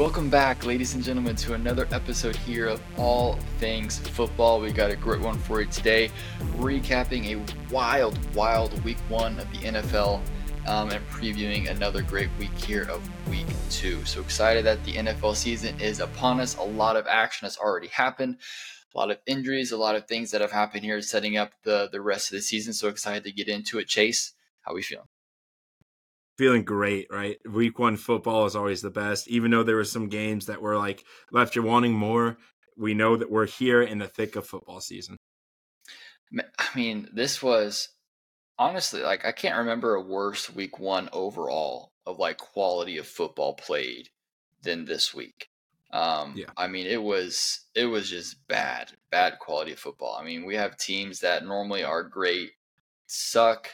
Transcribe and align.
Welcome 0.00 0.30
back, 0.30 0.64
ladies 0.64 0.94
and 0.94 1.04
gentlemen, 1.04 1.36
to 1.36 1.52
another 1.52 1.86
episode 1.90 2.34
here 2.34 2.68
of 2.68 2.80
All 2.96 3.34
Things 3.58 3.98
Football. 3.98 4.58
We 4.58 4.72
got 4.72 4.90
a 4.90 4.96
great 4.96 5.20
one 5.20 5.36
for 5.36 5.60
you 5.60 5.66
today, 5.66 6.10
recapping 6.56 7.26
a 7.26 7.70
wild, 7.70 8.18
wild 8.34 8.82
week 8.82 8.96
one 9.10 9.38
of 9.38 9.52
the 9.52 9.58
NFL 9.58 10.22
um, 10.66 10.88
and 10.88 11.06
previewing 11.10 11.68
another 11.68 12.00
great 12.00 12.30
week 12.38 12.54
here 12.54 12.84
of 12.84 13.06
week 13.28 13.44
two. 13.68 14.02
So 14.06 14.22
excited 14.22 14.64
that 14.64 14.82
the 14.84 14.94
NFL 14.94 15.36
season 15.36 15.78
is 15.78 16.00
upon 16.00 16.40
us. 16.40 16.56
A 16.56 16.62
lot 16.62 16.96
of 16.96 17.06
action 17.06 17.44
has 17.44 17.58
already 17.58 17.88
happened, 17.88 18.38
a 18.94 18.98
lot 18.98 19.10
of 19.10 19.18
injuries, 19.26 19.70
a 19.70 19.76
lot 19.76 19.96
of 19.96 20.06
things 20.08 20.30
that 20.30 20.40
have 20.40 20.52
happened 20.52 20.82
here, 20.82 21.02
setting 21.02 21.36
up 21.36 21.52
the, 21.62 21.90
the 21.92 22.00
rest 22.00 22.32
of 22.32 22.36
the 22.36 22.42
season. 22.42 22.72
So 22.72 22.88
excited 22.88 23.24
to 23.24 23.32
get 23.32 23.48
into 23.48 23.78
it. 23.78 23.86
Chase, 23.86 24.32
how 24.62 24.72
we 24.72 24.80
feeling? 24.80 25.08
Feeling 26.40 26.64
great, 26.64 27.06
right? 27.10 27.36
Week 27.46 27.78
one 27.78 27.98
football 27.98 28.46
is 28.46 28.56
always 28.56 28.80
the 28.80 28.88
best. 28.88 29.28
Even 29.28 29.50
though 29.50 29.62
there 29.62 29.76
were 29.76 29.84
some 29.84 30.08
games 30.08 30.46
that 30.46 30.62
were 30.62 30.78
like 30.78 31.04
left 31.30 31.54
you 31.54 31.62
wanting 31.62 31.92
more, 31.92 32.38
we 32.78 32.94
know 32.94 33.14
that 33.14 33.30
we're 33.30 33.46
here 33.46 33.82
in 33.82 33.98
the 33.98 34.08
thick 34.08 34.36
of 34.36 34.46
football 34.46 34.80
season. 34.80 35.18
I 36.58 36.64
mean, 36.74 37.10
this 37.12 37.42
was 37.42 37.90
honestly 38.58 39.02
like 39.02 39.26
I 39.26 39.32
can't 39.32 39.58
remember 39.58 39.94
a 39.94 40.00
worse 40.00 40.48
week 40.48 40.78
one 40.78 41.10
overall 41.12 41.92
of 42.06 42.18
like 42.18 42.38
quality 42.38 42.96
of 42.96 43.06
football 43.06 43.52
played 43.52 44.08
than 44.62 44.86
this 44.86 45.12
week. 45.12 45.50
Um, 45.92 46.32
yeah. 46.38 46.46
I 46.56 46.68
mean, 46.68 46.86
it 46.86 47.02
was 47.02 47.66
it 47.74 47.84
was 47.84 48.08
just 48.08 48.48
bad, 48.48 48.92
bad 49.10 49.38
quality 49.40 49.72
of 49.72 49.78
football. 49.78 50.16
I 50.18 50.24
mean, 50.24 50.46
we 50.46 50.54
have 50.54 50.78
teams 50.78 51.20
that 51.20 51.44
normally 51.44 51.84
are 51.84 52.02
great 52.02 52.52
suck. 53.06 53.68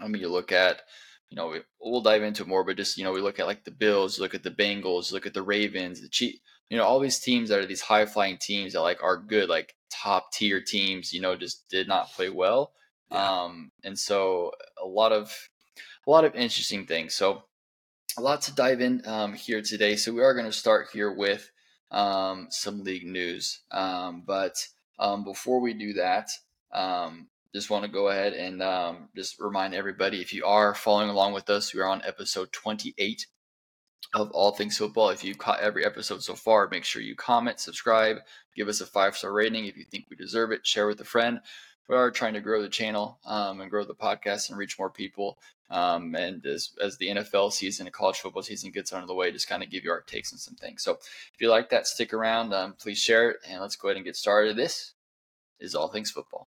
I 0.00 0.08
mean, 0.08 0.22
you 0.22 0.30
look 0.30 0.52
at 0.52 0.80
you 1.28 1.36
know, 1.36 1.58
we'll 1.80 2.02
dive 2.02 2.22
into 2.22 2.42
it 2.42 2.48
more, 2.48 2.64
but 2.64 2.76
just, 2.76 2.96
you 2.96 3.04
know, 3.04 3.12
we 3.12 3.20
look 3.20 3.40
at 3.40 3.46
like 3.46 3.64
the 3.64 3.70
Bills, 3.70 4.20
look 4.20 4.34
at 4.34 4.42
the 4.42 4.50
Bengals, 4.50 5.12
look 5.12 5.26
at 5.26 5.34
the 5.34 5.42
Ravens, 5.42 6.00
the 6.00 6.08
Chiefs, 6.08 6.38
you 6.70 6.76
know, 6.76 6.84
all 6.84 7.00
these 7.00 7.18
teams 7.18 7.48
that 7.48 7.58
are 7.58 7.66
these 7.66 7.80
high 7.80 8.06
flying 8.06 8.38
teams 8.38 8.72
that 8.72 8.82
like 8.82 9.02
are 9.02 9.16
good, 9.16 9.48
like 9.48 9.74
top 9.90 10.32
tier 10.32 10.60
teams, 10.60 11.12
you 11.12 11.20
know, 11.20 11.36
just 11.36 11.68
did 11.68 11.88
not 11.88 12.12
play 12.12 12.28
well. 12.28 12.72
Yeah. 13.10 13.42
Um, 13.42 13.70
and 13.84 13.98
so 13.98 14.52
a 14.82 14.86
lot 14.86 15.12
of, 15.12 15.32
a 16.06 16.10
lot 16.10 16.24
of 16.24 16.34
interesting 16.34 16.86
things. 16.86 17.14
So 17.14 17.42
a 18.18 18.20
lot 18.20 18.42
to 18.42 18.54
dive 18.54 18.80
in 18.80 19.02
um, 19.06 19.34
here 19.34 19.62
today. 19.62 19.96
So 19.96 20.12
we 20.12 20.22
are 20.22 20.34
going 20.34 20.46
to 20.46 20.52
start 20.52 20.88
here 20.92 21.12
with 21.12 21.50
um, 21.90 22.48
some 22.50 22.82
league 22.82 23.06
news. 23.06 23.62
Um, 23.70 24.22
but 24.26 24.54
um, 24.98 25.24
before 25.24 25.60
we 25.60 25.74
do 25.74 25.94
that, 25.94 26.30
um, 26.72 27.28
just 27.56 27.70
want 27.70 27.86
to 27.86 27.90
go 27.90 28.08
ahead 28.08 28.34
and 28.34 28.62
um, 28.62 29.08
just 29.16 29.40
remind 29.40 29.74
everybody 29.74 30.20
if 30.20 30.34
you 30.34 30.44
are 30.44 30.74
following 30.74 31.08
along 31.08 31.32
with 31.32 31.48
us, 31.48 31.72
we 31.72 31.80
are 31.80 31.88
on 31.88 32.02
episode 32.04 32.52
28 32.52 33.26
of 34.14 34.30
All 34.32 34.52
Things 34.52 34.76
Football. 34.76 35.08
If 35.08 35.24
you've 35.24 35.38
caught 35.38 35.60
every 35.60 35.82
episode 35.82 36.22
so 36.22 36.34
far, 36.34 36.68
make 36.68 36.84
sure 36.84 37.00
you 37.00 37.16
comment, 37.16 37.58
subscribe, 37.58 38.18
give 38.54 38.68
us 38.68 38.82
a 38.82 38.86
five 38.86 39.16
star 39.16 39.32
rating 39.32 39.64
if 39.64 39.74
you 39.74 39.84
think 39.84 40.04
we 40.10 40.16
deserve 40.16 40.52
it, 40.52 40.66
share 40.66 40.86
with 40.86 41.00
a 41.00 41.04
friend. 41.04 41.40
We 41.88 41.96
are 41.96 42.10
trying 42.10 42.34
to 42.34 42.42
grow 42.42 42.60
the 42.60 42.68
channel 42.68 43.20
um, 43.24 43.62
and 43.62 43.70
grow 43.70 43.84
the 43.84 43.94
podcast 43.94 44.50
and 44.50 44.58
reach 44.58 44.78
more 44.78 44.90
people. 44.90 45.38
Um, 45.70 46.14
and 46.14 46.44
as, 46.44 46.72
as 46.82 46.98
the 46.98 47.08
NFL 47.08 47.52
season 47.52 47.86
and 47.86 47.94
college 47.94 48.18
football 48.18 48.42
season 48.42 48.70
gets 48.70 48.92
under 48.92 49.06
the 49.06 49.14
way, 49.14 49.32
just 49.32 49.48
kind 49.48 49.62
of 49.62 49.70
give 49.70 49.82
you 49.82 49.92
our 49.92 50.02
takes 50.02 50.30
on 50.30 50.38
some 50.38 50.56
things. 50.56 50.82
So 50.82 50.92
if 50.92 51.40
you 51.40 51.48
like 51.48 51.70
that, 51.70 51.86
stick 51.86 52.12
around. 52.12 52.52
Um, 52.52 52.74
please 52.74 52.98
share 52.98 53.30
it, 53.30 53.38
and 53.48 53.62
let's 53.62 53.76
go 53.76 53.88
ahead 53.88 53.96
and 53.96 54.04
get 54.04 54.16
started. 54.16 54.56
This 54.56 54.92
is 55.58 55.74
All 55.74 55.88
Things 55.88 56.10
Football. 56.10 56.48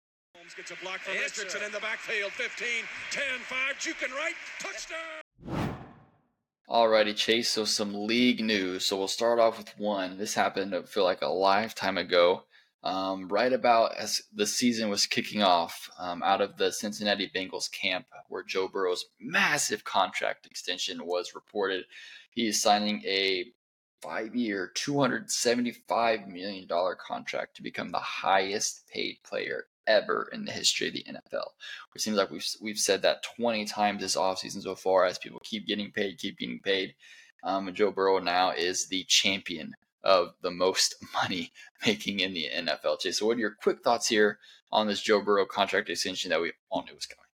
Gets 0.57 0.71
a 0.71 0.75
block 0.83 0.99
from 0.99 1.13
Richardson 1.13 1.63
in 1.63 1.71
the 1.71 1.80
backfield. 1.80 2.33
15, 2.33 2.67
10, 3.11 3.23
5, 3.39 3.75
juking 3.80 4.13
right. 4.13 4.33
Touchdown. 4.59 5.75
Alrighty, 6.67 7.16
Chase. 7.16 7.49
So 7.49 7.63
some 7.63 8.05
league 8.05 8.44
news. 8.44 8.85
So 8.85 8.97
we'll 8.97 9.07
start 9.07 9.39
off 9.39 9.57
with 9.57 9.73
one. 9.79 10.17
This 10.17 10.33
happened, 10.33 10.75
I 10.75 10.81
feel 10.81 11.05
like, 11.05 11.22
a 11.22 11.27
lifetime 11.27 11.97
ago. 11.97 12.44
Um, 12.83 13.29
right 13.29 13.53
about 13.53 13.95
as 13.95 14.23
the 14.33 14.45
season 14.45 14.89
was 14.89 15.05
kicking 15.05 15.41
off 15.41 15.89
um, 15.97 16.22
out 16.22 16.41
of 16.41 16.57
the 16.57 16.73
Cincinnati 16.73 17.31
Bengals 17.33 17.72
camp, 17.72 18.07
where 18.28 18.44
Joe 18.44 18.68
Burrow's 18.68 19.06
massive 19.22 19.85
contract 19.85 20.45
extension 20.45 21.06
was 21.06 21.33
reported. 21.33 21.85
He 22.31 22.47
is 22.47 22.62
signing 22.62 23.03
a 23.06 23.45
five 24.01 24.35
year, 24.35 24.72
$275 24.75 26.28
million 26.28 26.68
contract 26.68 27.56
to 27.56 27.63
become 27.63 27.91
the 27.91 28.00
highest 28.00 28.88
paid 28.89 29.19
player 29.23 29.68
ever 29.88 30.30
in 30.31 30.46
the 30.46 30.52
history 30.52 30.88
of 30.88 30.94
the 30.94 31.06
NFL. 31.09 31.47
It 31.96 32.02
seems 32.02 32.18
like 32.18 32.31
we've 32.31 32.46
we've 32.62 32.78
said 32.78 33.02
that 33.02 33.24
20 33.38 33.66
times 33.66 34.02
this 34.02 34.16
offseason 34.16 34.62
so 34.62 34.75
far 34.75 35.06
as 35.06 35.18
people 35.18 35.42
keep 35.44 35.68
getting 35.68 35.92
paid, 35.92 36.18
keep 36.18 36.38
getting 36.38 36.59
paid. 36.59 36.96
Um, 37.44 37.74
Joe 37.74 37.92
Burrow 37.92 38.19
now 38.19 38.52
is 38.52 38.88
the 38.88 39.03
champion 39.06 39.74
of 40.03 40.34
the 40.42 40.52
most 40.52 40.96
money 41.14 41.52
making 41.86 42.19
in 42.19 42.34
the 42.34 42.47
NFL. 42.53 43.02
So 43.02 43.25
what 43.25 43.38
are 43.38 43.42
your 43.42 43.56
quick 43.62 43.84
thoughts 43.84 44.08
here 44.08 44.40
on 44.72 44.88
this 44.88 45.02
Joe 45.02 45.22
Burrow 45.22 45.46
contract 45.46 45.90
extension 45.90 46.30
that 46.30 46.42
we 46.42 46.52
all 46.69 46.84
knew 46.84 46.96
was 46.96 47.06
coming? 47.06 47.31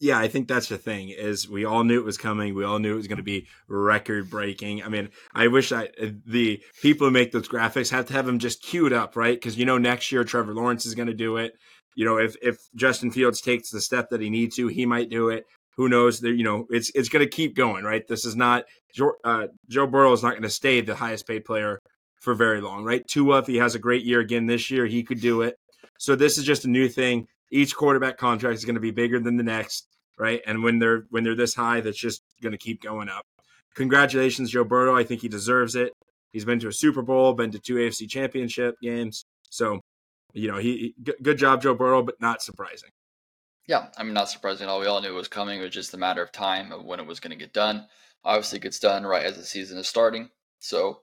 Yeah, 0.00 0.18
I 0.18 0.28
think 0.28 0.48
that's 0.48 0.68
the 0.68 0.78
thing 0.78 1.10
is 1.10 1.48
we 1.48 1.64
all 1.64 1.84
knew 1.84 1.98
it 1.98 2.04
was 2.04 2.18
coming. 2.18 2.54
We 2.54 2.64
all 2.64 2.78
knew 2.78 2.94
it 2.94 2.96
was 2.96 3.06
going 3.06 3.18
to 3.18 3.22
be 3.22 3.46
record 3.68 4.28
breaking. 4.28 4.82
I 4.82 4.88
mean, 4.88 5.08
I 5.34 5.46
wish 5.46 5.72
I 5.72 5.88
the 5.98 6.62
people 6.82 7.06
who 7.06 7.12
make 7.12 7.32
those 7.32 7.48
graphics 7.48 7.90
have 7.90 8.06
to 8.06 8.12
have 8.12 8.26
them 8.26 8.38
just 8.38 8.62
queued 8.62 8.92
up, 8.92 9.16
right? 9.16 9.36
Because 9.36 9.56
you 9.56 9.64
know 9.64 9.78
next 9.78 10.10
year 10.10 10.24
Trevor 10.24 10.54
Lawrence 10.54 10.84
is 10.84 10.94
going 10.94 11.08
to 11.08 11.14
do 11.14 11.36
it. 11.36 11.52
You 11.94 12.04
know, 12.04 12.18
if 12.18 12.36
if 12.42 12.58
Justin 12.74 13.12
Fields 13.12 13.40
takes 13.40 13.70
the 13.70 13.80
step 13.80 14.10
that 14.10 14.20
he 14.20 14.30
needs 14.30 14.56
to, 14.56 14.66
he 14.66 14.84
might 14.84 15.10
do 15.10 15.28
it. 15.28 15.44
Who 15.76 15.88
knows? 15.88 16.20
That 16.20 16.34
you 16.34 16.44
know, 16.44 16.66
it's 16.70 16.90
it's 16.94 17.08
going 17.08 17.24
to 17.24 17.30
keep 17.30 17.54
going, 17.54 17.84
right? 17.84 18.06
This 18.06 18.24
is 18.24 18.34
not 18.34 18.64
uh, 19.24 19.46
Joe 19.68 19.86
Burrow 19.86 20.12
is 20.12 20.22
not 20.22 20.32
going 20.32 20.42
to 20.42 20.50
stay 20.50 20.80
the 20.80 20.96
highest 20.96 21.26
paid 21.26 21.44
player 21.44 21.78
for 22.20 22.34
very 22.34 22.60
long, 22.60 22.84
right? 22.84 23.06
Tua, 23.06 23.38
if 23.38 23.46
he 23.46 23.56
has 23.56 23.74
a 23.74 23.78
great 23.78 24.04
year 24.04 24.20
again 24.20 24.46
this 24.46 24.70
year, 24.70 24.86
he 24.86 25.02
could 25.02 25.20
do 25.20 25.42
it. 25.42 25.56
So 25.98 26.16
this 26.16 26.38
is 26.38 26.44
just 26.44 26.64
a 26.64 26.70
new 26.70 26.88
thing. 26.88 27.26
Each 27.50 27.74
quarterback 27.74 28.16
contract 28.16 28.56
is 28.56 28.64
going 28.64 28.74
to 28.74 28.80
be 28.80 28.90
bigger 28.90 29.20
than 29.20 29.36
the 29.36 29.42
next 29.42 29.86
right? 30.18 30.40
And 30.46 30.62
when 30.62 30.78
they're 30.78 31.04
when 31.10 31.24
they're 31.24 31.34
this 31.34 31.54
high, 31.54 31.80
that's 31.80 31.98
just 31.98 32.22
going 32.42 32.52
to 32.52 32.58
keep 32.58 32.82
going 32.82 33.08
up. 33.08 33.24
Congratulations, 33.74 34.50
Joe 34.50 34.64
Burrow. 34.64 34.96
I 34.96 35.04
think 35.04 35.20
he 35.20 35.28
deserves 35.28 35.74
it. 35.74 35.92
He's 36.32 36.44
been 36.44 36.60
to 36.60 36.68
a 36.68 36.72
Super 36.72 37.02
Bowl, 37.02 37.32
been 37.32 37.50
to 37.52 37.58
two 37.58 37.74
AFC 37.74 38.08
Championship 38.08 38.76
games. 38.82 39.24
So, 39.50 39.80
you 40.32 40.50
know, 40.50 40.58
he, 40.58 40.94
he 41.04 41.12
good 41.22 41.38
job, 41.38 41.62
Joe 41.62 41.74
Burrow, 41.74 42.02
but 42.02 42.20
not 42.20 42.42
surprising. 42.42 42.90
Yeah, 43.66 43.86
I 43.96 44.02
mean, 44.02 44.14
not 44.14 44.28
surprising 44.28 44.64
at 44.64 44.70
all. 44.70 44.80
We 44.80 44.86
all 44.86 45.00
knew 45.00 45.08
it 45.08 45.12
was 45.12 45.28
coming. 45.28 45.60
It 45.60 45.64
was 45.64 45.72
just 45.72 45.94
a 45.94 45.98
matter 45.98 46.22
of 46.22 46.32
time 46.32 46.70
of 46.70 46.84
when 46.84 47.00
it 47.00 47.06
was 47.06 47.18
going 47.18 47.30
to 47.30 47.36
get 47.36 47.54
done. 47.54 47.86
Obviously, 48.22 48.58
it 48.58 48.62
gets 48.62 48.78
done 48.78 49.04
right 49.04 49.24
as 49.24 49.36
the 49.36 49.44
season 49.44 49.78
is 49.78 49.88
starting. 49.88 50.28
So, 50.58 51.00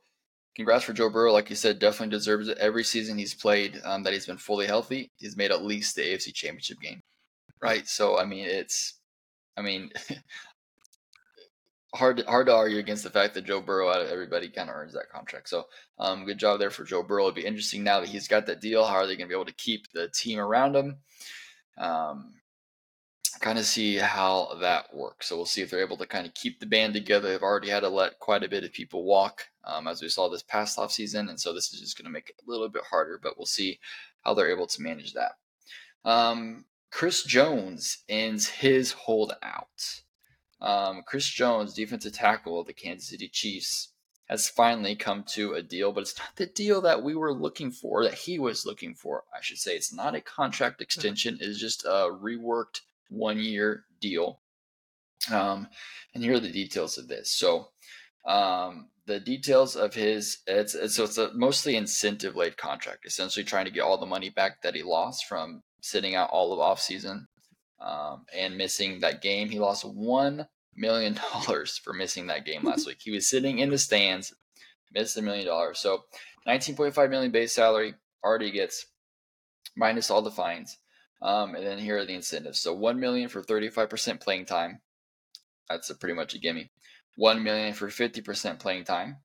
congrats 0.55 0.83
for 0.83 0.93
Joe 0.93 1.09
Burrow. 1.09 1.31
Like 1.31 1.49
you 1.49 1.55
said, 1.55 1.79
definitely 1.79 2.15
deserves 2.15 2.47
it. 2.47 2.57
Every 2.57 2.83
season 2.83 3.17
he's 3.17 3.33
played 3.33 3.79
um, 3.83 4.03
that 4.03 4.13
he's 4.13 4.25
been 4.25 4.37
fully 4.37 4.67
healthy, 4.67 5.11
he's 5.17 5.37
made 5.37 5.51
at 5.51 5.63
least 5.63 5.95
the 5.95 6.01
AFC 6.01 6.33
Championship 6.33 6.79
game, 6.81 7.01
right? 7.61 7.87
So, 7.87 8.19
I 8.19 8.25
mean, 8.25 8.45
it's 8.45 9.01
I 9.57 9.61
mean, 9.61 9.91
hard 11.95 12.23
hard 12.27 12.47
to 12.47 12.55
argue 12.55 12.79
against 12.79 13.03
the 13.03 13.09
fact 13.09 13.33
that 13.33 13.45
Joe 13.45 13.61
Burrow 13.61 13.89
out 13.89 14.01
of 14.01 14.09
everybody 14.09 14.49
kind 14.49 14.69
of 14.69 14.75
earns 14.75 14.93
that 14.93 15.09
contract. 15.13 15.49
So, 15.49 15.65
um, 15.99 16.25
good 16.25 16.37
job 16.37 16.59
there 16.59 16.69
for 16.69 16.83
Joe 16.83 17.03
Burrow. 17.03 17.25
It'd 17.25 17.35
be 17.35 17.45
interesting 17.45 17.83
now 17.83 17.99
that 17.99 18.09
he's 18.09 18.27
got 18.27 18.45
that 18.47 18.61
deal. 18.61 18.85
How 18.85 18.95
are 18.95 19.07
they 19.07 19.15
going 19.15 19.27
to 19.27 19.33
be 19.33 19.35
able 19.35 19.45
to 19.45 19.53
keep 19.53 19.91
the 19.93 20.09
team 20.09 20.39
around 20.39 20.75
him? 20.75 20.97
Um, 21.77 22.33
kind 23.41 23.59
of 23.59 23.65
see 23.65 23.95
how 23.95 24.57
that 24.61 24.93
works. 24.93 25.27
So 25.27 25.35
we'll 25.35 25.45
see 25.45 25.61
if 25.61 25.69
they're 25.69 25.81
able 25.81 25.97
to 25.97 26.05
kind 26.05 26.25
of 26.25 26.33
keep 26.33 26.59
the 26.59 26.65
band 26.65 26.93
together. 26.93 27.29
They've 27.29 27.41
already 27.41 27.69
had 27.69 27.81
to 27.81 27.89
let 27.89 28.19
quite 28.19 28.43
a 28.43 28.49
bit 28.49 28.63
of 28.63 28.71
people 28.71 29.03
walk, 29.03 29.47
um, 29.65 29.87
as 29.87 30.01
we 30.01 30.09
saw 30.09 30.29
this 30.29 30.43
past 30.43 30.77
off 30.77 30.91
season, 30.91 31.29
and 31.29 31.39
so 31.39 31.53
this 31.53 31.73
is 31.73 31.79
just 31.79 31.97
going 31.97 32.05
to 32.05 32.11
make 32.11 32.29
it 32.29 32.41
a 32.45 32.49
little 32.49 32.69
bit 32.69 32.83
harder. 32.89 33.19
But 33.21 33.37
we'll 33.37 33.45
see 33.45 33.79
how 34.21 34.33
they're 34.33 34.51
able 34.51 34.67
to 34.67 34.81
manage 34.81 35.13
that. 35.13 35.33
Um, 36.05 36.65
Chris 36.91 37.23
Jones 37.23 38.03
ends 38.07 38.47
his 38.47 38.91
holdout. 38.91 40.01
Um, 40.59 41.01
Chris 41.05 41.27
Jones, 41.27 41.73
defensive 41.73 42.13
tackle 42.13 42.59
of 42.59 42.67
the 42.67 42.73
Kansas 42.73 43.09
City 43.09 43.27
Chiefs, 43.27 43.93
has 44.31 44.47
finally 44.47 44.95
come 44.95 45.23
to 45.23 45.53
a 45.53 45.61
deal, 45.61 45.91
but 45.91 46.01
it's 46.01 46.17
not 46.17 46.35
the 46.35 46.45
deal 46.45 46.81
that 46.81 47.03
we 47.03 47.15
were 47.15 47.33
looking 47.33 47.71
for, 47.71 48.03
that 48.03 48.13
he 48.13 48.39
was 48.39 48.65
looking 48.65 48.93
for. 48.93 49.23
I 49.35 49.41
should 49.41 49.57
say 49.57 49.75
it's 49.75 49.93
not 49.93 50.15
a 50.15 50.21
contract 50.21 50.77
hmm. 50.77 50.83
extension, 50.83 51.37
it's 51.41 51.59
just 51.59 51.83
a 51.83 52.09
reworked 52.11 52.81
one 53.11 53.39
year 53.39 53.85
deal. 53.99 54.39
Um, 55.31 55.67
and 56.15 56.23
here 56.23 56.33
are 56.33 56.39
the 56.39 56.51
details 56.51 56.97
of 56.97 57.07
this. 57.07 57.31
So, 57.31 57.67
um, 58.25 58.89
the 59.05 59.19
details 59.19 59.75
of 59.75 59.93
his 59.93 60.39
it's, 60.47 60.73
it's 60.73 60.95
so 60.95 61.03
it's 61.03 61.17
a 61.17 61.33
mostly 61.33 61.75
incentive 61.75 62.35
laid 62.35 62.57
contract, 62.57 63.05
essentially 63.05 63.43
trying 63.43 63.65
to 63.65 63.71
get 63.71 63.81
all 63.81 63.97
the 63.97 64.05
money 64.05 64.29
back 64.29 64.61
that 64.61 64.75
he 64.75 64.83
lost 64.83 65.25
from 65.25 65.63
sitting 65.81 66.15
out 66.15 66.29
all 66.29 66.53
of 66.53 66.59
off 66.59 66.79
season 66.79 67.27
um, 67.79 68.25
and 68.35 68.57
missing 68.57 68.99
that 68.99 69.21
game. 69.21 69.49
He 69.49 69.59
lost 69.59 69.83
one 69.83 70.47
million 70.75 71.17
dollars 71.33 71.77
for 71.77 71.93
missing 71.93 72.27
that 72.27 72.45
game 72.45 72.63
last 72.63 72.87
week. 72.87 72.99
He 73.01 73.11
was 73.11 73.27
sitting 73.27 73.59
in 73.59 73.69
the 73.69 73.77
stands, 73.77 74.33
missed 74.93 75.17
a 75.17 75.21
million 75.21 75.45
dollars. 75.45 75.79
So 75.79 76.03
19.5 76.47 77.09
million 77.09 77.31
base 77.31 77.53
salary 77.53 77.95
already 78.23 78.51
gets 78.51 78.85
minus 79.75 80.11
all 80.11 80.21
the 80.21 80.31
fines. 80.31 80.77
Um, 81.21 81.55
and 81.55 81.65
then 81.65 81.77
here 81.77 81.97
are 81.97 82.05
the 82.05 82.15
incentives. 82.15 82.59
So 82.59 82.73
1 82.73 82.99
million 82.99 83.29
for 83.29 83.43
35% 83.43 84.21
playing 84.21 84.45
time. 84.45 84.81
That's 85.69 85.89
a 85.89 85.95
pretty 85.95 86.15
much 86.15 86.33
a 86.33 86.39
gimme. 86.39 86.71
1 87.15 87.43
million 87.43 87.73
for 87.73 87.87
50% 87.87 88.59
playing 88.59 88.83
time. 88.85 89.17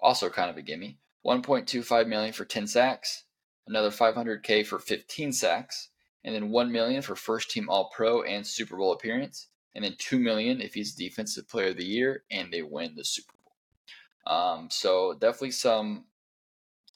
also 0.00 0.28
kind 0.28 0.50
of 0.50 0.56
a 0.56 0.62
gimme. 0.62 0.98
1.25 1.26 2.06
million 2.08 2.32
for 2.32 2.44
10 2.44 2.66
sacks, 2.66 3.24
another 3.66 3.90
500k 3.90 4.66
for 4.66 4.78
15 4.78 5.32
sacks, 5.32 5.88
and 6.22 6.34
then 6.34 6.50
1 6.50 6.70
million 6.72 7.00
for 7.02 7.16
first 7.16 7.50
team 7.50 7.68
All 7.70 7.90
Pro 7.94 8.22
and 8.22 8.46
Super 8.46 8.76
Bowl 8.76 8.92
appearance, 8.92 9.48
and 9.74 9.84
then 9.84 9.94
2 9.98 10.18
million 10.18 10.60
if 10.60 10.74
he's 10.74 10.94
defensive 10.94 11.48
player 11.48 11.68
of 11.68 11.78
the 11.78 11.84
year 11.86 12.24
and 12.30 12.52
they 12.52 12.62
win 12.62 12.94
the 12.96 13.04
Super 13.04 13.32
Bowl. 13.44 14.36
Um, 14.36 14.68
so 14.70 15.14
definitely 15.14 15.52
some 15.52 16.06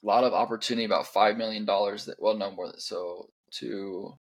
a 0.03 0.07
lot 0.07 0.25
of 0.25 0.33
opportunity 0.33 0.85
about 0.85 1.07
5 1.07 1.37
million 1.37 1.65
dollars 1.65 2.05
that 2.05 2.23
well 2.23 2.37
no 2.37 2.51
more 2.51 2.69
than 2.69 2.81
so 2.81 3.31
two 3.51 4.15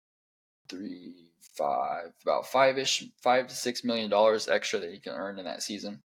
three 0.70 1.32
five 1.58 2.12
about 2.24 2.46
five 2.48 2.78
ish 2.78 3.06
five 3.22 3.48
to 3.48 3.56
six 3.56 3.84
million 3.84 4.10
dollars 4.10 4.48
extra 4.48 4.80
that 4.80 4.92
he 4.92 5.00
can 5.00 5.14
earn 5.14 5.40
in 5.40 5.46
that 5.46 5.64
season 5.64 6.02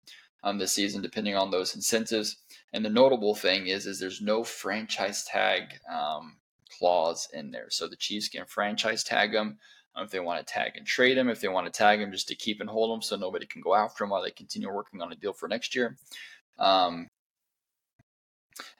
um 0.43 0.57
this 0.57 0.71
season 0.71 1.01
depending 1.01 1.35
on 1.35 1.51
those 1.51 1.75
incentives. 1.75 2.37
And 2.73 2.85
the 2.85 2.89
notable 2.89 3.35
thing 3.35 3.67
is 3.67 3.85
is 3.85 3.99
there's 3.99 4.21
no 4.21 4.43
franchise 4.43 5.25
tag 5.25 5.79
um, 5.91 6.37
clause 6.77 7.27
in 7.33 7.51
there. 7.51 7.67
So 7.69 7.87
the 7.87 7.95
chiefs 7.95 8.29
can 8.29 8.45
franchise 8.45 9.03
tag 9.03 9.33
him 9.33 9.57
um, 9.95 10.05
if 10.05 10.11
they 10.11 10.19
want 10.19 10.45
to 10.45 10.53
tag 10.53 10.73
and 10.75 10.85
trade 10.85 11.17
him 11.17 11.29
if 11.29 11.41
they 11.41 11.47
want 11.47 11.65
to 11.65 11.77
tag 11.77 11.99
him 11.99 12.11
just 12.11 12.27
to 12.27 12.35
keep 12.35 12.61
and 12.61 12.69
hold 12.69 12.95
him 12.95 13.01
so 13.01 13.15
nobody 13.15 13.45
can 13.45 13.61
go 13.61 13.75
after 13.75 14.03
him 14.03 14.11
while 14.11 14.23
they 14.23 14.31
continue 14.31 14.71
working 14.71 15.01
on 15.01 15.11
a 15.11 15.15
deal 15.15 15.33
for 15.33 15.47
next 15.47 15.75
year. 15.75 15.97
Um, 16.59 17.07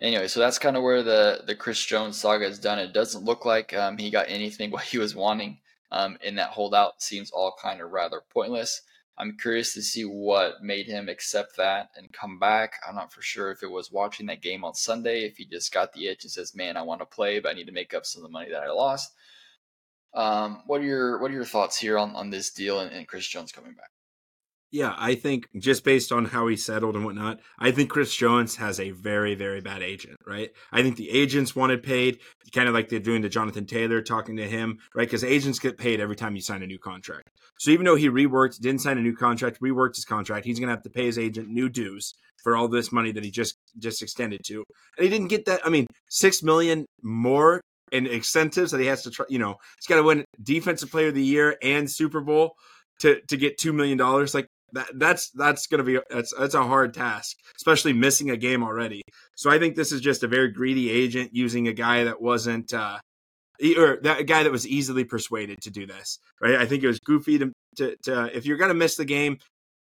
anyway, 0.01 0.27
so 0.27 0.39
that's 0.39 0.59
kind 0.59 0.77
of 0.77 0.83
where 0.83 1.03
the 1.03 1.43
the 1.45 1.55
Chris 1.55 1.83
Jones 1.85 2.19
saga 2.19 2.45
is 2.45 2.59
done. 2.59 2.79
It 2.79 2.93
doesn't 2.93 3.25
look 3.25 3.45
like 3.45 3.73
um, 3.73 3.97
he 3.97 4.09
got 4.09 4.25
anything 4.29 4.71
what 4.71 4.83
he 4.83 4.97
was 4.97 5.15
wanting 5.15 5.59
um, 5.91 6.17
in 6.23 6.35
that 6.35 6.51
holdout. 6.51 7.01
Seems 7.01 7.31
all 7.31 7.55
kind 7.61 7.81
of 7.81 7.91
rather 7.91 8.21
pointless. 8.33 8.81
I'm 9.17 9.37
curious 9.37 9.73
to 9.73 9.81
see 9.81 10.03
what 10.03 10.63
made 10.63 10.85
him 10.85 11.09
accept 11.09 11.57
that 11.57 11.89
and 11.97 12.11
come 12.13 12.39
back. 12.39 12.75
I'm 12.87 12.95
not 12.95 13.11
for 13.11 13.21
sure 13.21 13.51
if 13.51 13.63
it 13.63 13.69
was 13.69 13.91
watching 13.91 14.27
that 14.27 14.41
game 14.41 14.63
on 14.63 14.73
Sunday, 14.73 15.25
if 15.25 15.35
he 15.35 15.43
just 15.43 15.73
got 15.73 15.91
the 15.91 16.07
itch 16.07 16.23
and 16.23 16.31
says, 16.31 16.55
"Man, 16.55 16.77
I 16.77 16.83
want 16.83 17.01
to 17.01 17.05
play, 17.05 17.39
but 17.39 17.49
I 17.49 17.53
need 17.53 17.67
to 17.67 17.73
make 17.73 17.93
up 17.93 18.05
some 18.05 18.23
of 18.23 18.29
the 18.29 18.33
money 18.33 18.49
that 18.51 18.63
I 18.63 18.71
lost." 18.71 19.13
Um, 20.13 20.63
what 20.65 20.81
are 20.81 20.85
your 20.85 21.19
what 21.19 21.31
are 21.31 21.35
your 21.35 21.45
thoughts 21.45 21.77
here 21.77 21.97
on, 21.97 22.15
on 22.15 22.29
this 22.29 22.51
deal 22.51 22.79
and, 22.79 22.91
and 22.91 23.07
Chris 23.07 23.27
Jones 23.27 23.51
coming 23.51 23.73
back? 23.73 23.91
Yeah, 24.71 24.94
I 24.98 25.16
think 25.16 25.48
just 25.57 25.83
based 25.83 26.12
on 26.12 26.25
how 26.25 26.45
he 26.48 26.56
settled 26.56 26.95
and 26.95 27.04
whatnot, 27.04 27.39
I 27.57 27.71
think 27.71 27.89
Chris 27.89 28.13
Jones 28.16 28.57
has 28.57 28.80
a 28.80 28.92
very, 28.92 29.33
very 29.33 29.62
bad 29.62 29.81
agent, 29.81 30.18
right? 30.27 30.51
I 30.71 30.83
think 30.83 30.95
the 30.95 31.10
agents 31.10 31.56
wanted 31.56 31.81
paid, 31.81 32.19
kind 32.54 32.68
of 32.68 32.75
like 32.75 32.89
they're 32.89 33.00
doing 33.00 33.24
to 33.24 33.30
Jonathan 33.30 33.66
Taylor, 33.66 34.01
talking 34.01 34.38
to 34.38 34.48
him, 34.48 34.77
right? 34.94 35.07
Because 35.07 35.24
agents 35.24 35.57
get 35.57 35.80
paid 35.80 36.00
every 36.00 36.16
time 36.16 36.36
you 36.36 36.42
sign 36.42 36.62
a 36.62 36.68
new 36.68 36.77
contract. 36.77 37.30
So 37.57 37.71
even 37.71 37.86
though 37.86 37.95
he 37.95 38.10
reworked, 38.10 38.60
didn't 38.60 38.81
sign 38.81 39.00
a 39.00 39.01
new 39.01 39.16
contract, 39.16 39.60
reworked 39.60 39.95
his 39.95 40.06
contract, 40.06 40.45
he's 40.45 40.60
going 40.60 40.68
to 40.68 40.75
have 40.75 40.83
to 40.83 40.89
pay 40.92 41.06
his 41.06 41.18
agent 41.18 41.50
new 41.50 41.68
dues 41.68 42.13
for 42.44 42.56
all 42.56 42.68
this 42.68 42.92
money 42.92 43.12
that 43.12 43.24
he 43.24 43.31
just 43.31 43.56
just 43.80 44.01
extended 44.01 44.42
to, 44.45 44.63
and 44.98 45.04
he 45.04 45.10
didn't 45.10 45.27
get 45.27 45.45
that. 45.45 45.66
I 45.66 45.69
mean, 45.69 45.88
six 46.10 46.44
million 46.44 46.86
more 47.01 47.60
in 47.92 48.06
incentives 48.06 48.71
that 48.71 48.80
he 48.80 48.88
has 48.88 49.01
to 49.04 49.12
try. 49.12 49.25
You 49.30 49.39
know, 49.39 49.56
he's 49.77 49.88
got 49.88 49.95
to 49.95 50.04
win 50.04 50.25
Defensive 50.42 50.92
Player 50.92 51.07
of 51.07 51.16
the 51.16 51.24
Year 51.24 51.57
and 51.62 51.89
Super 51.89 52.21
Bowl 52.21 52.54
to 53.00 53.19
to 53.27 53.36
get 53.36 53.57
two 53.57 53.74
million 53.74 53.98
dollars. 53.98 54.33
Like 54.33 54.48
that 54.74 54.88
that's 54.95 55.30
that's 55.31 55.68
going 55.68 55.80
to 55.80 55.83
be 55.83 56.00
that's 56.10 56.33
that's 56.38 56.56
a 56.56 56.63
hard 56.63 56.94
task, 56.94 57.38
especially 57.57 57.94
missing 57.94 58.30
a 58.30 58.38
game 58.38 58.63
already. 58.63 59.01
So 59.36 59.50
I 59.50 59.60
think 59.60 59.75
this 59.75 59.92
is 59.92 60.01
just 60.01 60.24
a 60.24 60.27
very 60.27 60.50
greedy 60.50 60.89
agent 60.89 61.31
using 61.33 61.68
a 61.68 61.74
guy 61.74 62.06
that 62.06 62.21
wasn't 62.21 62.74
uh, 62.74 63.00
or 63.77 64.00
that 64.04 64.25
guy 64.27 64.44
that 64.44 64.51
was 64.51 64.68
easily 64.68 65.04
persuaded 65.04 65.60
to 65.62 65.69
do 65.69 65.86
this. 65.86 66.19
Right? 66.42 66.56
I 66.56 66.66
think 66.66 66.83
it 66.83 66.88
was 66.88 67.00
goofy 67.00 67.39
to 67.39 67.51
to, 67.77 67.95
to 68.04 68.36
if 68.36 68.45
you're 68.45 68.57
going 68.57 68.69
to 68.69 68.75
miss 68.75 68.95
the 68.95 69.06
game, 69.06 69.38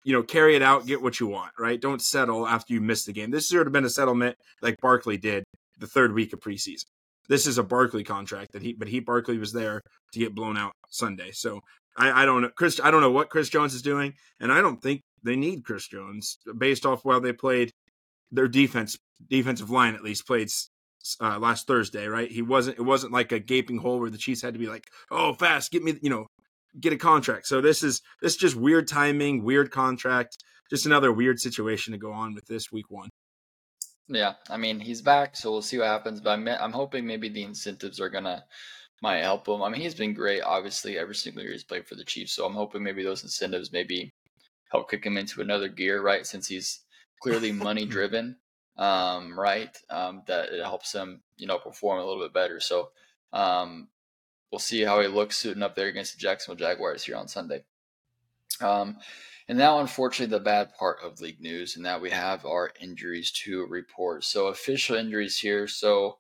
you 0.04 0.14
know, 0.14 0.24
carry 0.24 0.56
it 0.56 0.62
out, 0.62 0.86
get 0.86 1.02
what 1.02 1.20
you 1.20 1.28
want. 1.28 1.52
Right? 1.60 1.80
Don't 1.80 2.02
settle 2.02 2.48
after 2.48 2.74
you 2.74 2.82
miss 2.82 3.06
the 3.06 3.14
game. 3.14 3.32
This 3.32 3.48
should 3.48 3.66
have 3.66 3.74
been 3.74 3.86
a 3.86 3.90
settlement 3.90 4.36
like 4.62 4.76
Barkley 4.82 5.18
did 5.18 5.44
the 5.80 5.88
third 5.88 6.14
week 6.14 6.34
of 6.34 6.40
preseason. 6.40 6.86
This 7.30 7.48
is 7.48 7.58
a 7.58 7.64
Barkley 7.64 8.04
contract 8.04 8.52
that 8.54 8.62
he, 8.62 8.74
but 8.74 8.88
he 8.88 9.00
Barkley 9.00 9.38
was 9.38 9.54
there 9.54 9.82
to 10.14 10.20
get 10.20 10.36
blown 10.36 10.58
out 10.58 10.74
Sunday. 10.90 11.32
So 11.32 11.62
I, 11.98 12.24
I 12.24 12.26
don't 12.26 12.42
know, 12.42 12.50
Chris. 12.50 12.80
I 12.84 12.92
don't 12.92 13.02
know 13.02 13.12
what 13.12 13.30
Chris 13.30 13.50
Jones 13.50 13.74
is 13.74 13.82
doing, 13.82 14.14
and 14.40 14.52
I 14.52 14.62
don't 14.62 14.82
think 14.82 15.04
they 15.24 15.36
need 15.36 15.64
Chris 15.64 15.88
Jones 15.88 16.38
based 16.58 16.86
off 16.86 17.04
while 17.04 17.22
they 17.22 17.34
played 17.34 17.74
their 18.32 18.48
defense, 18.48 18.98
defensive 19.30 19.70
line 19.70 19.96
at 19.96 20.04
least 20.04 20.26
played 20.26 20.50
uh, 21.20 21.38
last 21.40 21.68
Thursday. 21.68 22.08
Right? 22.08 22.32
He 22.32 22.42
wasn't. 22.42 22.78
It 22.78 22.84
wasn't 22.84 23.14
like 23.14 23.32
a 23.32 23.40
gaping 23.40 23.78
hole 23.78 24.00
where 24.00 24.10
the 24.10 24.18
Chiefs 24.18 24.42
had 24.42 24.54
to 24.54 24.60
be 24.60 24.68
like, 24.68 24.86
"Oh, 25.10 25.34
fast, 25.34 25.72
get 25.72 25.84
me," 25.84 25.98
you 26.02 26.10
know, 26.10 26.28
get 26.80 26.94
a 26.94 26.98
contract. 26.98 27.48
So 27.48 27.62
this 27.62 27.84
is 27.84 28.02
this 28.22 28.34
is 28.34 28.38
just 28.38 28.56
weird 28.56 28.88
timing, 28.88 29.44
weird 29.44 29.72
contract, 29.72 30.38
just 30.70 30.86
another 30.86 31.12
weird 31.12 31.40
situation 31.40 31.92
to 31.92 32.00
go 32.00 32.12
on 32.12 32.34
with 32.34 32.46
this 32.46 32.72
week 32.72 32.90
one. 32.90 33.10
Yeah, 34.08 34.34
I 34.50 34.58
mean 34.58 34.80
he's 34.80 35.02
back, 35.02 35.36
so 35.36 35.52
we'll 35.52 35.62
see 35.62 35.78
what 35.78 35.88
happens. 35.88 36.22
But 36.22 36.32
I'm 36.32 36.48
I'm 36.48 36.72
hoping 36.72 37.06
maybe 37.06 37.30
the 37.30 37.44
incentives 37.44 38.00
are 38.00 38.10
gonna 38.10 38.44
might 39.02 39.22
help 39.22 39.48
him. 39.48 39.64
I 39.64 39.70
mean, 39.70 39.82
he's 39.82 39.96
been 39.96 40.14
great, 40.14 40.42
obviously, 40.42 40.98
every 40.98 41.16
single 41.16 41.42
year 41.42 41.52
he's 41.52 41.64
played 41.64 41.88
for 41.88 41.96
the 41.96 42.04
Chiefs. 42.04 42.34
So 42.34 42.46
I'm 42.46 42.54
hoping 42.54 42.84
maybe 42.84 43.04
those 43.04 43.24
incentives 43.24 43.72
maybe 43.72 44.14
help 44.72 44.90
kick 44.90 45.06
him 45.06 45.18
into 45.18 45.42
another 45.42 45.68
gear, 45.68 46.02
right? 46.02 46.26
Since 46.26 46.48
he's 46.48 46.82
clearly 47.22 47.52
money 47.52 47.86
driven, 47.86 48.38
um, 48.78 49.38
right? 49.38 49.76
Um, 49.90 50.22
that 50.28 50.50
it 50.50 50.64
helps 50.64 50.94
him, 50.94 51.22
you 51.38 51.48
know, 51.48 51.58
perform 51.58 52.00
a 52.00 52.06
little 52.06 52.24
bit 52.24 52.34
better. 52.34 52.60
So 52.60 52.92
um, 53.34 53.88
we'll 54.52 54.60
see 54.60 54.82
how 54.82 55.02
he 55.02 55.08
looks 55.08 55.38
suiting 55.38 55.64
up 55.64 55.76
there 55.76 55.88
against 55.88 56.14
the 56.14 56.20
Jacksonville 56.20 56.68
Jaguars 56.68 57.04
here 57.04 57.16
on 57.16 57.28
Sunday. 57.28 57.64
Um, 58.62 58.98
and 59.48 59.58
now, 59.58 59.80
unfortunately, 59.80 60.38
the 60.38 60.44
bad 60.44 60.76
part 60.76 61.00
of 61.04 61.20
league 61.20 61.42
news, 61.42 61.76
and 61.76 61.86
that 61.86 62.02
we 62.02 62.12
have 62.12 62.46
our 62.46 62.72
injuries 62.80 63.32
to 63.44 63.66
report. 63.66 64.24
So 64.24 64.48
official 64.48 64.96
injuries 64.96 65.40
here. 65.40 65.68
So 65.68 66.20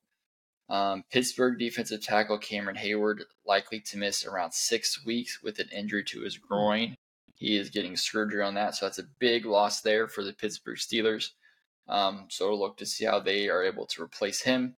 um, 0.71 1.03
Pittsburgh 1.11 1.59
defensive 1.59 2.01
tackle 2.01 2.37
Cameron 2.37 2.77
Heyward 2.77 3.23
likely 3.45 3.81
to 3.81 3.97
miss 3.97 4.25
around 4.25 4.53
six 4.53 5.05
weeks 5.05 5.43
with 5.43 5.59
an 5.59 5.67
injury 5.75 6.01
to 6.05 6.21
his 6.21 6.37
groin. 6.37 6.95
He 7.35 7.57
is 7.57 7.69
getting 7.69 7.97
surgery 7.97 8.41
on 8.41 8.53
that, 8.53 8.75
so 8.75 8.85
that's 8.85 8.97
a 8.97 9.07
big 9.19 9.45
loss 9.45 9.81
there 9.81 10.07
for 10.07 10.23
the 10.23 10.31
Pittsburgh 10.31 10.77
Steelers. 10.77 11.31
Um, 11.89 12.27
so 12.29 12.47
we'll 12.47 12.59
look 12.59 12.77
to 12.77 12.85
see 12.85 13.03
how 13.03 13.19
they 13.19 13.49
are 13.49 13.65
able 13.65 13.85
to 13.87 14.01
replace 14.01 14.43
him. 14.43 14.75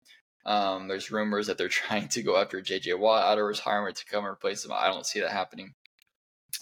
Um, 0.46 0.88
there's 0.88 1.12
rumors 1.12 1.48
that 1.48 1.58
they're 1.58 1.68
trying 1.84 2.08
to 2.08 2.24
go 2.24 2.38
after 2.38 2.62
J.J. 2.62 2.94
Watt 2.94 3.26
out 3.26 3.38
of 3.38 3.44
retirement 3.46 3.98
to 3.98 4.06
come 4.06 4.24
and 4.24 4.32
replace 4.32 4.64
him. 4.64 4.72
I 4.72 4.88
don't 4.88 5.06
see 5.06 5.20
that 5.20 5.32
happening. 5.32 5.74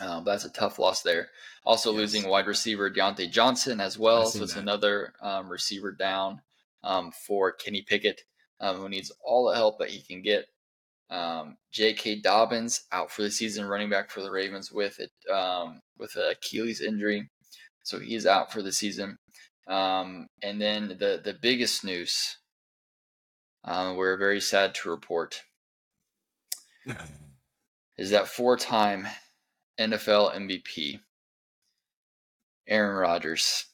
Um, 0.01 0.23
that's 0.23 0.45
a 0.45 0.49
tough 0.49 0.79
loss 0.79 1.03
there. 1.03 1.29
Also 1.65 1.91
yes. 1.91 1.99
losing 1.99 2.27
wide 2.27 2.47
receiver 2.47 2.89
Diontae 2.89 3.29
Johnson 3.29 3.79
as 3.79 3.99
well, 3.99 4.25
so 4.25 4.41
it's 4.43 4.55
that. 4.55 4.61
another 4.61 5.13
um, 5.21 5.49
receiver 5.49 5.91
down 5.91 6.41
um, 6.83 7.11
for 7.11 7.51
Kenny 7.51 7.83
Pickett 7.83 8.23
um, 8.59 8.78
who 8.78 8.89
needs 8.89 9.11
all 9.23 9.49
the 9.49 9.56
help 9.56 9.80
that 9.80 9.89
he 9.89 10.01
can 10.01 10.21
get. 10.21 10.45
Um, 11.09 11.57
J.K. 11.71 12.21
Dobbins 12.21 12.83
out 12.92 13.11
for 13.11 13.23
the 13.23 13.31
season, 13.31 13.66
running 13.66 13.89
back 13.89 14.11
for 14.11 14.21
the 14.21 14.31
Ravens 14.31 14.71
with 14.71 14.99
it 14.99 15.11
um, 15.31 15.81
with 15.97 16.16
an 16.16 16.31
Achilles 16.31 16.81
injury, 16.81 17.30
so 17.83 17.99
he's 17.99 18.25
out 18.25 18.51
for 18.51 18.61
the 18.61 18.71
season. 18.71 19.18
Um, 19.68 20.28
and 20.44 20.61
then 20.61 20.89
the 20.99 21.21
the 21.23 21.35
biggest 21.42 21.83
news, 21.83 22.37
uh, 23.63 23.94
we're 23.97 24.18
very 24.18 24.42
sad 24.42 24.75
to 24.75 24.89
report, 24.89 25.42
is 27.97 28.11
that 28.11 28.28
four 28.28 28.56
time 28.56 29.07
NFL 29.80 30.35
MVP 30.35 30.99
Aaron 32.68 32.97
Rodgers 32.97 33.66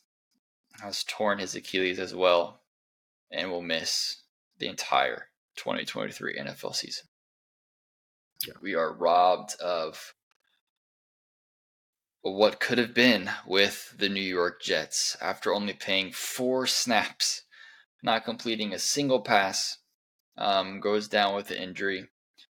has 0.81 1.03
torn 1.03 1.39
his 1.39 1.55
Achilles 1.55 1.99
as 1.99 2.15
well 2.15 2.61
and 3.31 3.51
will 3.51 3.61
miss 3.61 4.23
the 4.59 4.67
entire 4.67 5.27
2023 5.55 6.37
NFL 6.37 6.75
season. 6.75 7.05
Yeah. 8.45 8.53
We 8.61 8.75
are 8.75 8.93
robbed 8.93 9.55
of 9.61 10.13
what 12.21 12.59
could 12.59 12.77
have 12.77 12.93
been 12.93 13.29
with 13.45 13.93
the 13.97 14.09
New 14.09 14.21
York 14.21 14.61
Jets 14.61 15.15
after 15.21 15.53
only 15.53 15.73
playing 15.73 16.11
four 16.11 16.65
snaps, 16.65 17.43
not 18.01 18.25
completing 18.25 18.73
a 18.73 18.79
single 18.79 19.21
pass, 19.21 19.77
um, 20.37 20.79
goes 20.79 21.07
down 21.07 21.35
with 21.35 21.51
an 21.51 21.57
injury 21.57 22.09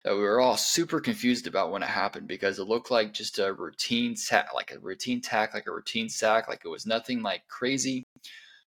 that 0.03 0.15
we 0.15 0.21
were 0.21 0.39
all 0.39 0.55
super 0.55 1.01
confused 1.01 1.47
about 1.47 1.69
when 1.69 1.83
it 1.83 1.89
happened 1.89 2.27
because 2.27 2.59
it 2.59 2.67
looked 2.67 2.89
like 2.89 3.13
just 3.13 3.39
a 3.39 3.53
routine 3.53 4.15
sack, 4.15 4.53
like 4.53 4.71
a 4.71 4.79
routine 4.79 5.19
tack, 5.19 5.53
like 5.53 5.67
a 5.67 5.71
routine 5.71 6.07
sack, 6.07 6.47
like 6.47 6.61
it 6.63 6.69
was 6.69 6.85
nothing 6.85 7.21
like 7.21 7.45
crazy. 7.49 8.05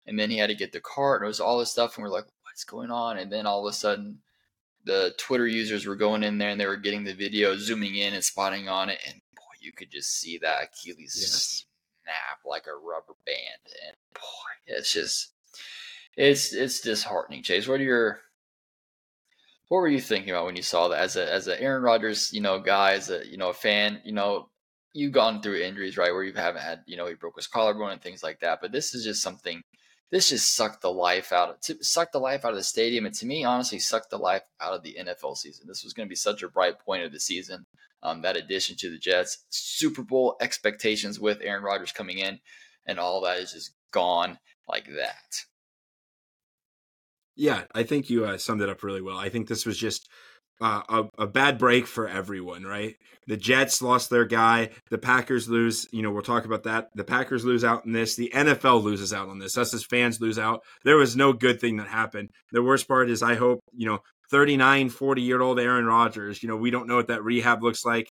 And 0.05 0.19
then 0.19 0.29
he 0.29 0.37
had 0.37 0.51
to 0.51 0.55
get 0.55 0.71
the 0.71 0.79
cart 0.79 1.21
and 1.21 1.25
it 1.25 1.29
was 1.29 1.39
all 1.39 1.57
this 1.57 1.71
stuff, 1.71 1.97
and 1.97 2.03
we're 2.03 2.11
like, 2.11 2.25
what's 2.53 2.63
going 2.63 2.91
on? 2.91 3.17
And 3.17 3.31
then 3.31 3.47
all 3.47 3.65
of 3.65 3.71
a 3.71 3.75
sudden, 3.75 4.19
the 4.85 5.13
Twitter 5.17 5.47
users 5.47 5.87
were 5.87 5.95
going 5.95 6.23
in 6.23 6.37
there 6.37 6.49
and 6.49 6.61
they 6.61 6.67
were 6.67 6.77
getting 6.77 7.03
the 7.03 7.13
video, 7.13 7.57
zooming 7.57 7.95
in 7.95 8.13
and 8.13 8.23
spotting 8.23 8.69
on 8.69 8.89
it, 8.89 8.99
and 9.07 9.15
boy, 9.35 9.41
you 9.59 9.71
could 9.71 9.89
just 9.89 10.19
see 10.19 10.37
that 10.37 10.63
Achilles 10.63 11.17
yes. 11.19 11.65
snap 12.03 12.39
like 12.45 12.67
a 12.67 12.75
rubber 12.75 13.15
band, 13.25 13.73
and 13.87 13.95
boy, 14.13 14.75
it's 14.77 14.93
just 14.93 15.31
it's 16.15 16.53
it's 16.53 16.81
disheartening. 16.81 17.41
Chase, 17.41 17.67
what 17.67 17.79
are 17.79 17.83
your 17.83 18.19
what 19.69 19.79
were 19.79 19.87
you 19.87 20.01
thinking 20.01 20.29
about 20.29 20.45
when 20.45 20.55
you 20.55 20.61
saw 20.61 20.89
that 20.89 20.99
as 20.99 21.15
a 21.15 21.31
as 21.31 21.47
a 21.47 21.59
Aaron 21.59 21.81
Rodgers, 21.81 22.31
you 22.33 22.41
know, 22.41 22.59
guy, 22.59 22.93
as 22.93 23.09
a 23.09 23.25
you 23.25 23.37
know 23.37 23.49
a 23.49 23.53
fan, 23.53 24.01
you 24.03 24.11
know, 24.11 24.49
you've 24.93 25.13
gone 25.13 25.41
through 25.41 25.61
injuries, 25.61 25.97
right, 25.97 26.13
where 26.13 26.23
you 26.23 26.33
haven't 26.33 26.61
had, 26.61 26.83
you 26.85 26.97
know, 26.97 27.07
he 27.07 27.15
broke 27.15 27.37
his 27.37 27.47
collarbone 27.47 27.93
and 27.93 28.01
things 28.01 28.21
like 28.21 28.41
that, 28.41 28.59
but 28.61 28.71
this 28.71 28.93
is 28.93 29.03
just 29.03 29.23
something 29.23 29.63
this 30.13 30.29
just 30.29 30.53
sucked 30.53 30.83
the 30.83 30.91
life 30.91 31.31
out 31.33 31.49
of 31.49 31.83
sucked 31.83 32.11
the 32.11 32.19
life 32.19 32.45
out 32.45 32.51
of 32.51 32.57
the 32.57 32.63
stadium, 32.63 33.07
and 33.07 33.15
to 33.15 33.25
me, 33.25 33.43
honestly, 33.43 33.79
sucked 33.79 34.11
the 34.11 34.19
life 34.19 34.43
out 34.61 34.73
of 34.73 34.83
the 34.83 34.95
NFL 34.99 35.35
season. 35.35 35.65
This 35.67 35.83
was 35.83 35.91
going 35.91 36.07
to 36.07 36.09
be 36.09 36.15
such 36.15 36.43
a 36.43 36.47
bright 36.47 36.77
point 36.77 37.01
of 37.01 37.11
the 37.11 37.19
season. 37.19 37.65
Um, 38.03 38.21
that 38.21 38.37
addition 38.37 38.75
to 38.77 38.91
the 38.91 38.99
Jets, 38.99 39.43
Super 39.49 40.03
Bowl 40.03 40.35
expectations 40.39 41.19
with 41.19 41.39
Aaron 41.41 41.63
Rodgers 41.63 41.91
coming 41.91 42.19
in, 42.19 42.39
and 42.85 42.99
all 42.99 43.21
that 43.21 43.39
is 43.39 43.53
just 43.53 43.73
gone 43.91 44.37
like 44.67 44.85
that. 44.85 45.45
Yeah, 47.35 47.63
I 47.73 47.81
think 47.81 48.11
you 48.11 48.25
uh, 48.25 48.37
summed 48.37 48.61
it 48.61 48.69
up 48.69 48.83
really 48.83 49.01
well. 49.01 49.17
I 49.17 49.29
think 49.29 49.47
this 49.47 49.65
was 49.65 49.79
just 49.79 50.09
uh, 50.61 50.81
a, 50.89 51.23
a, 51.23 51.27
bad 51.27 51.57
break 51.57 51.87
for 51.87 52.07
everyone, 52.07 52.63
right? 52.63 52.95
The 53.27 53.37
Jets 53.37 53.81
lost 53.81 54.09
their 54.09 54.25
guy. 54.25 54.69
The 54.89 54.97
Packers 54.97 55.49
lose. 55.49 55.87
You 55.91 56.01
know, 56.01 56.11
we'll 56.11 56.21
talk 56.21 56.45
about 56.45 56.63
that. 56.63 56.89
The 56.95 57.03
Packers 57.03 57.43
lose 57.43 57.63
out 57.63 57.85
in 57.85 57.91
this. 57.91 58.15
The 58.15 58.31
NFL 58.33 58.83
loses 58.83 59.13
out 59.13 59.29
on 59.29 59.39
this. 59.39 59.57
Us 59.57 59.73
as 59.73 59.83
fans 59.83 60.21
lose 60.21 60.39
out. 60.39 60.61
There 60.83 60.97
was 60.97 61.15
no 61.15 61.33
good 61.33 61.59
thing 61.59 61.77
that 61.77 61.87
happened. 61.87 62.29
The 62.51 62.63
worst 62.63 62.87
part 62.87 63.09
is, 63.09 63.23
I 63.23 63.35
hope, 63.35 63.61
you 63.73 63.87
know, 63.87 63.99
39, 64.31 64.89
40 64.89 65.21
year 65.21 65.41
old 65.41 65.59
Aaron 65.59 65.85
Rodgers, 65.85 66.41
you 66.41 66.49
know, 66.49 66.57
we 66.57 66.71
don't 66.71 66.87
know 66.87 66.95
what 66.95 67.07
that 67.07 67.23
rehab 67.23 67.63
looks 67.63 67.85
like. 67.85 68.09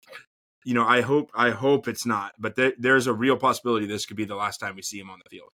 You 0.65 0.74
know, 0.74 0.86
I 0.86 1.01
hope, 1.01 1.31
I 1.34 1.51
hope 1.51 1.88
it's 1.88 2.05
not, 2.05 2.34
but 2.38 2.55
there, 2.55 2.74
there's 2.77 3.08
a 3.08 3.13
real 3.13 3.38
possibility 3.38 3.86
this 3.86 4.05
could 4.05 4.17
be 4.17 4.25
the 4.25 4.36
last 4.36 4.58
time 4.58 4.75
we 4.75 4.81
see 4.81 5.00
him 5.00 5.10
on 5.10 5.19
the 5.24 5.29
field. 5.29 5.50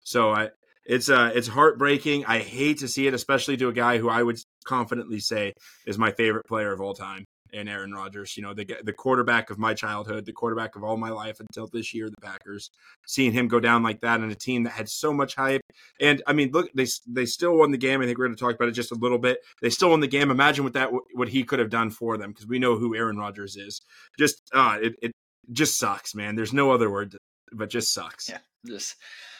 So 0.00 0.30
I, 0.30 0.50
it's 0.86 1.08
uh 1.08 1.32
it's 1.34 1.48
heartbreaking. 1.48 2.26
I 2.26 2.40
hate 2.40 2.78
to 2.80 2.88
see 2.88 3.06
it, 3.06 3.14
especially 3.14 3.56
to 3.58 3.68
a 3.68 3.72
guy 3.72 3.98
who 3.98 4.08
I 4.08 4.22
would 4.22 4.38
confidently 4.64 5.20
say 5.20 5.52
is 5.86 5.98
my 5.98 6.10
favorite 6.12 6.46
player 6.46 6.72
of 6.72 6.80
all 6.80 6.94
time, 6.94 7.24
and 7.52 7.68
Aaron 7.68 7.92
Rodgers. 7.92 8.36
You 8.36 8.42
know, 8.42 8.54
the 8.54 8.66
the 8.82 8.92
quarterback 8.92 9.50
of 9.50 9.58
my 9.58 9.74
childhood, 9.74 10.26
the 10.26 10.32
quarterback 10.32 10.76
of 10.76 10.84
all 10.84 10.96
my 10.96 11.10
life 11.10 11.40
until 11.40 11.68
this 11.72 11.94
year, 11.94 12.10
the 12.10 12.20
Packers. 12.20 12.70
Seeing 13.06 13.32
him 13.32 13.48
go 13.48 13.60
down 13.60 13.82
like 13.82 14.00
that 14.00 14.20
in 14.20 14.30
a 14.30 14.34
team 14.34 14.64
that 14.64 14.72
had 14.72 14.88
so 14.88 15.12
much 15.12 15.34
hype, 15.34 15.62
and 16.00 16.22
I 16.26 16.32
mean, 16.32 16.50
look, 16.52 16.70
they 16.74 16.86
they 17.06 17.26
still 17.26 17.56
won 17.56 17.70
the 17.70 17.78
game. 17.78 18.00
I 18.00 18.06
think 18.06 18.18
we're 18.18 18.26
going 18.26 18.36
to 18.36 18.40
talk 18.40 18.54
about 18.54 18.68
it 18.68 18.72
just 18.72 18.92
a 18.92 18.96
little 18.96 19.18
bit. 19.18 19.38
They 19.62 19.70
still 19.70 19.90
won 19.90 20.00
the 20.00 20.06
game. 20.06 20.30
Imagine 20.30 20.64
what 20.64 20.74
that 20.74 20.90
what 21.14 21.28
he 21.28 21.44
could 21.44 21.58
have 21.58 21.70
done 21.70 21.90
for 21.90 22.16
them 22.16 22.30
because 22.30 22.46
we 22.46 22.58
know 22.58 22.76
who 22.76 22.96
Aaron 22.96 23.16
Rodgers 23.16 23.56
is. 23.56 23.80
Just 24.18 24.42
uh, 24.52 24.78
it 24.82 24.94
it 25.00 25.12
just 25.52 25.78
sucks, 25.78 26.14
man. 26.14 26.36
There's 26.36 26.52
no 26.52 26.72
other 26.72 26.90
word, 26.90 27.12
to, 27.12 27.18
but 27.52 27.70
just 27.70 27.92
sucks. 27.92 28.28
Yeah, 28.28 28.38
just 28.66 28.96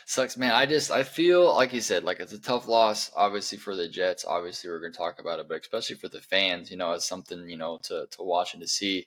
sucks, 0.07 0.37
man. 0.37 0.53
I 0.53 0.67
just 0.67 0.91
I 0.91 1.03
feel 1.03 1.55
like 1.55 1.73
you 1.73 1.81
said, 1.81 2.05
like 2.05 2.21
it's 2.21 2.33
a 2.33 2.39
tough 2.41 2.69
loss, 2.69 3.11
obviously 3.17 3.59
for 3.59 3.75
the 3.75 3.89
Jets. 3.89 4.25
Obviously, 4.25 4.71
we're 4.71 4.81
going 4.81 4.93
to 4.93 4.99
talk 4.99 5.21
about 5.21 5.41
it, 5.41 5.49
but 5.49 5.61
especially 5.61 5.97
for 5.97 6.09
the 6.09 6.21
fans, 6.21 6.71
you 6.71 6.77
know, 6.77 6.93
it's 6.93 7.07
something 7.07 7.49
you 7.49 7.57
know 7.57 7.79
to 7.85 8.07
to 8.11 8.23
watch 8.23 8.55
and 8.55 8.63
to 8.63 8.69
see. 8.69 9.07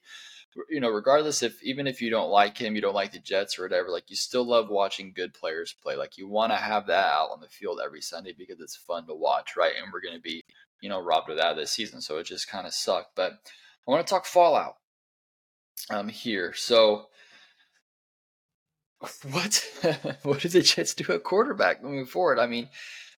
You 0.70 0.80
know, 0.80 0.90
regardless 0.90 1.44
if 1.44 1.62
even 1.64 1.86
if 1.86 2.02
you 2.02 2.10
don't 2.10 2.32
like 2.32 2.58
him, 2.58 2.76
you 2.76 2.82
don't 2.82 2.96
like 2.96 3.12
the 3.12 3.20
Jets 3.20 3.60
or 3.60 3.64
whatever, 3.64 3.90
like 3.90 4.10
you 4.10 4.16
still 4.16 4.48
love 4.48 4.70
watching 4.70 5.14
good 5.16 5.34
players 5.34 5.76
play. 5.84 5.96
Like 5.96 6.18
you 6.18 6.28
want 6.28 6.52
to 6.52 6.58
have 6.58 6.88
that 6.88 7.14
out 7.14 7.30
on 7.32 7.42
the 7.42 7.50
field 7.50 7.80
every 7.84 8.02
Sunday 8.02 8.34
because 8.36 8.60
it's 8.60 8.76
fun 8.76 9.06
to 9.08 9.14
watch, 9.14 9.56
right? 9.56 9.74
And 9.82 9.94
we're 9.94 10.02
going 10.02 10.16
to 10.16 10.22
be, 10.22 10.42
you 10.82 10.90
know, 10.90 11.00
robbed 11.00 11.30
of 11.30 11.38
that 11.38 11.56
this 11.58 11.72
season, 11.72 12.02
so 12.02 12.18
it 12.18 12.24
just 12.24 12.50
kind 12.50 12.66
of 12.66 12.74
sucked. 12.74 13.16
But 13.16 13.34
I 13.88 13.92
want 13.92 14.06
to 14.06 14.10
talk 14.10 14.26
fallout 14.26 14.78
um 15.92 16.10
here. 16.10 16.54
So 16.56 17.08
what 19.32 19.64
what 20.24 20.40
do 20.42 20.50
the 20.50 20.62
Jets 20.62 20.94
do 20.94 21.12
at 21.14 21.24
quarterback 21.24 21.84
moving 21.84 22.06
forward? 22.06 22.40
I 22.40 22.48
mean, 22.48 22.70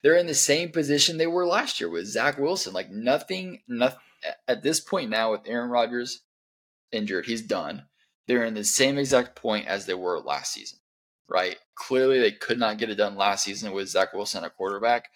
they're 0.02 0.16
in 0.16 0.28
the 0.28 0.34
same 0.34 0.72
position 0.72 1.18
they 1.18 1.28
were 1.28 1.46
last 1.46 1.80
year 1.80 1.90
with 1.90 2.08
Zach 2.08 2.38
Wilson. 2.38 2.74
Like 2.74 2.90
nothing, 2.90 3.62
nothing 3.68 4.00
at 4.48 4.64
this 4.64 4.80
point 4.80 5.10
now 5.10 5.32
with 5.32 5.42
Aaron 5.46 5.70
Rodgers 5.70 6.22
injured, 6.92 7.26
he's 7.26 7.42
done. 7.42 7.84
They're 8.28 8.46
in 8.46 8.54
the 8.54 8.64
same 8.64 8.98
exact 8.98 9.36
point 9.36 9.68
as 9.68 9.86
they 9.86 9.94
were 9.94 10.20
last 10.20 10.54
season, 10.54 10.80
right? 11.28 11.58
Clearly, 11.76 12.20
they 12.20 12.32
could 12.32 12.60
not 12.60 12.78
get 12.78 12.90
it 12.90 12.96
done 12.96 13.16
last 13.16 13.44
season 13.44 13.72
with 13.72 13.90
Zach 13.90 14.14
Wilson 14.14 14.44
at 14.44 14.56
quarterback. 14.56 15.10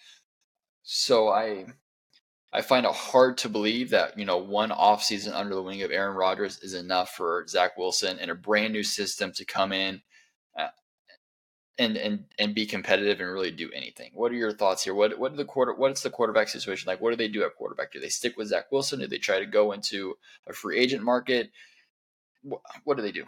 So 0.82 1.30
I, 1.30 1.66
I 2.52 2.62
find 2.62 2.86
it 2.86 2.92
hard 2.92 3.38
to 3.40 3.50
believe 3.50 3.92
that 3.92 4.18
you 4.18 4.26
know 4.26 4.38
one 4.38 4.72
off 4.72 5.04
season 5.04 5.34
under 5.34 5.54
the 5.54 5.62
wing 5.62 5.84
of 5.84 5.92
Aaron 5.92 6.16
Rodgers 6.16 6.60
is 6.60 6.74
enough 6.74 7.12
for 7.12 7.46
Zach 7.48 7.78
Wilson 7.78 8.18
and 8.20 8.32
a 8.32 8.36
brand 8.36 8.74
new 8.74 8.84
system 8.84 9.32
to 9.34 9.46
come 9.46 9.72
in 9.72 10.02
uh, 10.58 10.68
and 11.78 11.98
and 11.98 12.26
and 12.38 12.54
be 12.54 12.66
competitive 12.66 13.20
and 13.20 13.32
really 13.32 13.52
do 13.52 13.70
anything. 13.74 14.12
What 14.14 14.32
are 14.32 14.36
your 14.36 14.54
thoughts 14.54 14.84
here? 14.84 14.94
What 14.94 15.18
what 15.18 15.36
the 15.36 15.46
quarter 15.46 15.74
what's 15.74 16.02
the 16.02 16.10
quarterback 16.10 16.50
situation 16.50 16.88
like? 16.88 17.02
What 17.02 17.12
do 17.12 17.16
they 17.16 17.28
do 17.28 17.44
at 17.44 17.56
quarterback? 17.56 17.92
Do 17.92 18.00
they 18.00 18.10
stick 18.10 18.38
with 18.38 18.50
Zach 18.50 18.72
Wilson? 18.72 19.00
Do 19.00 19.08
they 19.08 19.18
try 19.18 19.40
to 19.40 19.46
go 19.46 19.72
into 19.72 20.16
a 20.48 20.54
free 20.54 20.80
agent 20.80 21.04
market? 21.04 21.52
What, 22.44 22.62
what 22.84 22.98
do 22.98 23.04
they 23.04 23.12
do? 23.12 23.26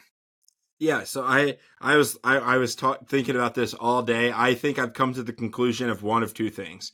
Yeah, 0.78 1.04
so 1.06 1.24
I 1.24 1.58
I 1.80 1.96
was 1.96 2.18
I, 2.24 2.38
I 2.38 2.58
was 2.58 2.76
ta- 2.76 3.00
thinking 3.08 3.36
about 3.36 3.56
this 3.56 3.74
all 3.74 4.04
day. 4.04 4.32
I 4.36 4.54
think 4.54 4.78
I've 4.78 4.94
come 4.94 5.14
to 5.14 5.24
the 5.24 5.34
conclusion 5.34 5.90
of 5.90 6.04
one 6.04 6.22
of 6.22 6.34
two 6.34 6.50
things. 6.50 6.92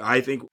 I 0.00 0.20
think 0.20 0.44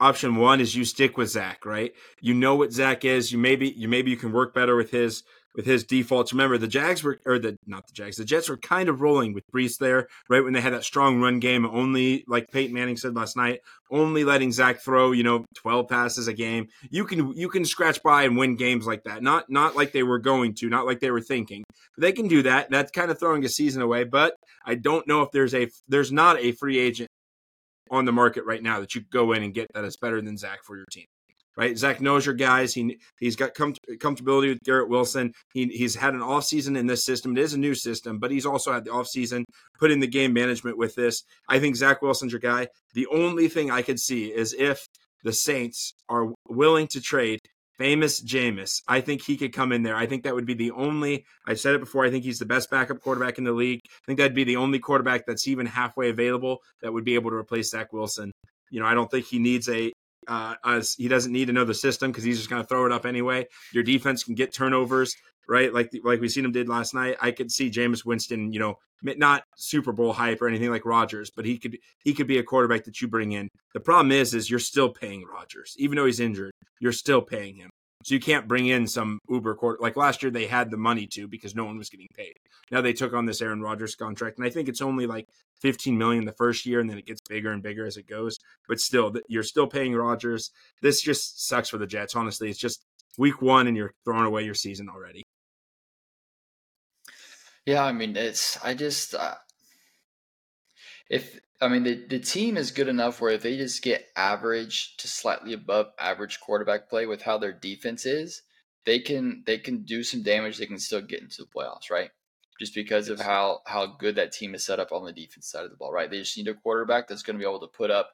option 0.00 0.36
one 0.36 0.60
is 0.60 0.74
you 0.74 0.84
stick 0.84 1.16
with 1.16 1.30
Zach, 1.30 1.64
right? 1.64 1.92
You 2.20 2.34
know 2.34 2.56
what 2.56 2.72
Zach 2.72 3.04
is. 3.04 3.30
You 3.30 3.38
maybe 3.38 3.70
you 3.70 3.88
maybe 3.88 4.10
you 4.10 4.16
can 4.16 4.32
work 4.32 4.52
better 4.52 4.74
with 4.76 4.90
his 4.90 5.22
with 5.54 5.66
his 5.66 5.84
defaults. 5.84 6.32
Remember, 6.32 6.58
the 6.58 6.68
Jags 6.68 7.02
were, 7.02 7.20
or 7.26 7.38
the 7.38 7.56
not 7.66 7.86
the 7.86 7.92
Jags, 7.92 8.16
the 8.16 8.24
Jets 8.24 8.48
were 8.48 8.56
kind 8.56 8.88
of 8.88 9.00
rolling 9.00 9.32
with 9.34 9.44
Breece 9.52 9.78
there, 9.78 10.08
right 10.28 10.42
when 10.42 10.52
they 10.52 10.60
had 10.60 10.72
that 10.72 10.84
strong 10.84 11.20
run 11.20 11.40
game. 11.40 11.66
Only, 11.66 12.24
like 12.26 12.50
Peyton 12.50 12.74
Manning 12.74 12.96
said 12.96 13.14
last 13.14 13.36
night, 13.36 13.60
only 13.90 14.24
letting 14.24 14.52
Zach 14.52 14.80
throw, 14.80 15.12
you 15.12 15.22
know, 15.22 15.44
twelve 15.54 15.88
passes 15.88 16.28
a 16.28 16.32
game. 16.32 16.68
You 16.90 17.04
can 17.04 17.32
you 17.34 17.48
can 17.48 17.64
scratch 17.64 18.02
by 18.02 18.24
and 18.24 18.36
win 18.36 18.56
games 18.56 18.86
like 18.86 19.04
that. 19.04 19.22
Not 19.22 19.50
not 19.50 19.76
like 19.76 19.92
they 19.92 20.02
were 20.02 20.18
going 20.18 20.54
to, 20.56 20.68
not 20.68 20.86
like 20.86 21.00
they 21.00 21.10
were 21.10 21.20
thinking. 21.20 21.64
They 21.98 22.12
can 22.12 22.28
do 22.28 22.42
that. 22.42 22.70
That's 22.70 22.90
kind 22.90 23.10
of 23.10 23.18
throwing 23.18 23.44
a 23.44 23.48
season 23.48 23.82
away. 23.82 24.04
But 24.04 24.34
I 24.64 24.74
don't 24.74 25.06
know 25.06 25.22
if 25.22 25.30
there's 25.32 25.54
a 25.54 25.68
there's 25.88 26.12
not 26.12 26.38
a 26.38 26.52
free 26.52 26.78
agent 26.78 27.08
on 27.90 28.06
the 28.06 28.12
market 28.12 28.44
right 28.46 28.62
now 28.62 28.80
that 28.80 28.94
you 28.94 29.02
go 29.12 29.32
in 29.32 29.42
and 29.42 29.52
get 29.52 29.66
that 29.74 29.84
is 29.84 29.98
better 29.98 30.22
than 30.22 30.38
Zach 30.38 30.64
for 30.64 30.76
your 30.76 30.86
team 30.90 31.04
right? 31.56 31.76
Zach 31.76 32.00
knows 32.00 32.26
your 32.26 32.34
guys. 32.34 32.74
He 32.74 32.98
he's 33.18 33.36
got 33.36 33.54
com- 33.54 33.74
comfortability 33.98 34.48
with 34.48 34.58
Garrett 34.64 34.88
Wilson. 34.88 35.32
He 35.52 35.66
he's 35.66 35.94
had 35.94 36.14
an 36.14 36.22
off 36.22 36.44
season 36.44 36.76
in 36.76 36.86
this 36.86 37.04
system. 37.04 37.36
It 37.36 37.40
is 37.40 37.54
a 37.54 37.58
new 37.58 37.74
system, 37.74 38.18
but 38.18 38.30
he's 38.30 38.46
also 38.46 38.72
had 38.72 38.84
the 38.84 38.92
off 38.92 39.08
season 39.08 39.44
put 39.78 39.90
in 39.90 40.00
the 40.00 40.06
game 40.06 40.32
management 40.32 40.78
with 40.78 40.94
this. 40.94 41.22
I 41.48 41.58
think 41.58 41.76
Zach 41.76 42.02
Wilson's 42.02 42.32
your 42.32 42.40
guy. 42.40 42.68
The 42.94 43.06
only 43.06 43.48
thing 43.48 43.70
I 43.70 43.82
could 43.82 44.00
see 44.00 44.26
is 44.26 44.54
if 44.58 44.86
the 45.24 45.32
Saints 45.32 45.94
are 46.08 46.32
willing 46.48 46.88
to 46.88 47.00
trade 47.00 47.38
famous 47.78 48.22
Jameis. 48.22 48.82
I 48.86 49.00
think 49.00 49.22
he 49.22 49.36
could 49.36 49.52
come 49.52 49.72
in 49.72 49.82
there. 49.82 49.96
I 49.96 50.06
think 50.06 50.24
that 50.24 50.34
would 50.34 50.46
be 50.46 50.54
the 50.54 50.70
only. 50.72 51.24
I've 51.46 51.60
said 51.60 51.74
it 51.74 51.80
before. 51.80 52.04
I 52.04 52.10
think 52.10 52.24
he's 52.24 52.38
the 52.38 52.46
best 52.46 52.70
backup 52.70 53.00
quarterback 53.00 53.38
in 53.38 53.44
the 53.44 53.52
league. 53.52 53.80
I 53.84 54.06
think 54.06 54.18
that'd 54.18 54.34
be 54.34 54.44
the 54.44 54.56
only 54.56 54.78
quarterback 54.78 55.26
that's 55.26 55.48
even 55.48 55.66
halfway 55.66 56.10
available 56.10 56.58
that 56.82 56.92
would 56.92 57.04
be 57.04 57.14
able 57.14 57.30
to 57.30 57.36
replace 57.36 57.70
Zach 57.70 57.92
Wilson. 57.92 58.30
You 58.70 58.80
know, 58.80 58.86
I 58.86 58.94
don't 58.94 59.10
think 59.10 59.26
he 59.26 59.38
needs 59.38 59.68
a 59.68 59.91
uh, 60.28 60.54
as 60.64 60.94
he 60.94 61.08
doesn't 61.08 61.32
need 61.32 61.50
another 61.50 61.74
system 61.74 62.10
because 62.10 62.24
he's 62.24 62.38
just 62.38 62.50
going 62.50 62.62
to 62.62 62.68
throw 62.68 62.86
it 62.86 62.92
up 62.92 63.06
anyway. 63.06 63.46
Your 63.72 63.82
defense 63.82 64.24
can 64.24 64.34
get 64.34 64.52
turnovers, 64.52 65.14
right? 65.48 65.72
Like 65.72 65.90
like 66.04 66.20
we 66.20 66.28
seen 66.28 66.44
him 66.44 66.52
did 66.52 66.68
last 66.68 66.94
night. 66.94 67.16
I 67.20 67.30
could 67.30 67.50
see 67.50 67.70
Jameis 67.70 68.04
Winston, 68.04 68.52
you 68.52 68.60
know, 68.60 68.78
not 69.02 69.44
Super 69.56 69.92
Bowl 69.92 70.12
hype 70.12 70.40
or 70.40 70.48
anything 70.48 70.70
like 70.70 70.84
Rodgers, 70.84 71.30
but 71.30 71.44
he 71.44 71.58
could 71.58 71.78
he 72.04 72.14
could 72.14 72.26
be 72.26 72.38
a 72.38 72.42
quarterback 72.42 72.84
that 72.84 73.00
you 73.00 73.08
bring 73.08 73.32
in. 73.32 73.48
The 73.74 73.80
problem 73.80 74.12
is, 74.12 74.34
is 74.34 74.50
you're 74.50 74.60
still 74.60 74.90
paying 74.90 75.24
Rodgers, 75.24 75.74
even 75.78 75.96
though 75.96 76.06
he's 76.06 76.20
injured. 76.20 76.52
You're 76.80 76.92
still 76.92 77.22
paying 77.22 77.56
him. 77.56 77.70
So 78.02 78.14
you 78.14 78.20
can't 78.20 78.48
bring 78.48 78.66
in 78.66 78.86
some 78.86 79.18
Uber 79.28 79.54
court 79.54 79.80
like 79.80 79.96
last 79.96 80.22
year 80.22 80.30
they 80.30 80.46
had 80.46 80.70
the 80.70 80.76
money 80.76 81.06
to 81.12 81.28
because 81.28 81.54
no 81.54 81.64
one 81.64 81.78
was 81.78 81.88
getting 81.88 82.08
paid. 82.14 82.34
Now 82.70 82.80
they 82.80 82.92
took 82.92 83.12
on 83.12 83.26
this 83.26 83.40
Aaron 83.40 83.60
Rodgers 83.60 83.94
contract, 83.94 84.38
and 84.38 84.46
I 84.46 84.50
think 84.50 84.68
it's 84.68 84.80
only 84.80 85.06
like 85.06 85.28
15 85.60 85.96
million 85.96 86.24
the 86.24 86.32
first 86.32 86.66
year, 86.66 86.80
and 86.80 86.90
then 86.90 86.98
it 86.98 87.06
gets 87.06 87.20
bigger 87.28 87.52
and 87.52 87.62
bigger 87.62 87.86
as 87.86 87.96
it 87.96 88.08
goes. 88.08 88.38
But 88.68 88.80
still, 88.80 89.12
you're 89.28 89.42
still 89.42 89.66
paying 89.66 89.94
Rodgers. 89.94 90.50
This 90.80 91.00
just 91.00 91.46
sucks 91.46 91.68
for 91.68 91.78
the 91.78 91.86
Jets. 91.86 92.16
Honestly, 92.16 92.50
it's 92.50 92.58
just 92.58 92.84
week 93.18 93.40
one, 93.40 93.66
and 93.66 93.76
you're 93.76 93.92
throwing 94.04 94.26
away 94.26 94.44
your 94.44 94.54
season 94.54 94.88
already. 94.88 95.22
Yeah, 97.66 97.84
I 97.84 97.92
mean, 97.92 98.16
it's 98.16 98.58
I 98.64 98.74
just 98.74 99.14
uh, 99.14 99.36
if 101.08 101.38
I 101.62 101.68
mean, 101.68 101.84
the, 101.84 101.94
the 101.94 102.18
team 102.18 102.56
is 102.56 102.72
good 102.72 102.88
enough 102.88 103.20
where 103.20 103.30
if 103.30 103.42
they 103.42 103.56
just 103.56 103.82
get 103.82 104.08
average 104.16 104.96
to 104.96 105.06
slightly 105.06 105.52
above 105.52 105.92
average 105.98 106.40
quarterback 106.40 106.90
play 106.90 107.06
with 107.06 107.22
how 107.22 107.38
their 107.38 107.52
defense 107.52 108.04
is, 108.04 108.42
they 108.84 108.98
can 108.98 109.44
they 109.46 109.58
can 109.58 109.84
do 109.84 110.02
some 110.02 110.24
damage. 110.24 110.58
They 110.58 110.66
can 110.66 110.80
still 110.80 111.00
get 111.00 111.20
into 111.22 111.42
the 111.42 111.48
playoffs, 111.48 111.88
right? 111.88 112.10
Just 112.58 112.74
because 112.74 113.08
of 113.08 113.20
how 113.20 113.60
how 113.64 113.86
good 113.86 114.16
that 114.16 114.32
team 114.32 114.56
is 114.56 114.66
set 114.66 114.80
up 114.80 114.90
on 114.90 115.04
the 115.04 115.12
defense 115.12 115.46
side 115.48 115.64
of 115.64 115.70
the 115.70 115.76
ball, 115.76 115.92
right? 115.92 116.10
They 116.10 116.18
just 116.18 116.36
need 116.36 116.48
a 116.48 116.54
quarterback 116.54 117.06
that's 117.06 117.22
going 117.22 117.38
to 117.38 117.42
be 117.42 117.48
able 117.48 117.60
to 117.60 117.68
put 117.68 117.92
up 117.92 118.10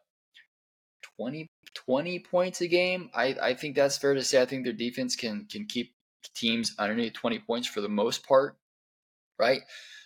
20, 1.17 1.50
20 1.75 2.19
points 2.19 2.61
a 2.61 2.69
game. 2.69 3.09
I, 3.14 3.35
I 3.40 3.55
think 3.55 3.76
that's 3.76 3.97
fair 3.97 4.12
to 4.12 4.23
say. 4.23 4.43
I 4.43 4.47
think 4.47 4.64
their 4.64 4.75
defense 4.75 5.17
can 5.17 5.47
can 5.50 5.64
keep 5.64 5.95
teams 6.35 6.75
underneath 6.78 7.14
20 7.14 7.38
points 7.40 7.67
for 7.67 7.81
the 7.81 7.88
most 7.88 8.26
part, 8.28 8.59
right? 9.38 9.62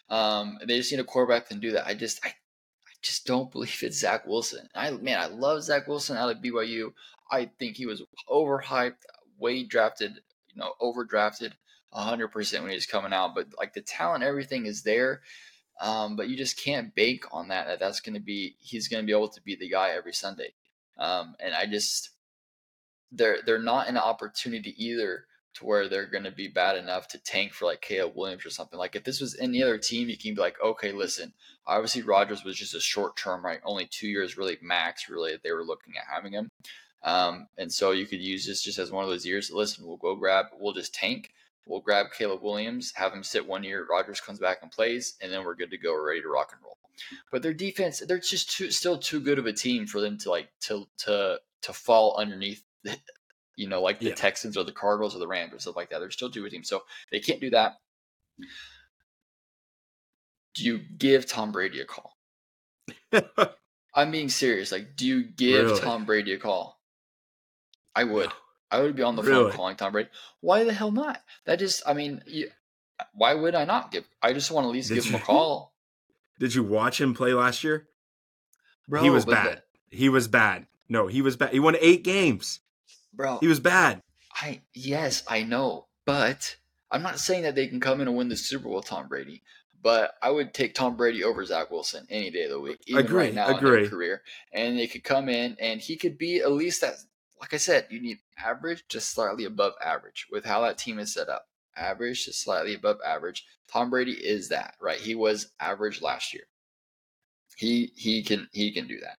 Um, 0.09 0.59
they 0.65 0.77
just 0.77 0.93
need 0.93 1.01
a 1.01 1.05
quarterback 1.05 1.49
that 1.49 1.55
can 1.55 1.61
do 1.61 1.73
that. 1.73 1.89
I 1.89 1.95
just 1.95 2.25
I 2.25 2.35
just 3.03 3.27
don't 3.27 3.51
believe 3.51 3.83
it's 3.83 3.99
Zach 3.99 4.27
Wilson. 4.27 4.69
I 4.75 4.91
man, 4.93 5.19
I 5.19 5.27
love 5.27 5.63
Zach 5.63 5.89
Wilson 5.89 6.17
out 6.17 6.31
of 6.31 6.43
BYU. 6.43 6.93
I 7.31 7.51
think 7.59 7.77
he 7.77 7.87
was 7.87 8.03
overhyped, 8.29 9.05
way 9.39 9.65
drafted, 9.65 10.13
you 10.49 10.61
know, 10.61 10.75
overdrafted 10.81 11.53
100% 11.95 12.61
when 12.61 12.71
he 12.71 12.75
was 12.75 12.87
coming 12.87 13.13
out. 13.13 13.35
But 13.35 13.49
like 13.59 13.75
the 13.75 13.81
talent, 13.81 14.25
everything 14.25 14.67
is 14.67 14.83
there. 14.83 15.23
Um, 15.81 16.17
but 16.17 16.29
you 16.29 16.37
just 16.37 16.63
can't 16.63 16.95
bank 16.95 17.25
on 17.33 17.49
that. 17.49 17.67
That 17.67 17.81
that's 17.81 18.01
going 18.01 18.15
to 18.15 18.21
be 18.21 18.57
he's 18.59 18.89
going 18.89 19.03
to 19.03 19.07
be 19.07 19.13
able 19.13 19.31
to 19.31 19.43
be 19.43 19.57
the 19.57 19.69
guy 19.69 19.91
every 19.91 20.13
Sunday. 20.13 20.55
Um, 20.99 21.35
and 21.41 21.55
I 21.55 21.67
just 21.67 22.11
they're 23.11 23.39
they're 23.45 23.59
not 23.59 23.89
an 23.89 23.97
opportunity 23.97 24.75
either 24.83 25.27
to 25.55 25.67
where 25.67 25.89
they're 25.89 26.07
going 26.07 26.25
to 26.25 26.31
be 26.31 26.49
bad 26.49 26.77
enough 26.77 27.09
to 27.09 27.19
tank 27.19 27.53
for 27.53 27.67
like 27.67 27.81
Caleb 27.81 28.13
Williams 28.17 28.47
or 28.47 28.51
something. 28.51 28.79
Like 28.79 28.97
if 28.97 29.05
this 29.05 29.21
was 29.21 29.37
any 29.39 29.63
other 29.63 29.79
team, 29.79 30.09
you 30.09 30.17
can 30.17 30.35
be 30.35 30.41
like, 30.41 30.57
okay, 30.65 30.93
listen, 30.93 31.33
obviously 31.67 32.03
Rodgers 32.03 32.45
was 32.45 32.57
just 32.57 32.75
a 32.75 32.81
short 32.81 33.17
term, 33.17 33.45
right? 33.45 33.61
Only 33.65 33.87
two 33.87 34.09
years, 34.09 34.39
really 34.39 34.59
max, 34.63 35.09
really. 35.09 35.33
That 35.33 35.43
they 35.43 35.53
were 35.53 35.65
looking 35.65 35.95
at 35.97 36.13
having 36.13 36.33
him, 36.33 36.51
um, 37.03 37.49
and 37.59 37.73
so 37.73 37.91
you 37.91 38.07
could 38.07 38.21
use 38.21 38.47
this 38.47 38.63
just 38.63 38.79
as 38.79 38.91
one 38.91 39.05
of 39.05 39.11
those 39.11 39.27
years. 39.27 39.51
Listen, 39.51 39.87
we'll 39.87 39.97
go 39.97 40.15
grab, 40.15 40.47
we'll 40.59 40.73
just 40.73 40.95
tank. 40.95 41.31
We'll 41.67 41.81
grab 41.81 42.07
Caleb 42.17 42.43
Williams, 42.43 42.93
have 42.97 43.13
him 43.13 43.23
sit 43.23 43.47
one 43.47 43.63
year. 43.63 43.87
Rodgers 43.89 44.21
comes 44.21 44.41
back 44.41 44.59
and 44.63 44.71
plays, 44.71 45.15
and 45.21 45.33
then 45.33 45.45
we're 45.45 45.55
good 45.55 45.71
to 45.71 45.79
go. 45.79 45.93
We're 45.93 46.09
ready 46.09 46.23
to 46.23 46.29
rock 46.29 46.51
and 46.53 46.61
roll. 46.63 46.77
But 47.31 47.43
their 47.43 47.55
defense, 47.55 48.03
they're 48.07 48.19
just 48.19 48.51
too, 48.51 48.71
still 48.71 48.99
too 48.99 49.21
good 49.21 49.39
of 49.39 49.47
a 49.47 49.53
team 49.53 49.87
for 49.87 50.01
them 50.01 50.19
to 50.19 50.31
like 50.31 50.49
to 50.63 50.87
to 50.99 51.39
to 51.63 51.73
fall 51.73 52.17
underneath 52.17 52.63
you 53.57 53.69
know, 53.69 53.83
like 53.83 53.99
the 53.99 54.09
yeah. 54.09 54.15
Texans 54.15 54.57
or 54.57 54.65
the 54.65 54.73
Cardinals 54.73 55.15
or 55.15 55.19
the 55.19 55.29
Rams 55.29 55.53
or 55.53 55.59
stuff 55.59 55.77
like 55.77 55.91
that. 55.91 55.99
They're 55.99 56.11
still 56.11 56.31
two 56.31 56.49
teams, 56.49 56.69
so 56.69 56.83
they 57.11 57.21
can't 57.21 57.41
do 57.41 57.51
that. 57.51 57.75
Do 60.55 60.65
you 60.65 60.81
give 60.99 61.27
Tom 61.27 61.53
Brady 61.53 61.81
a 61.81 61.85
call? 61.85 62.17
I'm 63.95 64.11
being 64.11 64.29
serious. 64.29 64.73
Like, 64.73 64.97
do 64.97 65.07
you 65.07 65.25
give 65.25 65.67
really? 65.67 65.81
Tom 65.81 66.05
Brady 66.05 66.33
a 66.33 66.39
call? 66.39 66.81
I 67.95 68.05
would. 68.05 68.31
I 68.71 68.81
would 68.81 68.97
be 68.97 69.03
on 69.03 69.17
the 69.17 69.23
really? 69.23 69.51
phone 69.51 69.53
calling 69.53 69.77
Tom 69.77 69.93
Brady. 69.93 70.09
Why 70.41 70.65
the 70.65 70.73
hell 70.73 70.91
not? 70.91 71.21
That 71.45 71.59
just, 71.59 71.83
I 71.87 71.93
mean, 71.93 72.23
you, 72.27 72.49
why 73.15 73.35
would 73.35 73.55
I 73.55 73.65
not 73.65 73.91
give? 73.93 74.09
I 74.23 74.33
just 74.33 74.51
want 74.51 74.65
to 74.65 74.69
at 74.69 74.73
least 74.73 74.89
Did 74.89 74.97
give 74.97 75.07
you, 75.07 75.13
him 75.13 75.21
a 75.21 75.25
call. 75.25 75.75
Did 76.39 76.55
you 76.55 76.63
watch 76.63 77.01
him 77.01 77.15
play 77.15 77.35
last 77.35 77.63
year? 77.63 77.87
Bro, 78.89 79.03
he 79.03 79.11
was 79.11 79.27
bad. 79.27 79.63
The, 79.91 79.97
he 79.97 80.09
was 80.09 80.27
bad. 80.27 80.67
No, 80.89 81.07
he 81.07 81.23
was 81.23 81.37
bad. 81.37 81.51
He 81.53 81.61
won 81.61 81.77
eight 81.81 82.03
games 82.03 82.61
bro. 83.12 83.38
He 83.38 83.47
was 83.47 83.61
bad. 83.61 84.00
I 84.35 84.62
yes, 84.75 85.23
I 85.28 85.42
know, 85.42 85.87
but 86.07 86.57
I'm 86.90 87.02
not 87.02 87.19
saying 87.19 87.42
that 87.45 87.54
they 87.54 87.66
can 87.66 87.81
come 87.81 88.00
in 88.00 88.09
and 88.09 88.16
win 88.16 88.28
the 88.28 88.37
Super 88.37 88.69
Bowl, 88.69 88.83
Tom 88.83 89.09
Brady. 89.09 89.42
But 89.83 90.12
I 90.23 90.31
would 90.31 90.54
take 90.54 90.75
Tom 90.75 90.97
Brady 90.97 91.25
over 91.25 91.45
Zach 91.45 91.71
Wilson 91.71 92.07
any 92.09 92.31
day 92.31 92.45
of 92.45 92.50
the 92.50 92.61
week, 92.61 92.78
even 92.87 93.04
agree, 93.04 93.19
right 93.19 93.35
now 93.35 93.57
agree. 93.57 93.76
in 93.76 93.83
their 93.83 93.90
career. 93.90 94.23
And 94.52 94.78
they 94.78 94.87
could 94.87 95.02
come 95.02 95.28
in 95.28 95.57
and 95.59 95.81
he 95.81 95.97
could 95.97 96.19
be 96.19 96.38
at 96.38 96.52
least 96.52 96.83
that. 96.83 96.95
Like 97.40 97.52
I 97.52 97.57
said, 97.57 97.88
you 97.90 98.00
need 98.00 98.19
average, 98.38 98.85
just 98.88 99.11
slightly 99.11 99.45
above 99.45 99.73
average 99.85 100.28
with 100.31 100.45
how 100.45 100.61
that 100.61 100.78
team 100.78 101.00
is 101.00 101.12
set 101.12 101.28
up. 101.28 101.49
Average 101.76 102.26
to 102.26 102.33
slightly 102.33 102.75
above 102.75 102.99
average. 103.04 103.45
Tom 103.66 103.90
Brady 103.90 104.12
is 104.12 104.50
that, 104.50 104.75
right? 104.81 105.00
He 105.00 105.16
was 105.16 105.50
average 105.59 106.00
last 106.00 106.33
year. 106.33 106.45
He 107.57 107.92
he 107.97 108.23
can 108.23 108.49
he 108.52 108.71
can 108.71 108.87
do 108.87 109.00
that. 109.00 109.19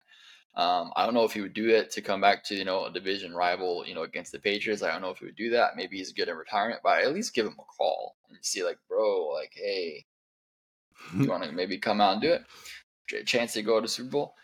Um, 0.55 0.93
I 0.97 1.07
don't 1.07 1.15
know 1.15 1.25
if 1.25 1.33
he 1.33 1.41
would 1.41 1.55
do 1.55 1.71
it 1.71 1.91
to 1.93 2.03
come 2.03 2.21
back 2.21 2.45
to 2.45 2.55
you 2.55 2.65
know 2.65 2.85
a 2.85 2.93
division 2.93 3.35
rival, 3.35 3.85
you 3.87 3.95
know, 3.95 4.03
against 4.03 4.33
the 4.33 4.39
Patriots. 4.39 4.83
I 4.83 4.93
don't 4.93 5.01
know 5.01 5.11
if 5.11 5.19
he 5.19 5.25
would 5.25 5.37
do 5.37 5.51
that. 5.51 5.77
Maybe 5.77 5.97
he's 5.97 6.13
good 6.13 6.29
in 6.29 6.37
retirement, 6.37 6.81
but 6.83 6.91
I 6.91 7.03
at 7.03 7.15
least 7.15 7.35
give 7.35 7.47
him 7.47 7.57
a 7.59 7.65
call 7.65 8.17
and 8.29 8.39
see 8.43 8.63
like, 8.63 8.79
bro, 8.89 9.29
like, 9.29 9.53
hey, 9.55 10.05
you 11.17 11.27
want 11.29 11.45
to 11.45 11.53
maybe 11.53 11.79
come 11.79 12.01
out 12.01 12.15
and 12.15 12.23
do 12.23 12.33
it? 12.33 13.27
Chance 13.27 13.55
to 13.55 13.63
go 13.63 13.81
to 13.81 13.89
Super 13.89 14.11
Bowl. 14.11 14.35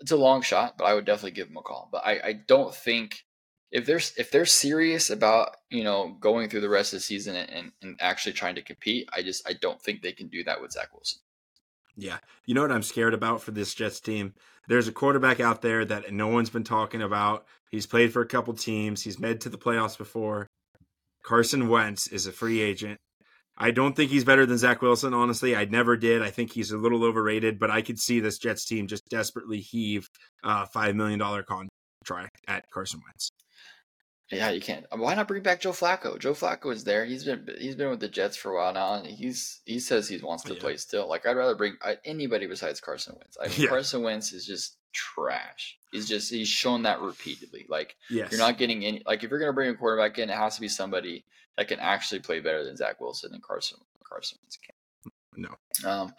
It's 0.00 0.12
a 0.12 0.16
long 0.16 0.40
shot, 0.40 0.78
but 0.78 0.84
I 0.84 0.94
would 0.94 1.04
definitely 1.04 1.32
give 1.32 1.48
him 1.48 1.58
a 1.58 1.62
call. 1.62 1.90
But 1.92 2.06
I, 2.06 2.20
I 2.24 2.32
don't 2.32 2.74
think 2.74 3.24
if 3.70 3.86
they're 3.86 4.00
if 4.16 4.30
they're 4.30 4.46
serious 4.46 5.10
about 5.10 5.56
you 5.68 5.84
know 5.84 6.16
going 6.20 6.48
through 6.48 6.62
the 6.62 6.68
rest 6.68 6.92
of 6.92 6.98
the 6.98 7.02
season 7.02 7.36
and, 7.36 7.50
and, 7.50 7.72
and 7.82 7.96
actually 8.00 8.32
trying 8.32 8.54
to 8.54 8.62
compete, 8.62 9.08
I 9.14 9.22
just 9.22 9.46
I 9.48 9.52
don't 9.52 9.80
think 9.80 10.00
they 10.00 10.12
can 10.12 10.28
do 10.28 10.42
that 10.44 10.60
with 10.60 10.72
Zach 10.72 10.88
Wilson. 10.92 11.20
Yeah. 11.96 12.18
You 12.46 12.54
know 12.54 12.62
what 12.62 12.72
I'm 12.72 12.82
scared 12.82 13.14
about 13.14 13.42
for 13.42 13.50
this 13.50 13.74
Jets 13.74 14.00
team? 14.00 14.34
There's 14.68 14.88
a 14.88 14.92
quarterback 14.92 15.40
out 15.40 15.62
there 15.62 15.84
that 15.84 16.12
no 16.12 16.28
one's 16.28 16.50
been 16.50 16.64
talking 16.64 17.02
about. 17.02 17.46
He's 17.70 17.86
played 17.86 18.12
for 18.12 18.22
a 18.22 18.26
couple 18.26 18.54
teams, 18.54 19.02
he's 19.02 19.18
made 19.18 19.40
to 19.42 19.48
the 19.48 19.58
playoffs 19.58 19.98
before. 19.98 20.46
Carson 21.22 21.68
Wentz 21.68 22.06
is 22.06 22.26
a 22.26 22.32
free 22.32 22.60
agent. 22.60 22.98
I 23.62 23.72
don't 23.72 23.94
think 23.94 24.10
he's 24.10 24.24
better 24.24 24.46
than 24.46 24.56
Zach 24.56 24.80
Wilson, 24.80 25.12
honestly. 25.12 25.54
I 25.54 25.66
never 25.66 25.96
did. 25.96 26.22
I 26.22 26.30
think 26.30 26.52
he's 26.52 26.70
a 26.70 26.78
little 26.78 27.04
overrated, 27.04 27.58
but 27.58 27.70
I 27.70 27.82
could 27.82 27.98
see 27.98 28.18
this 28.18 28.38
Jets 28.38 28.64
team 28.64 28.86
just 28.86 29.06
desperately 29.10 29.60
heave 29.60 30.08
a 30.42 30.66
$5 30.74 30.94
million 30.94 31.20
contract 31.20 32.38
at 32.48 32.64
Carson 32.70 33.02
Wentz. 33.04 33.30
Yeah, 34.32 34.50
you 34.50 34.60
can't. 34.60 34.86
Why 34.94 35.14
not 35.14 35.26
bring 35.26 35.42
back 35.42 35.60
Joe 35.60 35.72
Flacco? 35.72 36.18
Joe 36.18 36.34
Flacco 36.34 36.72
is 36.72 36.84
there. 36.84 37.04
He's 37.04 37.24
been 37.24 37.48
he's 37.58 37.74
been 37.74 37.90
with 37.90 37.98
the 37.98 38.08
Jets 38.08 38.36
for 38.36 38.52
a 38.52 38.54
while 38.54 38.72
now, 38.72 38.94
and 38.94 39.06
he's 39.06 39.60
he 39.64 39.80
says 39.80 40.08
he 40.08 40.18
wants 40.18 40.44
to 40.44 40.54
yeah. 40.54 40.60
play 40.60 40.76
still. 40.76 41.08
Like 41.08 41.26
I'd 41.26 41.36
rather 41.36 41.56
bring 41.56 41.76
uh, 41.82 41.94
anybody 42.04 42.46
besides 42.46 42.80
Carson 42.80 43.16
Wentz. 43.16 43.36
I 43.42 43.48
mean, 43.48 43.62
yeah. 43.62 43.68
Carson 43.68 44.02
Wentz 44.02 44.32
is 44.32 44.46
just 44.46 44.76
trash. 44.92 45.76
He's 45.90 46.08
just 46.08 46.30
he's 46.30 46.48
shown 46.48 46.82
that 46.84 47.00
repeatedly. 47.00 47.66
Like 47.68 47.96
yes. 48.08 48.30
you're 48.30 48.38
not 48.38 48.56
getting 48.56 48.84
any. 48.84 49.02
Like 49.04 49.24
if 49.24 49.30
you're 49.30 49.40
gonna 49.40 49.52
bring 49.52 49.70
a 49.70 49.74
quarterback 49.74 50.18
in, 50.18 50.30
it 50.30 50.36
has 50.36 50.54
to 50.54 50.60
be 50.60 50.68
somebody 50.68 51.24
that 51.56 51.66
can 51.66 51.80
actually 51.80 52.20
play 52.20 52.38
better 52.38 52.64
than 52.64 52.76
Zach 52.76 53.00
Wilson 53.00 53.34
and 53.34 53.42
Carson 53.42 53.78
Carson 54.08 54.38
Wentz 54.42 54.58
can. 54.58 55.12
No. 55.36 55.90
Um. 55.90 56.14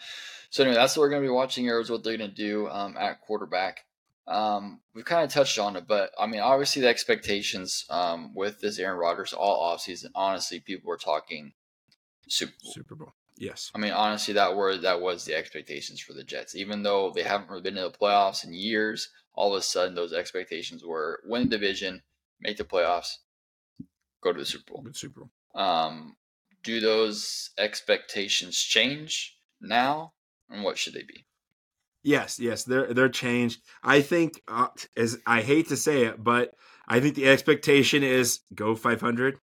So 0.49 0.63
anyway, 0.63 0.75
that's 0.75 0.97
what 0.97 1.03
we're 1.03 1.11
gonna 1.11 1.21
be 1.21 1.29
watching 1.29 1.63
here. 1.63 1.79
Is 1.79 1.89
what 1.89 2.03
they're 2.03 2.17
gonna 2.17 2.29
do 2.29 2.67
um, 2.67 2.97
at 2.97 3.21
quarterback. 3.21 3.85
Um, 4.27 4.81
we've 4.93 5.05
kind 5.05 5.23
of 5.23 5.31
touched 5.31 5.59
on 5.59 5.75
it, 5.75 5.87
but 5.87 6.11
I 6.19 6.27
mean, 6.27 6.41
obviously 6.41 6.81
the 6.81 6.87
expectations 6.87 7.85
um, 7.89 8.33
with 8.35 8.61
this 8.61 8.79
Aaron 8.79 8.99
Rodgers 8.99 9.33
all 9.33 9.75
offseason, 9.75 10.11
honestly, 10.15 10.59
people 10.59 10.87
were 10.87 10.97
talking 10.97 11.53
Super 12.27 12.53
Bowl. 12.63 12.73
Super 12.73 12.95
Bowl. 12.95 13.13
Yes. 13.37 13.71
I 13.73 13.79
mean, 13.79 13.91
honestly, 13.91 14.35
that 14.35 14.55
were 14.55 14.77
that 14.77 15.01
was 15.01 15.25
the 15.25 15.35
expectations 15.35 15.99
for 15.99 16.13
the 16.13 16.23
Jets. 16.23 16.55
Even 16.55 16.83
though 16.83 17.11
they 17.11 17.23
haven't 17.23 17.49
really 17.49 17.63
been 17.63 17.77
in 17.77 17.83
the 17.83 17.89
playoffs 17.89 18.45
in 18.45 18.53
years, 18.53 19.09
all 19.33 19.53
of 19.53 19.59
a 19.59 19.63
sudden 19.63 19.95
those 19.95 20.13
expectations 20.13 20.85
were 20.85 21.21
win 21.25 21.43
the 21.43 21.57
division, 21.57 22.03
make 22.39 22.57
the 22.57 22.63
playoffs, 22.63 23.17
go 24.21 24.31
to 24.31 24.39
the 24.39 24.45
Super 24.45 24.73
Bowl. 24.73 24.83
Good 24.83 24.95
Super 24.95 25.21
Bowl. 25.21 25.31
Um, 25.55 26.15
do 26.63 26.79
those 26.79 27.49
expectations 27.57 28.57
change 28.57 29.37
now, 29.59 30.13
and 30.49 30.63
what 30.63 30.77
should 30.77 30.93
they 30.93 31.03
be? 31.03 31.25
Yes, 32.03 32.39
yes, 32.39 32.63
they're 32.63 32.93
they're 32.93 33.09
changed. 33.09 33.61
I 33.83 34.01
think, 34.01 34.41
uh, 34.47 34.67
as 34.97 35.19
I 35.25 35.41
hate 35.41 35.69
to 35.69 35.77
say 35.77 36.05
it, 36.05 36.23
but 36.23 36.53
I 36.87 36.99
think 36.99 37.15
the 37.15 37.27
expectation 37.29 38.03
is 38.03 38.39
go 38.55 38.75
500. 38.75 39.37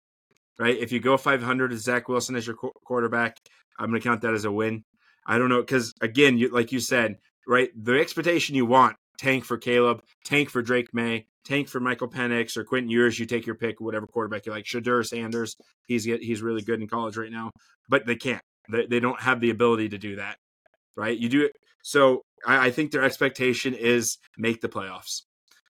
Right? 0.59 0.77
If 0.77 0.91
you 0.91 0.99
go 0.99 1.17
500 1.17 1.69
with 1.71 1.79
Zach 1.79 2.09
Wilson 2.09 2.35
as 2.35 2.47
your 2.47 2.55
qu- 2.55 2.71
quarterback, 2.83 3.37
I'm 3.77 3.89
going 3.89 4.01
to 4.01 4.07
count 4.07 4.21
that 4.21 4.33
as 4.33 4.43
a 4.45 4.51
win. 4.51 4.83
I 5.25 5.37
don't 5.37 5.49
know 5.49 5.61
because 5.61 5.93
again, 6.01 6.39
you, 6.39 6.49
like 6.49 6.71
you 6.71 6.79
said, 6.79 7.17
right? 7.47 7.69
The 7.75 7.99
expectation 7.99 8.55
you 8.55 8.65
want 8.65 8.95
tank 9.19 9.45
for 9.45 9.57
Caleb, 9.57 10.01
tank 10.25 10.49
for 10.49 10.63
Drake 10.63 10.93
Maye, 10.93 11.27
tank 11.45 11.67
for 11.67 11.79
Michael 11.79 12.07
Penix 12.07 12.57
or 12.57 12.63
Quentin 12.63 12.89
Ewers. 12.89 13.19
You 13.19 13.25
take 13.25 13.45
your 13.45 13.55
pick, 13.55 13.79
whatever 13.79 14.07
quarterback 14.07 14.45
you 14.45 14.51
like. 14.51 14.65
Shedeur 14.65 15.05
Sanders, 15.05 15.55
he's 15.85 16.05
he's 16.05 16.41
really 16.41 16.61
good 16.61 16.81
in 16.81 16.87
college 16.87 17.17
right 17.17 17.31
now, 17.31 17.51
but 17.87 18.05
they 18.05 18.15
can't. 18.15 18.41
They, 18.69 18.85
they 18.85 18.99
don't 18.99 19.21
have 19.21 19.39
the 19.41 19.49
ability 19.49 19.89
to 19.89 19.97
do 19.97 20.15
that, 20.17 20.37
right? 20.95 21.17
You 21.17 21.29
do 21.29 21.45
it. 21.45 21.51
So 21.87 22.25
I, 22.45 22.67
I 22.67 22.71
think 22.71 22.91
their 22.91 23.03
expectation 23.03 23.73
is 23.73 24.17
make 24.37 24.59
the 24.59 24.67
playoffs. 24.67 25.21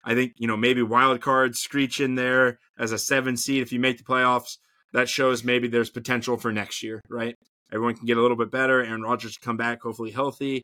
I 0.03 0.15
think 0.15 0.33
you 0.37 0.47
know 0.47 0.57
maybe 0.57 0.81
wild 0.81 1.21
card 1.21 1.55
screech 1.55 1.99
in 1.99 2.15
there 2.15 2.57
as 2.79 2.91
a 2.91 2.97
seven 2.97 3.37
seed. 3.37 3.61
If 3.61 3.71
you 3.71 3.79
make 3.79 3.99
the 3.99 4.03
playoffs, 4.03 4.57
that 4.93 5.09
shows 5.09 5.43
maybe 5.43 5.67
there's 5.67 5.91
potential 5.91 6.35
for 6.35 6.51
next 6.51 6.81
year, 6.81 7.01
right? 7.07 7.35
Everyone 7.71 7.95
can 7.95 8.07
get 8.07 8.17
a 8.17 8.21
little 8.21 8.35
bit 8.35 8.49
better. 8.49 8.83
Aaron 8.83 9.03
Rodgers 9.03 9.37
come 9.37 9.57
back, 9.57 9.83
hopefully 9.83 10.09
healthy. 10.09 10.63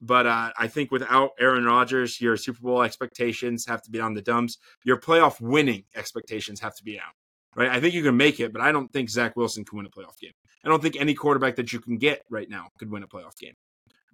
But 0.00 0.26
uh, 0.26 0.50
I 0.58 0.66
think 0.66 0.90
without 0.90 1.32
Aaron 1.38 1.66
Rodgers, 1.66 2.20
your 2.20 2.36
Super 2.36 2.60
Bowl 2.60 2.82
expectations 2.82 3.66
have 3.66 3.82
to 3.82 3.90
be 3.92 4.00
on 4.00 4.14
the 4.14 4.22
dumps. 4.22 4.56
Your 4.84 4.98
playoff 4.98 5.40
winning 5.40 5.84
expectations 5.94 6.58
have 6.60 6.74
to 6.76 6.82
be 6.82 6.98
out, 6.98 7.14
right? 7.54 7.70
I 7.70 7.78
think 7.78 7.94
you 7.94 8.02
can 8.02 8.16
make 8.16 8.40
it, 8.40 8.52
but 8.52 8.62
I 8.62 8.72
don't 8.72 8.92
think 8.92 9.08
Zach 9.08 9.36
Wilson 9.36 9.64
can 9.64 9.76
win 9.76 9.86
a 9.86 9.90
playoff 9.90 10.18
game. 10.20 10.32
I 10.64 10.68
don't 10.68 10.82
think 10.82 10.96
any 10.96 11.14
quarterback 11.14 11.54
that 11.56 11.72
you 11.72 11.78
can 11.78 11.98
get 11.98 12.22
right 12.28 12.48
now 12.50 12.70
could 12.78 12.90
win 12.90 13.04
a 13.04 13.08
playoff 13.08 13.38
game 13.38 13.54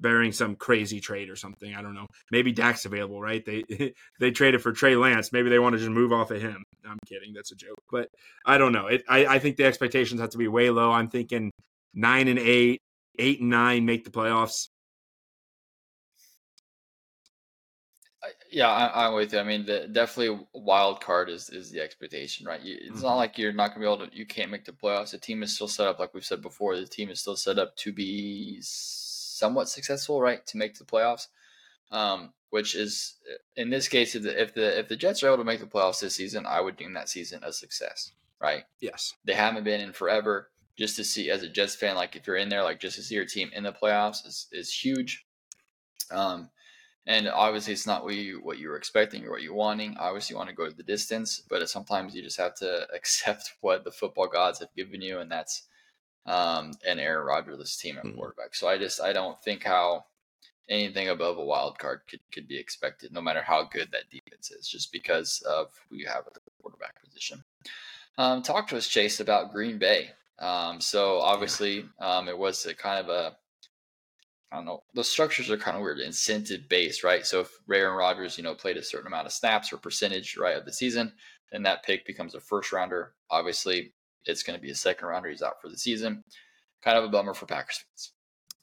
bearing 0.01 0.33
some 0.33 0.57
crazy 0.57 1.01
trade 1.01 1.31
or 1.31 1.37
something. 1.37 1.75
I 1.75 1.83
don't 1.83 1.95
know. 1.95 2.07
Maybe 2.31 2.53
Dak's 2.53 2.85
available, 2.85 3.21
right? 3.21 3.45
They 3.45 3.65
they 4.21 4.31
traded 4.31 4.63
for 4.63 4.73
Trey 4.73 4.97
Lance. 4.97 5.33
Maybe 5.33 5.49
they 5.49 5.59
want 5.59 5.75
to 5.75 5.79
just 5.79 5.91
move 5.91 6.13
off 6.13 6.31
of 6.31 6.41
him. 6.41 6.65
I'm 6.89 6.99
kidding. 7.07 7.33
That's 7.33 7.53
a 7.53 7.57
joke. 7.57 7.83
But 7.91 8.09
I 8.45 8.59
don't 8.59 8.73
know. 8.73 8.87
It, 8.87 9.05
I, 9.09 9.27
I 9.27 9.39
think 9.39 9.57
the 9.57 9.65
expectations 9.65 10.21
have 10.21 10.31
to 10.31 10.39
be 10.39 10.49
way 10.49 10.71
low. 10.71 10.91
I'm 10.91 11.09
thinking 11.09 11.51
nine 11.95 12.29
and 12.29 12.39
eight, 12.39 12.83
eight 13.19 13.41
and 13.41 13.51
nine, 13.51 13.87
make 13.87 14.05
the 14.05 14.11
playoffs. 14.11 14.69
Yeah, 18.51 18.69
I, 18.69 19.09
am 19.09 19.15
with 19.15 19.33
you. 19.33 19.39
I 19.39 19.43
mean, 19.43 19.67
the, 19.67 19.89
definitely 19.89 20.47
wild 20.55 21.01
card 21.01 21.29
is 21.29 21.51
is 21.51 21.71
the 21.71 21.81
expectation, 21.81 22.47
right? 22.47 22.61
You, 22.61 22.77
it's 22.81 22.97
mm-hmm. 22.97 23.03
not 23.03 23.17
like 23.17 23.39
you're 23.39 23.53
not 23.53 23.69
going 23.69 23.81
to 23.83 23.87
be 23.87 23.93
able 23.93 24.07
to. 24.07 24.17
You 24.17 24.27
can't 24.27 24.51
make 24.51 24.65
the 24.65 24.73
playoffs. 24.73 25.11
The 25.11 25.19
team 25.19 25.43
is 25.43 25.55
still 25.55 25.69
set 25.69 25.87
up, 25.87 25.99
like 25.99 26.15
we've 26.15 26.25
said 26.25 26.43
before. 26.43 26.77
The 26.77 26.87
team 26.87 27.11
is 27.11 27.21
still 27.21 27.37
set 27.37 27.59
up 27.59 27.77
to 27.77 27.93
be 27.93 28.61
somewhat 29.37 29.69
successful, 29.69 30.21
right, 30.21 30.47
to 30.47 30.57
make 30.57 30.79
the 30.79 30.85
playoffs. 30.85 31.29
Um, 31.91 32.33
which 32.51 32.75
is 32.75 33.17
in 33.57 33.71
this 33.71 33.89
case, 33.89 34.15
if 34.15 34.23
the, 34.23 34.41
if 34.41 34.55
the 34.55 34.79
if 34.79 34.89
the 34.89 34.97
Jets 34.97 35.23
are 35.23 35.29
able 35.29 35.39
to 35.39 35.45
make 35.45 35.61
the 35.61 35.67
playoffs 35.67 36.01
this 36.01 36.15
season, 36.15 36.47
I 36.47 36.61
would 36.61 36.77
deem 36.77 36.95
that 36.95 37.09
season 37.09 37.41
a 37.43 37.53
success, 37.53 38.13
right? 38.41 38.65
Yes, 38.81 39.15
they 39.25 39.35
haven't 39.35 39.65
been 39.65 39.81
in 39.81 39.93
forever. 39.93 40.51
just 40.77 40.97
to 40.97 41.05
see 41.05 41.31
as 41.31 41.43
a 41.43 41.49
Jets 41.49 41.75
fan, 41.75 41.97
like 41.97 42.17
if 42.17 42.27
you're 42.27 42.37
in 42.37 42.49
there, 42.49 42.63
like 42.63 42.81
just 42.81 42.97
to 42.97 43.03
see 43.03 43.15
your 43.15 43.25
team 43.25 43.51
in 43.55 43.65
the 43.65 43.73
playoffs 43.73 44.27
is 44.27 44.47
is 44.53 44.73
huge. 44.73 45.27
Um, 46.11 46.51
and 47.07 47.29
obviously, 47.29 47.73
it's 47.73 47.87
not 47.87 48.05
what 48.05 48.15
you 48.15 48.41
what 48.43 48.59
you 48.59 48.69
were 48.69 48.77
expecting 48.77 49.25
or 49.25 49.31
what 49.31 49.43
you're 49.43 49.55
wanting. 49.55 49.97
Obviously, 49.99 50.35
you 50.35 50.39
want 50.39 50.51
to 50.51 50.57
go 50.57 50.69
to 50.69 50.77
the 50.77 50.83
distance, 50.83 51.43
but 51.49 51.69
sometimes 51.69 52.15
you 52.15 52.23
just 52.23 52.39
have 52.39 52.55
to 52.57 52.87
accept 52.95 53.55
what 53.61 53.85
the 53.85 53.93
football 53.93 54.29
gods 54.29 54.61
have 54.61 54.75
given 54.77 55.01
you, 55.01 55.19
and 55.19 55.31
that's 55.31 55.67
um, 56.27 56.73
an 56.87 56.99
Aaron 56.99 57.27
Rodgers 57.27 57.77
team 57.77 57.97
at 57.99 58.05
mm-hmm. 58.05 58.17
quarterback. 58.17 58.55
So 58.55 58.69
I 58.69 58.79
just 58.79 59.01
I 59.01 59.13
don't 59.13 59.41
think 59.43 59.65
how 59.65 60.05
anything 60.69 61.09
above 61.09 61.39
a 61.39 61.45
wild 61.45 61.79
card 61.79 62.01
could 62.09 62.21
could 62.33 62.49
be 62.49 62.59
expected, 62.59 63.13
no 63.13 63.21
matter 63.21 63.43
how 63.43 63.65
good 63.65 63.89
that 63.93 64.11
defense 64.11 64.51
is, 64.51 64.69
just 64.69 64.93
because 64.93 65.43
of 65.49 65.69
who 65.89 65.97
you 65.97 66.07
have 66.07 66.27
at 66.27 66.35
the 66.35 66.41
quarterback 66.61 67.03
position. 67.03 67.43
Um, 68.19 68.43
talk 68.43 68.67
to 68.69 68.77
us, 68.77 68.89
Chase, 68.89 69.21
about 69.21 69.53
Green 69.53 69.79
Bay. 69.79 70.11
Um, 70.39 70.81
so 70.81 71.21
obviously, 71.21 71.87
um, 72.01 72.29
it 72.29 72.37
was 72.37 72.67
a 72.67 72.75
kind 72.75 72.99
of 72.99 73.09
a 73.09 73.37
I 74.53 74.57
don't 74.57 74.65
know. 74.65 74.85
The 74.95 75.03
structures 75.03 75.51
are 75.51 75.57
kind 75.57 75.77
of 75.77 75.83
weird, 75.83 75.99
incentive 75.99 76.69
based, 76.69 77.03
right? 77.03 77.27
So 77.27 77.41
if 77.41 77.51
Aaron 77.73 77.97
Rodgers, 77.97 78.39
you 78.39 78.45
know, 78.45 78.55
played 78.55 78.77
a 78.77 78.83
certain 78.83 79.09
amount 79.09 79.27
of 79.27 79.33
snaps 79.33 79.73
or 79.73 79.77
percentage, 79.77 80.37
right, 80.37 80.57
of 80.57 80.65
the 80.65 80.73
season, 80.73 81.13
then 81.51 81.63
that 81.65 81.83
pick 81.83 82.07
becomes 82.07 82.35
a 82.35 82.41
first 82.41 82.73
rounder. 82.73 83.15
Obviously, 83.31 83.93
it's 84.27 84.43
going 84.43 84.59
to 84.59 84.63
be 84.63 84.71
a 84.71 84.75
second 84.75 85.09
rounder. 85.09 85.29
He's 85.29 85.43
out 85.43 85.61
for 85.61 85.69
the 85.69 85.79
season. 85.79 86.25
Kind 86.83 86.99
of 86.99 87.05
a 87.05 87.09
bummer 87.09 87.35
for 87.35 87.47
Packers 87.47 87.79
fans. 87.79 88.13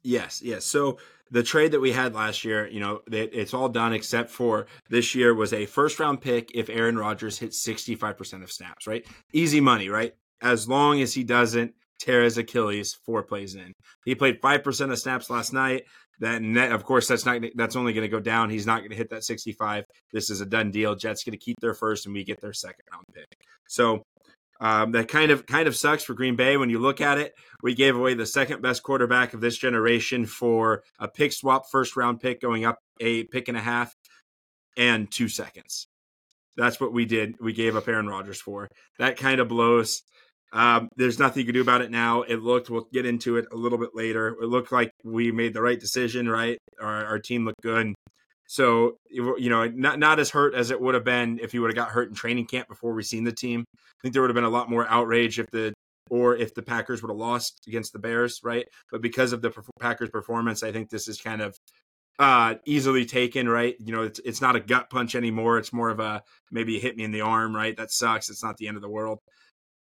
Yes, 0.04 0.42
yes. 0.42 0.66
So 0.66 0.98
the 1.32 1.44
trade 1.44 1.72
that 1.72 1.80
we 1.80 1.92
had 1.92 2.14
last 2.14 2.44
year, 2.44 2.68
you 2.68 2.80
know, 2.80 3.02
it's 3.12 3.54
all 3.54 3.70
done 3.70 3.94
except 3.94 4.30
for 4.30 4.68
this 4.90 5.16
year 5.16 5.34
was 5.34 5.54
a 5.54 5.66
first 5.66 6.00
round 6.00 6.22
pick 6.22 6.52
if 6.54 6.70
Aaron 6.70 6.98
Rodgers 6.98 7.40
hits 7.40 7.66
65% 7.66 8.44
of 8.44 8.52
snaps, 8.52 8.86
right? 8.86 9.06
Easy 9.32 9.62
money, 9.62 9.90
right? 9.90 10.14
As 10.42 10.68
long 10.68 11.02
as 11.02 11.14
he 11.14 11.24
doesn't 11.24 11.74
tear 12.04 12.24
his 12.24 12.38
Achilles 12.38 12.94
four 13.06 13.24
plays 13.24 13.56
in. 13.56 13.74
He 14.06 14.14
played 14.14 14.42
5% 14.42 14.92
of 14.92 15.00
snaps 15.00 15.30
last 15.30 15.54
night. 15.54 15.84
That 16.20 16.42
net, 16.42 16.72
of 16.72 16.84
course, 16.84 17.08
that's 17.08 17.26
not 17.26 17.42
that's 17.56 17.76
only 17.76 17.94
going 17.94 18.04
to 18.04 18.10
go 18.10 18.20
down. 18.20 18.50
He's 18.50 18.68
not 18.68 18.80
going 18.80 18.92
to 18.92 18.96
hit 18.96 19.10
that 19.10 19.24
65. 19.24 19.86
This 20.12 20.30
is 20.30 20.42
a 20.42 20.46
done 20.46 20.70
deal. 20.70 20.96
Jets 20.96 21.24
going 21.24 21.32
to 21.32 21.44
keep 21.44 21.60
their 21.60 21.74
first, 21.74 22.06
and 22.06 22.14
we 22.14 22.24
get 22.24 22.40
their 22.40 22.54
second 22.54 22.86
round 22.92 23.06
pick. 23.14 23.40
So 23.68 24.04
um, 24.64 24.94
that 24.94 25.10
kind 25.10 25.30
of 25.30 25.46
kind 25.46 25.68
of 25.68 25.76
sucks 25.76 26.06
for 26.06 26.14
Green 26.14 26.38
Bay 26.38 26.56
when 26.56 26.70
you 26.70 26.80
look 26.80 27.02
at 27.02 27.18
it. 27.18 27.34
We 27.62 27.76
gave 27.76 27.98
away 27.98 28.14
the 28.14 28.26
second 28.26 28.62
best 28.62 28.82
quarterback 28.82 29.34
of 29.34 29.42
this 29.42 29.58
generation 29.58 30.26
for 30.26 30.84
a 30.98 31.10
pick 31.10 31.34
swap 31.34 31.64
first 31.70 31.98
round 31.98 32.22
pick 32.22 32.40
going 32.40 32.64
up 32.64 32.80
a 33.02 33.26
pick 33.26 33.50
and 33.50 33.58
a 33.58 33.62
half 33.62 33.94
and 34.78 35.12
two 35.12 35.28
seconds. 35.28 35.86
That's 36.56 36.80
what 36.80 36.94
we 36.94 37.04
did. 37.04 37.36
We 37.42 37.52
gave 37.52 37.76
up 37.76 37.90
Aaron 37.90 38.08
Rodgers 38.08 38.40
for. 38.40 38.70
That 39.00 39.18
kind 39.18 39.42
of 39.42 39.50
blows. 39.50 40.02
Um, 40.54 40.88
there's 40.96 41.20
nothing 41.20 41.42
you 41.42 41.46
can 41.46 41.56
do 41.56 41.62
about 41.62 41.82
it 41.82 41.92
now. 41.92 42.22
It 42.22 42.38
looked, 42.38 42.70
we'll 42.70 42.88
get 42.94 43.06
into 43.06 43.36
it 43.36 43.48
a 43.52 43.58
little 43.58 43.80
bit 43.80 43.90
later. 43.94 44.30
It 44.30 44.48
looked 44.48 44.72
like 44.72 44.92
we 45.04 45.32
made 45.32 45.54
the 45.54 45.64
right 45.64 45.80
decision, 45.80 46.30
right? 46.30 46.58
Our, 46.80 47.06
our 47.06 47.20
team 47.20 47.44
looked 47.44 47.62
good. 47.64 47.94
So, 48.48 48.98
you 49.10 49.50
know, 49.50 49.68
not, 49.68 50.00
not 50.00 50.20
as 50.20 50.30
hurt 50.30 50.54
as 50.54 50.70
it 50.70 50.80
would 50.80 50.96
have 50.96 51.06
been 51.06 51.40
if 51.42 51.52
he 51.52 51.60
would 51.60 51.70
have 51.70 51.76
got 51.76 51.90
hurt 51.90 52.10
in 52.10 52.16
training 52.16 52.46
camp 52.46 52.68
before 52.68 52.94
we 52.94 53.04
seen 53.04 53.24
the 53.24 53.32
team. 53.32 53.64
I 53.74 54.02
think 54.02 54.14
there 54.14 54.22
would 54.22 54.30
have 54.30 54.36
been 54.36 54.44
a 54.44 54.50
lot 54.50 54.70
more 54.70 54.88
outrage 54.88 55.40
if 55.40 55.48
the, 55.52 55.74
or 56.10 56.36
if 56.36 56.54
the 56.54 56.62
Packers 56.62 57.02
would 57.02 57.10
have 57.10 57.18
lost 57.18 57.64
against 57.68 57.94
the 57.94 58.00
Bears, 58.00 58.42
right? 58.44 58.68
But 58.92 59.02
because 59.02 59.34
of 59.34 59.42
the 59.42 59.52
Packers' 59.80 60.10
performance, 60.10 60.62
I 60.62 60.72
think 60.72 60.90
this 60.90 61.08
is 61.08 61.20
kind 61.20 61.42
of 61.42 61.58
uh 62.20 62.56
easily 62.66 63.06
taken 63.06 63.50
right? 63.50 63.76
You 63.80 63.92
know 63.92 64.04
it's 64.04 64.20
it's 64.20 64.42
not 64.42 64.56
a 64.56 64.60
gut 64.60 64.90
punch 64.90 65.16
anymore. 65.16 65.58
It's 65.58 65.74
more 65.74 65.90
of 65.90 66.00
a 66.00 66.22
maybe 66.52 66.80
hit 66.80 66.96
me 66.96 67.04
in 67.04 67.12
the 67.12 67.22
arm 67.22 67.56
right? 67.56 67.76
That 67.76 67.92
sucks. 67.92 68.30
It's 68.30 68.44
not 68.44 68.58
the 68.58 68.68
end 68.68 68.78
of 68.78 68.84
the 68.84 68.90
world. 68.90 69.20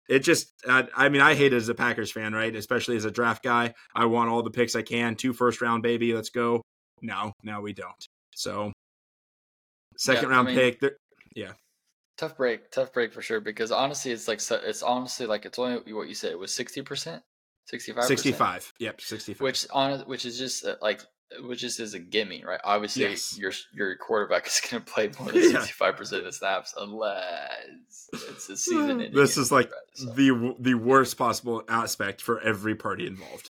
It 0.08 0.20
just 0.20 0.52
uh, 0.66 0.84
i 0.96 1.08
mean 1.08 1.20
i 1.22 1.34
hate 1.34 1.52
it 1.52 1.56
as 1.56 1.68
a 1.68 1.74
packers 1.74 2.10
fan 2.10 2.32
right? 2.32 2.54
Especially 2.54 2.96
as 2.96 3.04
a 3.04 3.10
draft 3.12 3.44
guy. 3.44 3.74
I 3.94 4.06
want 4.06 4.30
all 4.30 4.42
the 4.42 4.50
picks 4.50 4.74
i 4.74 4.82
can. 4.82 5.14
Two 5.14 5.32
first 5.32 5.60
round 5.60 5.84
baby. 5.84 6.14
Let's 6.14 6.30
go. 6.30 6.62
No 7.02 7.32
no 7.44 7.60
we 7.60 7.72
don't 7.72 8.06
so 8.36 8.72
second 9.96 10.30
yeah, 10.30 10.36
round 10.36 10.48
I 10.48 10.54
mean, 10.54 10.74
pick 10.78 10.92
yeah 11.34 11.52
tough 12.18 12.36
break 12.36 12.70
tough 12.70 12.92
break 12.92 13.12
for 13.12 13.22
sure 13.22 13.40
because 13.40 13.72
honestly 13.72 14.12
it's 14.12 14.28
like 14.28 14.40
it's 14.64 14.82
honestly 14.82 15.26
like 15.26 15.44
it's 15.44 15.58
only 15.58 15.92
what 15.92 16.08
you 16.08 16.14
said 16.14 16.30
it 16.30 16.38
was 16.38 16.52
60% 16.52 17.22
65 17.66 18.04
65 18.04 18.72
yep 18.78 19.00
65 19.00 19.40
which 19.40 19.66
on 19.72 20.00
which 20.00 20.24
is 20.24 20.38
just 20.38 20.64
uh, 20.64 20.76
like 20.80 21.00
which 21.40 21.60
just 21.60 21.80
is 21.80 21.94
a 21.94 21.98
gimme, 21.98 22.44
right? 22.44 22.60
Obviously, 22.62 23.02
yes. 23.02 23.36
your 23.36 23.52
your 23.74 23.96
quarterback 23.96 24.46
is 24.46 24.60
going 24.60 24.82
to 24.82 24.92
play 24.92 25.10
more 25.18 25.32
than 25.32 25.50
sixty 25.50 25.72
five 25.72 25.96
percent 25.96 26.20
of 26.20 26.26
the 26.26 26.32
snaps, 26.32 26.72
unless 26.78 28.08
it's 28.12 28.48
a 28.48 28.56
season. 28.56 29.10
this 29.12 29.36
is 29.36 29.50
like 29.50 29.70
so. 29.94 30.06
the 30.12 30.54
the 30.60 30.74
worst 30.74 31.18
possible 31.18 31.64
aspect 31.68 32.22
for 32.22 32.40
every 32.40 32.74
party 32.74 33.06
involved. 33.06 33.50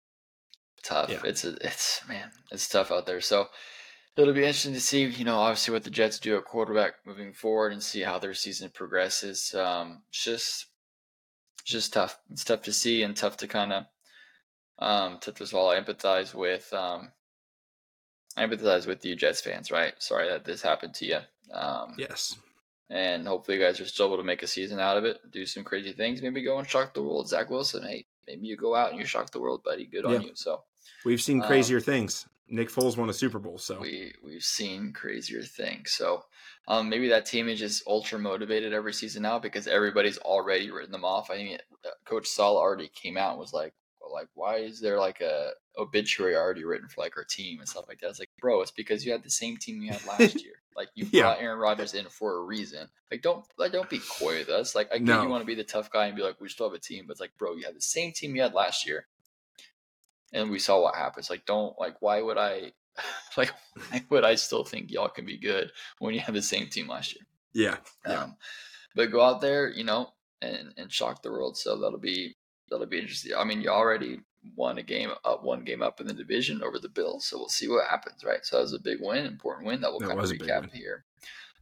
Tough. 0.84 1.10
Yeah. 1.10 1.22
It's 1.24 1.44
a, 1.44 1.56
it's 1.60 2.02
man, 2.08 2.30
it's 2.52 2.68
tough 2.68 2.92
out 2.92 3.06
there. 3.06 3.20
So 3.20 3.48
it'll 4.16 4.34
be 4.34 4.40
interesting 4.40 4.72
to 4.72 4.80
see, 4.80 5.04
you 5.04 5.24
know, 5.24 5.36
obviously 5.36 5.72
what 5.72 5.84
the 5.84 5.90
Jets 5.90 6.18
do 6.18 6.36
at 6.36 6.44
quarterback 6.44 6.94
moving 7.04 7.32
forward 7.32 7.72
and 7.72 7.82
see 7.82 8.00
how 8.00 8.18
their 8.18 8.34
season 8.34 8.70
progresses. 8.70 9.54
Um, 9.54 10.02
it's 10.08 10.24
just 10.24 10.66
it's 11.60 11.70
just 11.70 11.92
tough. 11.92 12.18
It's 12.30 12.44
tough 12.44 12.62
to 12.62 12.72
see 12.72 13.02
and 13.02 13.16
tough 13.16 13.36
to 13.38 13.48
kind 13.48 13.72
of 13.72 13.84
um, 14.78 15.18
tough 15.20 15.40
as 15.40 15.52
well. 15.52 15.68
I 15.68 15.78
empathize 15.78 16.34
with 16.34 16.72
um, 16.72 17.12
I 18.36 18.46
empathize 18.46 18.86
with 18.86 19.04
you, 19.04 19.16
Jets 19.16 19.40
fans. 19.40 19.70
Right? 19.70 19.94
Sorry 19.98 20.28
that 20.28 20.44
this 20.44 20.62
happened 20.62 20.94
to 20.94 21.06
you. 21.06 21.18
Um, 21.52 21.94
yes. 21.98 22.36
And 22.88 23.26
hopefully, 23.26 23.58
you 23.58 23.64
guys 23.64 23.80
are 23.80 23.86
still 23.86 24.06
able 24.06 24.18
to 24.18 24.22
make 24.22 24.44
a 24.44 24.46
season 24.46 24.78
out 24.78 24.96
of 24.96 25.04
it. 25.04 25.18
Do 25.32 25.44
some 25.44 25.64
crazy 25.64 25.92
things. 25.92 26.22
Maybe 26.22 26.44
go 26.44 26.58
and 26.58 26.68
shock 26.68 26.94
the 26.94 27.02
world. 27.02 27.28
Zach 27.28 27.50
Wilson. 27.50 27.82
Hey, 27.82 28.06
maybe 28.28 28.46
you 28.46 28.56
go 28.56 28.76
out 28.76 28.90
and 28.90 29.00
you 29.00 29.04
shock 29.04 29.30
the 29.30 29.40
world, 29.40 29.64
buddy. 29.64 29.86
Good 29.86 30.04
yeah. 30.08 30.16
on 30.16 30.22
you. 30.22 30.30
So 30.34 30.62
we've 31.04 31.20
seen 31.20 31.42
um, 31.42 31.48
crazier 31.48 31.78
um, 31.78 31.82
things. 31.82 32.28
Nick 32.48 32.68
Foles 32.68 32.96
won 32.96 33.10
a 33.10 33.12
Super 33.12 33.38
Bowl, 33.38 33.58
so 33.58 33.80
we 33.80 34.12
we've 34.22 34.42
seen 34.42 34.92
crazier 34.92 35.42
things. 35.42 35.92
So 35.92 36.24
um, 36.68 36.88
maybe 36.88 37.08
that 37.08 37.26
team 37.26 37.48
is 37.48 37.58
just 37.58 37.86
ultra 37.86 38.18
motivated 38.18 38.72
every 38.72 38.92
season 38.92 39.22
now 39.22 39.38
because 39.38 39.66
everybody's 39.66 40.18
already 40.18 40.70
written 40.70 40.92
them 40.92 41.04
off. 41.04 41.30
I 41.30 41.36
think 41.36 41.60
uh, 41.84 41.90
Coach 42.04 42.26
Saleh 42.26 42.58
already 42.58 42.88
came 42.88 43.16
out 43.16 43.30
and 43.30 43.40
was 43.40 43.52
like, 43.52 43.74
like 44.12 44.28
why 44.34 44.56
is 44.56 44.80
there 44.80 44.98
like 44.98 45.20
a 45.20 45.50
obituary 45.78 46.34
already 46.34 46.64
written 46.64 46.88
for 46.88 47.02
like 47.02 47.16
our 47.16 47.24
team 47.24 47.58
and 47.58 47.68
stuff 47.68 47.84
like 47.88 48.00
that 48.00 48.08
it's 48.08 48.18
like 48.18 48.30
bro 48.40 48.62
it's 48.62 48.70
because 48.70 49.04
you 49.04 49.12
had 49.12 49.22
the 49.22 49.30
same 49.30 49.56
team 49.56 49.82
you 49.82 49.92
had 49.92 50.04
last 50.18 50.42
year 50.42 50.54
like 50.76 50.88
you 50.94 51.06
yeah. 51.10 51.22
brought 51.22 51.40
aaron 51.40 51.58
rodgers 51.58 51.94
in 51.94 52.04
for 52.06 52.36
a 52.36 52.42
reason 52.42 52.88
like 53.10 53.22
don't 53.22 53.44
like 53.58 53.72
don't 53.72 53.90
be 53.90 54.00
coy 54.18 54.38
with 54.38 54.48
us 54.48 54.74
like 54.74 54.88
i 54.92 54.98
get 54.98 55.04
no. 55.04 55.22
you 55.22 55.28
want 55.28 55.42
to 55.42 55.46
be 55.46 55.54
the 55.54 55.64
tough 55.64 55.90
guy 55.90 56.06
and 56.06 56.16
be 56.16 56.22
like 56.22 56.40
we 56.40 56.48
still 56.48 56.68
have 56.68 56.76
a 56.76 56.80
team 56.80 57.04
but 57.06 57.12
it's 57.12 57.20
like 57.20 57.36
bro 57.38 57.54
you 57.54 57.64
had 57.64 57.76
the 57.76 57.80
same 57.80 58.12
team 58.12 58.34
you 58.34 58.42
had 58.42 58.54
last 58.54 58.86
year 58.86 59.06
and 60.32 60.50
we 60.50 60.58
saw 60.58 60.82
what 60.82 60.94
happens 60.94 61.30
like 61.30 61.44
don't 61.46 61.78
like 61.78 61.96
why 62.00 62.20
would 62.20 62.38
i 62.38 62.72
like 63.36 63.52
why 63.90 64.04
would 64.10 64.24
i 64.24 64.34
still 64.34 64.64
think 64.64 64.90
y'all 64.90 65.08
can 65.08 65.26
be 65.26 65.38
good 65.38 65.70
when 65.98 66.14
you 66.14 66.20
have 66.20 66.34
the 66.34 66.42
same 66.42 66.68
team 66.68 66.88
last 66.88 67.14
year 67.14 67.24
yeah, 67.52 67.76
yeah. 68.06 68.24
Um, 68.24 68.36
but 68.94 69.10
go 69.10 69.22
out 69.22 69.40
there 69.40 69.70
you 69.70 69.84
know 69.84 70.10
and 70.42 70.74
and 70.76 70.92
shock 70.92 71.22
the 71.22 71.30
world 71.30 71.56
so 71.56 71.78
that'll 71.78 71.98
be 71.98 72.36
that'll 72.70 72.86
be 72.86 72.98
interesting. 72.98 73.32
I 73.36 73.44
mean, 73.44 73.60
you 73.60 73.70
already 73.70 74.20
won 74.54 74.78
a 74.78 74.82
game 74.82 75.10
up, 75.24 75.42
one 75.42 75.64
game 75.64 75.82
up 75.82 76.00
in 76.00 76.06
the 76.06 76.14
division 76.14 76.62
over 76.62 76.78
the 76.78 76.88
Bills, 76.88 77.26
so 77.26 77.38
we'll 77.38 77.48
see 77.48 77.68
what 77.68 77.88
happens, 77.88 78.24
right? 78.24 78.44
So 78.44 78.56
that 78.56 78.62
was 78.62 78.72
a 78.72 78.78
big 78.78 78.98
win, 79.00 79.26
important 79.26 79.66
win 79.66 79.80
that 79.80 79.90
we'll 79.90 80.00
that 80.00 80.08
kind 80.08 80.20
of 80.20 80.26
recap 80.26 80.72
here 80.72 81.04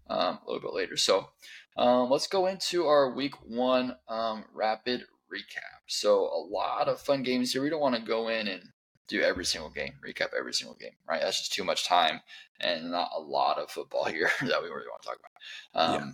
um, 0.09 0.39
a 0.45 0.51
little 0.51 0.61
bit 0.61 0.75
later. 0.75 0.97
So 0.97 1.29
um, 1.77 2.11
let's 2.11 2.27
go 2.27 2.47
into 2.47 2.87
our 2.87 3.15
Week 3.15 3.35
One 3.47 3.97
um, 4.09 4.45
rapid 4.53 5.05
recap. 5.35 5.81
So 5.87 6.21
a 6.21 6.41
lot 6.51 6.89
of 6.89 7.01
fun 7.01 7.23
games 7.23 7.53
here. 7.53 7.63
We 7.63 7.71
don't 7.71 7.81
want 7.81 7.97
to 7.97 8.03
go 8.03 8.29
in 8.29 8.49
and 8.49 8.63
do 9.09 9.21
every 9.23 9.45
single 9.45 9.71
game, 9.71 9.95
recap 10.07 10.29
every 10.39 10.55
single 10.55 10.77
game, 10.77 10.97
right? 11.09 11.21
That's 11.21 11.39
just 11.39 11.53
too 11.53 11.65
much 11.65 11.87
time 11.87 12.21
and 12.61 12.91
not 12.91 13.11
a 13.17 13.21
lot 13.21 13.59
of 13.59 13.71
football 13.71 14.05
here 14.05 14.31
that 14.41 14.63
we 14.63 14.69
really 14.69 14.87
want 14.89 15.03
to 15.03 15.09
talk 15.09 15.19
about. 15.19 15.95
Um, 15.95 15.95
yeah 15.95 16.11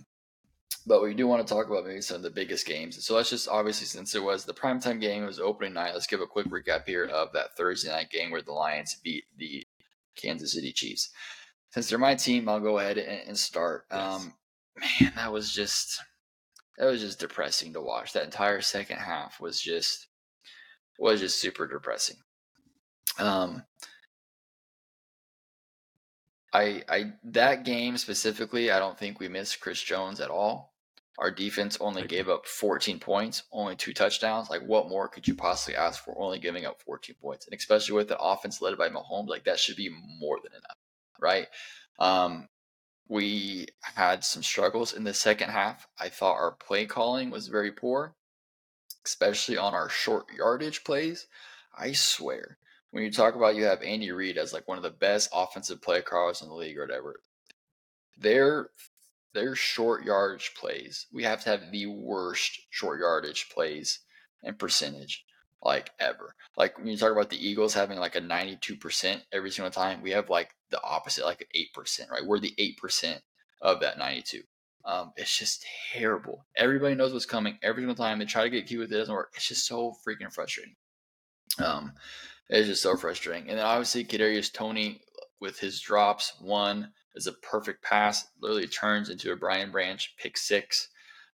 but 0.85 1.01
we 1.01 1.13
do 1.13 1.27
want 1.27 1.45
to 1.45 1.53
talk 1.53 1.67
about 1.67 1.85
maybe 1.85 2.01
some 2.01 2.17
of 2.17 2.23
the 2.23 2.29
biggest 2.29 2.65
games. 2.65 3.03
So 3.05 3.15
let's 3.15 3.29
just 3.29 3.47
obviously, 3.47 3.85
since 3.85 4.15
it 4.15 4.23
was 4.23 4.45
the 4.45 4.53
primetime 4.53 4.99
game, 4.99 5.23
it 5.23 5.27
was 5.27 5.39
opening 5.39 5.73
night. 5.73 5.93
Let's 5.93 6.07
give 6.07 6.21
a 6.21 6.27
quick 6.27 6.47
recap 6.47 6.87
here 6.87 7.05
of 7.05 7.31
that 7.33 7.55
Thursday 7.55 7.89
night 7.89 8.09
game 8.09 8.31
where 8.31 8.41
the 8.41 8.53
Lions 8.53 8.97
beat 9.03 9.25
the 9.37 9.65
Kansas 10.15 10.53
City 10.53 10.71
Chiefs. 10.71 11.11
Since 11.69 11.89
they're 11.89 11.99
my 11.99 12.15
team, 12.15 12.49
I'll 12.49 12.59
go 12.59 12.79
ahead 12.79 12.97
and, 12.97 13.27
and 13.27 13.37
start. 13.37 13.85
Yes. 13.91 13.99
Um, 13.99 14.33
man, 14.79 15.13
that 15.15 15.31
was 15.31 15.53
just 15.53 16.01
that 16.77 16.85
was 16.85 17.01
just 17.01 17.19
depressing 17.19 17.73
to 17.73 17.81
watch. 17.81 18.13
That 18.13 18.23
entire 18.23 18.61
second 18.61 18.97
half 18.97 19.39
was 19.39 19.61
just 19.61 20.07
was 20.99 21.19
just 21.19 21.39
super 21.39 21.67
depressing. 21.67 22.17
Um, 23.17 23.63
I 26.53 26.83
I 26.89 27.13
that 27.25 27.63
game 27.65 27.97
specifically, 27.97 28.71
I 28.71 28.79
don't 28.79 28.97
think 28.97 29.19
we 29.19 29.27
missed 29.27 29.59
Chris 29.61 29.81
Jones 29.81 30.19
at 30.19 30.29
all. 30.29 30.71
Our 31.19 31.29
defense 31.29 31.77
only 31.79 32.07
gave 32.07 32.29
up 32.29 32.47
14 32.47 32.99
points, 32.99 33.43
only 33.51 33.75
two 33.75 33.93
touchdowns. 33.93 34.49
Like, 34.49 34.63
what 34.63 34.89
more 34.89 35.07
could 35.07 35.27
you 35.27 35.35
possibly 35.35 35.75
ask 35.75 36.03
for? 36.03 36.15
Only 36.17 36.39
giving 36.39 36.65
up 36.65 36.81
14 36.81 37.15
points, 37.21 37.45
and 37.45 37.53
especially 37.53 37.95
with 37.95 38.07
the 38.07 38.17
offense 38.17 38.61
led 38.61 38.77
by 38.77 38.89
Mahomes, 38.89 39.27
like 39.27 39.43
that 39.43 39.59
should 39.59 39.75
be 39.75 39.89
more 40.19 40.39
than 40.41 40.53
enough, 40.53 40.77
right? 41.19 41.47
Um, 41.99 42.47
we 43.11 43.67
had 43.95 44.23
some 44.23 44.43
struggles 44.43 44.93
in 44.93 45.03
the 45.05 45.13
second 45.13 45.51
half. 45.51 45.87
I 45.99 46.09
thought 46.09 46.37
our 46.37 46.53
play 46.53 46.87
calling 46.87 47.29
was 47.31 47.47
very 47.49 47.71
poor. 47.71 48.15
especially 49.05 49.57
on 49.57 49.73
our 49.73 49.89
short 49.89 50.27
yardage 50.35 50.83
plays. 50.83 51.27
I 51.77 51.93
swear, 51.93 52.57
when 52.91 53.03
you 53.03 53.11
talk 53.11 53.35
about 53.35 53.55
you 53.55 53.63
have 53.65 53.81
Andy 53.83 54.11
Reid 54.11 54.37
as 54.37 54.53
like 54.53 54.67
one 54.67 54.77
of 54.77 54.83
the 54.83 54.91
best 54.91 55.29
offensive 55.33 55.81
play 55.81 56.01
callers 56.01 56.41
in 56.41 56.49
the 56.49 56.55
league 56.55 56.77
or 56.77 56.81
whatever, 56.87 57.21
their 58.17 58.69
their 59.33 59.55
short 59.55 60.03
yardage 60.05 60.53
plays, 60.55 61.07
we 61.13 61.23
have 61.23 61.43
to 61.43 61.49
have 61.49 61.71
the 61.71 61.85
worst 61.87 62.59
short 62.69 62.99
yardage 62.99 63.49
plays 63.49 63.99
and 64.43 64.59
percentage 64.59 65.25
like 65.61 65.91
ever. 65.99 66.35
Like 66.57 66.77
when 66.77 66.87
you 66.87 66.97
talk 66.97 67.11
about 67.11 67.29
the 67.29 67.47
Eagles 67.47 67.73
having 67.73 67.99
like 67.99 68.15
a 68.15 68.21
92% 68.21 69.21
every 69.31 69.51
single 69.51 69.71
time, 69.71 70.01
we 70.01 70.11
have 70.11 70.29
like 70.29 70.55
the 70.69 70.81
opposite, 70.83 71.25
like 71.25 71.41
an 71.41 71.81
8%, 71.81 72.09
right? 72.09 72.25
We're 72.25 72.39
the 72.39 72.55
8% 72.57 73.19
of 73.61 73.79
that 73.81 73.97
92. 73.97 74.41
Um, 74.83 75.13
it's 75.15 75.37
just 75.37 75.65
terrible. 75.93 76.45
Everybody 76.55 76.95
knows 76.95 77.13
what's 77.13 77.25
coming 77.25 77.59
every 77.61 77.81
single 77.81 77.95
time. 77.95 78.17
They 78.17 78.25
try 78.25 78.43
to 78.43 78.49
get 78.49 78.67
cute 78.67 78.79
with 78.79 78.91
it, 78.91 78.95
it 78.95 78.99
doesn't 78.99 79.13
work. 79.13 79.33
It's 79.35 79.47
just 79.47 79.67
so 79.67 79.93
freaking 80.05 80.33
frustrating. 80.33 80.75
Um, 81.63 81.93
it's 82.49 82.67
just 82.67 82.81
so 82.81 82.97
frustrating. 82.97 83.49
And 83.49 83.59
then 83.59 83.65
obviously 83.65 84.03
Kadarius 84.03 84.51
Toney 84.51 85.01
with 85.39 85.59
his 85.59 85.79
drops, 85.79 86.33
one 86.39 86.91
is 87.15 87.27
a 87.27 87.33
perfect 87.33 87.83
pass, 87.83 88.27
literally 88.41 88.67
turns 88.67 89.09
into 89.09 89.31
a 89.31 89.35
Brian 89.35 89.71
Branch 89.71 90.15
pick 90.17 90.37
six. 90.37 90.89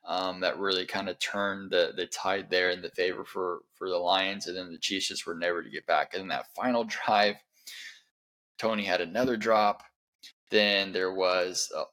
Um, 0.05 0.41
that 0.41 0.59
really 0.59 0.85
kind 0.85 1.07
of 1.07 1.17
turned 1.19 1.71
the, 1.71 1.93
the 1.95 2.05
tide 2.07 2.49
there 2.49 2.71
in 2.71 2.81
the 2.81 2.89
favor 2.89 3.23
for, 3.23 3.59
for 3.75 3.89
the 3.89 3.97
Lions. 3.97 4.47
And 4.47 4.57
then 4.57 4.71
the 4.71 4.77
Chiefs 4.77 5.07
just 5.07 5.25
were 5.25 5.35
never 5.35 5.63
to 5.63 5.69
get 5.69 5.85
back. 5.85 6.13
And 6.13 6.21
then 6.21 6.27
that 6.29 6.53
final 6.55 6.83
drive, 7.05 7.35
Toney 8.57 8.83
had 8.83 9.01
another 9.01 9.37
drop. 9.37 9.83
Then 10.49 10.91
there 10.91 11.13
was, 11.13 11.71
uh, 11.75 11.85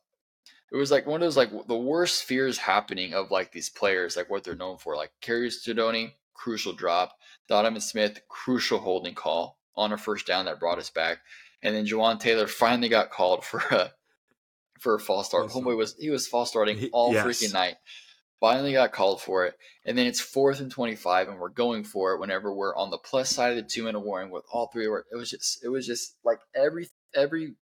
it 0.73 0.77
was 0.77 0.91
like 0.91 1.07
one 1.07 1.23
of 1.23 1.27
those 1.27 1.37
like 1.37 1.51
the 1.67 1.77
worst 1.77 2.25
fears 2.25 2.59
happening 2.59 3.15
of 3.15 3.31
like 3.31 3.53
these 3.53 3.69
players, 3.69 4.17
like 4.17 4.31
what 4.31 4.45
they're 4.45 4.55
known 4.55 4.79
for. 4.79 4.97
Like 4.97 5.13
Kadarius 5.23 5.65
Toney, 5.65 6.17
crucial 6.35 6.73
drop. 6.73 7.17
Donovan 7.49 7.81
Smith, 7.81 8.21
crucial 8.29 8.79
holding 8.79 9.15
call 9.15 9.59
on 9.75 9.93
a 9.93 9.99
first 9.99 10.27
down 10.27 10.45
that 10.45 10.61
brought 10.61 10.79
us 10.79 10.91
back. 10.91 11.19
And 11.63 11.75
then 11.75 11.87
Jawaan 11.87 12.21
Taylor 12.21 12.47
finally 12.47 12.89
got 12.89 13.11
called 13.11 13.45
for 13.45 13.59
a 13.71 13.93
for 14.81 14.95
a 14.95 15.01
false 15.01 15.29
start. 15.29 15.45
Awesome. 15.45 15.65
Homeboy 15.65 15.77
was 15.77 15.95
he 15.99 16.11
was 16.11 16.27
false 16.27 16.51
starting 16.51 16.89
all 16.93 17.13
yes. 17.13 17.25
freaking 17.25 17.53
night. 17.53 17.77
Finally 18.41 18.73
got 18.73 18.93
called 18.93 19.21
for 19.21 19.45
it. 19.45 19.55
And 19.85 19.97
then 19.97 20.07
it's 20.07 20.21
fourth 20.21 20.61
and 20.61 20.71
twenty 20.71 20.97
five 20.97 21.29
and 21.29 21.39
we're 21.39 21.51
going 21.51 21.85
for 21.85 22.15
it 22.15 22.21
whenever 22.21 22.53
we're 22.53 22.77
on 22.77 22.91
the 22.91 22.99
plus 22.99 23.31
side 23.31 23.51
of 23.51 23.57
the 23.57 23.63
two 23.63 23.85
minute 23.85 24.01
warning 24.01 24.31
with 24.31 24.45
all 24.53 24.69
three 24.73 24.87
it 24.87 25.17
was 25.17 25.31
just 25.31 25.63
it 25.65 25.69
was 25.69 25.87
just 25.87 26.17
like 26.25 26.41
every 26.55 26.89
every 27.15 27.55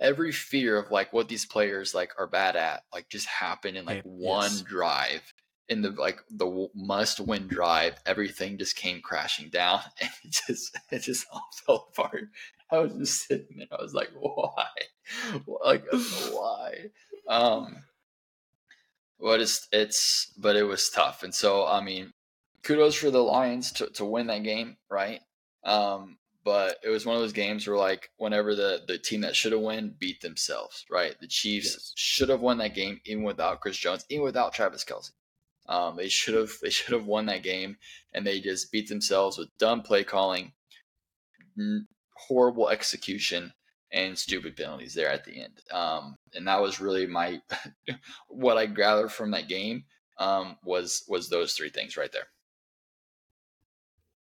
every 0.00 0.32
fear 0.32 0.76
of 0.76 0.90
like 0.90 1.12
what 1.12 1.28
these 1.28 1.46
players 1.46 1.94
like 1.94 2.12
are 2.18 2.26
bad 2.26 2.56
at 2.56 2.82
like 2.92 3.08
just 3.08 3.26
happened 3.26 3.76
in 3.76 3.84
like 3.84 4.02
one 4.02 4.50
yes. 4.50 4.62
drive 4.62 5.32
in 5.68 5.80
the 5.80 5.90
like 5.90 6.18
the 6.30 6.68
must 6.74 7.20
win 7.20 7.46
drive 7.46 7.94
everything 8.04 8.58
just 8.58 8.76
came 8.76 9.00
crashing 9.00 9.48
down 9.48 9.80
and 10.00 10.10
it 10.24 10.40
just 10.46 10.76
it 10.90 10.98
just 11.00 11.26
all 11.32 11.48
fell 11.66 11.88
apart 11.90 12.24
i 12.72 12.78
was 12.78 12.94
just 12.94 13.26
sitting 13.26 13.58
there 13.58 13.78
i 13.78 13.82
was 13.82 13.94
like 13.94 14.10
why 14.20 14.66
like 15.64 15.84
why 16.32 16.74
um 17.28 17.76
but 19.20 19.40
it's 19.40 19.68
it's 19.72 20.32
but 20.36 20.56
it 20.56 20.64
was 20.64 20.90
tough 20.90 21.22
and 21.22 21.34
so 21.34 21.66
i 21.66 21.80
mean 21.80 22.12
kudos 22.62 22.94
for 22.94 23.10
the 23.10 23.22
lions 23.22 23.72
to, 23.72 23.86
to 23.88 24.04
win 24.04 24.26
that 24.26 24.42
game 24.42 24.76
right 24.90 25.20
um 25.64 26.16
but 26.44 26.78
it 26.82 26.88
was 26.88 27.06
one 27.06 27.16
of 27.16 27.22
those 27.22 27.32
games 27.32 27.66
where 27.66 27.76
like 27.76 28.10
whenever 28.16 28.54
the 28.54 28.82
the 28.86 28.98
team 28.98 29.20
that 29.20 29.36
should 29.36 29.52
have 29.52 29.60
won 29.60 29.94
beat 29.98 30.20
themselves, 30.20 30.84
right? 30.90 31.14
The 31.20 31.28
Chiefs 31.28 31.74
yes. 31.74 31.92
should 31.96 32.28
have 32.28 32.40
won 32.40 32.58
that 32.58 32.74
game 32.74 33.00
even 33.04 33.22
without 33.22 33.60
Chris 33.60 33.76
Jones, 33.76 34.04
even 34.08 34.24
without 34.24 34.52
Travis 34.52 34.84
Kelce. 34.84 35.12
Um, 35.68 35.96
they 35.96 36.08
should 36.08 36.34
have 36.34 36.50
they 36.60 36.70
should 36.70 36.92
have 36.92 37.06
won 37.06 37.26
that 37.26 37.42
game, 37.42 37.76
and 38.12 38.26
they 38.26 38.40
just 38.40 38.72
beat 38.72 38.88
themselves 38.88 39.38
with 39.38 39.56
dumb 39.58 39.82
play 39.82 40.04
calling, 40.04 40.52
horrible 42.14 42.68
execution, 42.68 43.52
and 43.92 44.18
stupid 44.18 44.56
penalties 44.56 44.94
there 44.94 45.10
at 45.10 45.24
the 45.24 45.42
end. 45.42 45.60
Um, 45.70 46.16
and 46.34 46.46
that 46.48 46.60
was 46.60 46.80
really 46.80 47.06
my 47.06 47.40
what 48.28 48.58
I 48.58 48.66
gathered 48.66 49.12
from 49.12 49.30
that 49.32 49.48
game 49.48 49.84
um, 50.18 50.56
was 50.64 51.04
was 51.08 51.28
those 51.28 51.54
three 51.54 51.70
things 51.70 51.96
right 51.96 52.12
there. 52.12 52.26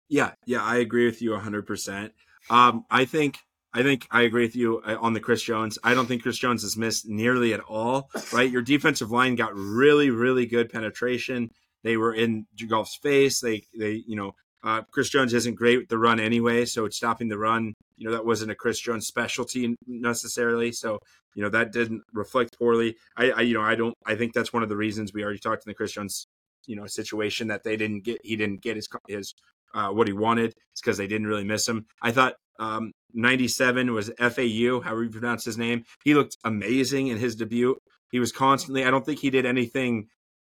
Yeah, 0.09 0.33
yeah, 0.45 0.63
I 0.63 0.79
agree 0.79 1.07
with 1.07 1.23
you 1.23 1.31
100%. 1.31 2.11
Um, 2.51 2.85
I 2.91 3.05
think 3.05 3.39
I 3.73 3.85
think 3.85 4.09
I 4.11 4.23
agree 4.23 4.45
with 4.45 4.57
you 4.57 4.83
uh, 4.85 4.97
on 5.01 5.13
the 5.13 5.21
Chris 5.21 5.43
Jones. 5.43 5.79
I 5.85 5.95
don't 5.95 6.07
think 6.07 6.23
Chris 6.23 6.39
Jones 6.39 6.63
has 6.63 6.77
missed 6.77 7.09
nearly 7.09 7.55
at 7.55 7.61
all. 7.61 8.11
Right, 8.33 8.51
your 8.51 8.63
defensive 8.63 9.13
line 9.13 9.37
got 9.37 9.55
really, 9.55 10.11
really 10.11 10.47
good 10.47 10.71
penetration. 10.71 11.51
They 11.85 11.97
were 11.97 12.13
in 12.13 12.47
Goff's 12.69 12.97
face. 12.97 13.41
They, 13.41 13.67
they, 13.79 14.03
you 14.07 14.17
know, 14.17 14.35
uh, 14.63 14.83
Chris 14.91 15.09
Jones 15.09 15.33
isn't 15.35 15.55
great 15.55 15.79
with 15.79 15.89
the 15.89 15.99
run 15.99 16.21
anyway, 16.21 16.65
so 16.65 16.85
it's 16.85 16.97
stopping 16.97 17.29
the 17.29 17.39
run. 17.39 17.75
You 17.97 18.07
know, 18.07 18.13
that 18.13 18.25
wasn't 18.25 18.51
a 18.51 18.55
Chris 18.55 18.81
Jones 18.81 19.07
specialty 19.07 19.75
necessarily. 19.87 20.73
So, 20.73 20.99
you 21.35 21.43
know, 21.43 21.49
that 21.51 21.73
didn't 21.73 22.03
reflect 22.13 22.59
poorly. 22.59 22.97
I, 23.17 23.31
I, 23.31 23.41
you 23.43 23.55
know, 23.55 23.63
I 23.63 23.75
don't. 23.75 23.95
I 24.07 24.15
think 24.15 24.33
that's 24.33 24.53
one 24.53 24.63
of 24.63 24.69
the 24.69 24.77
reasons 24.77 25.13
we 25.13 25.23
already 25.23 25.39
talked 25.39 25.67
in 25.67 25.71
the 25.71 25.75
Chris 25.75 25.93
Jones, 25.93 26.27
you 26.67 26.77
know, 26.77 26.87
situation 26.87 27.49
that 27.49 27.63
they 27.65 27.77
didn't 27.77 28.05
get. 28.05 28.21
He 28.23 28.37
didn't 28.37 28.63
get 28.63 28.77
his 28.77 28.89
his 29.09 29.35
uh, 29.75 29.89
what 29.89 30.07
he 30.07 30.13
wanted. 30.13 30.55
It's 30.73 30.81
because 30.81 30.99
they 30.99 31.07
didn't 31.07 31.27
really 31.27 31.45
miss 31.45 31.69
him. 31.69 31.87
I 32.03 32.13
thought 32.13 32.35
um, 32.59 32.93
97 33.15 33.93
was 33.93 34.11
FAU, 34.19 34.81
however 34.81 35.05
you 35.05 35.11
pronounce 35.11 35.45
his 35.45 35.59
name. 35.59 35.85
He 36.05 36.15
looked 36.15 36.37
amazing 36.45 37.09
in 37.09 37.19
his 37.19 37.35
debut. 37.35 37.77
He 38.13 38.21
was 38.21 38.33
constantly, 38.33 38.85
I 38.85 38.91
don't 38.91 39.05
think 39.05 39.21
he 39.21 39.31
did 39.31 39.47
anything 39.47 40.09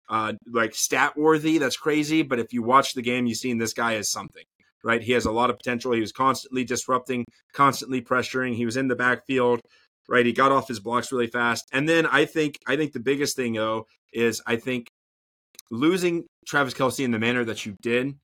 uh, 0.10 0.34
like 0.52 0.76
stat 0.76 1.18
worthy. 1.18 1.58
That's 1.58 1.78
crazy. 1.78 2.22
But 2.22 2.40
if 2.40 2.54
you 2.54 2.64
watch 2.64 2.94
the 2.94 3.02
game, 3.02 3.26
you've 3.26 3.38
seen 3.38 3.58
this 3.58 3.74
guy 3.74 3.96
as 3.96 4.10
something, 4.12 4.44
right? 4.84 5.02
He 5.02 5.14
has 5.14 5.26
a 5.26 5.32
lot 5.32 5.50
of 5.50 5.58
potential. 5.58 5.92
He 5.92 6.02
was 6.02 6.12
constantly 6.12 6.64
disrupting, 6.64 7.26
constantly 7.54 8.02
pressuring. 8.02 8.56
He 8.56 8.66
was 8.66 8.78
in 8.78 8.88
the 8.88 8.96
backfield, 8.96 9.62
right? 10.08 10.26
He 10.26 10.34
got 10.34 10.52
off 10.52 10.68
his 10.68 10.80
blocks 10.80 11.12
really 11.12 11.28
fast. 11.28 11.66
And 11.72 11.88
then 11.88 12.06
I 12.06 12.26
think, 12.26 12.58
I 12.68 12.76
think 12.76 12.94
the 12.94 13.00
biggest 13.00 13.36
thing 13.36 13.54
though 13.54 13.86
is 14.14 14.42
I 14.48 14.56
think 14.56 14.88
losing 15.70 16.26
Travis 16.48 16.74
Kelce 16.74 17.04
in 17.04 17.12
the 17.12 17.20
manner 17.20 17.44
that 17.44 17.66
you 17.66 17.76
did 17.82 18.16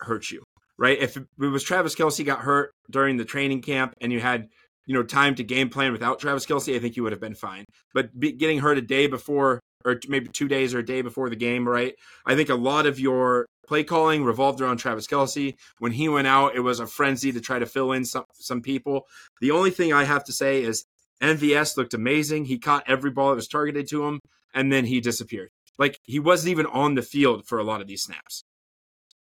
hurt 0.00 0.30
you, 0.30 0.42
right? 0.78 0.98
If 1.00 1.16
it 1.16 1.26
was 1.38 1.62
Travis 1.62 1.94
Kelce 1.94 2.24
got 2.24 2.40
hurt 2.40 2.72
during 2.90 3.16
the 3.16 3.24
training 3.24 3.62
camp 3.62 3.94
and 4.00 4.12
you 4.12 4.20
had, 4.20 4.48
you 4.86 4.94
know, 4.94 5.02
time 5.02 5.34
to 5.36 5.44
game 5.44 5.68
plan 5.68 5.92
without 5.92 6.18
Travis 6.18 6.44
Kelce, 6.44 6.74
I 6.76 6.78
think 6.78 6.96
you 6.96 7.04
would 7.04 7.12
have 7.12 7.20
been 7.20 7.34
fine. 7.34 7.64
But 7.94 8.18
be, 8.18 8.32
getting 8.32 8.58
hurt 8.58 8.78
a 8.78 8.82
day 8.82 9.06
before, 9.06 9.60
or 9.84 10.00
maybe 10.08 10.28
two 10.28 10.48
days 10.48 10.74
or 10.74 10.80
a 10.80 10.84
day 10.84 11.02
before 11.02 11.30
the 11.30 11.36
game, 11.36 11.68
right? 11.68 11.94
I 12.26 12.34
think 12.34 12.48
a 12.48 12.54
lot 12.54 12.86
of 12.86 12.98
your 12.98 13.46
play 13.66 13.84
calling 13.84 14.24
revolved 14.24 14.60
around 14.60 14.78
Travis 14.78 15.06
Kelce. 15.06 15.54
When 15.78 15.92
he 15.92 16.08
went 16.08 16.26
out, 16.26 16.54
it 16.54 16.60
was 16.60 16.80
a 16.80 16.86
frenzy 16.86 17.32
to 17.32 17.40
try 17.40 17.58
to 17.58 17.66
fill 17.66 17.92
in 17.92 18.04
some 18.04 18.24
some 18.34 18.62
people. 18.62 19.06
The 19.40 19.50
only 19.50 19.70
thing 19.70 19.92
I 19.92 20.04
have 20.04 20.24
to 20.24 20.32
say 20.32 20.62
is 20.62 20.84
MVS 21.22 21.76
looked 21.76 21.94
amazing. 21.94 22.46
He 22.46 22.58
caught 22.58 22.84
every 22.86 23.10
ball 23.10 23.30
that 23.30 23.36
was 23.36 23.48
targeted 23.48 23.88
to 23.88 24.06
him, 24.06 24.20
and 24.54 24.72
then 24.72 24.86
he 24.86 25.00
disappeared. 25.00 25.50
Like 25.78 25.98
he 26.04 26.18
wasn't 26.18 26.50
even 26.50 26.66
on 26.66 26.94
the 26.94 27.02
field 27.02 27.46
for 27.46 27.58
a 27.58 27.64
lot 27.64 27.80
of 27.80 27.86
these 27.86 28.02
snaps 28.02 28.44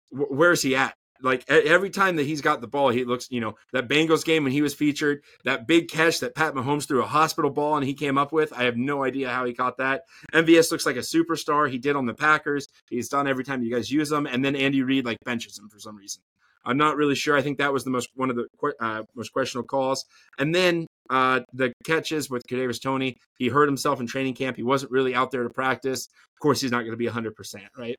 where's 0.09 0.61
he 0.61 0.75
at? 0.75 0.95
Like 1.21 1.49
every 1.49 1.89
time 1.89 2.17
that 2.17 2.25
he's 2.25 2.41
got 2.41 2.61
the 2.61 2.67
ball, 2.67 2.89
he 2.89 3.03
looks, 3.03 3.27
you 3.31 3.41
know, 3.41 3.55
that 3.73 3.87
Bengals 3.87 4.25
game 4.25 4.43
when 4.43 4.51
he 4.51 4.61
was 4.61 4.73
featured, 4.73 5.23
that 5.43 5.67
big 5.67 5.89
catch 5.89 6.19
that 6.19 6.35
Pat 6.35 6.53
Mahomes 6.53 6.87
threw 6.87 7.01
a 7.01 7.07
hospital 7.07 7.49
ball 7.49 7.75
and 7.75 7.85
he 7.85 7.93
came 7.93 8.17
up 8.17 8.31
with. 8.31 8.53
I 8.53 8.63
have 8.63 8.77
no 8.77 9.03
idea 9.03 9.29
how 9.29 9.45
he 9.45 9.53
caught 9.53 9.77
that. 9.77 10.03
MVS 10.33 10.71
looks 10.71 10.85
like 10.85 10.95
a 10.95 10.99
superstar. 10.99 11.69
He 11.69 11.77
did 11.77 11.95
on 11.95 12.05
the 12.05 12.13
Packers. 12.13 12.67
He's 12.89 13.09
done 13.09 13.27
every 13.27 13.43
time 13.43 13.63
you 13.63 13.73
guys 13.73 13.91
use 13.91 14.11
him. 14.11 14.25
And 14.25 14.43
then 14.43 14.55
Andy 14.55 14.81
Reid 14.83 15.05
like 15.05 15.17
benches 15.25 15.57
him 15.57 15.69
for 15.69 15.79
some 15.79 15.95
reason. 15.95 16.21
I'm 16.67 16.77
not 16.77 16.97
really 16.97 17.15
sure. 17.15 17.37
I 17.37 17.41
think 17.41 17.59
that 17.59 17.71
was 17.71 17.85
the 17.85 17.89
most 17.89 18.09
one 18.15 18.29
of 18.29 18.35
the 18.35 18.47
uh, 18.79 19.03
most 19.15 19.31
questionable 19.31 19.67
calls. 19.67 20.05
And 20.37 20.53
then 20.53 20.85
uh, 21.09 21.41
the 21.53 21.73
catches 21.85 22.29
with 22.29 22.45
Kadarius 22.45 22.81
Toney. 22.81 23.17
he 23.37 23.47
hurt 23.47 23.69
himself 23.69 24.01
in 24.01 24.07
training 24.07 24.33
camp. 24.33 24.57
He 24.57 24.63
wasn't 24.63 24.91
really 24.91 25.15
out 25.15 25.31
there 25.31 25.43
to 25.43 25.49
practice. 25.49 26.07
Of 26.33 26.39
course, 26.41 26.59
he's 26.59 26.71
not 26.71 26.79
going 26.79 26.91
to 26.91 26.97
be 26.97 27.07
100%, 27.07 27.33
right? 27.77 27.97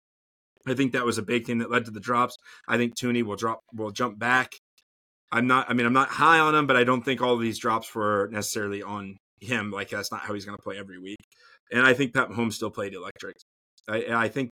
I 0.66 0.75
think 0.75 0.92
that 0.92 1.05
was 1.05 1.18
a 1.18 1.23
big 1.23 1.47
thing 1.47 1.59
that 1.59 1.71
led 1.71 1.85
to 1.87 1.90
the 1.90 2.01
drops. 2.01 2.37
I 2.66 2.77
think 2.77 2.99
Toney 2.99 3.23
will 3.23 3.37
drop 3.37 3.61
will 3.73 3.90
jump 3.90 4.18
back. 4.18 4.53
I'm 5.31 5.47
not 5.47 5.71
I 5.71 5.75
mean 5.75 5.87
I'm 5.87 5.92
not 5.92 6.09
high 6.09 6.38
on 6.38 6.55
him, 6.55 6.66
but 6.66 6.77
I 6.77 6.85
don't 6.85 7.05
think 7.05 7.21
all 7.21 7.35
of 7.35 7.40
these 7.40 7.59
drops 7.59 7.94
were 7.94 8.29
necessarily 8.33 8.83
on 8.83 9.16
him. 9.40 9.71
Like 9.71 9.90
that's 9.90 10.12
not 10.12 10.21
how 10.21 10.35
he's 10.35 10.44
gonna 10.44 10.59
play 10.59 10.79
every 10.79 10.99
week. 10.99 11.18
And 11.71 11.87
I 11.87 11.94
think 11.94 12.14
Pat 12.14 12.31
Mahomes 12.31 12.55
still 12.55 12.71
played 12.71 12.94
electric. 12.94 13.37
I, 13.88 14.05
I 14.11 14.29
think 14.29 14.51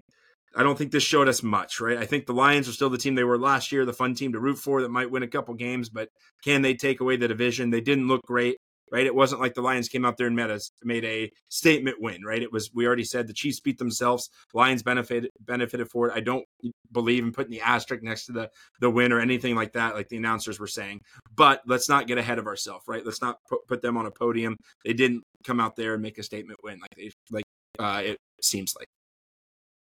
I 0.55 0.61
don't 0.61 0.77
think 0.77 0.91
this 0.91 1.03
showed 1.03 1.27
us 1.27 1.41
much, 1.41 1.79
right? 1.79 1.97
I 1.97 2.05
think 2.05 2.25
the 2.25 2.33
Lions 2.33 2.69
are 2.69 2.73
still 2.73 2.89
the 2.89 2.97
team 2.97 3.15
they 3.15 3.23
were 3.23 3.39
last 3.39 3.71
year, 3.71 3.85
the 3.85 3.93
fun 3.93 4.13
team 4.13 4.33
to 4.33 4.39
root 4.39 4.57
for 4.57 4.81
that 4.81 4.89
might 4.89 5.09
win 5.09 5.23
a 5.23 5.27
couple 5.27 5.53
games, 5.55 5.89
but 5.89 6.09
can 6.43 6.61
they 6.61 6.75
take 6.75 6.99
away 6.99 7.17
the 7.17 7.27
division? 7.27 7.71
They 7.71 7.81
didn't 7.81 8.07
look 8.07 8.21
great 8.23 8.57
right? 8.93 9.07
It 9.07 9.15
wasn't 9.15 9.41
like 9.41 9.55
the 9.55 9.61
Lions 9.61 9.89
came 9.89 10.05
out 10.05 10.17
there 10.17 10.27
and 10.27 10.35
made 10.35 10.51
a, 10.51 10.59
made 10.83 11.03
a 11.03 11.31
statement 11.49 11.97
win, 11.99 12.21
right? 12.23 12.41
It 12.41 12.51
was 12.51 12.69
we 12.73 12.85
already 12.85 13.03
said 13.03 13.27
the 13.27 13.33
Chiefs 13.33 13.59
beat 13.59 13.79
themselves. 13.79 14.29
Lions 14.53 14.83
benefited 14.83 15.31
benefited 15.41 15.89
for 15.89 16.07
it. 16.07 16.13
I 16.15 16.19
don't 16.19 16.45
believe 16.91 17.23
in 17.23 17.33
putting 17.33 17.51
the 17.51 17.61
asterisk 17.61 18.03
next 18.03 18.27
to 18.27 18.31
the 18.31 18.49
the 18.79 18.89
win 18.89 19.11
or 19.11 19.19
anything 19.19 19.55
like 19.55 19.73
that, 19.73 19.95
like 19.95 20.09
the 20.09 20.17
announcers 20.17 20.59
were 20.59 20.67
saying. 20.67 21.01
But 21.35 21.63
let's 21.65 21.89
not 21.89 22.05
get 22.05 22.19
ahead 22.19 22.37
of 22.37 22.45
ourselves, 22.45 22.85
right? 22.87 23.03
Let's 23.03 23.21
not 23.21 23.37
put, 23.49 23.67
put 23.67 23.81
them 23.81 23.97
on 23.97 24.05
a 24.05 24.11
podium. 24.11 24.55
They 24.85 24.93
didn't 24.93 25.23
come 25.43 25.59
out 25.59 25.75
there 25.75 25.95
and 25.95 26.03
make 26.03 26.19
a 26.19 26.23
statement 26.23 26.59
win 26.63 26.79
like 26.79 26.91
they 26.95 27.11
like 27.31 27.45
uh, 27.79 28.01
it 28.05 28.17
seems 28.41 28.75
like. 28.77 28.87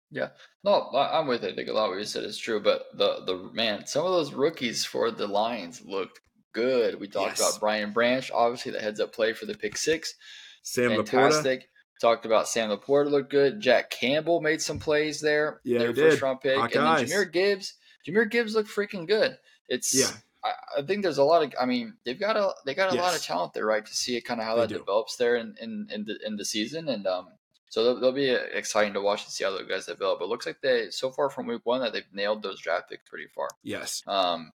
Yeah, 0.09 0.29
no, 0.63 0.89
I'm 0.93 1.27
with 1.27 1.43
it. 1.43 1.55
Think 1.55 1.67
a 1.69 1.73
lot 1.73 1.85
of 1.85 1.91
what 1.91 1.99
you 1.99 2.05
said 2.05 2.23
is 2.23 2.37
true, 2.37 2.61
but 2.61 2.87
the 2.93 3.23
the 3.25 3.49
man, 3.53 3.85
some 3.85 4.05
of 4.05 4.11
those 4.11 4.33
rookies 4.33 4.83
for 4.85 5.11
the 5.11 5.27
Lions 5.27 5.81
looked 5.85 6.19
good. 6.57 6.99
We 6.99 7.07
talked 7.07 7.39
Yes. 7.39 7.49
about 7.49 7.59
Brian 7.59 7.93
Branch, 7.93 8.29
obviously 8.33 8.71
the 8.71 8.79
heads 8.79 8.99
up 8.99 9.13
play 9.13 9.33
for 9.33 9.45
the 9.45 9.53
pick 9.55 9.77
six, 9.77 10.15
Sam 10.63 10.91
LaPorta. 10.91 11.07
fantastic. 11.07 11.69
Talked 12.01 12.25
about 12.25 12.47
Sam 12.47 12.69
LaPorta 12.69 13.09
looked 13.09 13.29
good. 13.31 13.59
Jack 13.59 13.89
Campbell 13.89 14.41
made 14.41 14.61
some 14.61 14.79
plays 14.79 15.19
there. 15.21 15.61
Yeah, 15.63 15.79
their 15.79 15.93
he 15.93 16.01
first 16.01 16.17
did. 16.17 16.21
round 16.23 16.41
pick, 16.41 16.57
and 16.57 16.71
then 16.71 17.05
Jahmyr 17.05 17.31
Gibbs. 17.31 17.73
Jahmyr 18.07 18.29
Gibbs 18.29 18.53
looked 18.55 18.69
freaking 18.69 19.07
good. 19.07 19.37
It's 19.67 19.93
Yeah. 19.95 20.11
I, 20.43 20.51
I 20.79 20.81
think 20.83 21.01
there's 21.03 21.17
a 21.17 21.23
lot 21.23 21.43
of. 21.43 21.53
I 21.59 21.65
mean, 21.65 21.95
they've 22.05 22.19
got 22.19 22.37
a 22.37 22.53
they 22.65 22.75
got 22.75 22.93
a 22.93 22.95
lot 22.95 23.15
of 23.15 23.23
talent 23.23 23.53
there, 23.53 23.65
right? 23.65 23.83
To 23.85 23.93
see 23.95 24.15
it 24.15 24.21
kind 24.21 24.39
of 24.39 24.45
how 24.45 24.55
They 24.55 24.61
that 24.61 24.67
do. 24.69 24.77
develops 24.77 25.15
there 25.17 25.35
in 25.35 25.55
in 25.59 25.87
in 25.91 26.05
the, 26.05 26.17
in 26.25 26.35
the 26.37 26.45
season, 26.45 26.87
and 26.89 27.07
um, 27.07 27.29
so 27.69 27.83
they'll, 27.83 27.99
they'll 27.99 28.11
be 28.11 28.29
uh, 28.33 28.39
exciting 28.53 28.93
to 28.93 29.01
watch 29.01 29.23
and 29.23 29.31
see 29.31 29.43
how 29.43 29.49
those 29.51 29.67
guys 29.67 29.87
develop. 29.87 30.19
But 30.19 30.25
it 30.25 30.29
looks 30.29 30.45
like 30.45 30.61
they 30.61 30.91
so 30.91 31.09
far 31.11 31.29
from 31.31 31.47
week 31.47 31.61
one 31.65 31.81
that 31.81 31.91
they've 31.93 32.05
nailed 32.13 32.43
those 32.43 32.61
draft 32.61 32.89
picks 32.91 33.09
pretty 33.09 33.27
far. 33.33 33.47
Yes. 33.63 34.03
Um, 34.05 34.51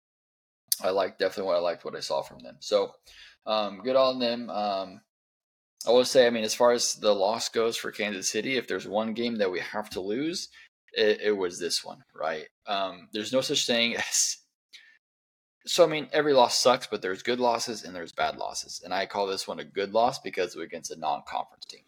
I 0.83 0.91
like 0.91 1.19
definitely 1.19 1.49
what 1.49 1.57
I 1.57 1.61
liked 1.61 1.85
what 1.85 1.97
I 1.97 2.01
saw 2.01 2.23
from 2.23 2.41
them. 2.41 2.57
So, 2.61 2.93
um, 3.47 3.81
good 3.83 3.97
on 3.97 4.19
them. 4.19 4.51
Um, 4.51 5.01
I 5.87 5.91
will 5.91 6.05
say, 6.05 6.27
I 6.27 6.31
mean, 6.31 6.45
as 6.45 6.55
far 6.55 6.73
as 6.73 6.95
the 6.95 7.15
loss 7.15 7.49
goes 7.49 7.77
for 7.77 7.91
Kansas 7.91 8.31
City, 8.31 8.57
if 8.57 8.69
there's 8.69 8.87
one 8.87 9.15
game 9.15 9.37
that 9.37 9.51
we 9.51 9.61
have 9.61 9.89
to 9.91 10.01
lose, 10.01 10.49
it, 10.93 11.21
it 11.23 11.33
was 11.33 11.59
this 11.59 11.85
one, 11.85 12.03
right? 12.15 12.47
Um, 12.67 13.09
there's 13.13 13.33
no 13.33 13.41
such 13.41 13.67
thing 13.67 13.97
as. 13.97 14.39
So 15.67 15.85
I 15.85 15.89
mean, 15.89 16.09
every 16.13 16.33
loss 16.33 16.59
sucks, 16.59 16.87
but 16.87 17.03
there's 17.03 17.23
good 17.23 17.39
losses 17.39 17.85
and 17.85 17.95
there's 17.95 18.13
bad 18.13 18.37
losses, 18.37 18.81
and 18.85 18.95
I 18.95 19.07
call 19.07 19.27
this 19.27 19.47
one 19.47 19.61
a 19.61 19.65
good 19.65 19.93
loss 19.93 20.19
because 20.19 20.57
we're 20.57 20.65
against 20.65 20.91
a 20.91 20.99
non-conference 20.99 21.67
team, 21.67 21.85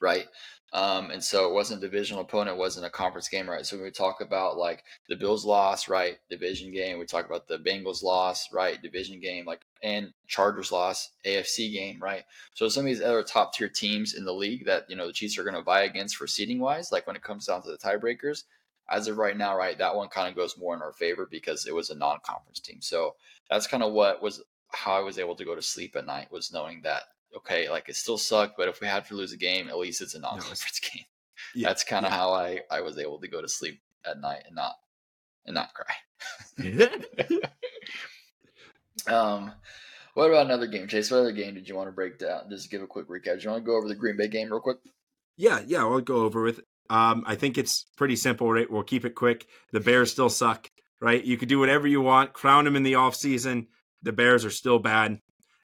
right? 0.00 0.26
Um, 0.72 1.10
and 1.10 1.22
so 1.22 1.48
it 1.48 1.54
wasn't 1.54 1.82
a 1.82 1.86
divisional 1.86 2.22
opponent, 2.22 2.56
wasn't 2.56 2.86
a 2.86 2.90
conference 2.90 3.28
game, 3.28 3.48
right? 3.48 3.64
So 3.64 3.76
when 3.76 3.84
we 3.84 3.90
talk 3.90 4.20
about 4.20 4.58
like 4.58 4.82
the 5.08 5.16
Bills 5.16 5.44
loss, 5.44 5.88
right, 5.88 6.18
division 6.28 6.72
game. 6.72 6.98
We 6.98 7.06
talk 7.06 7.24
about 7.24 7.46
the 7.46 7.58
Bengals 7.58 8.02
loss, 8.02 8.52
right, 8.52 8.80
division 8.82 9.20
game, 9.20 9.46
like 9.46 9.60
and 9.82 10.12
Chargers 10.26 10.72
loss, 10.72 11.10
AFC 11.24 11.72
game, 11.72 12.02
right? 12.02 12.24
So 12.54 12.68
some 12.68 12.82
of 12.82 12.86
these 12.86 13.00
other 13.00 13.22
top 13.22 13.54
tier 13.54 13.68
teams 13.68 14.14
in 14.14 14.24
the 14.24 14.34
league 14.34 14.66
that 14.66 14.84
you 14.88 14.96
know 14.96 15.06
the 15.06 15.12
Chiefs 15.12 15.38
are 15.38 15.44
going 15.44 15.54
to 15.54 15.62
vie 15.62 15.82
against 15.82 16.16
for 16.16 16.26
seeding 16.26 16.58
wise, 16.58 16.90
like 16.90 17.06
when 17.06 17.16
it 17.16 17.22
comes 17.22 17.46
down 17.46 17.62
to 17.62 17.70
the 17.70 17.78
tiebreakers, 17.78 18.42
as 18.90 19.08
of 19.08 19.18
right 19.18 19.36
now, 19.36 19.56
right, 19.56 19.78
that 19.78 19.94
one 19.94 20.08
kind 20.08 20.28
of 20.28 20.36
goes 20.36 20.58
more 20.58 20.74
in 20.74 20.82
our 20.82 20.92
favor 20.92 21.26
because 21.30 21.66
it 21.66 21.74
was 21.74 21.90
a 21.90 21.94
non 21.94 22.18
conference 22.24 22.60
team. 22.60 22.80
So 22.80 23.14
that's 23.50 23.66
kind 23.66 23.82
of 23.82 23.92
what 23.92 24.22
was 24.22 24.42
how 24.72 24.94
I 24.94 25.00
was 25.00 25.18
able 25.18 25.36
to 25.36 25.44
go 25.44 25.54
to 25.54 25.62
sleep 25.62 25.96
at 25.96 26.06
night 26.06 26.30
was 26.30 26.52
knowing 26.52 26.82
that 26.82 27.02
okay, 27.36 27.68
like 27.70 27.88
it 27.88 27.96
still 27.96 28.18
sucked, 28.18 28.56
but 28.56 28.68
if 28.68 28.80
we 28.80 28.86
had 28.86 29.04
to 29.06 29.14
lose 29.14 29.32
a 29.32 29.36
game, 29.36 29.68
at 29.68 29.78
least 29.78 30.00
it's 30.00 30.14
a 30.14 30.20
non 30.20 30.38
conference 30.38 30.80
game. 30.92 31.04
Yeah, 31.54 31.68
That's 31.68 31.84
kind 31.84 32.06
of 32.06 32.12
yeah. 32.12 32.18
how 32.18 32.32
I 32.32 32.60
I 32.70 32.80
was 32.80 32.98
able 32.98 33.20
to 33.20 33.28
go 33.28 33.40
to 33.40 33.48
sleep 33.48 33.80
at 34.04 34.20
night 34.20 34.42
and 34.46 34.54
not 34.54 34.74
and 35.44 35.54
not 35.54 35.70
cry. 35.74 35.94
Um, 39.06 39.52
what 40.14 40.30
about 40.30 40.46
another 40.46 40.66
game, 40.66 40.88
Chase? 40.88 41.10
What 41.10 41.18
other 41.20 41.32
game 41.32 41.54
did 41.54 41.68
you 41.68 41.76
want 41.76 41.88
to 41.88 41.92
break 41.92 42.18
down? 42.18 42.48
Just 42.50 42.70
give 42.70 42.82
a 42.82 42.86
quick 42.86 43.08
recap. 43.08 43.38
Do 43.38 43.44
you 43.44 43.50
want 43.50 43.64
to 43.64 43.66
go 43.66 43.76
over 43.76 43.88
the 43.88 43.94
Green 43.94 44.16
Bay 44.16 44.28
game 44.28 44.50
real 44.50 44.60
quick? 44.60 44.78
Yeah, 45.36 45.60
yeah, 45.66 45.80
I'll 45.80 46.00
go 46.00 46.24
over 46.24 46.42
with. 46.42 46.60
Um, 46.88 47.24
I 47.26 47.34
think 47.34 47.58
it's 47.58 47.86
pretty 47.96 48.16
simple, 48.16 48.50
right? 48.50 48.70
We'll 48.70 48.82
keep 48.82 49.04
it 49.04 49.14
quick. 49.14 49.46
The 49.72 49.80
Bears 49.80 50.10
still 50.10 50.30
suck, 50.30 50.70
right? 51.00 51.22
You 51.22 51.36
could 51.36 51.48
do 51.48 51.58
whatever 51.58 51.86
you 51.86 52.00
want, 52.00 52.32
crown 52.32 52.64
them 52.64 52.76
in 52.76 52.82
the 52.82 52.94
offseason. 52.94 53.66
The 54.02 54.12
Bears 54.12 54.44
are 54.44 54.50
still 54.50 54.78
bad. 54.78 55.20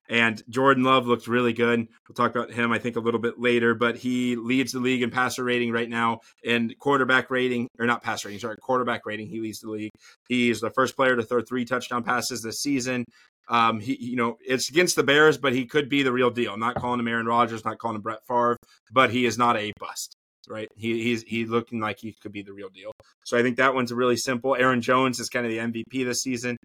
And 0.08 0.42
Jordan 0.48 0.82
Love 0.82 1.06
looked 1.06 1.28
really 1.28 1.52
good. 1.52 1.86
We'll 2.08 2.14
talk 2.14 2.34
about 2.34 2.52
him, 2.52 2.72
I 2.72 2.78
think, 2.78 2.96
a 2.96 3.00
little 3.00 3.20
bit 3.20 3.38
later, 3.38 3.74
but 3.74 3.96
he 3.96 4.36
leads 4.36 4.72
the 4.72 4.80
league 4.80 5.02
in 5.02 5.10
passer 5.10 5.44
rating 5.44 5.72
right 5.72 5.88
now 5.88 6.20
and 6.44 6.76
quarterback 6.78 7.30
rating, 7.30 7.68
or 7.78 7.86
not 7.86 8.02
passer 8.02 8.28
rating, 8.28 8.40
sorry, 8.40 8.56
quarterback 8.56 9.06
rating. 9.06 9.28
He 9.28 9.40
leads 9.40 9.60
the 9.60 9.70
league. 9.70 9.92
He 10.28 10.50
is 10.50 10.60
the 10.60 10.70
first 10.70 10.96
player 10.96 11.16
to 11.16 11.22
throw 11.22 11.40
three 11.40 11.64
touchdown 11.64 12.02
passes 12.02 12.42
this 12.42 12.60
season. 12.60 13.04
Um, 13.48 13.80
he, 13.80 13.96
you 14.00 14.16
know, 14.16 14.38
it's 14.46 14.68
against 14.70 14.96
the 14.96 15.02
Bears, 15.02 15.38
but 15.38 15.52
he 15.52 15.66
could 15.66 15.88
be 15.88 16.02
the 16.02 16.12
real 16.12 16.30
deal. 16.30 16.52
I'm 16.52 16.60
not 16.60 16.76
calling 16.76 17.00
him 17.00 17.08
Aaron 17.08 17.26
Rodgers, 17.26 17.64
not 17.64 17.78
calling 17.78 17.96
him 17.96 18.02
Brett 18.02 18.24
Favre, 18.26 18.56
but 18.92 19.10
he 19.10 19.26
is 19.26 19.36
not 19.36 19.56
a 19.56 19.72
bust, 19.78 20.14
right? 20.48 20.68
He, 20.76 21.02
he's 21.02 21.22
he's 21.22 21.48
looking 21.48 21.80
like 21.80 21.98
he 21.98 22.14
could 22.22 22.32
be 22.32 22.42
the 22.42 22.52
real 22.52 22.68
deal. 22.68 22.92
So 23.24 23.36
I 23.36 23.42
think 23.42 23.56
that 23.56 23.74
one's 23.74 23.92
really 23.92 24.16
simple. 24.16 24.56
Aaron 24.56 24.80
Jones 24.80 25.18
is 25.20 25.28
kind 25.28 25.44
of 25.44 25.50
the 25.50 25.58
MVP 25.58 26.04
this 26.04 26.22
season. 26.22 26.56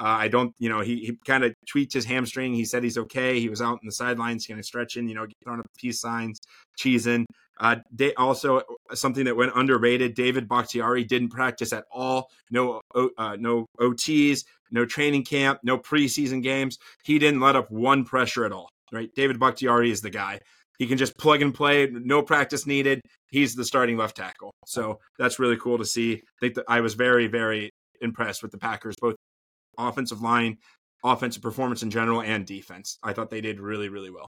Uh, 0.00 0.16
I 0.18 0.28
don't, 0.28 0.54
you 0.58 0.70
know, 0.70 0.80
he, 0.80 0.96
he 1.00 1.18
kind 1.26 1.44
of 1.44 1.54
tweaked 1.68 1.92
his 1.92 2.06
hamstring. 2.06 2.54
He 2.54 2.64
said 2.64 2.82
he's 2.82 2.96
okay. 2.96 3.38
He 3.38 3.50
was 3.50 3.60
out 3.60 3.78
in 3.82 3.86
the 3.86 3.92
sidelines, 3.92 4.46
kind 4.46 4.58
of 4.58 4.64
stretching, 4.64 5.06
you 5.06 5.14
know, 5.14 5.26
throwing 5.44 5.60
up 5.60 5.66
peace 5.76 6.00
signs, 6.00 6.40
cheesing. 6.78 7.26
Uh, 7.60 7.76
they 7.92 8.14
also 8.14 8.62
something 8.94 9.26
that 9.26 9.36
went 9.36 9.52
underrated. 9.54 10.14
David 10.14 10.48
Bakhtiari 10.48 11.04
didn't 11.04 11.28
practice 11.28 11.74
at 11.74 11.84
all. 11.92 12.30
No, 12.50 12.80
uh, 12.94 13.36
no 13.38 13.66
OTs, 13.78 14.44
no 14.70 14.86
training 14.86 15.24
camp, 15.24 15.60
no 15.62 15.76
preseason 15.76 16.42
games. 16.42 16.78
He 17.04 17.18
didn't 17.18 17.40
let 17.40 17.54
up 17.54 17.70
one 17.70 18.04
pressure 18.04 18.46
at 18.46 18.52
all. 18.52 18.70
Right, 18.90 19.10
David 19.14 19.38
Bakhtiari 19.38 19.90
is 19.90 20.00
the 20.00 20.10
guy. 20.10 20.40
He 20.78 20.86
can 20.86 20.96
just 20.96 21.18
plug 21.18 21.42
and 21.42 21.54
play, 21.54 21.88
no 21.92 22.22
practice 22.22 22.66
needed. 22.66 23.02
He's 23.30 23.54
the 23.54 23.66
starting 23.66 23.98
left 23.98 24.16
tackle. 24.16 24.50
So 24.66 24.98
that's 25.18 25.38
really 25.38 25.58
cool 25.58 25.76
to 25.76 25.84
see. 25.84 26.14
I 26.14 26.40
think 26.40 26.54
that 26.54 26.64
I 26.68 26.80
was 26.80 26.94
very, 26.94 27.26
very 27.26 27.70
impressed 28.00 28.42
with 28.42 28.50
the 28.50 28.58
Packers, 28.58 28.96
both 28.98 29.14
offensive 29.78 30.22
line, 30.22 30.58
offensive 31.04 31.42
performance 31.42 31.82
in 31.82 31.90
general, 31.90 32.22
and 32.22 32.46
defense. 32.46 32.98
I 33.02 33.12
thought 33.12 33.30
they 33.30 33.40
did 33.40 33.60
really, 33.60 33.88
really 33.88 34.10
well. 34.10 34.30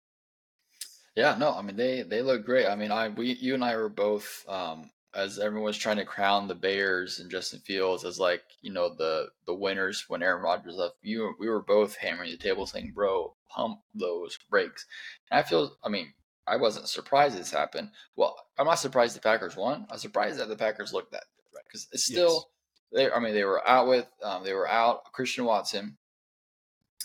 Yeah, 1.15 1.35
no, 1.37 1.53
I 1.53 1.61
mean 1.61 1.75
they 1.75 2.03
they 2.03 2.21
look 2.21 2.45
great. 2.45 2.67
I 2.67 2.75
mean, 2.75 2.91
I 2.91 3.09
we 3.09 3.33
you 3.33 3.53
and 3.53 3.63
I 3.63 3.75
were 3.75 3.89
both 3.89 4.45
um 4.47 4.89
as 5.13 5.39
everyone 5.39 5.65
was 5.65 5.77
trying 5.77 5.97
to 5.97 6.05
crown 6.05 6.47
the 6.47 6.55
Bears 6.55 7.19
and 7.19 7.29
Justin 7.29 7.59
Fields 7.59 8.05
as 8.05 8.19
like 8.19 8.43
you 8.61 8.71
know 8.71 8.93
the 8.93 9.27
the 9.45 9.53
winners 9.53 10.05
when 10.07 10.23
Aaron 10.23 10.41
Rodgers 10.41 10.75
left. 10.75 10.95
You 11.01 11.33
we 11.39 11.49
were 11.49 11.61
both 11.61 11.95
hammering 11.95 12.31
the 12.31 12.37
table 12.37 12.65
saying, 12.65 12.93
"Bro, 12.95 13.35
pump 13.49 13.79
those 13.93 14.37
brakes." 14.49 14.85
And 15.29 15.39
I 15.39 15.43
feel, 15.43 15.75
I 15.83 15.89
mean, 15.89 16.13
I 16.47 16.55
wasn't 16.55 16.87
surprised 16.87 17.37
this 17.37 17.51
happened. 17.51 17.91
Well, 18.15 18.35
I'm 18.57 18.65
not 18.67 18.75
surprised 18.75 19.15
the 19.15 19.21
Packers 19.21 19.57
won. 19.57 19.85
I'm 19.89 19.99
surprised 19.99 20.39
that 20.39 20.47
the 20.47 20.55
Packers 20.55 20.93
looked 20.93 21.11
that 21.11 21.25
good, 21.35 21.57
right? 21.57 21.65
Because 21.67 21.87
it's 21.91 22.05
still 22.05 22.49
they. 22.93 23.09
I 23.11 23.19
mean, 23.19 23.33
they 23.33 23.43
were 23.45 23.67
out 23.67 23.87
with 23.87 24.07
um, 24.23 24.43
they 24.43 24.53
were 24.53 24.67
out 24.69 25.11
Christian 25.13 25.45
Watson. 25.45 25.97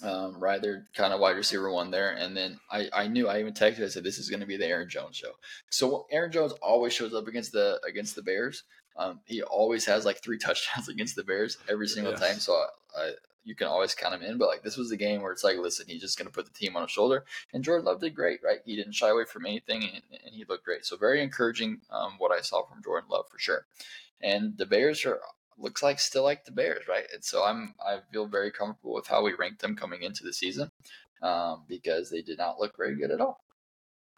Um, 0.03 0.38
right, 0.38 0.61
they're 0.61 0.85
kind 0.94 1.14
of 1.14 1.20
wide 1.20 1.37
receiver 1.37 1.70
one 1.70 1.90
there, 1.90 2.11
and 2.11 2.37
then 2.37 2.61
I, 2.70 2.88
I 2.92 3.09
knew 3.09 3.29
I 3.29 3.40
even 3.40 3.55
texted. 3.55 3.83
I 3.85 3.88
said 3.88 4.05
this 4.05 4.18
is 4.18 4.29
going 4.29 4.40
to 4.40 4.46
be 4.46 4.59
the 4.59 4.66
Aaron 4.66 4.90
Jones 4.90 5.16
show. 5.16 5.31
So 5.70 6.07
Aaron 6.12 6.31
Jones 6.31 6.53
always 6.61 6.92
shows 6.92 7.14
up 7.14 7.27
against 7.27 7.53
the 7.53 7.81
against 7.88 8.14
the 8.14 8.22
Bears. 8.22 8.64
Um, 8.99 9.20
he 9.25 9.42
always 9.42 9.87
has 9.87 10.05
like 10.05 10.22
three 10.22 10.37
touchdowns 10.44 10.88
against 10.90 11.16
the 11.16 11.25
Bears 11.25 11.57
every 11.68 11.88
single 11.88 12.12
Yes. 12.12 12.20
time. 12.20 12.38
So 12.40 12.53
I, 12.53 13.01
I, 13.01 13.11
you 13.44 13.55
can 13.55 13.68
always 13.68 13.94
count 13.94 14.14
him 14.14 14.22
in. 14.22 14.37
But 14.37 14.49
like 14.49 14.62
this 14.62 14.77
was 14.77 14.90
the 14.90 14.96
game 14.99 15.22
where 15.22 15.33
it's 15.33 15.44
like, 15.44 15.57
listen, 15.57 15.87
he's 15.88 16.03
just 16.03 16.18
going 16.18 16.27
to 16.27 16.33
put 16.33 16.44
the 16.44 16.53
team 16.53 16.77
on 16.77 16.83
his 16.83 16.90
shoulder. 16.90 17.25
And 17.55 17.64
Jordan 17.64 17.87
Love 17.87 18.01
did 18.01 18.14
great, 18.14 18.40
right? 18.44 18.59
He 18.66 18.77
didn't 18.77 18.92
shy 18.94 19.09
away 19.09 19.25
from 19.25 19.46
anything, 19.46 19.83
and, 19.83 20.03
and 20.27 20.35
he 20.35 20.44
looked 20.46 20.64
great. 20.66 20.85
So 20.85 20.99
very 20.99 21.22
encouraging 21.22 21.81
um, 21.90 22.14
what 22.18 22.33
I 22.33 22.42
saw 22.42 22.64
from 22.66 22.83
Jordan 22.83 23.09
Love 23.11 23.27
for 23.31 23.38
sure. 23.38 23.64
And 24.20 24.59
the 24.59 24.66
Bears 24.66 25.07
are 25.07 25.20
looks 25.59 25.83
like 25.83 25.99
still 25.99 26.23
like 26.25 26.45
the 26.45 26.53
Bears, 26.53 26.87
right? 26.88 27.05
And 27.12 27.25
so 27.25 27.45
I'm 27.45 27.75
I 27.85 27.99
feel 28.12 28.27
very 28.27 28.51
comfortable 28.51 28.95
with 28.95 29.07
how 29.07 29.23
we 29.23 29.35
ranked 29.35 29.61
them 29.62 29.77
coming 29.77 30.03
into 30.03 30.25
the 30.25 30.33
season 30.33 30.71
um, 31.23 31.64
because 31.69 32.11
they 32.11 32.23
did 32.23 32.38
not 32.38 32.59
look 32.61 32.77
very 32.77 32.97
good 32.97 33.11
at 33.11 33.21
all. 33.21 33.40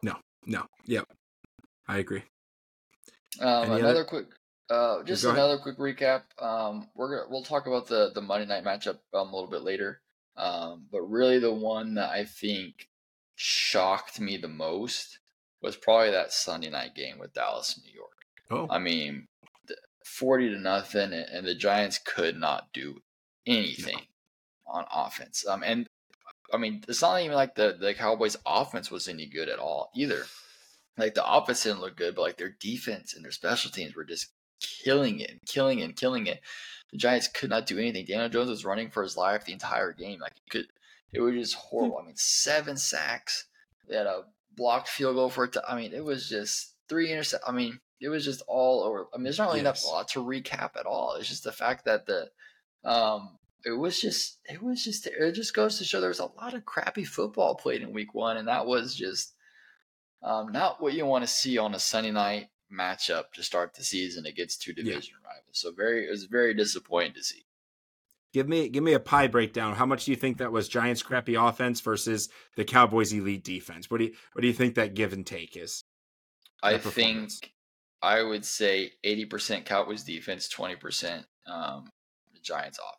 No, 0.03 0.17
no, 0.47 0.67
yep, 0.87 1.05
I 1.87 1.99
agree. 1.99 2.23
Um, 3.41 3.65
another 3.73 3.87
other- 3.89 4.05
quick, 4.05 4.27
uh, 4.71 5.03
just 5.05 5.23
Go 5.23 5.31
ahead. 5.31 5.43
another 5.43 5.59
quick 5.63 5.79
recap. 5.79 6.23
Um, 6.43 6.89
we're 6.95 7.17
gonna 7.17 7.31
we'll 7.31 7.45
talk 7.45 7.67
about 7.67 7.87
the 7.87 8.11
the 8.15 8.21
Monday 8.21 8.47
night 8.47 8.65
matchup 8.65 8.99
um, 9.15 9.29
a 9.29 9.35
little 9.35 9.51
bit 9.51 9.63
later. 9.63 10.01
Um, 10.37 10.87
but 10.93 11.03
really, 11.03 11.39
the 11.39 11.53
one 11.53 11.95
that 11.95 12.11
I 12.11 12.25
think 12.25 12.89
shocked 13.35 14.21
me 14.21 14.37
the 14.37 14.49
most 14.49 15.19
was 15.63 15.77
probably 15.77 16.11
that 16.13 16.33
Sunday 16.33 16.71
night 16.71 16.95
game 16.95 17.19
with 17.19 17.33
Dallas 17.33 17.81
New 17.85 17.93
York. 17.93 18.13
Oh, 18.51 18.67
I 18.71 18.79
mean, 18.79 19.27
th- 20.09 20.17
forty 20.17 20.49
to 20.49 20.59
nothing, 20.59 21.13
and 21.13 21.29
and 21.31 21.47
the 21.47 21.55
Giants 21.55 21.99
could 21.99 22.37
not 22.37 22.73
do 22.73 23.03
anything 23.47 24.01
on 24.67 24.85
offense. 24.93 25.47
Um, 25.47 25.63
and 25.63 25.89
I 26.53 26.57
mean, 26.57 26.85
it's 26.89 27.03
not 27.03 27.21
even 27.21 27.37
like 27.37 27.55
the 27.55 27.77
the 27.79 27.95
Cowboys' 27.95 28.37
offense 28.47 28.91
was 28.91 29.09
any 29.09 29.27
good 29.27 29.49
at 29.49 29.59
all 29.59 29.91
either. 29.95 30.25
Like 30.97 31.15
the 31.15 31.31
offense 31.31 31.63
didn't 31.63 31.81
look 31.81 31.97
good, 31.97 32.15
but 32.15 32.23
like 32.23 32.37
their 32.37 32.57
defense 32.59 33.15
and 33.15 33.25
their 33.25 33.33
special 33.33 33.71
teams 33.71 33.95
were 33.95 34.05
just 34.05 34.33
killing 34.61 35.21
it, 35.21 35.41
killing 35.47 35.79
it, 35.79 35.85
and 35.85 35.97
killing 35.97 36.27
it. 36.27 36.41
The 36.91 36.99
Giants 36.99 37.29
could 37.29 37.51
not 37.51 37.67
do 37.67 37.79
anything. 37.79 38.07
Daniel 38.07 38.29
Jones 38.29 38.51
was 38.51 38.65
running 38.65 38.91
for 38.91 39.03
his 39.03 39.17
life 39.17 39.45
the 39.45 39.53
entire 39.53 39.93
game. 39.93 40.21
Like 40.21 40.35
he 40.35 40.51
could, 40.51 40.67
it 41.13 41.21
was 41.21 41.35
just 41.35 41.55
horrible. 41.55 41.99
I 41.99 42.07
mean, 42.07 42.17
seven 42.17 42.77
sacks. 42.77 43.47
They 43.89 43.97
had 43.97 44.07
a 44.07 44.25
blocked 44.57 44.89
field 44.89 45.17
goal 45.17 45.31
for 45.31 45.45
it. 45.45 45.53
To, 45.53 45.63
I 45.69 45.77
mean, 45.77 45.93
it 45.93 46.05
was 46.05 46.29
just 46.29 46.75
three 46.89 47.13
intercept. 47.13 47.45
I 47.47 47.53
mean, 47.53 47.81
it 48.01 48.09
was 48.09 48.25
just 48.25 48.43
all 48.47 48.85
over. 48.85 49.07
I 49.13 49.17
mean, 49.17 49.25
there's 49.25 49.39
not 49.39 49.49
really 49.49 49.61
enough 49.61 49.77
Yes. 49.77 49.85
a 49.85 49.89
lot 49.89 50.09
to 50.09 50.25
recap 50.25 50.77
at 50.79 50.87
all. 50.87 51.15
It's 51.15 51.29
just 51.29 51.45
the 51.45 51.53
fact 51.53 51.85
that 51.87 52.07
the, 52.07 52.31
um, 52.85 53.39
it 53.65 53.73
was 53.73 54.01
just, 54.01 54.39
it 54.45 54.63
was 54.63 54.85
just, 54.85 55.07
it 55.07 55.33
just 55.33 55.55
goes 55.55 55.79
to 55.79 55.85
show 55.85 56.01
there 56.01 56.09
was 56.09 56.21
a 56.21 56.27
lot 56.27 56.55
of 56.55 56.65
crappy 56.65 57.05
football 57.05 57.55
played 57.57 57.83
in 57.83 57.93
week 57.93 58.15
one, 58.15 58.37
and 58.37 58.49
that 58.49 58.67
was 58.67 58.95
just, 58.95 59.35
um, 60.23 60.53
not 60.53 60.81
what 60.81 60.95
you 60.95 61.07
want 61.07 61.25
to 61.25 61.29
see 61.29 61.59
on 61.59 61.75
a 61.75 61.79
Sunday 61.79 62.11
night 62.11 62.49
matchup 62.73 63.33
to 63.35 63.43
start 63.43 63.75
the 63.75 63.85
season 63.85 64.27
against 64.27 64.63
two 64.63 64.73
division 64.73 65.15
yeah. 65.23 65.29
rivals. 65.29 65.53
So 65.53 65.73
very 65.73 66.07
it 66.07 66.11
was 66.11 66.25
very 66.25 66.55
disappointing 66.55 67.15
to 67.15 67.23
see. 67.23 67.45
Give 68.35 68.49
me 68.49 68.69
give 68.69 68.85
me 68.85 68.93
a 68.93 69.01
pie 69.01 69.27
breakdown. 69.27 69.75
How 69.75 69.87
much 69.87 70.05
do 70.05 70.11
you 70.11 70.17
think 70.17 70.39
that 70.39 70.53
was 70.53 70.69
Giants 70.69 71.03
crappy 71.03 71.35
offense 71.35 71.81
versus 71.81 72.29
the 72.57 72.65
Cowboys 72.65 73.13
elite 73.13 73.45
defense? 73.45 73.91
What 73.91 73.99
do 73.99 74.05
you 74.05 74.15
what 74.33 74.43
do 74.43 74.49
you 74.49 74.55
think 74.55 74.75
that 74.75 74.95
give 74.95 75.13
and 75.13 75.27
take 75.27 75.57
is? 75.57 75.85
I 76.63 76.77
think 76.79 77.31
I 78.03 78.23
would 78.23 78.45
say 78.45 78.93
eighty 79.05 79.25
percent 79.25 79.65
Cowboys 79.65 80.05
defense, 80.05 80.49
twenty 80.49 80.77
percent 80.77 81.27
um, 81.47 81.91
the 82.33 82.41
Giants 82.41 82.79
offense. 82.79 82.99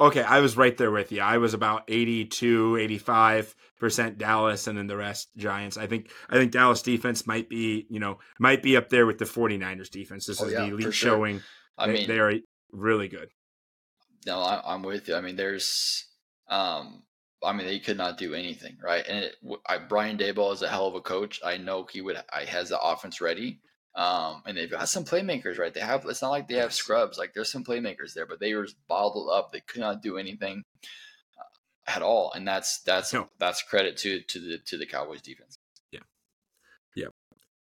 Okay, 0.00 0.22
I 0.22 0.40
was 0.40 0.56
right 0.56 0.76
there 0.76 0.90
with 0.90 1.12
you. 1.12 1.20
I 1.20 1.38
was 1.38 1.54
about 1.54 1.84
82, 1.86 2.72
85% 3.80 4.18
Dallas 4.18 4.66
and 4.66 4.76
then 4.76 4.88
the 4.88 4.96
rest 4.96 5.28
Giants. 5.36 5.76
I 5.76 5.86
think 5.86 6.10
I 6.28 6.34
think 6.34 6.50
Dallas 6.50 6.82
defense 6.82 7.28
might 7.28 7.48
be, 7.48 7.86
you 7.88 8.00
know, 8.00 8.18
might 8.40 8.60
be 8.60 8.76
up 8.76 8.88
there 8.88 9.06
with 9.06 9.18
the 9.18 9.24
49ers 9.24 9.90
defense. 9.90 10.26
This 10.26 10.42
oh, 10.42 10.46
is 10.46 10.52
yeah, 10.52 10.62
the 10.62 10.72
elite 10.72 10.82
sure. 10.82 10.92
showing. 10.92 11.42
I 11.78 11.86
they, 11.86 11.92
mean, 11.92 12.08
they 12.08 12.18
are 12.18 12.32
really 12.72 13.06
good. 13.06 13.28
No, 14.26 14.40
I, 14.40 14.74
am 14.74 14.82
with 14.82 15.08
you. 15.08 15.14
I 15.14 15.20
mean, 15.20 15.36
there's, 15.36 16.06
um, 16.48 17.02
I 17.42 17.52
mean, 17.52 17.66
they 17.66 17.78
could 17.78 17.98
not 17.98 18.18
do 18.18 18.34
anything, 18.34 18.78
right? 18.82 19.04
And 19.06 19.24
it, 19.24 19.36
I, 19.68 19.78
Brian 19.78 20.16
Daboll 20.16 20.52
is 20.54 20.62
a 20.62 20.68
hell 20.68 20.86
of 20.86 20.94
a 20.94 21.00
coach. 21.00 21.40
I 21.44 21.56
know 21.58 21.86
he 21.90 22.00
would. 22.00 22.16
I 22.32 22.44
has 22.44 22.70
the 22.70 22.80
offense 22.80 23.20
ready, 23.20 23.60
um, 23.94 24.42
and 24.46 24.56
they've 24.56 24.70
got 24.70 24.88
some 24.88 25.04
playmakers, 25.04 25.58
right? 25.58 25.72
They 25.72 25.80
have. 25.80 26.04
It's 26.06 26.22
not 26.22 26.30
like 26.30 26.48
they 26.48 26.56
have 26.56 26.72
scrubs. 26.72 27.18
Like 27.18 27.34
there's 27.34 27.50
some 27.50 27.64
playmakers 27.64 28.14
there, 28.14 28.26
but 28.26 28.40
they 28.40 28.54
were 28.54 28.68
bottled 28.88 29.30
up. 29.32 29.52
They 29.52 29.60
could 29.60 29.80
not 29.80 30.02
do 30.02 30.18
anything 30.18 30.64
uh, 31.38 31.90
at 31.90 32.02
all, 32.02 32.32
and 32.32 32.46
that's 32.46 32.80
that's 32.80 33.12
no. 33.12 33.28
that's 33.38 33.62
credit 33.62 33.96
to 33.98 34.20
to 34.20 34.40
the 34.40 34.58
to 34.66 34.78
the 34.78 34.86
Cowboys 34.86 35.22
defense. 35.22 35.58
Yeah, 35.92 36.00
yeah. 36.96 37.08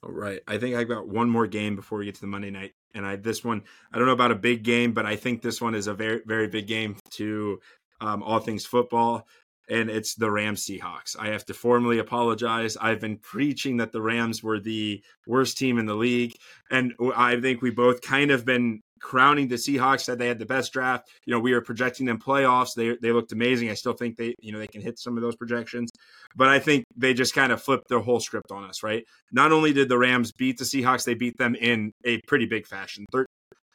All 0.03 0.11
right. 0.11 0.41
I 0.47 0.57
think 0.57 0.75
I've 0.75 0.87
got 0.87 1.07
one 1.07 1.29
more 1.29 1.47
game 1.47 1.75
before 1.75 1.99
we 1.99 2.05
get 2.05 2.15
to 2.15 2.21
the 2.21 2.27
Monday 2.27 2.51
night 2.51 2.73
and 2.93 3.05
I 3.05 3.15
this 3.15 3.43
one 3.43 3.63
I 3.91 3.97
don't 3.97 4.07
know 4.07 4.13
about 4.13 4.31
a 4.31 4.35
big 4.35 4.63
game, 4.63 4.93
but 4.93 5.05
I 5.05 5.15
think 5.15 5.41
this 5.41 5.61
one 5.61 5.75
is 5.75 5.87
a 5.87 5.93
very 5.93 6.21
very 6.25 6.47
big 6.47 6.67
game 6.67 6.97
to 7.11 7.59
um, 8.01 8.23
all 8.23 8.39
things 8.39 8.65
football, 8.65 9.27
and 9.69 9.89
it's 9.89 10.15
the 10.15 10.31
Rams 10.31 10.65
Seahawks. 10.65 11.15
I 11.17 11.27
have 11.27 11.45
to 11.45 11.53
formally 11.53 11.99
apologize. 11.99 12.77
I've 12.77 12.99
been 12.99 13.17
preaching 13.17 13.77
that 13.77 13.91
the 13.91 14.01
Rams 14.01 14.43
were 14.43 14.59
the 14.59 15.03
worst 15.27 15.57
team 15.57 15.77
in 15.77 15.85
the 15.85 15.95
league, 15.95 16.33
and 16.71 16.93
I 17.15 17.39
think 17.39 17.61
we 17.61 17.71
both 17.71 18.01
kind 18.01 18.31
of 18.31 18.45
been 18.45 18.81
crowning 18.99 19.47
the 19.47 19.55
Seahawks 19.55 20.05
that 20.05 20.17
they 20.17 20.27
had 20.27 20.39
the 20.39 20.45
best 20.45 20.73
draft. 20.73 21.09
You 21.25 21.33
know, 21.33 21.39
we 21.39 21.53
were 21.53 21.61
projecting 21.61 22.05
them 22.05 22.19
playoffs. 22.19 22.73
They 22.75 22.97
they 23.01 23.11
looked 23.11 23.31
amazing. 23.31 23.69
I 23.69 23.73
still 23.75 23.93
think 23.93 24.17
they 24.17 24.35
you 24.39 24.51
know 24.51 24.59
they 24.59 24.67
can 24.67 24.81
hit 24.81 24.99
some 24.99 25.17
of 25.17 25.23
those 25.23 25.35
projections, 25.35 25.89
but 26.35 26.49
I 26.49 26.59
think 26.59 26.85
they 26.95 27.13
just 27.13 27.33
kind 27.33 27.51
of 27.51 27.61
flipped 27.61 27.87
their 27.89 27.99
whole 27.99 28.19
script 28.19 28.51
on 28.51 28.63
us. 28.63 28.83
Right? 28.83 29.05
Not 29.31 29.51
only 29.51 29.73
did 29.73 29.89
the 29.89 29.97
Rams 29.97 30.31
beat 30.31 30.57
the 30.57 30.65
Seahawks, 30.65 31.05
they 31.05 31.13
beat 31.13 31.37
them 31.37 31.55
in 31.55 31.91
a 32.03 32.19
pretty 32.27 32.45
big 32.45 32.67
fashion. 32.67 33.05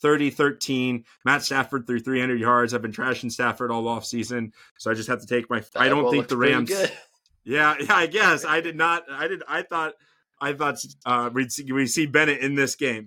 30 0.03 0.30
13. 0.30 1.05
Matt 1.24 1.42
Stafford 1.42 1.86
threw 1.86 2.01
300 2.01 2.40
yards. 2.40 2.74
I've 2.74 2.82
been 2.82 2.92
trashing 2.92 3.32
Stafford 3.32 3.70
all 3.70 3.88
off 3.88 4.05
season, 4.05 4.53
so 4.78 4.90
I 4.90 4.95
just 4.95 5.09
have 5.09 5.20
to 5.20 5.26
take 5.26 5.49
my. 5.51 5.61
That 5.61 5.82
I 5.82 5.88
don't 5.88 6.11
think 6.11 6.28
the 6.28 6.36
Rams. 6.36 6.72
Yeah, 7.47 7.74
yeah, 7.78 7.95
I 7.95 8.07
guess 8.07 8.47
I 8.47 8.62
did 8.62 8.74
not. 8.74 9.05
I 9.11 9.28
did. 9.28 9.42
I 9.47 9.61
thought. 9.61 9.92
I 10.40 10.55
thought 10.55 10.78
uh, 11.05 11.28
we'd 11.32 11.53
see, 11.53 11.70
we 11.70 11.86
see 11.86 12.07
Bennett 12.07 12.40
in 12.40 12.55
this 12.55 12.74
game. 12.74 13.07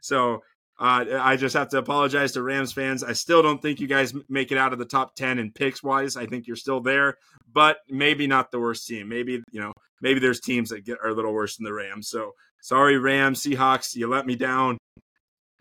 So 0.00 0.42
uh, 0.80 1.04
I 1.20 1.36
just 1.36 1.56
have 1.56 1.68
to 1.70 1.78
apologize 1.78 2.32
to 2.32 2.42
Rams 2.42 2.72
fans. 2.72 3.02
I 3.02 3.12
still 3.12 3.42
don't 3.42 3.60
think 3.60 3.80
you 3.80 3.88
guys 3.88 4.14
make 4.28 4.52
it 4.52 4.58
out 4.58 4.72
of 4.72 4.78
the 4.78 4.84
top 4.84 5.16
10 5.16 5.38
in 5.38 5.50
picks 5.50 5.82
wise. 5.82 6.16
I 6.16 6.26
think 6.26 6.46
you're 6.46 6.56
still 6.56 6.80
there, 6.80 7.16
but 7.52 7.78
maybe 7.88 8.26
not 8.26 8.50
the 8.50 8.60
worst 8.60 8.86
team. 8.86 9.08
Maybe, 9.08 9.42
you 9.50 9.60
know, 9.60 9.72
maybe 10.00 10.20
there's 10.20 10.40
teams 10.40 10.70
that 10.70 10.84
get 10.84 10.98
are 11.02 11.10
a 11.10 11.14
little 11.14 11.32
worse 11.32 11.56
than 11.56 11.64
the 11.64 11.72
Rams. 11.72 12.08
So 12.08 12.32
sorry, 12.60 12.96
Rams, 12.96 13.42
Seahawks, 13.42 13.96
you 13.96 14.06
let 14.06 14.24
me 14.24 14.36
down. 14.36 14.78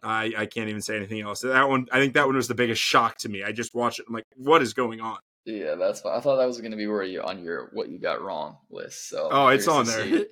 I, 0.03 0.33
I 0.37 0.45
can't 0.45 0.69
even 0.69 0.81
say 0.81 0.95
anything 0.95 1.21
else. 1.21 1.41
That 1.41 1.67
one, 1.67 1.87
I 1.91 1.99
think 1.99 2.13
that 2.13 2.27
one 2.27 2.35
was 2.35 2.47
the 2.47 2.55
biggest 2.55 2.81
shock 2.81 3.17
to 3.19 3.29
me. 3.29 3.43
I 3.43 3.51
just 3.51 3.73
watched 3.73 3.99
it. 3.99 4.05
I'm 4.07 4.13
like, 4.13 4.25
what 4.35 4.61
is 4.61 4.73
going 4.73 5.01
on? 5.01 5.17
Yeah, 5.45 5.75
that's. 5.75 6.05
I 6.05 6.19
thought 6.19 6.37
that 6.37 6.45
was 6.45 6.59
going 6.59 6.71
to 6.71 6.77
be 6.77 6.87
where 6.87 7.03
you 7.03 7.21
on 7.21 7.43
your 7.43 7.69
what 7.73 7.89
you 7.89 7.99
got 7.99 8.21
wrong 8.21 8.57
list. 8.69 9.09
So 9.09 9.29
oh, 9.31 9.47
it's 9.47 9.67
on 9.67 9.85
there. 9.85 10.03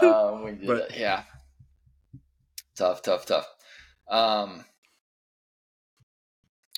um, 0.02 0.60
but, 0.64 0.96
yeah, 0.96 1.24
Tough, 2.74 3.02
tough, 3.02 3.26
tough. 3.26 3.46
Um, 4.08 4.64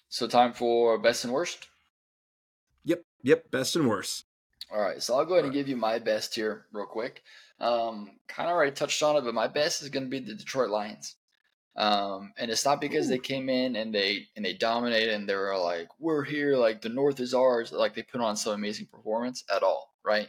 so 0.09 0.27
time 0.27 0.53
for 0.53 0.99
best 0.99 1.25
and 1.25 1.33
worst. 1.33 1.69
Yep, 2.85 3.03
yep, 3.23 3.51
best 3.51 3.77
and 3.77 3.89
worst. 3.89 4.25
All 4.73 4.81
right, 4.81 5.01
so 5.01 5.17
I'll 5.17 5.25
go 5.25 5.35
ahead 5.35 5.45
and 5.45 5.55
give 5.55 5.69
you 5.69 5.77
my 5.77 5.99
best 5.99 6.35
here 6.35 6.67
real 6.73 6.87
quick. 6.87 7.23
Um, 7.61 8.11
kind 8.27 8.49
of 8.49 8.55
already 8.55 8.73
touched 8.73 9.03
on 9.03 9.17
it, 9.17 9.25
but 9.25 9.35
my 9.35 9.47
best 9.47 9.83
is 9.83 9.89
going 9.89 10.05
to 10.05 10.11
be 10.11 10.19
the 10.19 10.35
Detroit 10.35 10.71
Lions. 10.71 11.15
Um, 11.77 12.33
and 12.39 12.51
it's 12.51 12.65
not 12.65 12.81
because 12.81 13.09
they 13.09 13.19
came 13.19 13.49
in 13.49 13.75
and 13.75 13.93
they 13.93 14.29
and 14.37 14.45
they 14.45 14.55
dominated 14.55 15.13
and 15.15 15.29
they 15.29 15.35
were 15.35 15.59
like, 15.59 15.89
"We're 15.99 16.23
here, 16.23 16.57
like 16.57 16.83
the 16.83 16.89
North 16.89 17.19
is 17.19 17.35
ours." 17.35 17.73
Like 17.73 17.95
they 17.95 18.03
put 18.03 18.21
on 18.21 18.37
some 18.37 18.55
amazing 18.55 18.87
performance 18.87 19.43
at 19.55 19.63
all, 19.65 19.93
right? 20.05 20.29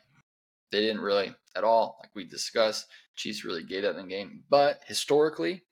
They 0.72 0.82
didn't 0.82 1.02
really 1.02 1.36
at 1.56 1.64
all, 1.64 1.98
like 2.02 2.10
we 2.16 2.26
discussed. 2.26 2.88
Chiefs 3.16 3.46
really 3.46 3.64
gave 3.64 3.84
in 3.84 3.96
the 3.96 4.04
game, 4.04 4.44
but 4.50 4.82
historically, 4.88 5.64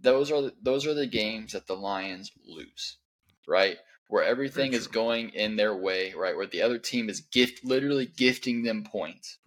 those 0.00 0.32
are 0.32 0.42
the, 0.42 0.54
those 0.62 0.86
are 0.86 0.94
the 0.94 1.06
games 1.06 1.52
that 1.52 1.66
the 1.66 1.76
Lions 1.76 2.32
lose, 2.44 2.96
right? 3.46 3.76
Where 4.08 4.24
everything 4.24 4.72
is 4.72 4.86
going 4.88 5.30
in 5.30 5.56
their 5.56 5.76
way, 5.76 6.12
right? 6.16 6.36
Where 6.36 6.46
the 6.46 6.62
other 6.62 6.78
team 6.78 7.08
is 7.08 7.20
gift 7.20 7.64
literally 7.64 8.06
gifting 8.06 8.62
them 8.62 8.82
points, 8.82 9.38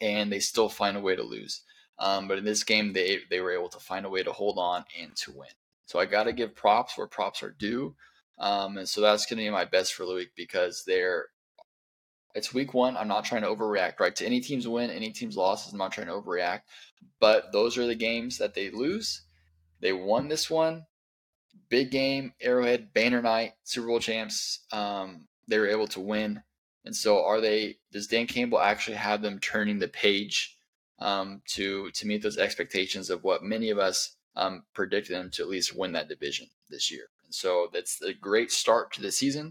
and 0.00 0.32
they 0.32 0.40
still 0.40 0.68
find 0.68 0.96
a 0.96 1.00
way 1.00 1.14
to 1.14 1.22
lose. 1.22 1.62
Um, 1.98 2.28
but 2.28 2.38
in 2.38 2.44
this 2.44 2.64
game, 2.64 2.92
they 2.92 3.20
they 3.30 3.40
were 3.40 3.52
able 3.52 3.68
to 3.70 3.80
find 3.80 4.06
a 4.06 4.10
way 4.10 4.22
to 4.22 4.32
hold 4.32 4.58
on 4.58 4.84
and 5.00 5.14
to 5.16 5.32
win. 5.32 5.48
So 5.86 5.98
I 5.98 6.06
got 6.06 6.24
to 6.24 6.32
give 6.32 6.54
props 6.54 6.96
where 6.96 7.06
props 7.06 7.42
are 7.42 7.56
due. 7.58 7.94
Um, 8.38 8.78
and 8.78 8.88
so 8.88 9.00
that's 9.00 9.26
going 9.26 9.38
to 9.38 9.44
be 9.44 9.50
my 9.50 9.64
best 9.64 9.94
for 9.94 10.06
the 10.06 10.14
week 10.14 10.30
because 10.36 10.84
they're 10.86 11.26
it's 12.34 12.54
week 12.54 12.74
one. 12.74 12.96
I'm 12.96 13.08
not 13.08 13.24
trying 13.24 13.42
to 13.42 13.48
overreact, 13.48 14.00
right? 14.00 14.14
To 14.16 14.26
any 14.26 14.40
team's 14.40 14.68
win, 14.68 14.90
any 14.90 15.10
team's 15.10 15.36
losses, 15.36 15.72
I'm 15.72 15.78
not 15.78 15.92
trying 15.92 16.06
to 16.06 16.12
overreact. 16.12 16.60
But 17.20 17.52
those 17.52 17.76
are 17.76 17.86
the 17.86 17.94
games 17.94 18.38
that 18.38 18.54
they 18.54 18.70
lose. 18.70 19.22
They 19.80 19.92
won 19.92 20.28
this 20.28 20.48
one. 20.48 20.84
Big 21.68 21.90
game, 21.90 22.32
Arrowhead, 22.40 22.92
Banner 22.94 23.20
Night, 23.20 23.52
Super 23.64 23.88
Bowl 23.88 24.00
champs. 24.00 24.60
Um, 24.72 25.26
they 25.48 25.58
were 25.58 25.68
able 25.68 25.88
to 25.88 26.00
win. 26.00 26.42
And 26.84 26.94
so, 26.94 27.24
are 27.24 27.40
they? 27.40 27.78
Does 27.92 28.06
Dan 28.06 28.26
Campbell 28.26 28.60
actually 28.60 28.96
have 28.96 29.20
them 29.20 29.38
turning 29.40 29.78
the 29.78 29.88
page 29.88 30.57
um, 30.98 31.42
to 31.48 31.90
to 31.90 32.06
meet 32.06 32.22
those 32.22 32.38
expectations 32.38 33.10
of 33.10 33.24
what 33.24 33.42
many 33.42 33.70
of 33.70 33.78
us 33.78 34.14
um, 34.36 34.64
predicted 34.74 35.16
them 35.16 35.30
to 35.32 35.42
at 35.42 35.48
least 35.48 35.76
win 35.76 35.92
that 35.92 36.08
division 36.08 36.48
this 36.70 36.90
year? 36.90 37.08
And 37.24 37.34
so, 37.34 37.68
that's 37.72 38.00
a 38.02 38.12
great 38.12 38.50
start 38.50 38.92
to 38.94 39.02
the 39.02 39.12
season. 39.12 39.50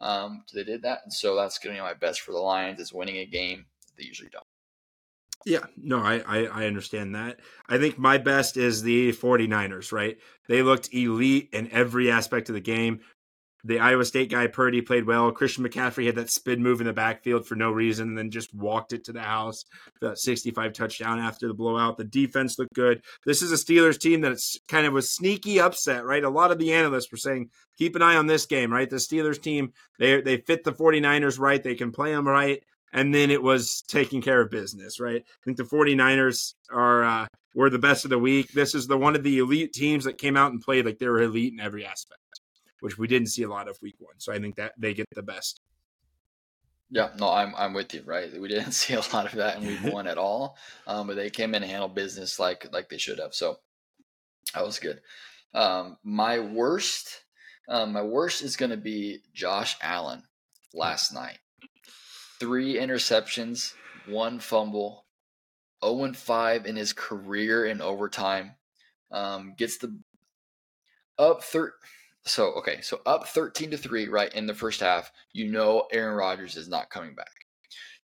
Um, 0.00 0.44
they 0.52 0.64
did 0.64 0.82
that, 0.82 1.00
and 1.04 1.12
so 1.12 1.34
that's 1.36 1.58
going 1.58 1.74
to 1.74 1.80
be 1.80 1.86
my 1.86 1.94
best 1.94 2.20
for 2.20 2.32
the 2.32 2.38
Lions 2.38 2.80
is 2.80 2.92
winning 2.92 3.16
a 3.18 3.26
game 3.26 3.66
they 3.96 4.04
usually 4.04 4.28
don't. 4.30 4.44
Yeah, 5.46 5.64
no, 5.76 6.00
I, 6.00 6.22
I, 6.26 6.46
I 6.46 6.66
understand 6.66 7.14
that. 7.14 7.38
I 7.68 7.78
think 7.78 7.98
my 7.98 8.18
best 8.18 8.56
is 8.56 8.82
the 8.82 9.12
49ers, 9.12 9.92
right? 9.92 10.18
They 10.48 10.62
looked 10.62 10.92
elite 10.92 11.50
in 11.52 11.70
every 11.70 12.10
aspect 12.10 12.48
of 12.48 12.56
the 12.56 12.60
game 12.60 13.00
the 13.66 13.80
Iowa 13.80 14.04
State 14.04 14.30
guy 14.30 14.46
Purdy 14.46 14.80
played 14.80 15.06
well. 15.06 15.32
Christian 15.32 15.64
McCaffrey 15.64 16.06
had 16.06 16.14
that 16.16 16.30
spin 16.30 16.62
move 16.62 16.80
in 16.80 16.86
the 16.86 16.92
backfield 16.92 17.46
for 17.46 17.56
no 17.56 17.70
reason, 17.70 18.08
and 18.08 18.18
then 18.18 18.30
just 18.30 18.54
walked 18.54 18.92
it 18.92 19.04
to 19.04 19.12
the 19.12 19.20
house. 19.20 19.64
That 20.00 20.18
65 20.18 20.72
touchdown 20.72 21.18
after 21.18 21.48
the 21.48 21.54
blowout. 21.54 21.96
The 21.96 22.04
defense 22.04 22.58
looked 22.58 22.74
good. 22.74 23.02
This 23.24 23.42
is 23.42 23.52
a 23.52 23.56
Steelers 23.56 23.98
team 23.98 24.20
that's 24.20 24.58
kind 24.68 24.86
of 24.86 24.94
a 24.94 25.02
sneaky 25.02 25.60
upset, 25.60 26.04
right? 26.04 26.22
A 26.22 26.30
lot 26.30 26.52
of 26.52 26.58
the 26.58 26.72
analysts 26.72 27.10
were 27.10 27.18
saying, 27.18 27.50
keep 27.76 27.96
an 27.96 28.02
eye 28.02 28.16
on 28.16 28.26
this 28.26 28.46
game, 28.46 28.72
right? 28.72 28.88
The 28.88 28.96
Steelers 28.96 29.40
team, 29.40 29.72
they 29.98 30.20
they 30.20 30.36
fit 30.38 30.64
the 30.64 30.72
49ers 30.72 31.38
right. 31.38 31.62
They 31.62 31.74
can 31.74 31.90
play 31.90 32.12
them 32.12 32.28
right. 32.28 32.62
And 32.92 33.14
then 33.14 33.30
it 33.30 33.42
was 33.42 33.82
taking 33.88 34.22
care 34.22 34.40
of 34.40 34.50
business, 34.50 35.00
right? 35.00 35.22
I 35.26 35.44
think 35.44 35.56
the 35.56 35.64
49ers 35.64 36.54
are 36.70 37.04
uh, 37.04 37.26
were 37.54 37.68
the 37.68 37.78
best 37.78 38.04
of 38.04 38.10
the 38.10 38.18
week. 38.18 38.52
This 38.52 38.74
is 38.74 38.86
the 38.86 38.96
one 38.96 39.16
of 39.16 39.24
the 39.24 39.38
elite 39.38 39.72
teams 39.72 40.04
that 40.04 40.18
came 40.18 40.36
out 40.36 40.52
and 40.52 40.60
played 40.60 40.86
like 40.86 40.98
they 40.98 41.08
were 41.08 41.20
elite 41.20 41.52
in 41.52 41.60
every 41.60 41.84
aspect 41.84 42.20
which 42.80 42.98
we 42.98 43.06
didn't 43.06 43.28
see 43.28 43.42
a 43.42 43.48
lot 43.48 43.68
of 43.68 43.78
week 43.82 43.96
one. 43.98 44.14
So 44.18 44.32
I 44.32 44.38
think 44.38 44.56
that 44.56 44.72
they 44.78 44.94
get 44.94 45.06
the 45.14 45.22
best. 45.22 45.60
Yeah, 46.90 47.10
no, 47.18 47.30
I'm 47.30 47.54
I'm 47.56 47.74
with 47.74 47.92
you. 47.94 48.02
Right, 48.04 48.30
we 48.40 48.48
didn't 48.48 48.72
see 48.80 48.94
a 48.94 49.00
lot 49.12 49.26
of 49.26 49.32
that 49.32 49.58
in 49.58 49.66
week 49.66 49.82
one 49.92 50.06
at 50.06 50.18
all, 50.18 50.56
um, 50.86 51.06
but 51.06 51.16
they 51.16 51.30
came 51.30 51.54
in 51.54 51.62
and 51.62 51.70
handled 51.70 51.94
business 51.94 52.38
like 52.38 52.66
like 52.72 52.88
they 52.88 52.98
should 52.98 53.18
have. 53.18 53.34
So 53.34 53.58
that 54.54 54.64
was 54.64 54.78
good. 54.78 55.00
Um, 55.54 55.96
my 56.04 56.38
worst, 56.38 57.22
um, 57.68 57.92
my 57.92 58.02
worst 58.02 58.42
is 58.42 58.56
going 58.56 58.70
to 58.70 58.76
be 58.76 59.20
Josh 59.32 59.76
Allen 59.80 60.22
last 60.74 61.12
night. 61.12 61.38
Three 62.38 62.74
interceptions, 62.74 63.72
one 64.06 64.38
fumble, 64.38 65.06
0 65.84 66.04
and 66.04 66.16
5 66.16 66.66
in 66.66 66.76
his 66.76 66.92
career 66.92 67.64
in 67.64 67.80
overtime. 67.80 68.52
Um, 69.10 69.54
gets 69.56 69.78
the 69.78 69.98
up 71.18 71.42
third 71.42 71.72
so 72.26 72.52
okay, 72.54 72.80
so 72.82 73.00
up 73.06 73.28
13 73.28 73.70
to 73.70 73.76
3 73.76 74.08
right 74.08 74.32
in 74.34 74.46
the 74.46 74.54
first 74.54 74.80
half, 74.80 75.10
you 75.32 75.50
know 75.50 75.86
Aaron 75.92 76.16
Rodgers 76.16 76.56
is 76.56 76.68
not 76.68 76.90
coming 76.90 77.14
back. 77.14 77.46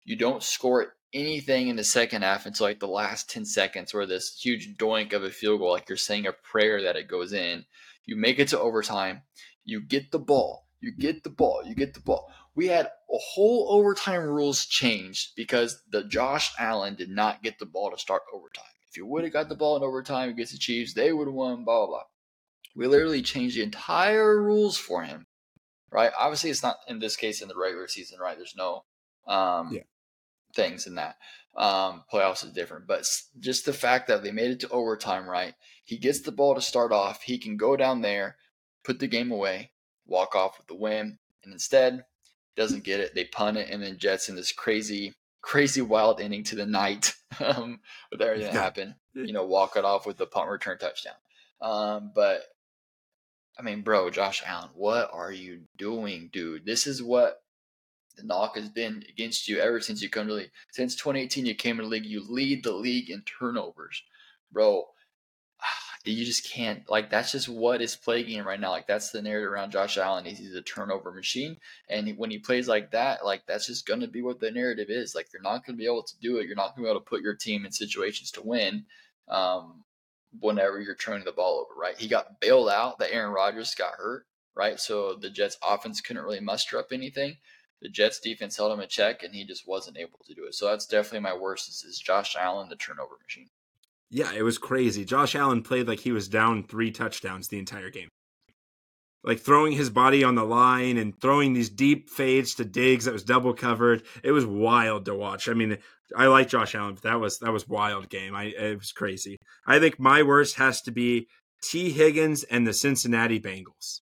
You 0.04 0.16
don't 0.16 0.44
score 0.44 0.96
anything 1.14 1.68
in 1.68 1.76
the 1.76 1.84
second 1.84 2.22
half 2.22 2.46
until 2.46 2.68
like 2.68 2.80
the 2.80 2.88
last 2.88 3.30
10 3.30 3.46
seconds 3.46 3.94
where 3.94 4.06
this 4.06 4.40
huge 4.40 4.76
doink 4.78 5.14
of 5.14 5.24
a 5.24 5.30
field 5.30 5.60
goal, 5.60 5.72
like 5.72 5.90
you're 5.90 5.98
saying 5.98 6.28
a 6.28 6.32
prayer 6.32 6.82
that 6.84 6.96
it 6.96 7.08
goes 7.08 7.34
in. 7.34 7.66
You 8.06 8.16
make 8.16 8.40
it 8.40 8.48
to 8.50 8.60
overtime. 8.60 9.24
You 9.64 9.82
get 9.82 10.12
the 10.12 10.20
ball. 10.20 10.68
You 10.80 10.92
get 10.92 11.24
the 11.24 11.30
ball. 11.30 11.62
You 11.66 11.76
get 11.76 11.94
the 11.94 12.00
ball. 12.00 12.32
We 12.56 12.68
had 12.68 12.88
a 12.88 13.18
whole 13.18 13.68
overtime 13.70 14.22
rules 14.22 14.66
changed 14.66 15.32
because 15.36 15.82
the 15.92 16.04
Josh 16.04 16.54
Allen 16.60 16.96
did 16.96 17.10
not 17.10 17.44
get 17.44 17.60
the 17.60 17.66
ball 17.66 17.92
to 17.92 17.98
start 17.98 18.24
overtime. 18.34 18.66
If 18.90 18.98
you 18.98 19.06
would 19.06 19.24
have 19.24 19.34
got 19.34 19.48
the 19.48 19.56
ball 19.56 19.78
in 19.78 19.84
overtime 19.84 20.30
against 20.30 20.52
the 20.52 20.58
Chiefs, 20.58 20.94
they 20.94 21.14
would 21.14 21.28
have 21.28 21.34
won, 21.34 21.64
blah, 21.64 21.86
blah, 21.86 21.88
blah. 21.88 22.04
We 22.76 22.88
literally 22.88 23.22
changed 23.22 23.58
the 23.58 23.64
entire 23.64 24.42
rules 24.42 24.78
for 24.78 25.04
him, 25.04 25.28
right? 25.92 26.12
Obviously, 26.18 26.50
it's 26.50 26.64
not 26.64 26.78
in 26.88 27.00
this 27.00 27.16
case 27.16 27.42
in 27.42 27.48
the 27.48 27.58
regular 27.58 27.88
season, 27.88 28.20
right? 28.20 28.38
There's 28.38 28.56
no 28.56 28.84
um, 29.28 29.74
yeah. 29.74 29.82
things 30.56 30.88
in 30.88 30.96
that. 30.96 31.18
Um, 31.56 32.04
playoffs 32.12 32.46
is 32.46 32.52
different, 32.52 32.88
but 32.88 33.06
just 33.40 33.66
the 33.66 33.74
fact 33.74 34.08
that 34.08 34.24
they 34.24 34.32
made 34.32 34.52
it 34.52 34.60
to 34.62 34.70
overtime, 34.70 35.28
right? 35.28 35.54
He 35.84 35.98
gets 35.98 36.22
the 36.22 36.32
ball 36.32 36.56
to 36.56 36.62
start 36.62 36.94
off. 36.94 37.24
He 37.24 37.38
can 37.38 37.58
go 37.58 37.76
down 37.76 38.02
there, 38.02 38.38
put 38.84 39.00
the 39.00 39.08
game 39.08 39.32
away, 39.32 39.72
walk 40.06 40.34
off 40.36 40.58
with 40.58 40.68
the 40.68 40.76
win, 40.76 41.18
and 41.44 41.52
instead 41.52 42.06
doesn't 42.56 42.84
get 42.84 43.00
it. 43.02 43.14
They 43.14 43.26
punt 43.26 43.58
it, 43.58 43.70
and 43.70 43.84
then 43.84 43.98
Jets 43.98 44.30
in 44.30 44.36
this 44.36 44.54
crazy, 44.54 45.14
crazy 45.42 45.82
wild 45.82 46.22
inning 46.22 46.44
to 46.46 46.56
the 46.56 46.66
night 46.66 47.14
um, 47.40 47.82
with 48.12 48.22
everything 48.22 48.54
that 48.54 48.62
happened. 48.62 48.96
You 49.14 49.34
know, 49.34 49.46
walk 49.46 49.76
it 49.76 49.84
off 49.84 50.06
with 50.06 50.18
the 50.18 50.26
punt 50.26 50.50
return 50.50 50.78
touchdown. 50.78 51.16
Um, 51.62 52.12
but 52.16 52.42
I 53.60 53.62
mean, 53.62 53.82
bro, 53.82 54.10
Josh 54.10 54.42
Allen, 54.46 54.70
what 54.74 55.10
are 55.14 55.32
you 55.32 55.62
doing, 55.78 56.30
dude? 56.32 56.66
This 56.66 56.88
is 56.88 57.04
what 57.04 57.42
the 58.18 58.24
knock 58.24 58.56
has 58.56 58.70
been 58.70 59.04
against 59.10 59.48
you 59.48 59.60
ever 59.60 59.80
since 59.80 60.02
you 60.02 60.10
come 60.10 60.28
to 60.28 60.34
the 60.34 60.40
league. 60.40 60.52
Since 60.72 60.96
2018, 60.96 61.46
you 61.46 61.56
came 61.56 61.78
to 61.78 61.84
the 61.84 61.90
league. 61.90 62.06
You 62.06 62.24
lead 62.28 62.64
the 62.64 62.74
league 62.74 63.10
in 63.10 63.24
turnovers, 63.24 64.04
bro. 64.52 64.86
You 66.04 66.26
just 66.26 66.52
can't 66.52 66.82
like 66.90 67.12
that's 67.12 67.32
just 67.32 67.48
what 67.48 67.80
is 67.80 67.96
plaguing 67.96 68.40
him 68.40 68.48
right 68.48 68.60
now. 68.60 68.72
Like 68.72 68.88
that's 68.88 69.12
the 69.12 69.22
narrative 69.22 69.52
around 69.52 69.72
Josh 69.72 70.00
Allen. 70.00 70.26
He's, 70.26 70.40
he's 70.40 70.56
a 70.56 70.64
turnover 70.64 71.12
machine, 71.12 71.58
and 71.90 72.18
when 72.18 72.32
he 72.32 72.40
plays 72.40 72.68
like 72.68 72.90
that, 72.90 73.24
like 73.24 73.44
that's 73.46 73.68
just 73.68 73.86
gonna 73.86 74.08
be 74.08 74.24
what 74.24 74.40
the 74.40 74.50
narrative 74.50 74.88
is. 74.90 75.14
Like 75.14 75.28
you're 75.32 75.44
not 75.44 75.64
gonna 75.64 75.78
be 75.78 75.86
able 75.86 76.02
to 76.02 76.20
do 76.20 76.38
it. 76.38 76.48
You're 76.48 76.56
not 76.56 76.76
gonna 76.76 76.88
be 76.88 76.90
able 76.90 77.02
to 77.02 77.06
put 77.06 77.22
your 77.22 77.36
team 77.36 77.68
in 77.68 77.72
situations 77.72 78.32
to 78.32 78.42
win. 78.42 78.86
Um, 79.30 79.84
whenever 80.40 80.80
you're 80.80 80.96
turning 80.96 81.26
the 81.26 81.32
ball 81.32 81.60
over, 81.60 81.80
right? 81.80 81.98
He 81.98 82.08
got 82.08 82.40
bailed 82.40 82.70
out. 82.70 83.00
That 83.00 83.14
Aaron 83.14 83.34
Rodgers 83.34 83.76
got 83.76 83.94
hurt, 83.98 84.26
right? 84.56 84.80
So 84.80 85.16
the 85.16 85.30
Jets 85.30 85.58
offense 85.64 86.02
couldn't 86.02 86.24
really 86.24 86.40
muster 86.40 86.78
up 86.78 86.88
anything 86.92 87.38
the 87.82 87.90
Jets 87.90 88.20
defense 88.20 88.58
held 88.58 88.72
him 88.72 88.80
in 88.80 88.88
check 88.88 89.24
and 89.24 89.34
he 89.34 89.44
just 89.44 89.68
wasn't 89.68 89.98
able 89.98 90.20
to 90.26 90.34
do 90.34 90.46
it. 90.46 90.56
So 90.56 90.68
that's 90.68 90.86
definitely 90.86 91.22
my 91.22 91.36
worst 91.36 91.68
is, 91.68 91.84
is 91.84 92.00
Josh 92.00 92.36
Allen, 92.40 92.70
the 92.70 92.76
turnover 92.76 93.16
machine. 93.22 93.50
Yeah, 94.10 94.32
it 94.34 94.44
was 94.44 94.58
crazy. 94.58 95.04
Josh 95.06 95.36
Allen 95.36 95.64
played 95.64 95.88
like 95.88 96.02
he 96.02 96.12
was 96.12 96.28
down 96.28 96.64
three 96.64 96.92
touchdowns 96.92 97.48
the 97.48 97.58
entire 97.58 97.90
game. 97.90 98.10
Like 99.24 99.40
throwing 99.40 99.74
his 99.74 99.90
body 99.90 100.24
on 100.24 100.36
the 100.36 100.44
line 100.44 100.98
and 100.98 101.20
throwing 101.20 101.54
these 101.54 101.70
deep 101.70 102.10
fades 102.10 102.56
to 102.56 102.66
Diggs 102.66 103.06
that 103.06 103.14
was 103.14 103.24
double 103.24 103.54
covered. 103.54 104.04
It 104.24 104.32
was 104.32 104.46
wild 104.46 105.06
to 105.06 105.16
watch. 105.16 105.48
I 105.48 105.54
mean, 105.54 105.78
I 106.16 106.28
like 106.28 106.50
Josh 106.50 106.74
Allen, 106.76 106.96
but 106.96 107.04
that 107.04 107.20
was 107.20 107.40
that 107.40 107.54
was 107.54 107.68
wild 107.68 108.10
game. 108.10 108.36
I 108.36 108.46
it 108.46 108.80
was 108.80 108.92
crazy. 108.92 109.38
I 109.66 109.80
think 109.80 110.00
my 110.00 110.24
worst 110.24 110.56
has 110.56 110.82
to 110.84 110.92
be 110.92 111.28
Tee 111.62 111.92
Higgins 111.92 112.44
and 112.44 112.66
the 112.66 112.74
Cincinnati 112.74 113.40
Bengals 113.40 114.02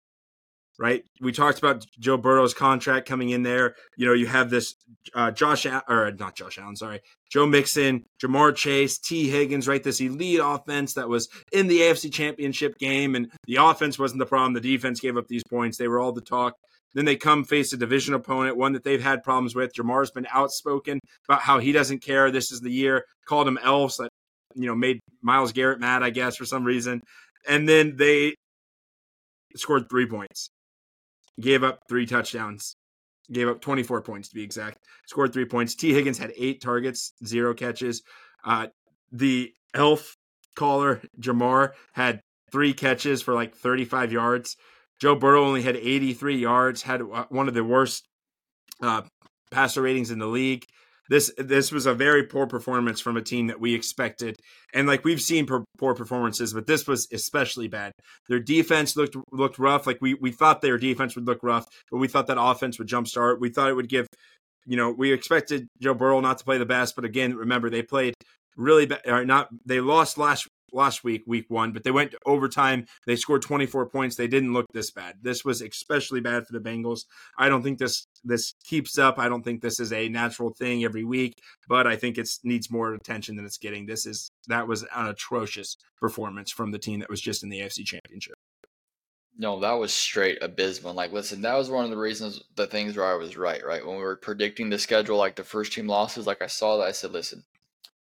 right? 0.79 1.05
We 1.21 1.33
talked 1.33 1.59
about 1.59 1.87
Joe 1.99 2.17
Burrow's 2.17 2.55
contract 2.55 3.09
coming 3.09 3.31
in 3.31 3.43
there. 3.43 3.75
You 3.97 4.07
know, 4.07 4.13
you 4.13 4.27
have 4.27 4.51
this 4.51 4.75
uh, 5.15 5.31
Josh 5.31 5.67
or 5.67 6.13
not 6.19 6.37
Josh 6.37 6.59
Allen, 6.59 6.77
sorry, 6.77 7.01
Joe 7.31 7.47
Mixon, 7.47 8.05
Ja'Marr 8.23 8.55
Chase, 8.55 8.99
Tee 8.99 9.29
Higgins, 9.29 9.69
right? 9.69 9.83
This 9.83 10.01
elite 10.01 10.41
offense 10.43 10.95
that 10.95 11.09
was 11.09 11.29
in 11.53 11.69
the 11.69 11.81
AFC 11.81 12.13
Championship 12.13 12.79
game, 12.79 13.15
and 13.15 13.31
the 13.47 13.57
offense 13.57 13.99
wasn't 13.99 14.19
the 14.19 14.27
problem. 14.27 14.55
The 14.55 14.61
defense 14.61 15.01
gave 15.01 15.17
up 15.17 15.29
these 15.29 15.45
points. 15.49 15.79
They 15.79 15.89
were 15.89 16.01
all 16.01 16.13
the 16.13 16.21
talk. 16.21 16.55
Then 16.95 17.05
they 17.05 17.17
come 17.17 17.45
face 17.45 17.73
a 17.73 17.77
division 17.77 18.15
opponent, 18.15 18.57
one 18.57 18.73
that 18.73 18.85
they've 18.85 19.03
had 19.03 19.25
problems 19.25 19.55
with. 19.55 19.75
Ja'Marr's 19.75 20.13
been 20.13 20.29
outspoken 20.31 21.01
about 21.29 21.43
how 21.43 21.59
he 21.59 21.73
doesn't 21.73 22.03
care. 22.03 22.31
This 22.31 22.53
is 22.53 22.61
the 22.61 22.71
year. 22.71 23.05
Called 23.27 23.49
him 23.49 23.59
elves 23.63 23.97
that 23.97 24.11
you 24.55 24.67
know 24.67 24.75
made 24.75 25.01
Myles 25.23 25.53
Garrett 25.53 25.81
mad, 25.81 26.03
I 26.03 26.11
guess, 26.11 26.37
for 26.37 26.45
some 26.45 26.65
reason. 26.65 27.01
And 27.49 27.69
then 27.69 27.97
they 27.97 28.35
scored 29.57 29.89
three 29.89 30.07
points 30.07 30.51
gave 31.41 31.63
up 31.63 31.81
three 31.89 32.07
touchdowns, 32.07 32.77
gave 33.33 33.49
up 33.49 33.61
24 33.61 34.03
points 34.03 34.29
to 34.29 34.35
be 34.35 34.43
exact, 34.43 34.79
scored 35.07 35.33
three 35.33 35.45
points. 35.45 35.75
Tee 35.75 35.93
Higgins 35.93 36.19
had 36.19 36.33
eight 36.37 36.61
targets, 36.61 37.13
zero 37.25 37.55
catches. 37.55 38.03
Uh, 38.45 38.69
the 39.13 39.53
elf 39.75 40.17
caller, 40.55 41.01
Ja'Marr, 41.21 41.73
had 41.93 42.21
three 42.53 42.73
catches 42.73 43.23
for 43.23 43.35
like 43.35 43.55
35 43.55 44.13
yards. 44.13 44.57
Joe 45.01 45.17
Burrow 45.17 45.45
only 45.45 45.63
had 45.63 45.77
83 45.77 46.37
yards, 46.37 46.83
had 46.83 47.03
uh, 47.03 47.25
one 47.29 47.49
of 47.49 47.55
the 47.55 47.65
worst 47.65 48.07
uh, 48.81 49.03
passer 49.51 49.83
ratings 49.83 50.11
in 50.11 50.19
the 50.19 50.27
league 50.27 50.65
this 51.09 51.33
this 51.37 51.71
was 51.71 51.87
a 51.87 51.95
very 51.95 52.25
poor 52.25 52.47
performance 52.47 53.01
from 53.01 53.17
a 53.17 53.23
team 53.23 53.49
that 53.49 53.61
we 53.61 53.75
expected. 53.75 54.37
And 54.73 54.87
like 54.87 55.05
we've 55.05 55.21
seen 55.21 55.47
poor 55.47 55.95
performances 55.95 56.53
but 56.53 56.67
this 56.67 56.87
was 56.87 57.09
especially 57.13 57.69
bad. 57.69 57.93
Their 58.29 58.41
defense 58.41 58.97
looked 58.97 59.17
looked 59.33 59.59
rough. 59.59 59.87
Like 59.87 59.99
we 60.01 60.15
we 60.15 60.33
thought 60.33 60.63
their 60.63 60.79
defense 60.79 61.15
would 61.15 61.27
look 61.27 61.43
rough 61.43 61.67
but 61.91 61.99
we 61.99 62.09
thought 62.09 62.27
that 62.29 62.41
offense 62.41 62.79
would 62.79 62.89
jumpstart. 62.89 63.41
We 63.41 63.51
thought 63.51 63.71
it 63.71 63.75
would 63.75 63.89
give 63.89 64.07
you 64.67 64.77
know 64.77 64.91
we 64.91 65.13
expected 65.13 65.69
joe 65.81 65.95
burrow 65.95 66.21
not 66.21 66.39
to 66.39 66.45
play 66.45 66.59
the 66.59 66.67
best 66.67 66.97
but 66.97 67.05
again 67.05 67.35
remember 67.37 67.69
they 67.69 67.83
played 67.83 68.15
really 68.57 68.87
bad 68.87 69.27
not 69.27 69.49
they 69.67 69.81
lost 69.81 70.17
last 70.17 70.49
last 70.75 71.05
week, 71.05 71.23
week 71.27 71.47
one, 71.49 71.73
but 71.73 71.85
they 71.85 71.91
went 71.91 72.11
to 72.11 72.19
overtime. 72.27 72.87
They 73.07 73.17
scored 73.17 73.43
24 73.43 73.87
points. 73.87 74.17
They 74.17 74.27
didn't 74.27 74.53
look 74.53 74.67
this 74.73 74.91
bad. 74.91 75.17
This 75.23 75.45
was 75.45 75.63
especially 75.63 76.21
bad 76.21 76.47
for 76.47 76.53
the 76.53 76.61
Bengals. 76.61 77.05
I 77.39 77.49
don't 77.49 77.63
think 77.63 77.79
this 77.79 78.07
this 78.25 78.55
keeps 78.65 78.99
up. 78.99 79.19
I 79.19 79.29
don't 79.29 79.43
think 79.43 79.61
this 79.61 79.81
is 79.81 79.93
a 79.93 80.09
natural 80.09 80.53
thing 80.53 80.85
every 80.85 81.05
week, 81.05 81.35
but 81.69 81.87
I 81.87 81.97
think 81.97 82.19
it 82.19 82.29
needs 82.43 82.71
more 82.71 82.95
attention 82.95 83.37
than 83.37 83.45
it's 83.45 83.59
getting. 83.59 83.87
This 83.87 84.07
is 84.07 84.31
that 84.49 84.67
was 84.67 84.83
an 84.83 85.07
atrocious 85.07 85.77
performance 86.01 86.51
from 86.51 86.73
the 86.73 86.79
team 86.79 87.01
that 87.01 87.11
was 87.11 87.21
just 87.21 87.43
in 87.43 87.51
the 87.51 87.61
AFC 87.61 87.85
Championship. 87.85 88.35
No, 89.37 89.59
that 89.61 89.73
was 89.73 89.93
straight 89.93 90.39
abysmal. 90.43 90.95
Like, 90.95 91.13
listen, 91.13 91.43
that 91.43 91.55
was 91.55 91.69
one 91.69 91.85
of 91.85 91.91
the 91.91 91.97
reasons, 91.97 92.45
the 92.55 92.69
things 92.69 92.97
where 92.97 93.07
I 93.07 93.15
was 93.15 93.37
right, 93.37 93.65
right? 93.67 93.85
When 93.85 93.97
we 93.97 94.03
were 94.03 94.15
predicting 94.15 94.71
the 94.71 94.79
schedule, 94.79 95.17
like 95.17 95.35
the 95.35 95.43
first 95.43 95.73
team 95.73 95.89
losses, 95.89 96.27
like 96.27 96.41
I 96.41 96.47
saw 96.47 96.77
that, 96.79 96.87
I 96.87 96.93
said, 96.93 97.11
listen, 97.11 97.43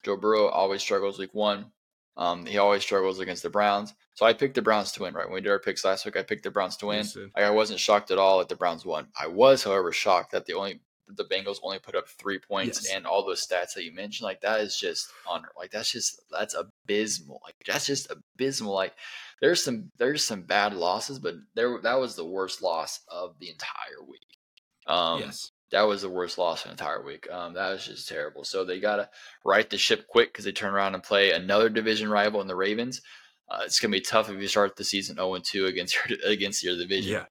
Joe 0.04 0.18
Burrow 0.18 0.48
always 0.48 0.82
struggles 0.82 1.20
week 1.20 1.34
one. 1.34 1.72
Um, 2.18 2.46
he 2.46 2.58
always 2.58 2.84
struggles 2.84 3.20
against 3.20 3.44
the 3.44 3.50
Browns. 3.50 3.94
So 4.16 4.26
I 4.26 4.34
picked 4.34 4.56
the 4.56 4.62
Browns 4.62 4.92
to 4.94 5.04
win, 5.04 5.14
right? 5.14 5.26
When 5.26 5.36
we 5.36 5.42
did 5.42 5.50
our 5.50 5.60
picks 5.60 5.86
last 5.86 6.06
week, 6.06 6.18
I 6.18 6.24
picked 6.24 6.44
the 6.44 6.52
Browns 6.52 6.78
to 6.78 6.88
win. 6.88 7.06
I 7.36 7.50
wasn't 7.50 7.80
shocked 7.80 8.12
at 8.12 8.18
all 8.18 8.40
that 8.40 8.50
the 8.50 8.56
Browns 8.56 8.86
won. 8.86 9.08
I 9.20 9.28
was, 9.28 9.64
however, 9.64 9.92
shocked 9.92 10.32
that 10.32 10.46
the 10.46 10.54
only 10.54 10.82
the 11.14 11.26
Bengals 11.26 11.58
only 11.62 11.80
put 11.80 11.96
up 11.96 12.08
three 12.08 12.40
points 12.40 12.86
yes. 12.86 12.96
and 12.96 13.06
all 13.06 13.26
those 13.26 13.46
stats 13.46 13.74
that 13.76 13.84
you 13.84 13.94
mentioned, 13.94 14.26
like 14.26 14.40
that 14.42 14.62
is 14.62 14.78
just 14.78 15.10
on 15.28 15.44
like 15.58 15.72
that's 15.72 15.92
just 15.92 16.22
that's 16.32 16.56
abysmal. 16.56 17.42
Like 17.44 17.56
that's 17.68 17.86
just 17.86 18.10
abysmal. 18.10 18.74
Like 18.74 18.94
there's 19.42 19.62
some 19.62 19.92
there's 19.98 20.24
some 20.24 20.44
bad 20.44 20.74
losses, 20.74 21.20
but 21.20 21.36
there 21.54 21.80
that 21.84 22.00
was 22.00 22.16
the 22.16 22.26
worst 22.26 22.62
loss 22.62 23.02
of 23.10 23.38
the 23.40 23.50
entire 23.50 24.02
week. 24.08 24.22
Um 24.88 25.20
yes 25.20 25.52
that 25.72 25.84
was 25.84 26.02
the 26.02 26.10
worst 26.10 26.38
loss 26.38 26.62
of 26.62 26.66
the 26.66 26.72
entire 26.72 27.04
week. 27.04 27.30
Um, 27.32 27.54
that 27.54 27.72
was 27.72 27.86
just 27.86 28.08
terrible. 28.08 28.44
So 28.44 28.64
they 28.64 28.80
got 28.80 28.98
to 28.98 29.10
right 29.46 29.70
the 29.70 29.78
ship 29.78 30.08
quick 30.08 30.32
because 30.32 30.46
they 30.46 30.52
turn 30.52 30.74
around 30.74 30.94
and 30.96 31.04
play 31.04 31.32
another 31.32 31.70
division 31.70 32.10
rival 32.10 32.42
in 32.42 32.48
the 32.48 32.56
Ravens. 32.56 33.02
Uh, 33.50 33.62
it's 33.66 33.80
going 33.80 33.92
to 33.92 33.98
be 33.98 34.02
tough 34.02 34.30
if 34.30 34.40
you 34.40 34.48
start 34.48 34.76
the 34.76 34.84
season 34.84 35.16
0 35.16 35.38
2 35.38 35.66
against 35.66 35.96
your, 36.10 36.18
against 36.26 36.64
your 36.64 36.78
division. 36.78 37.14
Yeah. 37.14 37.26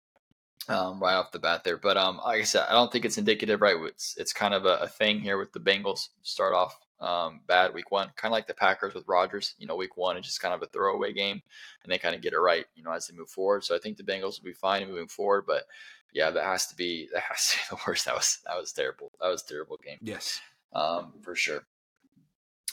Um, 0.69 1.01
right 1.01 1.15
off 1.15 1.33
the 1.33 1.39
bat 1.39 1.65
there. 1.65 1.79
But 1.79 1.97
um, 1.97 2.19
like 2.25 2.41
I 2.41 2.45
said, 2.45 2.67
I 2.69 2.75
don't 2.75 2.93
think 2.93 3.05
it's 3.05 3.19
indicative, 3.19 3.61
right? 3.61 3.77
It's, 3.87 4.15
it's 4.19 4.33
kind 4.33 4.55
of 4.55 4.67
a, 4.67 4.77
a 4.83 4.89
thing 4.89 5.21
here 5.21 5.39
with 5.39 5.53
the 5.53 5.59
Bengals 5.59 6.09
start 6.23 6.55
off 6.55 6.77
um, 7.01 7.41
bad 7.47 7.73
week 7.75 7.91
one, 7.91 8.11
kind 8.17 8.31
of 8.31 8.37
like 8.37 8.47
the 8.47 8.55
Packers 8.55 8.95
with 8.95 9.09
Rodgers. 9.09 9.55
You 9.59 9.67
know, 9.67 9.77
week 9.77 9.97
one 9.97 10.17
is 10.17 10.27
just 10.27 10.41
kind 10.41 10.55
of 10.55 10.63
a 10.63 10.67
throwaway 10.67 11.13
game, 11.13 11.43
and 11.83 11.93
they 11.93 11.99
kind 11.99 12.15
of 12.15 12.21
get 12.21 12.33
it 12.33 12.39
right, 12.39 12.67
you 12.75 12.83
know, 12.83 12.93
as 12.93 13.07
they 13.07 13.17
move 13.17 13.31
forward. 13.31 13.65
So 13.65 13.75
I 13.75 13.79
think 13.79 13.97
the 13.97 14.03
Bengals 14.03 14.41
will 14.41 14.47
be 14.47 14.53
fine 14.53 14.87
moving 14.89 15.09
forward, 15.09 15.45
but 15.47 15.65
yeah, 16.13 16.31
that 16.31 16.45
has 16.45 16.67
to 16.69 16.77
be 16.77 17.09
that 17.15 17.23
has 17.23 17.51
to 17.51 17.57
be 17.57 17.63
the 17.71 17.83
worst. 17.87 18.05
That 18.05 18.15
was 18.15 18.39
that 18.47 18.57
was 18.57 18.73
terrible. 18.73 19.13
That 19.21 19.29
was 19.29 19.43
terrible 19.43 19.79
game. 19.85 19.99
Yes, 20.03 20.41
um, 20.73 21.15
for 21.23 21.35
sure. 21.35 21.65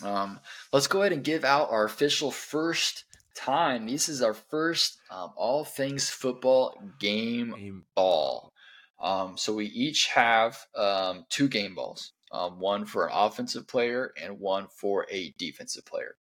Um, 0.03 0.39
let's 0.71 0.88
go 0.88 1.01
ahead 1.01 1.13
and 1.13 1.23
give 1.23 1.43
out 1.43 1.71
our 1.71 1.86
official 1.86 2.30
first 2.30 3.05
time. 3.36 3.88
This 3.88 4.09
is 4.09 4.21
our 4.21 4.34
first 4.34 4.97
um, 5.09 5.32
all 5.36 5.63
things 5.63 6.09
football 6.09 6.78
game, 6.99 7.53
game. 7.55 7.84
ball. 7.95 8.53
Um, 8.99 9.38
so 9.38 9.53
we 9.53 9.65
each 9.67 10.07
have 10.07 10.57
um, 10.75 11.25
two 11.30 11.47
game 11.47 11.75
balls, 11.75 12.13
um, 12.32 12.59
one 12.59 12.86
for 12.86 13.05
an 13.07 13.11
offensive 13.13 13.67
player 13.67 14.13
and 14.21 14.39
one 14.39 14.67
for 14.69 15.05
a 15.09 15.34
defensive 15.38 15.86
player. 15.86 16.15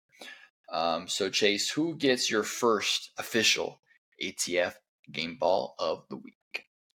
Um, 0.71 1.09
so 1.09 1.29
Chase, 1.31 1.71
who 1.71 1.95
gets 1.97 2.31
your 2.31 2.43
first 2.43 3.11
official 3.19 3.81
ATF 4.23 4.75
game 5.11 5.37
ball 5.39 5.75
of 5.79 6.05
the 6.09 6.17
week? 6.17 6.35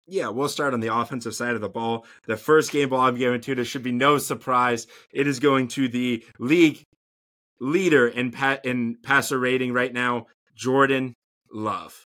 Yeah, 0.07 0.29
we'll 0.29 0.49
start 0.49 0.73
on 0.73 0.79
the 0.79 0.93
offensive 0.93 1.35
side 1.35 1.53
of 1.53 1.61
the 1.61 1.69
ball. 1.69 2.05
The 2.25 2.35
first 2.35 2.71
game 2.71 2.89
ball 2.89 3.01
I'm 3.01 3.15
giving 3.15 3.41
to, 3.41 3.55
there 3.55 3.65
should 3.65 3.83
be 3.83 3.91
no 3.91 4.17
surprise. 4.17 4.87
It 5.13 5.27
is 5.27 5.39
going 5.39 5.67
to 5.69 5.87
the 5.87 6.25
league 6.39 6.83
leader 7.59 8.07
in 8.07 8.31
pa- 8.31 8.59
in 8.63 8.97
passer 9.03 9.37
rating 9.37 9.71
right 9.71 9.93
now, 9.93 10.25
Jordan 10.55 11.13
Love. 11.51 12.07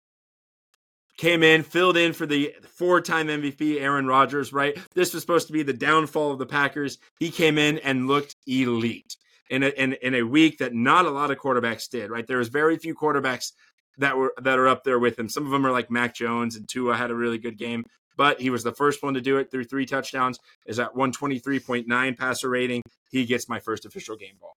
Came 1.17 1.43
in, 1.43 1.63
filled 1.63 1.95
in 1.95 2.13
for 2.13 2.25
the 2.25 2.55
four-time 2.75 3.27
MVP 3.27 3.79
Aaron 3.79 4.07
Rodgers, 4.07 4.51
right? 4.51 4.77
This 4.95 5.13
was 5.13 5.21
supposed 5.21 5.47
to 5.47 5.53
be 5.53 5.61
the 5.61 5.73
downfall 5.73 6.31
of 6.31 6.39
the 6.39 6.45
Packers. 6.45 6.97
He 7.19 7.29
came 7.29 7.57
in 7.57 7.77
and 7.79 8.07
looked 8.07 8.35
elite 8.47 9.15
in 9.49 9.61
a, 9.61 9.67
in, 9.67 9.93
in 9.93 10.15
a 10.15 10.23
week 10.23 10.57
that 10.57 10.73
not 10.73 11.05
a 11.05 11.11
lot 11.11 11.29
of 11.29 11.37
quarterbacks 11.37 11.87
did, 11.87 12.09
right? 12.09 12.25
There 12.25 12.39
was 12.39 12.49
very 12.49 12.77
few 12.77 12.95
quarterbacks 12.95 13.51
that 13.97 14.17
were 14.17 14.33
that 14.41 14.57
are 14.57 14.67
up 14.67 14.83
there 14.83 14.99
with 14.99 15.17
him. 15.17 15.29
Some 15.29 15.45
of 15.45 15.51
them 15.51 15.65
are 15.65 15.71
like 15.71 15.91
Mac 15.91 16.15
Jones 16.15 16.55
and 16.55 16.67
Tua 16.67 16.95
had 16.95 17.11
a 17.11 17.15
really 17.15 17.37
good 17.37 17.57
game, 17.57 17.83
but 18.17 18.41
he 18.41 18.49
was 18.49 18.63
the 18.63 18.71
first 18.71 19.03
one 19.03 19.13
to 19.13 19.21
do 19.21 19.37
it 19.37 19.51
through 19.51 19.65
three 19.65 19.85
touchdowns. 19.85 20.39
Is 20.65 20.79
at 20.79 20.95
123.9 20.95 22.17
passer 22.17 22.49
rating. 22.49 22.81
He 23.11 23.25
gets 23.25 23.47
my 23.47 23.59
first 23.59 23.85
official 23.85 24.15
game 24.15 24.35
ball. 24.39 24.55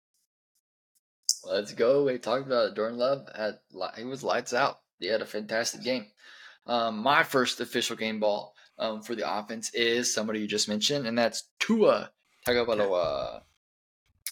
Let's 1.43 1.73
go. 1.73 2.05
We 2.05 2.17
talked 2.17 2.47
about 2.47 2.69
it. 2.69 2.75
Jordan 2.75 2.97
Love 2.97 3.27
had 3.35 3.59
he 3.95 4.03
was 4.03 4.23
lights 4.23 4.53
out. 4.53 4.79
He 4.99 5.07
had 5.07 5.21
a 5.21 5.25
fantastic 5.25 5.83
game. 5.83 6.07
Um, 6.67 6.99
my 6.99 7.23
first 7.23 7.61
official 7.61 7.95
game 7.95 8.19
ball 8.19 8.53
um, 8.77 9.01
for 9.01 9.15
the 9.15 9.37
offense 9.37 9.73
is 9.73 10.13
somebody 10.13 10.41
you 10.41 10.47
just 10.47 10.69
mentioned, 10.69 11.07
and 11.07 11.17
that's 11.17 11.49
Tua 11.59 12.11
Tagovailoa. 12.47 13.41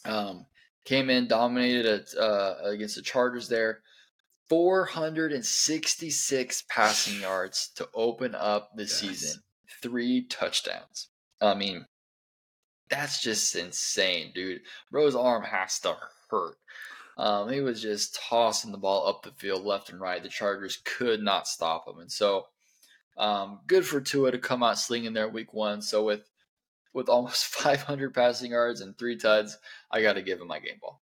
Um, 0.06 0.46
came 0.84 1.10
in, 1.10 1.28
dominated 1.28 2.06
uh, 2.20 2.56
against 2.64 2.96
the 2.96 3.02
Chargers 3.02 3.50
there. 3.50 3.80
466 4.50 6.64
passing 6.70 7.22
yards 7.22 7.72
to 7.76 7.88
open 7.96 8.36
up 8.36 8.70
the 8.76 8.84
yes. 8.84 8.94
season. 8.94 9.42
Three 9.82 10.28
touchdowns. 10.28 11.08
I 11.42 11.56
mean, 11.56 11.86
that's 12.90 13.22
just 13.22 13.56
insane, 13.56 14.32
dude. 14.36 14.62
Bro's 14.92 15.16
arm 15.16 15.44
has 15.44 15.80
to 15.80 15.96
hurt. 16.30 16.58
Um, 17.18 17.50
he 17.50 17.62
was 17.62 17.82
just 17.82 18.20
tossing 18.30 18.72
the 18.72 18.78
ball 18.78 19.08
up 19.08 19.24
the 19.24 19.32
field 19.32 19.64
left 19.64 19.90
and 19.90 20.02
right. 20.02 20.22
The 20.22 20.30
Chargers 20.30 20.82
could 20.84 21.22
not 21.22 21.48
stop 21.48 21.88
him. 21.88 22.00
And 22.00 22.12
so, 22.12 22.48
um, 23.18 23.60
good 23.68 23.86
for 23.86 24.02
Tua 24.02 24.32
to 24.32 24.38
come 24.38 24.64
out 24.64 24.78
slinging 24.78 25.14
there 25.14 25.30
week 25.30 25.54
one. 25.54 25.82
So, 25.82 26.04
with 26.04 26.30
with 26.94 27.10
almost 27.10 27.46
500 27.46 28.14
passing 28.14 28.52
yards 28.52 28.82
and 28.82 28.98
three 28.98 29.18
tuds, 29.18 29.58
I 29.90 30.02
got 30.02 30.14
to 30.14 30.22
give 30.22 30.42
him 30.42 30.48
my 30.48 30.60
game 30.60 30.78
ball. 30.82 31.02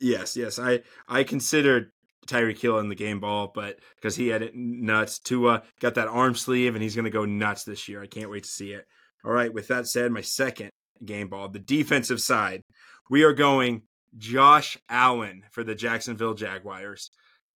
Yes, 0.00 0.36
yes. 0.36 0.58
I 0.58 0.82
I 1.08 1.24
considered 1.24 1.90
Tyreek 2.28 2.58
Hill 2.58 2.78
in 2.78 2.88
the 2.88 2.94
game 2.94 3.20
ball, 3.20 3.50
but 3.52 3.78
because 3.96 4.16
he 4.16 4.28
had 4.28 4.42
it 4.42 4.54
nuts. 4.54 5.18
Tua 5.18 5.62
got 5.80 5.94
that 5.94 6.08
arm 6.08 6.34
sleeve, 6.34 6.74
and 6.74 6.82
he's 6.82 6.94
going 6.94 7.04
to 7.04 7.10
go 7.10 7.24
nuts 7.24 7.64
this 7.64 7.88
year. 7.88 8.02
I 8.02 8.06
can't 8.06 8.30
wait 8.30 8.44
to 8.44 8.50
see 8.50 8.72
it. 8.72 8.86
All 9.24 9.32
right. 9.32 9.52
With 9.52 9.68
that 9.68 9.86
said, 9.86 10.12
my 10.12 10.20
second 10.20 10.70
game 11.04 11.28
ball, 11.28 11.48
the 11.48 11.58
defensive 11.58 12.20
side, 12.20 12.62
we 13.10 13.22
are 13.22 13.32
going 13.32 13.82
Josh 14.16 14.78
Allen 14.88 15.44
for 15.50 15.64
the 15.64 15.74
Jacksonville 15.74 16.34
Jaguars. 16.34 17.10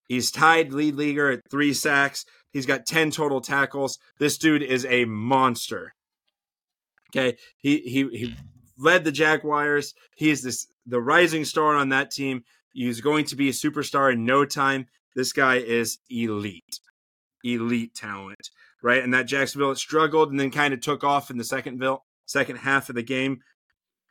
He's 0.09 0.31
tied 0.31 0.73
lead 0.73 0.95
leaguer 0.95 1.31
at 1.31 1.51
three 1.51 1.73
sacks. 1.73 2.25
He's 2.53 2.67
got 2.67 2.87
10 2.87 3.11
total 3.11 3.41
tackles. 3.41 3.99
This 4.19 4.37
dude 4.37 4.63
is 4.63 4.85
a 4.87 5.05
monster. 5.07 5.95
Okay. 7.15 7.37
He 7.59 7.79
he 7.79 8.09
he 8.17 8.35
led 8.79 9.05
the 9.05 9.13
Jaguars. 9.13 9.95
He 10.17 10.31
is 10.31 10.43
this 10.43 10.67
the 10.87 11.01
rising 11.01 11.45
star 11.45 11.75
on 11.75 11.91
that 11.91 12.11
team. 12.11 12.43
He's 12.73 13.01
going 13.01 13.27
to 13.27 13.37
be 13.37 13.49
a 13.49 13.53
superstar 13.53 14.13
in 14.13 14.25
no 14.25 14.45
time. 14.45 14.87
This 15.15 15.33
guy 15.33 15.57
is 15.57 15.99
elite. 16.11 16.81
Elite 17.45 17.95
talent. 17.95 18.51
Right. 18.83 19.03
And 19.03 19.15
that 19.15 19.27
Jacksonville 19.27 19.75
struggled 19.77 20.31
and 20.31 20.41
then 20.41 20.51
kind 20.51 20.75
of 20.75 20.81
took 20.81 21.05
off 21.05 21.31
in 21.31 21.37
the 21.37 21.45
second 21.45 21.83
second 22.27 22.57
half 22.57 22.89
of 22.89 22.95
the 22.95 23.03
game. 23.03 23.41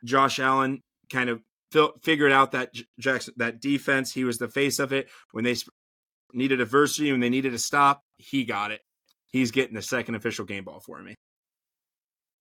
Josh 0.04 0.38
Allen 0.38 0.82
kind 1.12 1.30
of 1.30 1.40
figured 2.02 2.32
out 2.32 2.52
that 2.52 2.72
Jackson 2.98 3.34
that 3.36 3.60
defense. 3.60 4.12
He 4.12 4.24
was 4.24 4.38
the 4.38 4.48
face 4.48 4.78
of 4.78 4.92
it 4.92 5.08
when 5.32 5.44
they 5.44 5.56
needed 6.32 6.60
adversity 6.60 7.10
when 7.10 7.20
they 7.20 7.30
needed 7.30 7.52
to 7.52 7.58
stop. 7.58 8.02
He 8.16 8.44
got 8.44 8.70
it. 8.70 8.80
He's 9.26 9.50
getting 9.50 9.74
the 9.74 9.82
second 9.82 10.14
official 10.14 10.44
game 10.44 10.64
ball 10.64 10.80
for 10.80 11.00
me. 11.02 11.14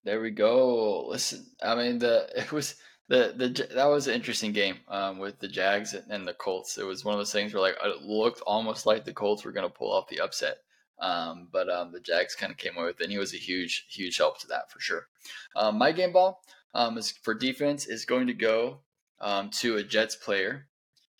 There 0.03 0.21
we 0.21 0.31
go. 0.31 1.07
Listen, 1.07 1.45
I 1.61 1.75
mean 1.75 1.99
the 1.99 2.27
it 2.35 2.51
was 2.51 2.75
the 3.07 3.33
the 3.35 3.67
that 3.75 3.85
was 3.85 4.07
an 4.07 4.15
interesting 4.15 4.51
game 4.51 4.77
um, 4.87 5.19
with 5.19 5.39
the 5.39 5.47
Jags 5.47 5.93
and 5.93 6.27
the 6.27 6.33
Colts. 6.33 6.77
It 6.77 6.85
was 6.85 7.05
one 7.05 7.13
of 7.13 7.19
those 7.19 7.33
things 7.33 7.53
where 7.53 7.61
like 7.61 7.75
it 7.83 8.01
looked 8.01 8.41
almost 8.41 8.85
like 8.85 9.05
the 9.05 9.13
Colts 9.13 9.43
were 9.43 9.51
going 9.51 9.69
to 9.69 9.77
pull 9.77 9.91
off 9.91 10.07
the 10.07 10.21
upset. 10.21 10.57
Um, 10.99 11.47
but 11.51 11.67
um, 11.67 11.91
the 11.91 11.99
Jags 11.99 12.35
kind 12.35 12.51
of 12.51 12.59
came 12.59 12.77
away 12.77 12.85
with 12.85 13.01
it, 13.01 13.05
and 13.05 13.11
he 13.11 13.17
was 13.17 13.33
a 13.33 13.37
huge, 13.37 13.87
huge 13.89 14.17
help 14.17 14.39
to 14.41 14.47
that 14.47 14.71
for 14.71 14.79
sure. 14.79 15.07
Um, 15.55 15.79
my 15.79 15.91
game 15.91 16.13
ball 16.13 16.41
um, 16.73 16.97
is 16.97 17.11
for 17.11 17.33
defense 17.33 17.87
is 17.87 18.05
going 18.05 18.27
to 18.27 18.33
go 18.33 18.79
um, 19.19 19.49
to 19.51 19.77
a 19.77 19.83
Jets 19.83 20.15
player, 20.15 20.67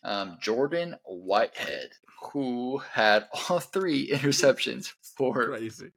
um, 0.02 0.38
Jordan 0.40 0.96
Whitehead, 1.04 1.90
who 2.32 2.78
had 2.78 3.26
all 3.48 3.58
three 3.60 4.08
interceptions 4.08 4.92
for 5.16 5.48
Crazy. 5.48 5.92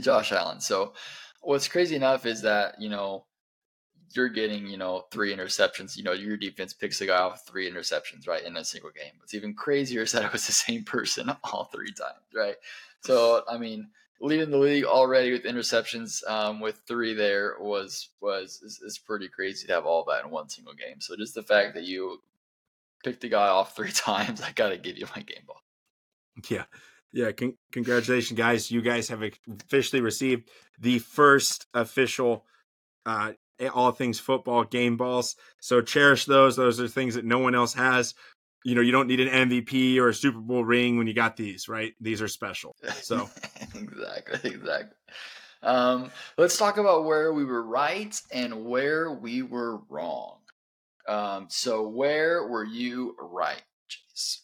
Josh 0.00 0.32
Allen. 0.32 0.60
So 0.60 0.94
what's 1.40 1.68
crazy 1.68 1.96
enough 1.96 2.26
is 2.26 2.42
that 2.42 2.80
you 2.80 2.88
know 2.88 3.26
you're 4.14 4.28
getting 4.28 4.66
you 4.66 4.76
know 4.76 5.04
three 5.10 5.34
interceptions. 5.34 5.96
You 5.96 6.04
know 6.04 6.12
your 6.12 6.36
defense 6.36 6.72
picks 6.72 7.00
a 7.00 7.06
guy 7.06 7.18
off 7.18 7.46
three 7.46 7.70
interceptions 7.70 8.26
right 8.26 8.44
in 8.44 8.56
a 8.56 8.64
single 8.64 8.90
game. 8.90 9.12
What's 9.18 9.34
even 9.34 9.54
crazier 9.54 10.02
is 10.02 10.12
that 10.12 10.24
it 10.24 10.32
was 10.32 10.46
the 10.46 10.52
same 10.52 10.84
person 10.84 11.30
all 11.44 11.68
three 11.72 11.92
times, 11.92 12.24
right? 12.34 12.56
So 13.00 13.42
I 13.48 13.58
mean, 13.58 13.88
leading 14.20 14.50
the 14.50 14.58
league 14.58 14.84
already 14.84 15.32
with 15.32 15.44
interceptions 15.44 16.26
um, 16.28 16.60
with 16.60 16.80
three 16.86 17.14
there 17.14 17.56
was 17.60 18.10
was 18.20 18.60
is, 18.62 18.80
is, 18.80 18.98
pretty 18.98 19.28
crazy 19.28 19.66
to 19.66 19.72
have 19.72 19.86
all 19.86 20.04
that 20.04 20.24
in 20.24 20.30
one 20.30 20.48
single 20.48 20.74
game. 20.74 21.00
So 21.00 21.16
just 21.16 21.34
the 21.34 21.42
fact 21.42 21.74
that 21.74 21.84
you 21.84 22.20
picked 23.04 23.20
the 23.20 23.28
guy 23.28 23.48
off 23.48 23.76
three 23.76 23.92
times, 23.92 24.40
I 24.40 24.52
got 24.52 24.70
to 24.70 24.78
give 24.78 24.98
you 24.98 25.06
my 25.14 25.22
game 25.22 25.44
ball. 25.46 25.62
Yeah. 26.48 26.64
Yeah, 27.12 27.30
con- 27.30 27.56
congratulations, 27.70 28.36
guys! 28.36 28.72
You 28.72 28.82
guys 28.82 29.06
have 29.06 29.22
officially 29.22 30.02
received 30.02 30.50
the 30.80 30.98
first 30.98 31.64
official 31.72 32.44
uh, 33.06 33.34
all 33.72 33.92
things 33.92 34.18
football 34.18 34.64
game 34.64 34.96
balls. 34.96 35.36
So 35.60 35.80
cherish 35.80 36.24
those. 36.24 36.56
Those 36.56 36.80
are 36.80 36.88
things 36.88 37.14
that 37.14 37.24
no 37.24 37.38
one 37.38 37.54
else 37.54 37.74
has. 37.74 38.14
You 38.64 38.74
know, 38.74 38.80
you 38.80 38.92
don't 38.92 39.06
need 39.06 39.20
an 39.20 39.48
MVP 39.50 39.98
or 39.98 40.08
a 40.08 40.14
Super 40.14 40.40
Bowl 40.40 40.64
ring 40.64 40.96
when 40.96 41.06
you 41.06 41.14
got 41.14 41.36
these, 41.36 41.68
right? 41.68 41.92
These 42.00 42.22
are 42.22 42.28
special. 42.28 42.74
So 43.02 43.28
exactly, 43.74 44.50
exactly. 44.50 44.96
Um, 45.62 46.10
let's 46.36 46.58
talk 46.58 46.76
about 46.76 47.04
where 47.04 47.32
we 47.32 47.44
were 47.44 47.62
right 47.62 48.18
and 48.32 48.66
where 48.66 49.12
we 49.12 49.42
were 49.42 49.78
wrong. 49.88 50.38
Um, 51.08 51.46
so 51.50 51.88
where 51.88 52.46
were 52.46 52.64
you 52.64 53.16
right, 53.18 53.62
Chase? 53.88 54.42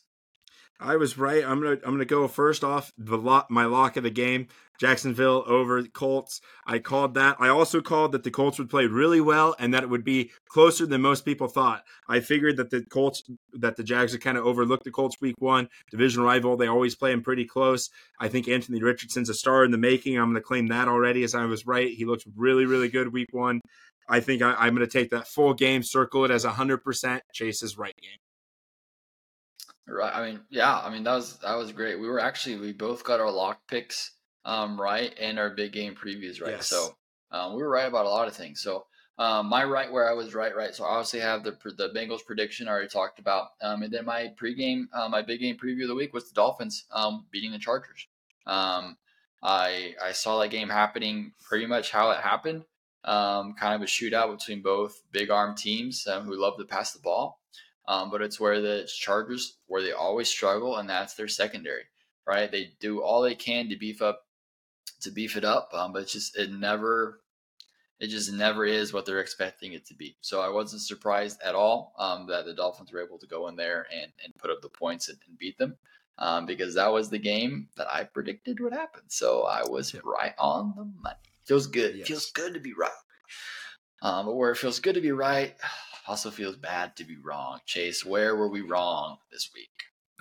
I 0.78 0.96
was 0.96 1.18
right. 1.18 1.44
I'm 1.44 1.60
gonna 1.62 1.78
I'm 1.84 1.92
gonna 1.92 2.04
go 2.04 2.26
first 2.26 2.64
off 2.64 2.92
the 2.96 3.18
lock 3.18 3.50
my 3.50 3.66
lock 3.66 3.96
of 3.96 4.02
the 4.02 4.10
game. 4.10 4.48
Jacksonville 4.80 5.44
over 5.46 5.82
Colts. 5.84 6.40
I 6.66 6.78
called 6.78 7.12
that. 7.14 7.36
I 7.38 7.48
also 7.48 7.82
called 7.82 8.12
that 8.12 8.24
the 8.24 8.30
Colts 8.30 8.58
would 8.58 8.70
play 8.70 8.86
really 8.86 9.20
well 9.20 9.54
and 9.58 9.74
that 9.74 9.82
it 9.82 9.90
would 9.90 10.04
be 10.04 10.30
closer 10.48 10.86
than 10.86 11.02
most 11.02 11.26
people 11.26 11.48
thought. 11.48 11.84
I 12.08 12.20
figured 12.20 12.56
that 12.56 12.70
the 12.70 12.82
Colts 12.86 13.22
that 13.52 13.76
the 13.76 13.84
Jags 13.84 14.12
would 14.12 14.22
kind 14.22 14.38
of 14.38 14.46
overlook 14.46 14.82
the 14.82 14.90
Colts 14.90 15.20
week 15.20 15.36
one. 15.38 15.68
Division 15.90 16.22
rival, 16.22 16.56
they 16.56 16.66
always 16.66 16.96
play 16.96 17.10
them 17.10 17.22
pretty 17.22 17.44
close. 17.44 17.90
I 18.18 18.28
think 18.28 18.48
Anthony 18.48 18.82
Richardson's 18.82 19.28
a 19.28 19.34
star 19.34 19.64
in 19.64 19.70
the 19.70 19.78
making. 19.78 20.16
I'm 20.16 20.30
gonna 20.30 20.40
claim 20.40 20.68
that 20.68 20.88
already 20.88 21.24
as 21.24 21.34
I 21.34 21.44
was 21.44 21.66
right. 21.66 21.92
He 21.92 22.06
looks 22.06 22.24
really, 22.34 22.64
really 22.64 22.88
good 22.88 23.12
week 23.12 23.28
one. 23.32 23.60
I 24.08 24.20
think 24.20 24.40
I, 24.40 24.66
am 24.66 24.74
gonna 24.74 24.86
take 24.86 25.10
that 25.10 25.28
full 25.28 25.52
game, 25.52 25.82
circle 25.82 26.24
it 26.24 26.30
as 26.30 26.44
hundred 26.44 26.78
percent 26.78 27.22
Chase's 27.34 27.76
right 27.76 27.94
game. 28.00 28.18
Right. 29.86 30.14
I 30.14 30.24
mean, 30.26 30.40
yeah. 30.48 30.78
I 30.78 30.88
mean, 30.88 31.02
that 31.02 31.16
was 31.16 31.36
that 31.40 31.54
was 31.56 31.70
great. 31.70 32.00
We 32.00 32.08
were 32.08 32.20
actually 32.20 32.56
we 32.56 32.72
both 32.72 33.04
got 33.04 33.20
our 33.20 33.30
lock 33.30 33.60
picks 33.68 34.12
um, 34.44 34.80
right 34.80 35.14
and 35.20 35.38
our 35.38 35.50
big 35.50 35.72
game 35.72 35.94
previews 35.94 36.40
right. 36.40 36.52
Yes. 36.52 36.68
So 36.68 36.96
um, 37.30 37.54
we 37.54 37.62
were 37.62 37.68
right 37.68 37.88
about 37.88 38.06
a 38.06 38.10
lot 38.10 38.28
of 38.28 38.34
things. 38.34 38.60
So 38.60 38.86
um, 39.18 39.48
my 39.48 39.64
right 39.64 39.92
where 39.92 40.08
I 40.08 40.14
was 40.14 40.34
right, 40.34 40.56
right. 40.56 40.74
So 40.74 40.84
I 40.84 40.92
obviously 40.92 41.20
have 41.20 41.44
the 41.44 41.52
the 41.76 41.90
Bengals 41.90 42.24
prediction 42.24 42.66
I 42.66 42.70
already 42.70 42.88
talked 42.88 43.18
about, 43.18 43.48
um, 43.60 43.82
and 43.82 43.92
then 43.92 44.06
my 44.06 44.32
pregame, 44.40 44.84
uh, 44.94 45.08
my 45.08 45.20
big 45.20 45.40
game 45.40 45.58
preview 45.62 45.82
of 45.82 45.88
the 45.88 45.94
week 45.94 46.14
was 46.14 46.28
the 46.28 46.34
Dolphins 46.34 46.86
um, 46.90 47.26
beating 47.30 47.52
the 47.52 47.58
Chargers. 47.58 48.06
Um, 48.46 48.96
I 49.42 49.94
I 50.02 50.12
saw 50.12 50.40
that 50.40 50.48
game 50.48 50.70
happening 50.70 51.32
pretty 51.42 51.66
much 51.66 51.90
how 51.90 52.10
it 52.12 52.20
happened. 52.20 52.64
Um, 53.04 53.54
kind 53.54 53.74
of 53.74 53.82
a 53.82 53.84
shootout 53.84 54.36
between 54.38 54.62
both 54.62 55.02
big 55.12 55.30
arm 55.30 55.54
teams 55.54 56.06
um, 56.06 56.24
who 56.24 56.40
love 56.40 56.56
to 56.58 56.64
pass 56.64 56.92
the 56.92 57.00
ball. 57.00 57.40
Um, 57.88 58.10
but 58.10 58.22
it's 58.22 58.38
where 58.38 58.60
the 58.60 58.88
Chargers, 58.94 59.58
where 59.66 59.82
they 59.82 59.92
always 59.92 60.28
struggle, 60.28 60.76
and 60.76 60.88
that's 60.88 61.14
their 61.14 61.28
secondary, 61.28 61.82
right? 62.26 62.50
They 62.50 62.72
do 62.78 63.02
all 63.02 63.20
they 63.20 63.34
can 63.34 63.68
to 63.68 63.76
beef 63.76 64.00
up, 64.00 64.22
to 65.02 65.10
beef 65.10 65.36
it 65.36 65.44
up, 65.44 65.70
um, 65.74 65.92
but 65.92 66.02
it's 66.02 66.12
just 66.12 66.36
it 66.36 66.50
never, 66.52 67.20
it 68.00 68.08
just 68.08 68.32
never 68.32 68.64
is 68.64 68.92
what 68.92 69.06
they're 69.06 69.20
expecting 69.20 69.72
it 69.74 69.86
to 69.86 69.94
be. 69.94 70.16
So 70.20 70.40
I 70.40 70.48
wasn't 70.48 70.82
surprised 70.82 71.38
at 71.44 71.54
all 71.54 71.94
um, 71.98 72.26
that 72.28 72.44
the 72.46 72.54
Dolphins 72.54 72.92
were 72.92 73.04
able 73.04 73.18
to 73.18 73.26
go 73.26 73.48
in 73.48 73.56
there 73.56 73.86
and, 73.92 74.12
and 74.24 74.34
put 74.36 74.50
up 74.50 74.62
the 74.62 74.68
points 74.68 75.08
and, 75.08 75.18
and 75.28 75.38
beat 75.38 75.58
them. 75.58 75.76
um, 76.18 76.44
because 76.46 76.74
that 76.74 76.92
was 76.92 77.08
the 77.10 77.18
game 77.18 77.68
that 77.76 77.86
I 77.90 78.04
predicted 78.04 78.60
would 78.60 78.72
happen. 78.74 79.02
So 79.08 79.44
I 79.44 79.62
was 79.68 79.94
Yep. 79.94 80.02
right 80.04 80.34
on 80.38 80.74
the 80.76 80.84
money. 80.84 81.16
Feels 81.46 81.66
good. 81.66 81.96
Yes. 81.96 82.08
Feels 82.08 82.30
good 82.32 82.54
to 82.54 82.60
be 82.60 82.74
right. 82.74 82.92
Um, 84.02 84.26
but 84.26 84.34
where 84.36 84.50
it 84.50 84.56
feels 84.56 84.80
good 84.80 84.94
to 84.94 85.00
be 85.00 85.12
right, 85.12 85.54
also 86.08 86.30
feels 86.30 86.56
bad 86.56 86.96
to 86.96 87.04
be 87.04 87.16
wrong. 87.16 87.60
Chase, 87.66 88.04
where 88.04 88.34
were 88.36 88.48
we 88.50 88.60
wrong 88.62 89.18
this 89.32 89.50
week? 89.54 89.70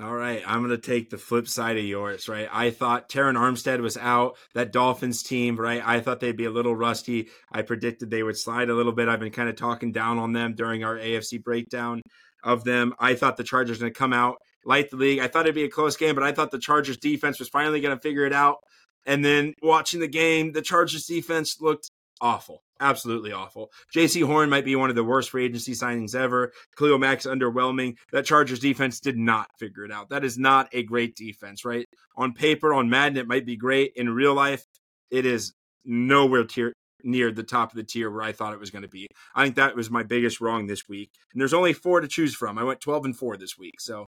All 0.02 0.16
right, 0.16 0.42
I'm 0.48 0.60
going 0.60 0.70
to 0.70 0.78
take 0.78 1.10
the 1.10 1.18
flip 1.18 1.46
side 1.46 1.78
of 1.78 1.84
yours, 1.84 2.30
right? 2.30 2.48
I 2.54 2.70
thought 2.70 3.10
Terron 3.10 3.36
Armstead 3.36 3.82
was 3.82 3.98
out, 3.98 4.38
that 4.54 4.72
Dolphins 4.72 5.24
team, 5.24 5.60
right? 5.60 5.82
I 5.86 6.00
thought 6.00 6.22
they'd 6.22 6.38
be 6.38 6.46
a 6.46 6.52
little 6.52 6.74
rusty. 6.74 7.28
I 7.52 7.64
predicted 7.64 8.10
they 8.10 8.24
would 8.24 8.38
slide 8.38 8.70
a 8.70 8.74
little 8.74 8.94
bit. 8.94 9.10
I've 9.10 9.20
been 9.20 9.30
kind 9.30 9.50
of 9.50 9.58
talking 9.58 9.92
down 9.92 10.18
on 10.18 10.32
them 10.32 10.54
during 10.56 10.86
our 10.86 10.96
AFC 10.96 11.44
breakdown 11.44 12.02
of 12.46 12.64
them. 12.64 12.94
I 12.98 13.16
thought 13.16 13.36
the 13.36 13.44
Chargers 13.44 13.80
going 13.80 13.92
to 13.92 13.98
come 13.98 14.14
out, 14.14 14.38
light 14.64 14.90
the 14.90 14.96
league. 14.96 15.20
I 15.20 15.28
thought 15.28 15.46
it'd 15.46 15.56
be 15.56 15.66
a 15.66 15.70
close 15.70 15.98
game, 15.98 16.16
but 16.16 16.24
I 16.24 16.32
thought 16.32 16.52
the 16.52 16.60
Chargers 16.60 16.96
defense 16.96 17.38
was 17.38 17.50
finally 17.50 17.82
going 17.82 17.94
to 17.94 18.02
figure 18.02 18.26
it 18.26 18.32
out. 18.32 18.60
And 19.06 19.24
then 19.26 19.54
watching 19.62 20.00
the 20.00 20.08
game, 20.08 20.54
the 20.54 20.62
Chargers 20.62 21.08
defense 21.08 21.60
looked 21.60 21.92
awful, 22.22 22.64
absolutely 22.80 23.32
awful. 23.32 23.72
JC 23.94 24.26
Horn 24.26 24.50
might 24.50 24.66
be 24.66 24.76
one 24.76 24.90
of 24.90 24.96
the 24.96 25.04
worst 25.04 25.30
free 25.30 25.46
agency 25.46 25.74
signings 25.74 26.16
ever. 26.16 26.52
Khalil 26.78 26.98
Mack 26.98 27.20
underwhelming. 27.20 27.96
That 28.12 28.26
Chargers 28.26 28.60
defense 28.60 29.00
did 29.00 29.18
not 29.18 29.48
figure 29.60 29.86
it 29.86 29.92
out. 29.92 30.10
That 30.10 30.24
is 30.24 30.38
not 30.38 30.70
a 30.74 30.84
great 30.84 31.16
defense, 31.16 31.66
right? 31.66 31.86
On 32.16 32.34
paper, 32.34 32.74
on 32.74 32.90
Madden, 32.90 33.18
it 33.18 33.28
might 33.28 33.46
be 33.46 33.56
great. 33.56 33.94
In 33.96 34.10
real 34.10 34.34
life, 34.34 34.66
it 35.12 35.26
is 35.26 35.54
nowhere 35.86 36.46
tier, 36.46 36.74
near 37.04 37.32
the 37.32 37.44
top 37.44 37.72
of 37.72 37.78
the 37.78 37.84
tier 37.84 38.10
where 38.10 38.22
I 38.22 38.32
thought 38.32 38.54
it 38.54 38.60
was 38.60 38.72
going 38.72 38.84
to 38.84 38.88
be. 38.88 39.08
I 39.36 39.44
think 39.44 39.56
that 39.56 39.76
was 39.76 39.90
my 39.90 40.04
biggest 40.04 40.42
wrong 40.42 40.68
this 40.68 40.88
week. 40.88 41.10
And 41.34 41.42
there's 41.42 41.54
only 41.54 41.74
four 41.74 42.02
to 42.02 42.08
choose 42.08 42.36
from. 42.36 42.58
I 42.58 42.64
went 42.64 42.82
12 42.82 43.06
and 43.06 43.18
4 43.18 43.38
this 43.38 43.58
week. 43.58 43.80
So 43.80 44.06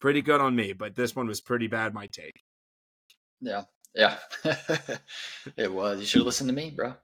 pretty 0.00 0.22
good 0.22 0.40
on 0.40 0.56
me, 0.56 0.72
but 0.72 0.94
this 0.94 1.16
one 1.16 1.26
was 1.26 1.40
pretty 1.40 1.66
bad, 1.66 1.94
my 1.94 2.06
take. 2.06 2.42
Yeah, 3.40 3.62
yeah, 3.94 4.18
it 5.56 5.72
was. 5.72 6.00
You 6.00 6.06
should 6.06 6.22
listen 6.22 6.46
to 6.46 6.52
me, 6.52 6.70
bro. 6.70 6.94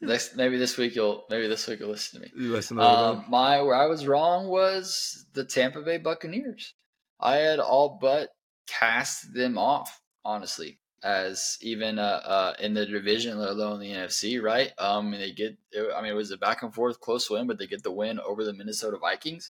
Next, 0.00 0.36
maybe 0.36 0.58
this 0.58 0.76
week 0.76 0.94
you'll 0.94 1.24
maybe 1.30 1.48
this 1.48 1.66
week 1.66 1.80
you'll 1.80 1.90
listen 1.90 2.20
to 2.20 2.26
me. 2.26 2.32
You 2.36 2.52
listen 2.52 2.76
little 2.76 2.96
Um, 2.96 3.24
my 3.28 3.62
where 3.62 3.74
I 3.74 3.86
was 3.86 4.06
wrong 4.06 4.48
was 4.48 5.24
the 5.32 5.44
Tampa 5.44 5.80
Bay 5.82 5.98
Buccaneers. 5.98 6.74
I 7.18 7.36
had 7.36 7.60
all 7.60 7.98
but 8.00 8.30
cast 8.66 9.32
them 9.32 9.56
off, 9.56 10.02
honestly, 10.24 10.78
as 11.02 11.56
even 11.62 11.98
uh, 11.98 12.20
uh, 12.24 12.54
in 12.58 12.74
the 12.74 12.84
division, 12.84 13.38
let 13.38 13.50
alone 13.50 13.80
the 13.80 13.90
NFC. 13.90 14.42
Right? 14.42 14.72
Um, 14.78 15.14
and 15.14 15.22
they 15.22 15.32
get. 15.32 15.56
I 15.94 16.02
mean, 16.02 16.12
it 16.12 16.16
was 16.16 16.30
a 16.30 16.36
back 16.36 16.62
and 16.62 16.74
forth 16.74 17.00
close 17.00 17.30
win, 17.30 17.46
but 17.46 17.58
they 17.58 17.66
get 17.66 17.82
the 17.82 17.92
win 17.92 18.20
over 18.20 18.44
the 18.44 18.52
Minnesota 18.52 18.98
Vikings. 18.98 19.50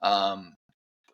Um, 0.00 0.54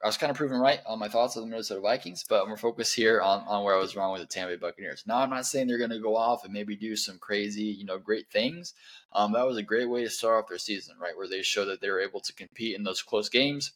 I 0.02 0.06
was 0.06 0.16
kind 0.16 0.30
of 0.30 0.36
proven 0.36 0.60
right 0.60 0.80
on 0.86 0.98
my 0.98 1.08
thoughts 1.08 1.34
of 1.34 1.42
the 1.42 1.48
Minnesota 1.48 1.80
Vikings, 1.80 2.24
but 2.28 2.40
I'm 2.40 2.46
gonna 2.46 2.56
focus 2.56 2.92
here 2.92 3.20
on, 3.20 3.40
on 3.48 3.64
where 3.64 3.74
I 3.74 3.78
was 3.78 3.96
wrong 3.96 4.12
with 4.12 4.20
the 4.20 4.26
Tampa 4.26 4.54
Bay 4.54 4.56
Buccaneers. 4.56 5.04
Now, 5.06 5.18
I'm 5.18 5.30
not 5.30 5.46
saying 5.46 5.66
they're 5.66 5.78
gonna 5.78 5.98
go 5.98 6.16
off 6.16 6.44
and 6.44 6.52
maybe 6.52 6.76
do 6.76 6.94
some 6.94 7.18
crazy, 7.18 7.64
you 7.64 7.84
know, 7.84 7.98
great 7.98 8.30
things. 8.30 8.74
Um, 9.12 9.32
that 9.32 9.46
was 9.46 9.56
a 9.56 9.62
great 9.62 9.88
way 9.88 10.04
to 10.04 10.10
start 10.10 10.42
off 10.42 10.48
their 10.48 10.58
season, 10.58 10.96
right? 11.00 11.16
Where 11.16 11.28
they 11.28 11.42
showed 11.42 11.66
that 11.66 11.80
they 11.80 11.90
were 11.90 12.00
able 12.00 12.20
to 12.20 12.32
compete 12.32 12.76
in 12.76 12.84
those 12.84 13.02
close 13.02 13.28
games. 13.28 13.72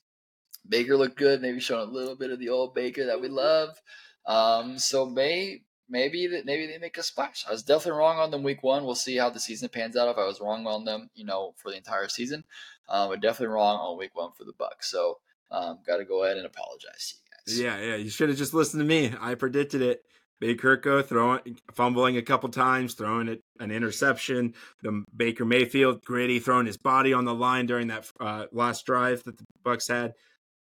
Baker 0.69 0.97
looked 0.97 1.17
good, 1.17 1.43
maybe 1.43 1.59
showing 1.59 1.89
a 1.89 1.93
little 1.93 2.15
bit 2.15 2.31
of 2.31 2.39
the 2.39 2.51
old 2.51 2.75
Baker 2.75 3.07
that 3.07 3.21
we 3.21 3.29
love. 3.29 3.81
Um, 4.27 4.79
so 4.79 5.05
may 5.05 5.63
maybe 5.89 6.29
that 6.29 6.47
maybe 6.47 6.67
they 6.67 6.79
make 6.79 6.99
a 6.99 7.03
splash. 7.03 7.45
I 7.49 7.53
was 7.53 7.63
definitely 7.63 7.99
wrong 7.99 8.19
on 8.19 8.31
them 8.31 8.43
week 8.43 8.63
one. 8.63 8.85
We'll 8.85 8.95
see 8.95 9.17
how 9.17 9.31
the 9.31 9.41
season 9.41 9.69
pans 9.69 9.97
out. 9.97 10.09
If 10.09 10.19
I 10.19 10.25
was 10.25 10.41
wrong 10.41 10.67
on 10.67 10.85
them, 10.85 11.11
you 11.15 11.25
know, 11.25 11.55
for 11.57 11.71
the 11.71 11.77
entire 11.77 12.09
season, 12.09 12.45
um, 12.89 13.11
but 13.11 13.21
definitely 13.21 13.55
wrong 13.55 13.79
on 13.79 13.99
week 13.99 14.15
one 14.15 14.31
for 14.33 14.45
the 14.45 14.53
Bucks. 14.57 14.91
So 14.91 15.19
um, 15.53 15.79
got 15.87 15.99
to 15.99 16.05
go 16.05 16.25
ahead 16.25 16.37
and 16.39 16.47
apologize 16.47 17.15
to 17.47 17.57
you 17.61 17.67
guys. 17.71 17.83
Yeah, 17.83 17.91
yeah. 17.91 17.97
You 17.97 18.11
should 18.11 18.29
have 18.29 18.39
just 18.39 18.55
listened 18.55 18.81
to 18.81 18.87
me. 18.87 19.13
I 19.21 19.35
predicted 19.35 19.83
it. 19.83 20.03
Baker 20.41 20.77
Kirko 20.77 21.07
throwing, 21.07 21.61
fumbling 21.73 22.17
a 22.17 22.23
couple 22.23 22.49
times, 22.49 22.95
throwing 22.95 23.29
it 23.29 23.45
an 23.61 23.71
interception. 23.71 24.55
The 24.83 25.05
Baker 25.17 25.45
Mayfield 25.45 26.05
gritty, 26.05 26.41
throwing 26.41 26.67
his 26.67 26.77
body 26.77 27.13
on 27.13 27.25
the 27.25 27.35
line 27.35 27.67
during 27.67 27.87
that 27.89 28.11
uh, 28.19 28.47
last 28.51 28.85
drive 28.85 29.23
that 29.23 29.39
the 29.39 29.45
Bucks 29.63 29.87
had. 29.87 30.15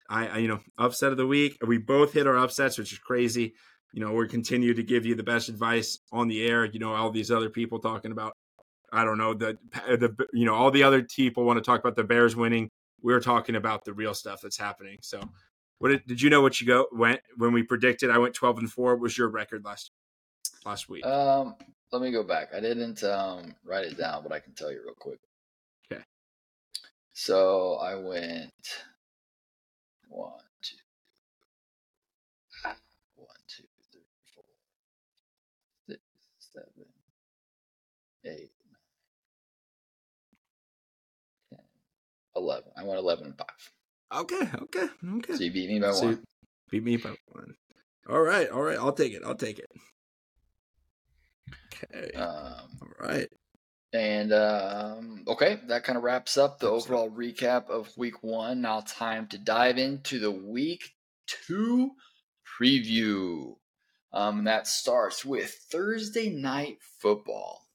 I, 0.08 0.28
I, 0.28 0.38
you 0.38 0.48
know, 0.48 0.60
upset 0.78 1.10
of 1.10 1.18
the 1.18 1.26
week. 1.26 1.58
We 1.66 1.76
both 1.76 2.14
hit 2.14 2.26
our 2.26 2.38
upsets, 2.38 2.78
which 2.78 2.92
is 2.92 2.98
crazy. 2.98 3.52
You 3.92 4.00
know, 4.00 4.12
we 4.12 4.26
continue 4.28 4.72
to 4.72 4.82
give 4.82 5.04
you 5.04 5.14
the 5.14 5.22
best 5.22 5.50
advice 5.50 5.98
on 6.10 6.28
the 6.28 6.46
air. 6.46 6.64
You 6.64 6.78
know, 6.78 6.94
all 6.94 7.10
these 7.10 7.30
other 7.30 7.50
people 7.50 7.78
talking 7.78 8.12
about, 8.12 8.34
I 8.92 9.04
don't 9.04 9.18
know, 9.18 9.34
the 9.34 9.58
the 9.86 10.14
you 10.32 10.46
know, 10.46 10.54
all 10.54 10.70
the 10.70 10.84
other 10.84 11.02
people 11.02 11.44
want 11.44 11.58
to 11.58 11.62
talk 11.62 11.80
about 11.80 11.96
the 11.96 12.04
Bears 12.04 12.34
winning. 12.34 12.70
We're 13.02 13.20
talking 13.20 13.56
about 13.56 13.84
the 13.84 13.92
real 13.92 14.14
stuff 14.14 14.40
that's 14.42 14.56
happening. 14.56 14.98
So, 15.02 15.20
what 15.78 15.90
did, 15.90 16.06
did 16.06 16.22
you 16.22 16.30
know 16.30 16.40
what 16.40 16.60
you 16.60 16.66
go 16.66 16.86
went 16.92 17.20
when 17.36 17.52
we 17.52 17.62
predicted? 17.62 18.10
I 18.10 18.18
went 18.18 18.34
twelve 18.34 18.58
and 18.58 18.70
four. 18.70 18.96
Was 18.96 19.16
your 19.16 19.28
record 19.28 19.64
last 19.64 19.90
last 20.64 20.88
week? 20.88 21.04
Um, 21.06 21.54
let 21.92 22.02
me 22.02 22.10
go 22.10 22.22
back. 22.22 22.48
I 22.54 22.60
didn't 22.60 23.02
um, 23.04 23.54
write 23.64 23.84
it 23.84 23.98
down, 23.98 24.22
but 24.22 24.32
I 24.32 24.40
can 24.40 24.54
tell 24.54 24.72
you 24.72 24.80
real 24.84 24.94
quick. 24.98 25.20
Okay. 25.92 26.02
So 27.12 27.74
I 27.76 27.94
went 27.94 28.52
one, 30.08 30.32
two, 30.62 30.76
one, 33.16 33.28
two, 33.48 33.64
three, 33.92 34.00
four, 34.34 34.44
six, 35.88 36.00
seven, 36.52 36.86
eight, 38.24 38.50
11. 42.36 42.64
I 42.76 42.84
went 42.84 42.98
11 42.98 43.26
and 43.26 43.38
5. 43.38 43.46
Okay, 44.14 44.48
okay, 44.62 44.88
okay. 45.16 45.34
So 45.34 45.42
you 45.42 45.52
beat 45.52 45.68
me 45.68 45.80
by 45.80 45.92
so 45.92 46.06
one. 46.06 46.24
Beat 46.70 46.84
me 46.84 46.96
by 46.96 47.14
one. 47.32 47.54
All 48.08 48.20
right, 48.20 48.48
all 48.50 48.62
right. 48.62 48.78
I'll 48.78 48.92
take 48.92 49.12
it. 49.12 49.22
I'll 49.24 49.34
take 49.34 49.58
it. 49.58 49.70
Okay. 51.74 52.12
Um, 52.12 52.78
all 52.82 53.08
right. 53.08 53.28
And 53.92 54.32
um, 54.32 55.24
okay, 55.26 55.58
that 55.68 55.84
kind 55.84 55.96
of 55.96 56.04
wraps 56.04 56.36
up 56.36 56.58
the 56.58 56.70
wraps 56.70 56.84
overall 56.84 57.06
up. 57.06 57.16
recap 57.16 57.68
of 57.68 57.96
week 57.96 58.22
one. 58.22 58.60
Now, 58.60 58.82
time 58.86 59.26
to 59.28 59.38
dive 59.38 59.78
into 59.78 60.18
the 60.18 60.30
week 60.30 60.94
two 61.26 61.92
preview. 62.60 63.56
Um, 64.12 64.44
that 64.44 64.66
starts 64.66 65.24
with 65.24 65.50
Thursday 65.70 66.30
night 66.30 66.78
football, 67.00 67.68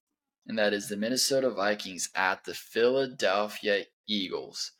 and 0.47 0.57
that 0.57 0.73
is 0.73 0.87
the 0.87 0.97
Minnesota 0.97 1.49
Vikings 1.49 2.09
at 2.15 2.45
the 2.45 2.53
Philadelphia 2.53 3.85
Eagles. 4.11 4.71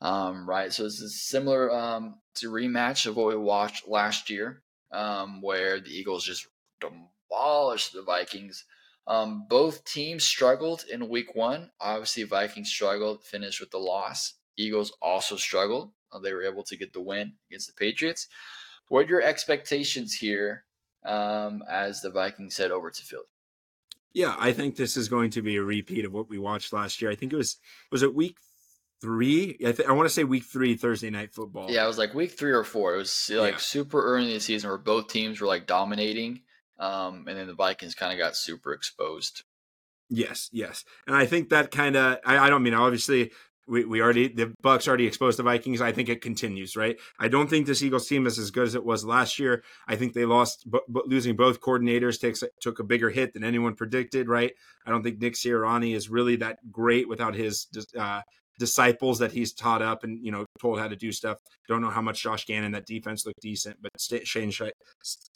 Um, 0.00 0.48
right, 0.48 0.72
so 0.72 0.84
it's 0.84 1.00
a 1.00 1.08
similar 1.08 1.72
um, 1.72 2.16
to 2.36 2.50
rematch 2.50 3.06
of 3.06 3.16
what 3.16 3.28
we 3.28 3.36
watched 3.36 3.88
last 3.88 4.28
year, 4.28 4.62
um, 4.92 5.40
where 5.40 5.80
the 5.80 5.90
Eagles 5.90 6.24
just 6.24 6.46
demolished 6.80 7.92
the 7.92 8.02
Vikings. 8.02 8.64
Um, 9.06 9.46
both 9.48 9.84
teams 9.84 10.24
struggled 10.24 10.84
in 10.90 11.08
week 11.08 11.34
one. 11.34 11.70
Obviously, 11.80 12.24
Vikings 12.24 12.70
struggled, 12.70 13.24
finished 13.24 13.60
with 13.60 13.70
the 13.70 13.78
loss. 13.78 14.34
Eagles 14.56 14.92
also 15.00 15.36
struggled. 15.36 15.92
Uh, 16.12 16.18
they 16.18 16.32
were 16.32 16.44
able 16.44 16.64
to 16.64 16.76
get 16.76 16.92
the 16.92 17.00
win 17.00 17.34
against 17.48 17.66
the 17.66 17.74
Patriots. 17.74 18.28
What 18.88 19.06
are 19.06 19.08
your 19.08 19.22
expectations 19.22 20.14
here 20.14 20.64
um, 21.04 21.62
as 21.70 22.00
the 22.00 22.10
Vikings 22.10 22.56
head 22.56 22.70
over 22.70 22.90
to 22.90 23.02
Philly? 23.02 23.24
Yeah, 24.12 24.36
I 24.38 24.52
think 24.52 24.76
this 24.76 24.96
is 24.96 25.08
going 25.08 25.30
to 25.30 25.42
be 25.42 25.56
a 25.56 25.62
repeat 25.62 26.04
of 26.04 26.12
what 26.12 26.28
we 26.28 26.38
watched 26.38 26.72
last 26.72 27.02
year. 27.02 27.10
I 27.10 27.16
think 27.16 27.32
it 27.32 27.36
was 27.36 27.56
was 27.90 28.02
it 28.02 28.14
week 28.14 28.36
three? 29.00 29.56
I, 29.66 29.72
th- 29.72 29.88
I 29.88 29.92
want 29.92 30.08
to 30.08 30.14
say 30.14 30.24
week 30.24 30.44
three 30.44 30.74
Thursday 30.76 31.10
night 31.10 31.32
football. 31.34 31.70
Yeah, 31.70 31.84
it 31.84 31.86
was 31.86 31.98
like 31.98 32.14
week 32.14 32.32
three 32.32 32.52
or 32.52 32.64
four. 32.64 32.94
It 32.94 32.98
was 32.98 33.30
like 33.32 33.54
Yeah. 33.54 33.58
super 33.58 34.02
early 34.02 34.28
in 34.28 34.34
the 34.34 34.40
season 34.40 34.70
where 34.70 34.78
both 34.78 35.08
teams 35.08 35.40
were 35.40 35.46
like 35.46 35.66
dominating, 35.66 36.42
um, 36.78 37.26
and 37.28 37.36
then 37.36 37.46
the 37.46 37.54
Vikings 37.54 37.94
kind 37.94 38.12
of 38.12 38.18
got 38.18 38.36
super 38.36 38.72
exposed. 38.72 39.42
Yes, 40.10 40.48
yes, 40.52 40.84
and 41.06 41.16
I 41.16 41.26
think 41.26 41.48
that 41.48 41.70
kind 41.70 41.96
of 41.96 42.18
I, 42.24 42.38
I 42.38 42.50
don't 42.50 42.62
mean 42.62 42.74
obviously 42.74 43.30
we, 43.66 43.84
we 43.86 44.02
already 44.02 44.28
the 44.28 44.52
Bucks 44.60 44.86
already 44.86 45.06
exposed 45.06 45.38
the 45.38 45.42
Vikings. 45.42 45.80
I 45.80 45.92
think 45.92 46.10
it 46.10 46.20
continues, 46.20 46.76
right? 46.76 46.96
I 47.18 47.28
don't 47.28 47.48
think 47.48 47.66
this 47.66 47.82
Eagles 47.82 48.06
team 48.06 48.26
is 48.26 48.38
as 48.38 48.50
good 48.50 48.66
as 48.66 48.74
it 48.74 48.84
was 48.84 49.04
last 49.06 49.38
year. 49.38 49.62
I 49.88 49.96
think 49.96 50.12
they 50.12 50.26
lost, 50.26 50.70
but, 50.70 50.82
but 50.88 51.08
losing 51.08 51.36
both 51.36 51.60
coordinators 51.62 52.20
takes 52.20 52.44
took 52.60 52.78
a 52.78 52.84
bigger 52.84 53.08
hit 53.08 53.32
than 53.32 53.44
anyone 53.44 53.74
predicted, 53.74 54.28
right? 54.28 54.52
I 54.86 54.90
don't 54.90 55.02
think 55.02 55.20
Nick 55.20 55.34
Sirianni 55.34 55.96
is 55.96 56.10
really 56.10 56.36
that 56.36 56.58
great 56.70 57.08
without 57.08 57.34
his 57.34 57.66
uh, 57.98 58.20
disciples 58.58 59.18
that 59.18 59.32
he's 59.32 59.52
taught 59.52 59.82
up 59.82 60.04
and 60.04 60.24
you 60.24 60.30
know 60.30 60.44
told 60.60 60.78
how 60.78 60.88
to 60.88 60.96
do 60.96 61.12
stuff. 61.12 61.38
Don't 61.68 61.80
know 61.80 61.90
how 61.90 62.02
much 62.02 62.22
Josh 62.22 62.46
Gannon 62.46 62.72
that 62.72 62.86
defense 62.86 63.26
looked 63.26 63.40
decent, 63.40 63.76
but 63.82 63.90
Shane 64.24 64.50
Sh- 64.50 64.62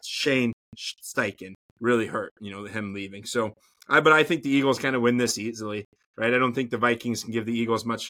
Shane 0.05 0.53
Steichen 0.77 1.55
really 1.81 2.07
hurt. 2.07 2.33
You 2.41 2.51
know 2.51 2.65
him 2.65 2.95
leaving. 2.95 3.25
So, 3.25 3.55
I 3.89 4.01
but 4.01 4.13
I 4.13 4.23
think 4.23 4.43
the 4.43 4.51
Eagles 4.51 4.79
kind 4.79 4.97
of 4.97 5.03
win 5.03 5.17
this 5.17 5.39
easily, 5.39 5.85
right? 6.17 6.33
I 6.33 6.39
don't 6.39 6.55
think 6.55 6.71
the 6.71 6.79
Vikings 6.79 7.25
can 7.25 7.33
give 7.33 7.47
the 7.47 7.59
Eagles 7.59 7.85
much 7.85 8.09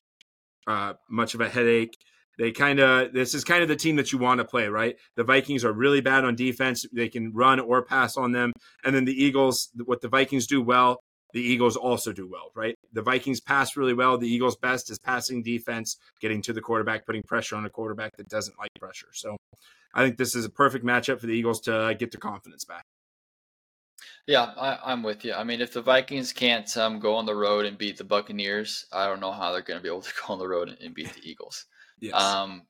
uh, 0.67 0.95
much 1.09 1.35
of 1.35 1.41
a 1.41 1.49
headache. 1.49 1.95
They 2.39 2.53
kind 2.53 2.79
of 2.79 3.13
this 3.13 3.35
is 3.35 3.43
kind 3.43 3.63
of 3.63 3.69
the 3.69 3.77
team 3.77 3.97
that 3.97 4.13
you 4.13 4.19
want 4.19 4.39
to 4.39 4.45
play, 4.45 4.69
right? 4.69 4.97
The 5.17 5.25
Vikings 5.25 5.65
are 5.65 5.73
really 5.73 6.01
bad 6.01 6.25
on 6.25 6.37
defense. 6.37 6.85
They 6.93 7.09
can 7.09 7.33
run 7.33 7.59
or 7.59 7.83
pass 7.83 8.17
on 8.17 8.33
them, 8.33 8.53
and 8.85 8.95
then 8.95 9.05
the 9.05 9.25
Eagles. 9.25 9.71
What 9.85 10.01
the 10.01 10.09
Vikings 10.09 10.47
do 10.47 10.63
well 10.63 11.01
the 11.33 11.41
Eagles 11.41 11.77
also 11.77 12.13
do 12.13 12.27
well, 12.27 12.51
right? 12.55 12.75
The 12.93 13.03
Vikings 13.03 13.41
pass 13.41 13.77
really 13.77 13.95
well. 13.95 14.17
The 14.17 14.29
Eagles' 14.29 14.57
best 14.57 14.91
is 14.91 14.99
passing 14.99 15.43
defense, 15.43 15.99
getting 16.21 16.41
to 16.43 16.53
the 16.53 16.61
quarterback, 16.61 17.07
putting 17.07 17.23
pressure 17.23 17.57
on 17.57 17.67
a 17.67 17.71
quarterback 17.71 18.17
that 18.17 18.29
doesn't 18.29 18.59
like 18.59 18.71
pressure. 18.81 19.09
So 19.13 19.37
I 19.95 20.05
think 20.05 20.17
this 20.17 20.35
is 20.35 20.45
a 20.45 20.51
perfect 20.51 20.85
matchup 20.85 21.21
for 21.21 21.27
the 21.27 21.35
Eagles 21.35 21.61
to 21.63 21.95
get 21.99 22.13
their 22.13 22.21
confidence 22.21 22.65
back. 22.65 22.85
Yeah, 24.27 24.53
I, 24.59 24.93
am 24.93 25.03
with 25.03 25.25
you. 25.25 25.33
I 25.33 25.43
mean, 25.45 25.61
if 25.61 25.73
the 25.73 25.81
Vikings 25.81 26.33
can't 26.33 26.75
um, 26.77 27.01
go 27.01 27.15
on 27.15 27.25
the 27.25 27.35
road 27.35 27.65
and 27.65 27.79
beat 27.79 27.97
the 27.97 28.05
Buccaneers, 28.05 28.87
I 28.93 29.07
don't 29.07 29.21
know 29.21 29.33
how 29.33 29.53
they're 29.53 29.63
going 29.63 29.79
to 29.79 29.83
be 29.83 29.89
able 29.89 30.03
to 30.03 30.13
go 30.27 30.35
on 30.35 30.39
the 30.39 30.49
road 30.49 30.69
and, 30.69 30.79
and 30.81 30.95
beat 30.95 31.13
the 31.15 31.29
Eagles. 31.29 31.67
yes. 31.99 32.15
Um, 32.15 32.63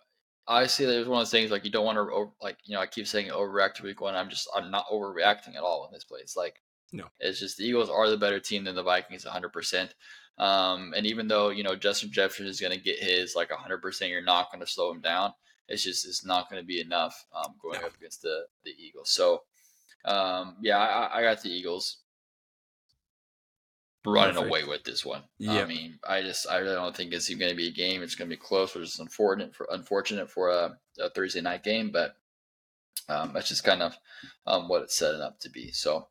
I 0.49 0.67
see 0.67 0.87
there's 0.87 1.07
one 1.07 1.19
of 1.19 1.27
those 1.27 1.31
things 1.31 1.51
like 1.51 1.67
you 1.67 1.71
don't 1.71 1.85
want 1.85 1.99
to 1.99 2.33
like 2.41 2.57
you 2.65 2.75
know 2.75 2.81
I 2.81 2.87
keep 2.87 3.07
saying 3.07 3.29
overreact 3.29 3.75
to 3.75 3.83
week 3.83 4.01
one. 4.01 4.15
I'm 4.15 4.31
just 4.31 4.49
I'm 4.57 4.71
not 4.71 4.87
overreacting 4.91 5.57
at 5.57 5.63
all 5.63 5.87
in 5.87 5.93
this 5.93 6.05
place. 6.05 6.37
Like 6.37 6.63
no, 6.93 7.07
it's 7.21 7.41
just 7.41 7.59
the 7.59 7.65
Eagles 7.65 7.91
are 7.91 8.09
the 8.09 8.17
better 8.17 8.41
team 8.41 8.65
than 8.65 8.75
the 8.75 8.83
Vikings 8.83 9.25
100. 9.25 9.53
percent 9.53 9.95
um, 10.39 10.95
and 10.97 11.05
even 11.07 11.27
though 11.27 11.51
you 11.51 11.63
know 11.63 11.75
Justin 11.75 12.13
Jefferson 12.13 12.47
is 12.47 12.61
going 12.61 12.73
to 12.73 12.81
get 12.81 12.99
his 12.99 13.35
like 13.35 13.51
100, 13.51 13.83
percent 13.83 14.11
you're 14.11 14.23
not 14.23 14.51
going 14.51 14.65
to 14.65 14.71
slow 14.71 14.91
him 14.93 15.01
down. 15.01 15.33
It's 15.69 15.83
just 15.83 16.07
it's 16.07 16.25
not 16.25 16.49
going 16.49 16.63
to 16.63 16.67
be 16.67 16.81
enough 16.81 17.27
um, 17.35 17.55
going 17.61 17.81
no. 17.81 17.89
up 17.89 17.97
against 17.97 18.23
the 18.23 18.45
the 18.65 18.71
Eagles. 18.71 19.11
So 19.11 19.43
um, 20.05 20.57
yeah, 20.63 20.79
I, 20.79 21.19
I 21.19 21.23
got 21.23 21.43
the 21.43 21.51
Eagles 21.51 21.99
running 24.07 24.35
Perfect. 24.35 24.49
away 24.49 24.65
with 24.65 24.85
this 24.85 25.05
one. 25.05 25.23
Yep. 25.39 25.65
I 25.65 25.69
mean, 25.69 25.99
I 26.09 26.23
just 26.23 26.49
I 26.49 26.59
really 26.59 26.77
don't 26.77 26.97
think 26.97 27.13
it's 27.13 27.31
even 27.31 27.41
going 27.41 27.51
to 27.51 27.57
be 27.57 27.69
a 27.69 27.73
game. 27.73 28.03
It's 28.03 28.15
going 28.15 28.31
to 28.31 28.37
be 28.37 28.41
close, 28.41 28.75
which 28.75 28.85
is 28.85 29.01
unfortunate 29.01 29.57
for 29.57 29.69
unfortunate 29.73 30.31
for 30.31 30.51
a, 30.51 30.79
a 31.01 31.11
Thursday 31.11 31.41
night 31.41 31.65
game, 31.65 31.91
but 31.91 32.15
um, 33.09 33.33
that's 33.35 33.49
just 33.49 33.65
kind 33.65 33.83
of 33.83 33.97
um, 34.47 34.69
what 34.69 34.83
it's 34.83 34.97
setting 34.97 35.21
up 35.21 35.41
to 35.41 35.51
be. 35.51 35.73
So. 35.73 36.07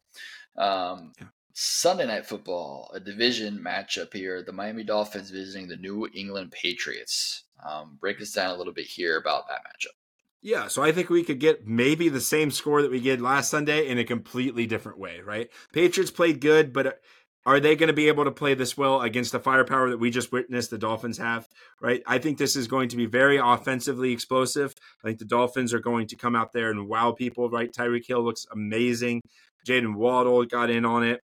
Um, 0.57 1.13
yeah. 1.19 1.27
Sunday 1.53 2.05
night 2.05 2.25
football, 2.25 2.91
a 2.93 2.99
division 2.99 3.59
matchup 3.59 4.13
here. 4.13 4.43
The 4.43 4.51
Miami 4.51 4.83
Dolphins 4.83 5.31
visiting 5.31 5.67
the 5.67 5.77
New 5.77 6.07
England 6.13 6.51
Patriots. 6.51 7.45
Um, 7.67 7.97
break 7.99 8.21
us 8.21 8.31
down 8.31 8.51
a 8.53 8.57
little 8.57 8.73
bit 8.73 8.85
here 8.85 9.17
about 9.17 9.47
that 9.47 9.61
matchup. 9.61 9.95
Yeah, 10.43 10.67
so 10.67 10.83
I 10.83 10.91
think 10.91 11.09
we 11.09 11.23
could 11.23 11.39
get 11.39 11.65
maybe 11.65 12.09
the 12.09 12.21
same 12.21 12.51
score 12.51 12.83
that 12.83 12.91
we 12.91 12.99
did 12.99 13.21
last 13.21 13.49
Sunday 13.49 13.87
in 13.87 13.97
a 13.97 14.03
completely 14.03 14.67
different 14.67 14.99
way, 14.99 15.19
right? 15.21 15.49
Patriots 15.73 16.11
played 16.11 16.41
good, 16.41 16.71
but 16.71 17.01
are 17.47 17.61
they 17.61 17.77
going 17.77 17.87
to 17.87 17.93
be 17.93 18.09
able 18.09 18.25
to 18.25 18.31
play 18.31 18.53
this 18.55 18.77
well 18.77 19.01
against 19.01 19.31
the 19.31 19.39
firepower 19.39 19.89
that 19.89 19.99
we 19.99 20.09
just 20.09 20.33
witnessed 20.33 20.69
the 20.69 20.77
Dolphins 20.77 21.17
have, 21.17 21.47
right? 21.81 22.03
I 22.05 22.17
think 22.17 22.37
this 22.37 22.57
is 22.57 22.67
going 22.67 22.89
to 22.89 22.97
be 22.97 23.05
very 23.05 23.37
offensively 23.37 24.11
explosive. 24.11 24.75
I 25.01 25.07
think 25.07 25.19
the 25.19 25.25
Dolphins 25.25 25.73
are 25.73 25.79
going 25.79 26.07
to 26.07 26.17
come 26.17 26.35
out 26.35 26.51
there 26.51 26.69
and 26.69 26.89
wow 26.89 27.13
people, 27.13 27.49
right? 27.49 27.71
Tyreek 27.71 28.05
Hill 28.05 28.21
looks 28.21 28.45
amazing. 28.51 29.21
Jaylen 29.65 29.95
Waddle 29.95 30.43
got 30.43 30.69
in 30.69 30.83
on 30.83 31.03
it. 31.03 31.21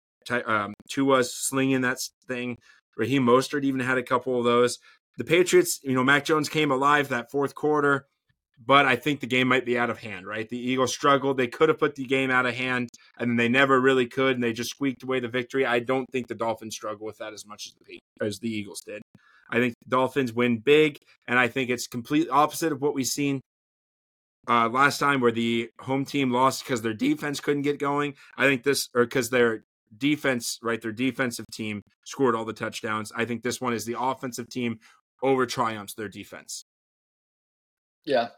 Um, 0.47 0.75
Tua 0.89 1.25
slinging 1.25 1.81
that 1.81 1.99
thing. 2.29 2.57
Raheem 2.97 3.27
Mostert 3.27 3.65
even 3.65 3.81
had 3.81 3.99
a 3.99 4.03
couple 4.05 4.39
of 4.39 4.45
those. 4.45 4.79
The 5.19 5.25
Patriots, 5.25 5.81
you 5.83 5.95
know, 5.95 6.05
Mac 6.05 6.25
Jones 6.25 6.49
came 6.49 6.71
alive 6.71 7.09
that 7.09 7.33
fourth 7.33 7.57
quarter 7.57 8.07
but 8.65 8.87
I 8.87 8.97
think 8.97 9.21
the 9.21 9.27
game 9.27 9.49
might 9.49 9.65
be 9.65 9.79
out 9.79 9.91
of 9.91 9.99
hand, 9.99 10.27
right? 10.27 10.49
The 10.49 10.59
Eagles 10.59 10.93
struggled. 10.93 11.37
They 11.37 11.49
could 11.49 11.69
have 11.69 11.79
put 11.79 11.95
the 11.95 12.05
game 12.05 12.31
out 12.31 12.47
of 12.47 12.55
hand, 12.55 12.89
and 13.19 13.39
they 13.39 13.49
never 13.49 13.81
really 13.81 14.07
could, 14.07 14.35
and 14.35 14.43
they 14.43 14.53
just 14.53 14.71
squeaked 14.71 15.03
away 15.03 15.21
the 15.21 15.29
victory. 15.29 15.67
I 15.67 15.81
don't 15.81 16.07
think 16.13 16.29
the 16.29 16.35
Dolphins 16.35 16.75
struggle 16.75 17.07
with 17.07 17.19
that 17.19 17.33
as 17.33 17.47
much 17.47 17.67
as 17.67 17.75
the, 17.87 17.99
as 18.25 18.39
the 18.39 18.51
Eagles 18.51 18.83
did. 18.83 19.03
I 19.51 19.59
think 19.59 19.75
the 19.85 19.91
Dolphins 19.91 20.33
win 20.33 20.59
big, 20.59 20.99
and 21.27 21.39
I 21.39 21.49
think 21.49 21.71
it's 21.71 21.87
complete 21.87 22.29
opposite 22.31 22.73
of 22.73 22.81
what 22.81 22.95
we've 22.95 23.07
seen 23.07 23.41
uh, 24.49 24.69
last 24.69 24.99
time, 24.99 25.21
where 25.21 25.33
the 25.33 25.71
home 25.81 26.05
team 26.05 26.31
lost 26.31 26.65
because 26.65 26.83
their 26.83 26.95
defense 26.95 27.41
couldn't 27.41 27.63
get 27.63 27.79
going. 27.79 28.15
I 28.37 28.47
think 28.47 28.63
this, 28.63 28.89
or 28.95 29.05
because 29.05 29.31
their 29.31 29.65
defense, 29.97 30.59
right, 30.63 30.81
their 30.81 30.93
defensive 30.93 31.47
team 31.53 31.83
scored 32.05 32.35
all 32.35 32.45
the 32.45 32.53
touchdowns. 32.53 33.13
I 33.15 33.25
think 33.25 33.43
this 33.43 33.61
one 33.61 33.73
is 33.73 33.85
the 33.85 34.01
offensive 34.01 34.49
team 34.49 34.79
over 35.23 35.47
triumphs 35.47 35.95
their 35.95 36.09
defense. 36.09 36.65
Yeah. 38.05 38.29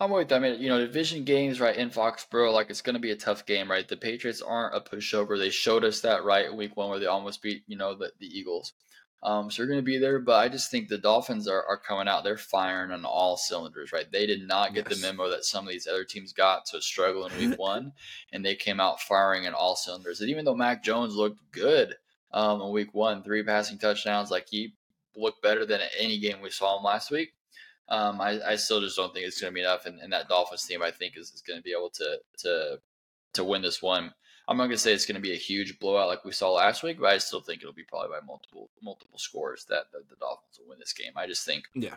I'm 0.00 0.10
with 0.10 0.28
that. 0.28 0.36
I 0.36 0.38
mean, 0.40 0.60
you 0.60 0.68
know, 0.68 0.80
division 0.80 1.24
games, 1.24 1.60
right, 1.60 1.76
in 1.76 1.90
Foxborough, 1.90 2.52
like 2.52 2.68
it's 2.68 2.82
going 2.82 2.94
to 2.94 3.00
be 3.00 3.12
a 3.12 3.16
tough 3.16 3.46
game, 3.46 3.70
right? 3.70 3.86
The 3.86 3.96
Patriots 3.96 4.42
aren't 4.42 4.74
a 4.74 4.80
pushover. 4.80 5.38
They 5.38 5.50
showed 5.50 5.84
us 5.84 6.00
that, 6.00 6.24
right, 6.24 6.54
week 6.54 6.76
one 6.76 6.90
where 6.90 6.98
they 6.98 7.06
almost 7.06 7.42
beat, 7.42 7.62
you 7.66 7.76
know, 7.76 7.94
the, 7.94 8.10
the 8.18 8.26
Eagles. 8.26 8.72
Um, 9.22 9.50
so 9.50 9.62
you're 9.62 9.70
going 9.70 9.80
to 9.80 9.82
be 9.82 9.96
there, 9.96 10.18
but 10.18 10.34
I 10.34 10.48
just 10.48 10.70
think 10.70 10.88
the 10.88 10.98
Dolphins 10.98 11.48
are, 11.48 11.64
are 11.64 11.78
coming 11.78 12.08
out. 12.08 12.24
They're 12.24 12.36
firing 12.36 12.90
on 12.90 13.06
all 13.06 13.38
cylinders, 13.38 13.90
right? 13.90 14.10
They 14.10 14.26
did 14.26 14.46
not 14.46 14.74
get 14.74 14.86
yes. 14.90 15.00
the 15.00 15.06
memo 15.06 15.30
that 15.30 15.46
some 15.46 15.64
of 15.64 15.70
these 15.70 15.86
other 15.86 16.04
teams 16.04 16.34
got 16.34 16.66
to 16.66 16.82
struggle 16.82 17.26
in 17.26 17.50
week 17.50 17.58
one, 17.58 17.92
and 18.32 18.44
they 18.44 18.54
came 18.54 18.80
out 18.80 19.00
firing 19.00 19.44
in 19.44 19.54
all 19.54 19.76
cylinders. 19.76 20.20
And 20.20 20.28
even 20.28 20.44
though 20.44 20.54
Mac 20.54 20.84
Jones 20.84 21.14
looked 21.14 21.40
good 21.52 21.94
um, 22.32 22.60
in 22.60 22.70
week 22.70 22.92
one, 22.92 23.22
three 23.22 23.42
passing 23.42 23.78
touchdowns, 23.78 24.30
like 24.30 24.48
he 24.50 24.74
looked 25.16 25.40
better 25.40 25.64
than 25.64 25.80
any 25.98 26.18
game 26.18 26.42
we 26.42 26.50
saw 26.50 26.76
him 26.76 26.84
last 26.84 27.10
week. 27.10 27.32
Um, 27.88 28.20
I, 28.20 28.40
I 28.46 28.56
still 28.56 28.80
just 28.80 28.96
don't 28.96 29.12
think 29.12 29.26
it's 29.26 29.40
going 29.40 29.52
to 29.52 29.54
be 29.54 29.60
enough, 29.60 29.86
and, 29.86 30.00
and 30.00 30.12
that 30.12 30.28
Dolphins 30.28 30.64
team 30.64 30.82
I 30.82 30.90
think 30.90 31.16
is, 31.16 31.30
is 31.30 31.42
going 31.46 31.58
to 31.58 31.62
be 31.62 31.72
able 31.72 31.90
to 31.90 32.18
to 32.38 32.78
to 33.34 33.44
win 33.44 33.62
this 33.62 33.82
one. 33.82 34.12
I'm 34.46 34.56
not 34.58 34.64
going 34.64 34.76
to 34.76 34.78
say 34.78 34.92
it's 34.92 35.06
going 35.06 35.16
to 35.16 35.22
be 35.22 35.32
a 35.32 35.36
huge 35.36 35.78
blowout 35.78 36.08
like 36.08 36.24
we 36.24 36.32
saw 36.32 36.52
last 36.52 36.82
week, 36.82 37.00
but 37.00 37.10
I 37.10 37.18
still 37.18 37.40
think 37.40 37.62
it'll 37.62 37.72
be 37.72 37.84
probably 37.84 38.08
by 38.08 38.24
multiple 38.26 38.70
multiple 38.82 39.18
scores 39.18 39.64
that 39.68 39.84
the, 39.92 40.00
the 40.08 40.16
Dolphins 40.16 40.58
will 40.58 40.68
win 40.68 40.78
this 40.78 40.92
game. 40.92 41.12
I 41.16 41.26
just 41.26 41.44
think, 41.46 41.64
yeah, 41.74 41.96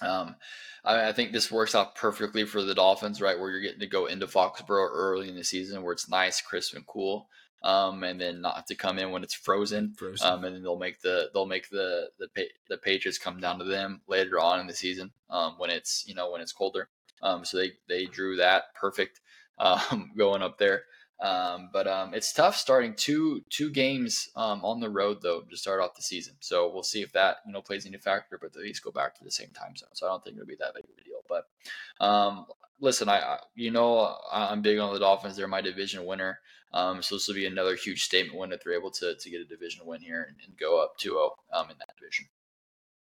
um, 0.00 0.36
I, 0.84 1.08
I, 1.08 1.12
think 1.12 1.32
this 1.32 1.50
works 1.50 1.74
out 1.74 1.94
perfectly 1.94 2.44
for 2.44 2.62
the 2.62 2.74
Dolphins, 2.74 3.20
right? 3.20 3.38
Where 3.38 3.50
you're 3.50 3.60
getting 3.60 3.80
to 3.80 3.86
go 3.86 4.06
into 4.06 4.26
Foxborough 4.26 4.90
early 4.92 5.28
in 5.28 5.36
the 5.36 5.44
season, 5.44 5.82
where 5.82 5.92
it's 5.92 6.08
nice, 6.08 6.40
crisp, 6.40 6.74
and 6.74 6.86
cool 6.86 7.28
um, 7.62 8.02
and 8.04 8.20
then 8.20 8.40
not 8.40 8.56
have 8.56 8.66
to 8.66 8.74
come 8.74 8.98
in 8.98 9.10
when 9.10 9.22
it's 9.22 9.34
frozen. 9.34 9.94
frozen. 9.96 10.26
Um, 10.26 10.44
and 10.44 10.56
then 10.56 10.62
they'll 10.62 10.78
make 10.78 11.00
the 11.00 11.30
they'll 11.32 11.46
make 11.46 11.68
the 11.70 12.10
the 12.18 12.28
the 12.68 12.78
Patriots 12.78 13.18
come 13.18 13.40
down 13.40 13.58
to 13.58 13.64
them 13.64 14.00
later 14.06 14.38
on 14.38 14.60
in 14.60 14.66
the 14.66 14.74
season 14.74 15.12
um, 15.28 15.54
when 15.58 15.70
it's 15.70 16.04
you 16.06 16.14
know 16.14 16.30
when 16.30 16.40
it's 16.40 16.52
colder. 16.52 16.88
Um, 17.22 17.44
so 17.44 17.58
they 17.58 17.72
they 17.88 18.06
drew 18.06 18.36
that 18.36 18.74
perfect 18.74 19.20
um, 19.58 20.12
going 20.16 20.42
up 20.42 20.58
there. 20.58 20.84
Um, 21.20 21.68
but 21.70 21.86
um, 21.86 22.14
it's 22.14 22.32
tough 22.32 22.56
starting 22.56 22.94
two 22.94 23.42
two 23.50 23.70
games 23.70 24.30
um, 24.36 24.64
on 24.64 24.80
the 24.80 24.88
road 24.88 25.18
though 25.20 25.42
to 25.42 25.56
start 25.56 25.80
off 25.80 25.94
the 25.94 26.02
season. 26.02 26.34
So 26.40 26.72
we'll 26.72 26.82
see 26.82 27.02
if 27.02 27.12
that 27.12 27.38
you 27.46 27.52
know 27.52 27.60
plays 27.60 27.84
any 27.84 27.98
factor. 27.98 28.38
But 28.40 28.56
at 28.56 28.62
least 28.62 28.82
go 28.82 28.90
back 28.90 29.18
to 29.18 29.24
the 29.24 29.30
same 29.30 29.50
time 29.50 29.76
zone, 29.76 29.90
so 29.92 30.06
I 30.06 30.10
don't 30.10 30.24
think 30.24 30.36
it'll 30.36 30.46
be 30.46 30.56
that 30.60 30.74
big 30.74 30.84
of 30.84 30.90
a 30.98 31.04
deal. 31.04 31.22
But 31.28 32.04
um, 32.04 32.46
listen, 32.80 33.10
I, 33.10 33.18
I 33.18 33.38
you 33.54 33.70
know 33.70 34.16
I'm 34.32 34.62
big 34.62 34.78
on 34.78 34.94
the 34.94 35.00
Dolphins. 35.00 35.36
They're 35.36 35.46
my 35.46 35.60
division 35.60 36.06
winner. 36.06 36.38
Um, 36.72 37.02
so 37.02 37.16
this 37.16 37.26
will 37.26 37.34
be 37.34 37.46
another 37.46 37.74
huge 37.74 38.04
statement 38.04 38.38
win 38.38 38.52
if 38.52 38.62
they're 38.62 38.78
able 38.78 38.92
to, 38.92 39.14
to 39.16 39.30
get 39.30 39.40
a 39.40 39.44
division 39.44 39.84
win 39.84 40.00
here 40.00 40.26
and, 40.28 40.36
and 40.46 40.56
go 40.56 40.82
up 40.82 40.96
2 40.98 41.10
0 41.10 41.34
um, 41.52 41.70
in 41.70 41.76
that 41.78 41.96
division. 41.98 42.26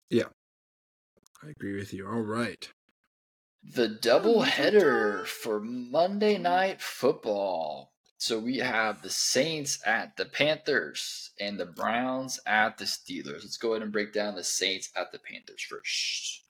Yeah, 0.10 0.30
I 1.44 1.50
agree 1.50 1.76
with 1.76 1.94
you. 1.94 2.08
All 2.08 2.22
right. 2.22 2.70
The 3.64 3.88
double 3.88 4.42
header 4.42 5.24
for 5.26 5.60
Monday 5.60 6.38
Night 6.38 6.82
Football. 6.82 7.92
So 8.18 8.40
we 8.40 8.58
have 8.58 9.02
the 9.02 9.10
Saints 9.10 9.80
at 9.86 10.16
the 10.16 10.26
Panthers 10.26 11.32
and 11.40 11.60
the 11.60 11.66
Browns 11.66 12.40
at 12.46 12.78
the 12.78 12.86
Steelers. 12.86 13.44
Let's 13.44 13.58
go 13.58 13.72
ahead 13.72 13.84
and 13.84 13.92
break 13.92 14.14
down 14.14 14.36
the 14.36 14.44
Saints 14.44 14.90
at 14.96 15.12
the 15.12 15.20
Panthers 15.20 15.62
first. 15.62 16.44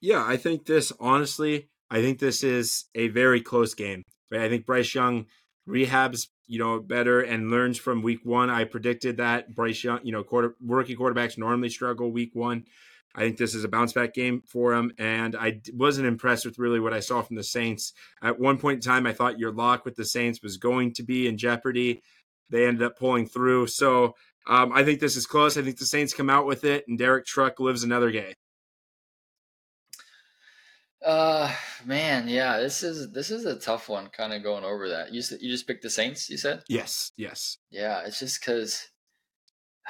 Yeah, 0.00 0.24
I 0.26 0.36
think 0.36 0.66
this, 0.66 0.90
honestly, 0.98 1.68
I 1.90 2.00
think 2.00 2.18
this 2.18 2.42
is 2.42 2.86
a 2.94 3.08
very 3.08 3.42
close 3.42 3.74
game. 3.74 4.04
Right? 4.30 4.40
I 4.40 4.48
think 4.48 4.64
Bryce 4.64 4.94
Young 4.94 5.26
rehabs 5.68 6.28
you 6.46 6.58
know 6.58 6.80
better 6.80 7.20
and 7.20 7.50
learns 7.50 7.78
from 7.78 8.02
week 8.02 8.20
one. 8.24 8.50
I 8.50 8.64
predicted 8.64 9.16
that 9.18 9.54
Bryce 9.54 9.82
Young, 9.82 10.00
you 10.02 10.12
know, 10.12 10.22
quarter, 10.22 10.54
rookie 10.60 10.96
quarterbacks 10.96 11.38
normally 11.38 11.68
struggle 11.68 12.10
week 12.10 12.30
one. 12.34 12.64
I 13.14 13.20
think 13.20 13.36
this 13.36 13.54
is 13.54 13.64
a 13.64 13.68
bounce 13.68 13.92
back 13.92 14.14
game 14.14 14.42
for 14.46 14.72
him, 14.72 14.92
and 14.98 15.36
I 15.36 15.60
wasn't 15.74 16.06
impressed 16.06 16.46
with 16.46 16.58
really 16.58 16.80
what 16.80 16.94
I 16.94 17.00
saw 17.00 17.20
from 17.20 17.36
the 17.36 17.42
Saints. 17.42 17.92
At 18.22 18.40
one 18.40 18.58
point 18.58 18.76
in 18.76 18.80
time, 18.80 19.06
I 19.06 19.12
thought 19.12 19.38
your 19.38 19.52
lock 19.52 19.84
with 19.84 19.96
the 19.96 20.04
Saints 20.04 20.42
was 20.42 20.56
going 20.56 20.94
to 20.94 21.02
be 21.02 21.26
in 21.26 21.36
jeopardy. 21.36 22.02
They 22.48 22.66
ended 22.66 22.82
up 22.82 22.98
pulling 22.98 23.26
through, 23.26 23.66
so 23.66 24.14
um, 24.46 24.72
I 24.72 24.82
think 24.82 25.00
this 25.00 25.16
is 25.16 25.26
close. 25.26 25.56
I 25.56 25.62
think 25.62 25.78
the 25.78 25.84
Saints 25.84 26.14
come 26.14 26.30
out 26.30 26.46
with 26.46 26.64
it, 26.64 26.84
and 26.88 26.98
Derek 26.98 27.26
Truck 27.26 27.60
lives 27.60 27.84
another 27.84 28.10
day. 28.10 28.34
Uh, 31.04 31.52
man, 31.84 32.28
yeah, 32.28 32.58
this 32.58 32.82
is 32.82 33.10
this 33.12 33.30
is 33.30 33.44
a 33.44 33.58
tough 33.58 33.88
one. 33.88 34.08
Kind 34.08 34.32
of 34.32 34.42
going 34.42 34.64
over 34.64 34.88
that. 34.88 35.12
You 35.12 35.22
you 35.40 35.50
just 35.50 35.66
picked 35.66 35.82
the 35.82 35.90
Saints. 35.90 36.30
You 36.30 36.36
said 36.36 36.62
yes, 36.68 37.12
yes. 37.16 37.58
Yeah, 37.70 38.02
it's 38.06 38.18
just 38.18 38.40
because. 38.40 38.88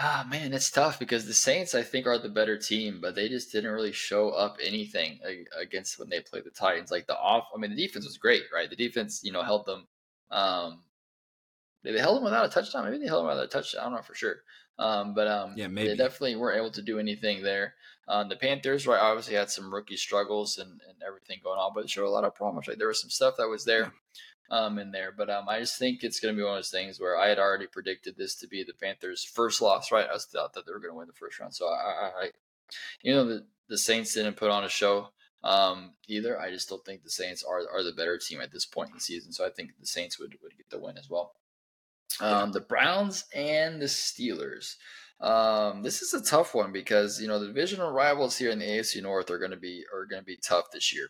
Ah, 0.01 0.27
man, 0.31 0.55
it's 0.55 0.71
tough 0.71 0.99
because 0.99 1.27
the 1.27 1.35
Saints, 1.35 1.75
I 1.75 1.83
think, 1.83 2.07
are 2.07 2.17
the 2.17 2.31
better 2.31 2.57
team, 2.57 2.99
but 3.03 3.15
they 3.15 3.29
just 3.29 3.53
didn't 3.53 3.73
really 3.73 3.93
show 3.93 4.31
up 4.31 4.57
anything 4.65 5.21
against 5.61 5.99
when 5.99 6.09
they 6.09 6.21
played 6.21 6.45
the 6.45 6.51
Titans. 6.51 6.91
Like 6.91 7.07
the 7.07 7.19
off, 7.19 7.49
I 7.55 7.59
mean, 7.59 7.71
the 7.71 7.77
defense 7.77 8.07
was 8.07 8.17
great, 8.17 8.45
right? 8.55 8.71
The 8.71 8.75
defense, 8.75 9.21
you 9.23 9.33
know, 9.33 9.43
held 9.43 9.67
them. 9.67 9.87
Um, 10.31 10.81
they 11.85 11.99
held 11.99 12.17
them 12.17 12.25
without 12.25 12.47
a 12.47 12.49
touchdown. 12.49 12.87
Maybe 12.87 12.99
they 12.99 13.07
held 13.07 13.21
them 13.25 13.29
without 13.29 13.45
a 13.45 13.49
touchdown. 13.49 13.81
I 13.83 13.85
don't 13.85 13.95
know 13.97 14.03
for 14.03 14.15
sure. 14.15 14.37
Um, 14.79 15.15
but 15.15 15.29
um, 15.29 15.55
yeah, 15.57 15.69
maybe 15.69 15.89
they 15.89 15.97
definitely 15.97 16.37
weren't 16.37 16.59
able 16.59 16.71
to 16.71 16.83
do 16.83 16.99
anything 16.99 17.43
there. 17.43 17.75
Um, 18.09 18.29
the 18.29 18.37
Panthers, 18.37 18.87
right, 18.87 19.01
obviously 19.01 19.35
had 19.35 19.51
some 19.51 19.73
rookie 19.73 19.97
struggles 19.97 20.59
and, 20.59 20.71
and 20.71 21.03
everything 21.07 21.39
going 21.43 21.59
on, 21.59 21.73
but 21.75 21.89
showed 21.89 22.07
a 22.07 22.11
lot 22.11 22.25
of 22.25 22.35
promise. 22.35 22.69
Right, 22.69 22.79
there 22.79 22.89
was 22.89 23.01
some 23.01 23.11
stuff 23.11 23.37
that 23.39 23.49
was 23.49 23.65
there. 23.65 23.93
um, 24.53 24.79
in 24.79 24.93
there. 24.93 25.13
But 25.17 25.31
um, 25.31 25.49
I 25.49 25.59
just 25.59 25.79
think 25.79 26.05
it's 26.05 26.21
going 26.21 26.35
to 26.35 26.39
be 26.39 26.45
one 26.45 26.53
of 26.53 26.59
those 26.59 26.71
things 26.71 27.01
where 27.01 27.19
I 27.19 27.29
had 27.29 27.39
already 27.39 27.67
predicted 27.67 28.17
this 28.17 28.37
to 28.37 28.47
be 28.47 28.63
the 28.63 28.75
Panthers' 28.75 29.25
first 29.25 29.61
loss. 29.61 29.91
Right, 29.91 30.07
I 30.07 30.19
thought 30.19 30.53
that 30.53 30.67
they 30.67 30.73
were 30.73 30.79
going 30.79 30.93
to 30.93 30.99
win 30.99 31.09
the 31.09 31.15
first 31.15 31.41
round. 31.41 31.55
So 31.55 31.67
I, 31.67 32.11
I, 32.25 32.31
you 33.03 33.13
know, 33.13 33.25
the 33.25 33.47
the 33.69 33.79
Saints 33.79 34.15
didn't 34.15 34.37
put 34.37 34.51
on 34.51 34.65
a 34.65 34.69
show 34.69 35.09
um, 35.43 35.95
either. 36.07 36.39
I 36.39 36.51
just 36.51 36.69
don't 36.69 36.85
think 36.85 37.03
the 37.03 37.11
Saints 37.11 37.43
are 37.43 37.63
are 37.73 37.83
the 37.83 37.93
better 37.93 38.19
team 38.19 38.41
at 38.41 38.53
this 38.53 38.67
point 38.67 38.91
in 38.91 38.95
the 38.95 39.01
season. 39.01 39.33
So 39.33 39.45
I 39.45 39.51
think 39.51 39.71
the 39.81 39.87
Saints 39.87 40.21
would 40.21 40.37
would 40.43 40.57
get 40.57 40.71
the 40.71 40.79
win 40.79 40.99
as 40.99 41.09
well. 41.09 41.33
Um, 42.21 42.53
the 42.53 42.61
Browns 42.61 43.25
and 43.35 43.81
the 43.81 43.87
Steelers. 43.87 44.77
Um, 45.23 45.83
this 45.83 46.03
is 46.03 46.13
a 46.15 46.23
tough 46.23 46.53
one 46.55 46.73
because 46.73 47.21
you 47.21 47.29
know 47.29 47.39
the 47.39 47.47
divisional 47.47 47.93
rivals 47.93 48.37
here 48.37 48.51
in 48.51 48.59
the 48.59 48.67
AFC 48.67 49.01
North 49.01 49.31
are 49.31 49.39
going 49.39 49.53
to 49.53 49.57
be 49.57 49.85
are 49.95 50.05
going 50.05 50.21
to 50.21 50.27
be 50.27 50.37
tough 50.37 50.65
this 50.73 50.93
year. 50.93 51.09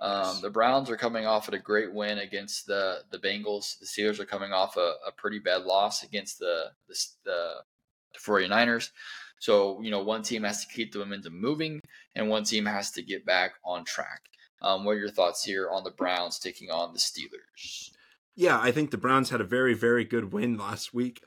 Um, 0.00 0.40
the 0.42 0.50
Browns 0.50 0.90
are 0.90 0.96
coming 0.96 1.26
off 1.26 1.48
at 1.48 1.54
a 1.54 1.58
great 1.58 1.94
win 1.94 2.18
against 2.18 2.66
the 2.66 3.04
the 3.10 3.18
Bengals. 3.18 3.78
The 3.78 3.86
Steelers 3.86 4.18
are 4.18 4.26
coming 4.26 4.52
off 4.52 4.76
a, 4.76 4.94
a 5.06 5.12
pretty 5.16 5.38
bad 5.38 5.62
loss 5.62 6.02
against 6.02 6.40
the, 6.40 6.64
the 6.88 6.96
the 7.24 8.18
49ers. 8.18 8.90
So 9.38 9.80
you 9.80 9.90
know 9.92 10.02
one 10.02 10.22
team 10.22 10.42
has 10.42 10.66
to 10.66 10.72
keep 10.72 10.92
the 10.92 10.98
momentum 10.98 11.40
moving, 11.40 11.80
and 12.16 12.28
one 12.28 12.44
team 12.44 12.66
has 12.66 12.90
to 12.92 13.02
get 13.02 13.24
back 13.24 13.52
on 13.64 13.84
track. 13.84 14.22
Um, 14.60 14.84
what 14.84 14.92
are 14.92 14.98
your 14.98 15.10
thoughts 15.10 15.44
here 15.44 15.70
on 15.70 15.84
the 15.84 15.90
Browns 15.90 16.38
taking 16.40 16.70
on 16.70 16.92
the 16.92 16.98
Steelers? 16.98 17.90
Yeah, 18.36 18.60
I 18.60 18.70
think 18.70 18.90
the 18.90 18.98
Browns 18.98 19.30
had 19.30 19.40
a 19.40 19.44
very, 19.44 19.72
very 19.72 20.04
good 20.04 20.32
win 20.32 20.58
last 20.58 20.92
week, 20.92 21.22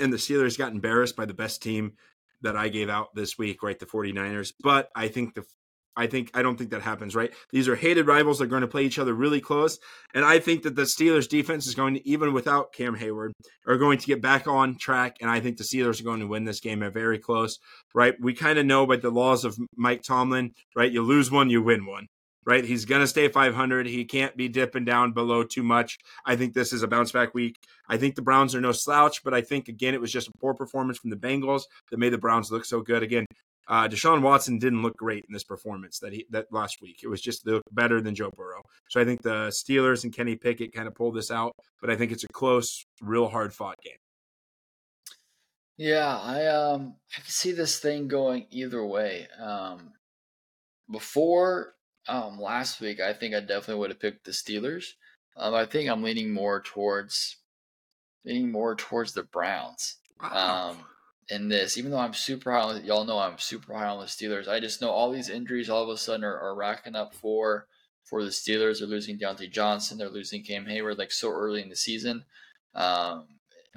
and 0.00 0.12
the 0.12 0.16
Steelers 0.16 0.56
got 0.56 0.72
embarrassed 0.72 1.14
by 1.14 1.26
the 1.26 1.34
best 1.34 1.62
team 1.62 1.92
that 2.40 2.56
I 2.56 2.68
gave 2.68 2.88
out 2.88 3.14
this 3.14 3.36
week, 3.36 3.62
right? 3.62 3.78
The 3.78 3.84
49ers. 3.86 4.54
But 4.62 4.90
I 4.96 5.08
think 5.08 5.34
the 5.34 5.44
I 5.94 6.06
think 6.06 6.30
I 6.32 6.42
don't 6.42 6.56
think 6.56 6.70
that 6.70 6.82
happens, 6.82 7.16
right? 7.16 7.34
These 7.50 7.66
are 7.66 7.74
hated 7.74 8.06
rivals. 8.06 8.38
They're 8.38 8.46
going 8.46 8.62
to 8.62 8.68
play 8.68 8.84
each 8.84 9.00
other 9.00 9.12
really 9.12 9.40
close, 9.40 9.80
and 10.14 10.24
I 10.24 10.38
think 10.38 10.62
that 10.62 10.76
the 10.76 10.82
Steelers 10.82 11.28
defense 11.28 11.66
is 11.66 11.74
going 11.74 11.94
to, 11.94 12.08
even 12.08 12.32
without 12.32 12.72
Cam 12.72 12.96
Heyward, 12.96 13.32
are 13.66 13.76
going 13.76 13.98
to 13.98 14.06
get 14.06 14.22
back 14.22 14.46
on 14.46 14.78
track, 14.78 15.16
and 15.20 15.28
I 15.28 15.40
think 15.40 15.56
the 15.56 15.64
Steelers 15.64 16.00
are 16.00 16.04
going 16.04 16.20
to 16.20 16.28
win 16.28 16.44
this 16.44 16.60
game. 16.60 16.84
A 16.84 16.90
very 16.90 17.18
close, 17.18 17.58
right? 17.94 18.14
We 18.20 18.32
kind 18.32 18.60
of 18.60 18.64
know 18.64 18.86
by 18.86 18.96
the 18.96 19.10
laws 19.10 19.44
of 19.44 19.58
Mike 19.76 20.02
Tomlin, 20.02 20.52
right? 20.76 20.90
You 20.90 21.02
lose 21.02 21.32
one, 21.32 21.50
you 21.50 21.62
win 21.62 21.84
one 21.84 22.06
right? 22.44 22.64
He's 22.64 22.84
going 22.84 23.00
to 23.00 23.06
stay 23.06 23.28
500. 23.28 23.86
He 23.86 24.04
can't 24.04 24.36
be 24.36 24.48
dipping 24.48 24.84
down 24.84 25.12
below 25.12 25.44
too 25.44 25.62
much. 25.62 25.98
I 26.24 26.36
think 26.36 26.54
this 26.54 26.72
is 26.72 26.82
a 26.82 26.88
bounce 26.88 27.12
back 27.12 27.34
week. 27.34 27.56
I 27.88 27.96
think 27.96 28.14
the 28.14 28.22
Browns 28.22 28.54
are 28.54 28.60
no 28.60 28.72
slouch, 28.72 29.22
but 29.22 29.34
I 29.34 29.40
think, 29.40 29.68
again, 29.68 29.94
it 29.94 30.00
was 30.00 30.12
just 30.12 30.28
a 30.28 30.38
poor 30.40 30.54
performance 30.54 30.98
from 30.98 31.10
the 31.10 31.16
Bengals 31.16 31.62
that 31.90 31.98
made 31.98 32.12
the 32.12 32.18
Browns 32.18 32.50
look 32.50 32.64
so 32.64 32.80
good. 32.80 33.02
Again, 33.02 33.26
uh, 33.68 33.86
Deshaun 33.86 34.22
Watson 34.22 34.58
didn't 34.58 34.82
look 34.82 34.96
great 34.96 35.24
in 35.28 35.32
this 35.32 35.44
performance 35.44 35.98
that 35.98 36.12
he 36.12 36.24
that 36.30 36.46
last 36.50 36.80
week. 36.80 37.00
It 37.02 37.08
was 37.08 37.20
just 37.20 37.46
better 37.70 38.00
than 38.00 38.14
Joe 38.14 38.30
Burrow. 38.34 38.62
So 38.88 39.00
I 39.00 39.04
think 39.04 39.20
the 39.22 39.48
Steelers 39.48 40.04
and 40.04 40.14
Kenny 40.14 40.36
Pickett 40.36 40.72
kind 40.72 40.88
of 40.88 40.94
pulled 40.94 41.14
this 41.14 41.30
out, 41.30 41.52
but 41.80 41.90
I 41.90 41.96
think 41.96 42.10
it's 42.10 42.24
a 42.24 42.28
close, 42.32 42.86
real 43.02 43.28
hard 43.28 43.52
fought 43.52 43.76
game. 43.84 43.98
Yeah, 45.76 46.18
I 46.18 46.46
um 46.46 46.94
I 47.16 47.20
can 47.20 47.30
see 47.30 47.52
this 47.52 47.78
thing 47.78 48.08
going 48.08 48.46
either 48.50 48.84
way. 48.84 49.28
Um, 49.40 49.92
before 50.90 51.74
um, 52.08 52.40
last 52.40 52.80
week, 52.80 53.00
I 53.00 53.12
think 53.12 53.34
I 53.34 53.40
definitely 53.40 53.76
would 53.76 53.90
have 53.90 54.00
picked 54.00 54.24
the 54.24 54.32
Steelers. 54.32 54.94
Um, 55.36 55.54
I 55.54 55.66
think 55.66 55.88
I'm 55.88 56.02
leaning 56.02 56.32
more 56.32 56.60
towards 56.60 57.36
leaning 58.24 58.50
more 58.50 58.74
towards 58.74 59.12
the 59.12 59.22
Browns. 59.22 59.96
Wow. 60.20 60.70
Um, 60.70 60.78
in 61.30 61.48
this, 61.48 61.76
even 61.76 61.90
though 61.90 61.98
I'm 61.98 62.14
super 62.14 62.52
high 62.52 62.60
on 62.60 62.84
y'all 62.84 63.04
know 63.04 63.18
I'm 63.18 63.38
super 63.38 63.74
high 63.74 63.86
on 63.86 64.00
the 64.00 64.06
Steelers. 64.06 64.48
I 64.48 64.60
just 64.60 64.80
know 64.80 64.90
all 64.90 65.12
these 65.12 65.28
injuries 65.28 65.68
all 65.68 65.82
of 65.82 65.90
a 65.90 65.96
sudden 65.96 66.24
are, 66.24 66.38
are 66.40 66.54
racking 66.54 66.96
up 66.96 67.14
for 67.14 67.66
for 68.04 68.24
the 68.24 68.30
Steelers. 68.30 68.78
They're 68.78 68.88
losing 68.88 69.18
Diontae 69.18 69.52
Johnson. 69.52 69.98
They're 69.98 70.08
losing 70.08 70.42
Cam 70.42 70.64
Heyward 70.64 70.98
like 70.98 71.12
so 71.12 71.30
early 71.30 71.62
in 71.62 71.68
the 71.68 71.76
season. 71.76 72.24
Um, 72.74 73.26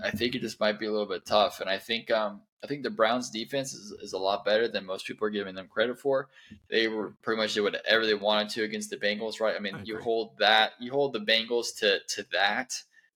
I 0.01 0.11
think 0.11 0.35
it 0.35 0.41
just 0.41 0.59
might 0.59 0.79
be 0.79 0.85
a 0.85 0.91
little 0.91 1.07
bit 1.07 1.25
tough. 1.25 1.59
And 1.59 1.69
I 1.69 1.77
think 1.77 2.09
um, 2.09 2.41
I 2.63 2.67
think 2.67 2.83
the 2.83 2.89
Browns 2.91 3.29
defense 3.29 3.73
is, 3.73 3.91
is 4.03 4.13
a 4.13 4.19
lot 4.19 4.45
better 4.45 4.67
than 4.67 4.85
most 4.85 5.07
people 5.07 5.25
are 5.25 5.31
giving 5.31 5.55
them 5.55 5.67
credit 5.67 5.97
for. 5.97 6.29
They 6.69 6.87
were 6.87 7.15
pretty 7.23 7.41
much 7.41 7.55
did 7.55 7.61
whatever 7.61 8.05
they 8.05 8.13
wanted 8.13 8.49
to 8.49 8.63
against 8.63 8.91
the 8.91 8.97
Bengals, 8.97 9.39
right? 9.39 9.55
I 9.55 9.59
mean, 9.59 9.75
I 9.75 9.81
you 9.83 9.97
hold 9.97 10.37
that, 10.37 10.73
you 10.79 10.91
hold 10.91 11.13
the 11.13 11.19
Bengals 11.19 11.75
to 11.79 11.99
to 12.15 12.25
that, 12.31 12.73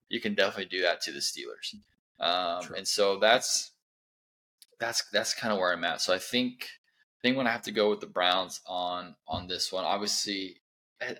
you 0.09 0.19
can 0.19 0.33
definitely 0.33 0.65
do 0.65 0.81
that 0.81 1.01
to 1.01 1.11
the 1.11 1.19
Steelers. 1.19 1.75
Um, 2.19 2.73
and 2.75 2.87
so 2.87 3.19
that's 3.19 3.71
that's 4.79 5.03
that's 5.11 5.33
kind 5.35 5.53
of 5.53 5.59
where 5.59 5.71
I'm 5.71 5.83
at. 5.83 6.01
So 6.01 6.13
I 6.13 6.19
think 6.19 6.67
I 7.19 7.21
think 7.21 7.37
I'm 7.37 7.45
have 7.45 7.61
to 7.63 7.71
go 7.71 7.89
with 7.89 7.99
the 7.99 8.07
Browns 8.07 8.61
on 8.65 9.15
on 9.27 9.47
this 9.47 9.71
one. 9.71 9.85
Obviously, 9.85 10.57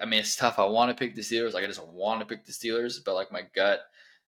I 0.02 0.06
mean 0.06 0.22
it's 0.22 0.36
tough. 0.36 0.58
I 0.58 0.66
want 0.66 0.90
to 0.90 1.00
pick 1.00 1.14
the 1.14 1.22
Steelers. 1.22 1.54
Like 1.54 1.64
I 1.64 1.68
just 1.68 1.86
want 1.86 2.22
to 2.22 2.26
pick 2.26 2.46
the 2.46 2.52
Steelers, 2.52 2.98
but 3.06 3.14
like 3.14 3.32
my 3.32 3.44
gut 3.54 3.82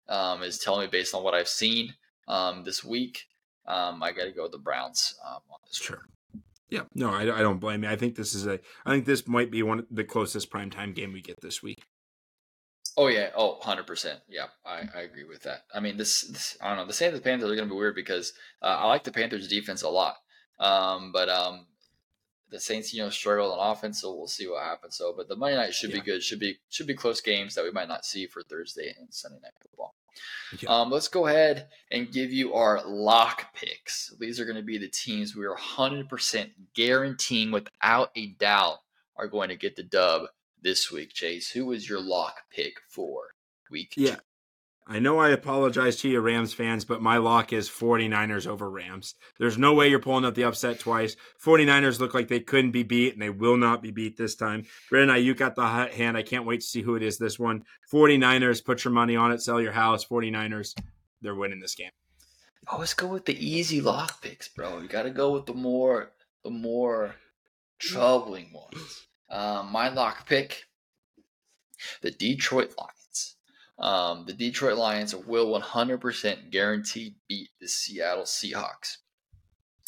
um, 0.08 0.44
is 0.44 0.60
telling 0.60 0.82
me 0.82 0.88
based 0.88 1.16
on 1.16 1.24
what 1.24 1.34
I've 1.34 1.48
seen 1.48 1.96
um, 2.28 2.64
this 2.64 2.84
week 2.84 3.26
um, 3.68 4.02
I 4.02 4.12
got 4.12 4.26
to 4.26 4.32
go 4.32 4.44
with 4.44 4.52
the 4.52 4.58
Browns 4.58 5.16
um, 5.26 5.42
on 5.52 5.60
this. 5.66 5.78
Sure. 5.78 6.02
Yeah, 6.70 6.84
no, 6.94 7.12
I, 7.12 7.22
I 7.22 7.42
don't 7.42 7.60
blame 7.60 7.84
you. 7.84 7.90
I 7.90 7.96
think 7.96 8.16
this 8.16 8.34
is 8.34 8.46
a. 8.46 8.60
I 8.86 8.92
think 8.92 9.06
this 9.06 9.28
might 9.28 9.50
be 9.50 9.64
one 9.64 9.80
of 9.80 9.86
the 9.90 10.04
closest 10.04 10.52
primetime 10.52 10.94
game 10.94 11.14
we 11.14 11.22
get 11.22 11.40
this 11.42 11.64
week. 11.64 11.82
Oh 12.98 13.08
yeah, 13.08 13.30
oh 13.36 13.54
100 13.58 13.88
percent. 13.88 14.20
Yeah, 14.28 14.48
I, 14.66 14.84
I 14.94 15.02
agree 15.02 15.24
with 15.24 15.44
that. 15.44 15.62
I 15.74 15.80
mean, 15.80 15.98
this, 15.98 16.22
this 16.28 16.58
I 16.62 16.70
don't 16.70 16.78
know. 16.78 16.86
The 16.86 16.94
Saints 16.94 17.16
and 17.16 17.24
Panthers 17.24 17.52
are 17.52 17.56
going 17.56 17.70
to 17.70 17.74
be 17.74 17.78
weird 17.78 17.96
because 17.96 18.34
uh, 18.62 18.78
I 18.80 18.88
like 18.88 19.04
the 19.04 19.12
Panthers 19.12 19.48
defense 19.48 19.82
a 19.84 19.90
lot, 19.90 20.16
um, 20.60 21.12
but 21.14 21.30
um, 21.30 21.68
the 22.50 22.60
Saints 22.60 22.94
you 22.94 23.02
know 23.02 23.10
struggle 23.10 23.54
on 23.54 23.72
offense, 23.72 24.02
so 24.02 24.14
we'll 24.14 24.28
see 24.28 24.48
what 24.48 24.64
happens. 24.64 24.98
So, 24.98 25.14
but 25.16 25.30
the 25.30 25.36
Monday 25.38 25.58
night 25.58 25.74
should 25.74 25.92
yeah. 25.92 26.00
be 26.00 26.06
good. 26.06 26.24
Should 26.24 26.40
be 26.40 26.58
should 26.70 26.88
be 26.88 26.96
close 26.96 27.22
games 27.22 27.56
that 27.56 27.64
we 27.64 27.72
might 27.72 27.88
not 27.88 28.04
see 28.04 28.28
for 28.28 28.44
Thursday 28.44 28.94
and 29.00 29.14
Sunday 29.14 29.40
night 29.42 29.54
football. 29.62 29.94
Yeah. 30.60 30.70
Um, 30.70 30.90
let's 30.92 31.08
go 31.08 31.28
ahead 31.28 31.68
and 31.92 32.12
give 32.12 32.32
you 32.32 32.54
our 32.54 32.86
lock 32.86 33.54
picks. 33.54 34.14
These 34.20 34.40
are 34.40 34.46
going 34.46 34.58
to 34.58 34.64
be 34.64 34.78
the 34.78 34.88
teams 34.88 35.36
we 35.36 35.46
are 35.46 35.56
100% 35.56 36.52
guaranteeing 36.74 37.52
without 37.52 38.12
a 38.16 38.28
doubt 38.28 38.80
are 39.18 39.28
going 39.28 39.50
to 39.50 39.56
get 39.56 39.76
the 39.76 39.84
dub 39.84 40.24
this 40.62 40.92
week. 40.92 41.14
Chase, 41.14 41.52
who 41.52 41.66
was 41.66 41.90
your 41.90 42.02
lock 42.02 42.36
pick 42.52 42.76
for 42.90 43.22
week 43.70 43.94
yeah. 43.98 44.16
Two? 44.16 44.22
I 44.90 45.00
know 45.00 45.20
I 45.20 45.30
apologize 45.30 45.98
to 45.98 46.10
you, 46.10 46.22
Rams 46.22 46.54
fans, 46.54 46.86
but 46.86 47.02
my 47.02 47.18
lock 47.18 47.52
is 47.52 47.70
49ers 47.70 48.48
over 48.48 48.70
Rams. 48.70 49.16
There's 49.38 49.58
no 49.58 49.74
way 49.74 49.90
you're 49.90 50.00
pulling 50.00 50.24
up 50.24 50.36
the 50.36 50.46
upset 50.46 50.80
twice. 50.80 51.18
49ers 51.44 52.00
look 52.00 52.14
like 52.14 52.30
they 52.30 52.40
couldn't 52.40 52.72
be 52.72 52.84
beat, 52.84 53.12
and 53.12 53.22
they 53.22 53.30
will 53.30 53.58
not 53.58 53.82
be 53.82 53.92
beat 53.92 54.16
this 54.16 54.36
time. 54.36 54.66
Brandon, 54.90 55.22
you 55.22 55.34
got 55.34 55.56
the 55.56 55.68
hot 55.68 55.92
hand. 55.92 56.16
I 56.16 56.22
can't 56.22 56.46
wait 56.46 56.62
to 56.62 56.66
see 56.66 56.82
who 56.82 56.96
it 56.96 57.04
is 57.04 57.18
this 57.18 57.38
one. 57.38 57.66
49ers, 57.92 58.64
put 58.64 58.86
your 58.86 58.94
money 58.94 59.18
on 59.18 59.34
it, 59.34 59.42
sell 59.42 59.60
your 59.60 59.74
house. 59.74 60.06
49ers, 60.06 60.74
they're 61.22 61.36
winning 61.36 61.60
this 61.60 61.76
game. 61.76 61.92
Always 62.70 62.94
go 62.94 63.08
with 63.08 63.26
the 63.26 63.38
easy 63.46 63.82
lock 63.82 64.22
picks, 64.22 64.48
bro. 64.48 64.80
You 64.80 64.88
got 64.88 65.04
to 65.04 65.10
go 65.10 65.34
with 65.34 65.48
the 65.48 65.54
more, 65.54 66.12
the 66.46 66.50
more 66.50 67.16
troubling 67.78 68.54
ones. 68.54 69.08
Um, 69.30 69.70
my 69.70 69.90
lock 69.90 70.28
pick, 70.28 70.64
the 72.02 72.12
Detroit 72.12 72.74
Lions. 72.78 72.97
Um, 73.80 74.26
the 74.26 74.34
Detroit 74.34 74.78
Lions 74.78 75.16
will 75.16 75.60
100% 75.60 76.52
guaranteed 76.52 77.16
beat 77.28 77.50
the 77.60 77.68
Seattle 77.68 78.24
Seahawks 78.24 78.98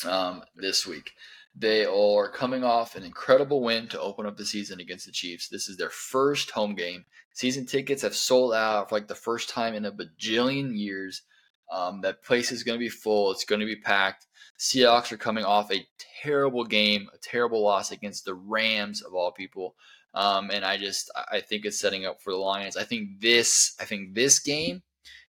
um, 0.05 0.43
this 0.55 0.85
week. 0.85 1.13
They 1.55 1.85
are 1.85 2.29
coming 2.29 2.63
off 2.63 2.95
an 2.95 3.03
incredible 3.03 3.61
win 3.61 3.87
to 3.87 3.99
open 3.99 4.25
up 4.25 4.37
the 4.37 4.45
season 4.45 4.79
against 4.79 5.07
the 5.07 5.11
Chiefs. 5.11 5.49
This 5.49 5.67
is 5.67 5.77
their 5.77 5.89
first 5.89 6.51
home 6.51 6.75
game. 6.75 7.05
Season 7.33 7.65
tickets 7.65 8.03
have 8.03 8.15
sold 8.15 8.53
out 8.53 8.89
for 8.89 8.95
like 8.95 9.07
the 9.07 9.15
first 9.15 9.49
time 9.49 9.73
in 9.73 9.85
a 9.85 9.91
bajillion 9.91 10.77
years. 10.77 11.23
Um, 11.71 12.01
that 12.01 12.23
place 12.23 12.51
is 12.51 12.63
going 12.63 12.77
to 12.77 12.83
be 12.83 12.89
full. 12.89 13.31
It's 13.31 13.45
going 13.45 13.59
to 13.59 13.65
be 13.65 13.75
packed. 13.75 14.27
Seahawks 14.59 15.11
are 15.11 15.17
coming 15.17 15.43
off 15.43 15.71
a 15.71 15.87
terrible 16.21 16.65
game, 16.65 17.09
a 17.13 17.17
terrible 17.17 17.63
loss 17.63 17.91
against 17.91 18.25
the 18.25 18.33
Rams 18.33 19.01
of 19.01 19.13
all 19.13 19.31
people. 19.31 19.75
Um, 20.13 20.49
and 20.49 20.65
I 20.65 20.77
just 20.77 21.11
I 21.31 21.39
think 21.39 21.65
it's 21.65 21.79
setting 21.79 22.05
up 22.05 22.21
for 22.21 22.31
the 22.31 22.37
Lions. 22.37 22.75
I 22.75 22.83
think 22.83 23.19
this 23.21 23.75
I 23.79 23.85
think 23.85 24.15
this 24.15 24.39
game 24.39 24.81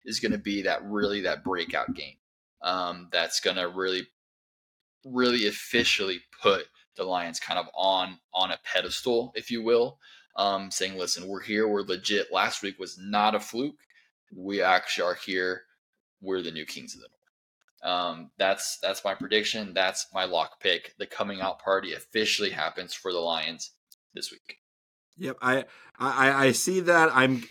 is 0.03 0.19
going 0.19 0.33
to 0.33 0.37
be 0.37 0.61
that 0.63 0.83
really 0.83 1.21
that 1.21 1.43
breakout 1.43 1.93
game. 1.93 2.15
Um, 2.61 3.09
that's 3.11 3.39
going 3.39 3.57
to 3.57 3.69
really 3.69 4.07
really 5.05 5.47
officially 5.47 6.19
put 6.41 6.65
the 6.95 7.03
Lions 7.03 7.39
kind 7.39 7.59
of 7.59 7.67
on 7.75 8.19
on 8.33 8.51
a 8.51 8.59
pedestal, 8.63 9.31
if 9.35 9.49
you 9.51 9.63
will. 9.63 9.99
Um, 10.37 10.69
saying, 10.69 10.97
listen, 10.97 11.27
we're 11.27 11.41
here, 11.41 11.67
we're 11.67 11.81
legit. 11.81 12.33
Last 12.33 12.61
week 12.61 12.77
was 12.77 12.97
not 12.99 13.35
a 13.35 13.39
fluke. 13.39 13.79
We 14.35 14.61
actually 14.61 15.07
are 15.07 15.15
here. 15.15 15.63
We're 16.21 16.41
the 16.41 16.51
new 16.51 16.65
kings 16.65 16.93
of 16.93 17.01
the 17.01 17.07
north. 17.07 17.15
Um, 17.85 18.31
that's 18.37 18.77
that's 18.81 19.05
my 19.05 19.13
prediction. 19.13 19.73
That's 19.73 20.07
my 20.13 20.25
lock 20.25 20.59
pick. 20.59 20.93
The 20.97 21.05
coming 21.05 21.39
out 21.39 21.59
party 21.59 21.93
officially 21.93 22.49
happens 22.49 22.93
for 22.93 23.13
the 23.13 23.19
Lions 23.19 23.71
this 24.13 24.31
week. 24.31 24.59
Yep, 25.17 25.37
I 25.41 25.65
I 25.97 26.47
I 26.47 26.51
see 26.51 26.81
that. 26.81 27.09
I'm 27.13 27.43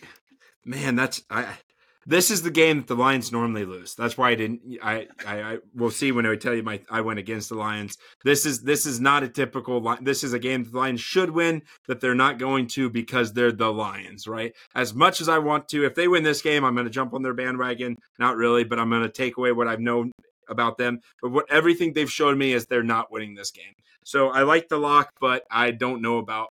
man, 0.65 0.97
that's 0.97 1.23
I 1.31 1.59
this 2.07 2.31
is 2.31 2.43
the 2.43 2.51
game 2.51 2.79
that 2.79 2.87
the 2.87 2.97
Lions 2.97 3.33
normally 3.33 3.65
lose. 3.65 3.95
That's 3.95 4.19
why 4.19 4.31
I 4.31 4.35
didn't. 4.35 4.61
I 4.83 5.09
I, 5.27 5.41
I 5.41 5.59
will 5.75 5.91
see 5.91 6.13
when 6.13 6.27
I 6.27 6.37
tell 6.37 6.55
you 6.55 6.63
my 6.63 6.81
I 6.91 7.01
went 7.01 7.19
against 7.19 7.49
the 7.49 7.55
Lions. 7.55 7.97
This 8.25 8.45
is 8.45 8.63
this 8.63 8.85
is 8.85 9.01
not 9.01 9.23
a 9.23 9.29
typical. 9.29 9.97
This 10.03 10.23
is 10.23 10.33
a 10.33 10.39
game 10.39 10.65
the 10.65 10.77
Lions 10.77 11.01
should 11.01 11.31
win 11.31 11.63
that 11.89 12.01
they're 12.01 12.15
not 12.15 12.39
going 12.39 12.67
to 12.69 12.91
because 12.91 13.33
they're 13.33 13.53
the 13.53 13.73
Lions, 13.73 14.27
right? 14.29 14.53
As 14.75 14.95
much 14.95 15.21
as 15.21 15.29
I 15.29 15.39
want 15.39 15.69
to, 15.69 15.85
if 15.85 15.95
they 15.95 16.09
win 16.09 16.23
this 16.23 16.43
game, 16.43 16.65
I'm 16.65 16.75
going 16.75 16.87
to 16.87 16.91
jump 16.91 17.15
on 17.15 17.23
their 17.23 17.35
bandwagon. 17.35 17.97
Not 18.19 18.37
really, 18.37 18.65
but 18.65 18.79
I'm 18.79 18.91
going 18.91 19.03
to 19.03 19.09
take 19.09 19.37
away 19.39 19.53
what 19.53 19.69
I've 19.69 19.81
known 19.81 20.13
about 20.49 20.77
them. 20.77 21.01
But 21.23 21.33
what 21.33 21.51
everything 21.51 21.93
they've 21.95 22.11
showed 22.11 22.37
me 22.37 22.53
is 22.53 22.67
they're 22.67 22.83
not 22.83 23.11
winning 23.11 23.35
this 23.35 23.51
game. 23.51 23.73
So 24.05 24.29
I 24.29 24.43
like 24.43 24.69
the 24.69 24.77
lock, 24.77 25.09
but 25.19 25.45
I 25.51 25.71
don't 25.71 26.03
know 26.03 26.19
about. 26.19 26.49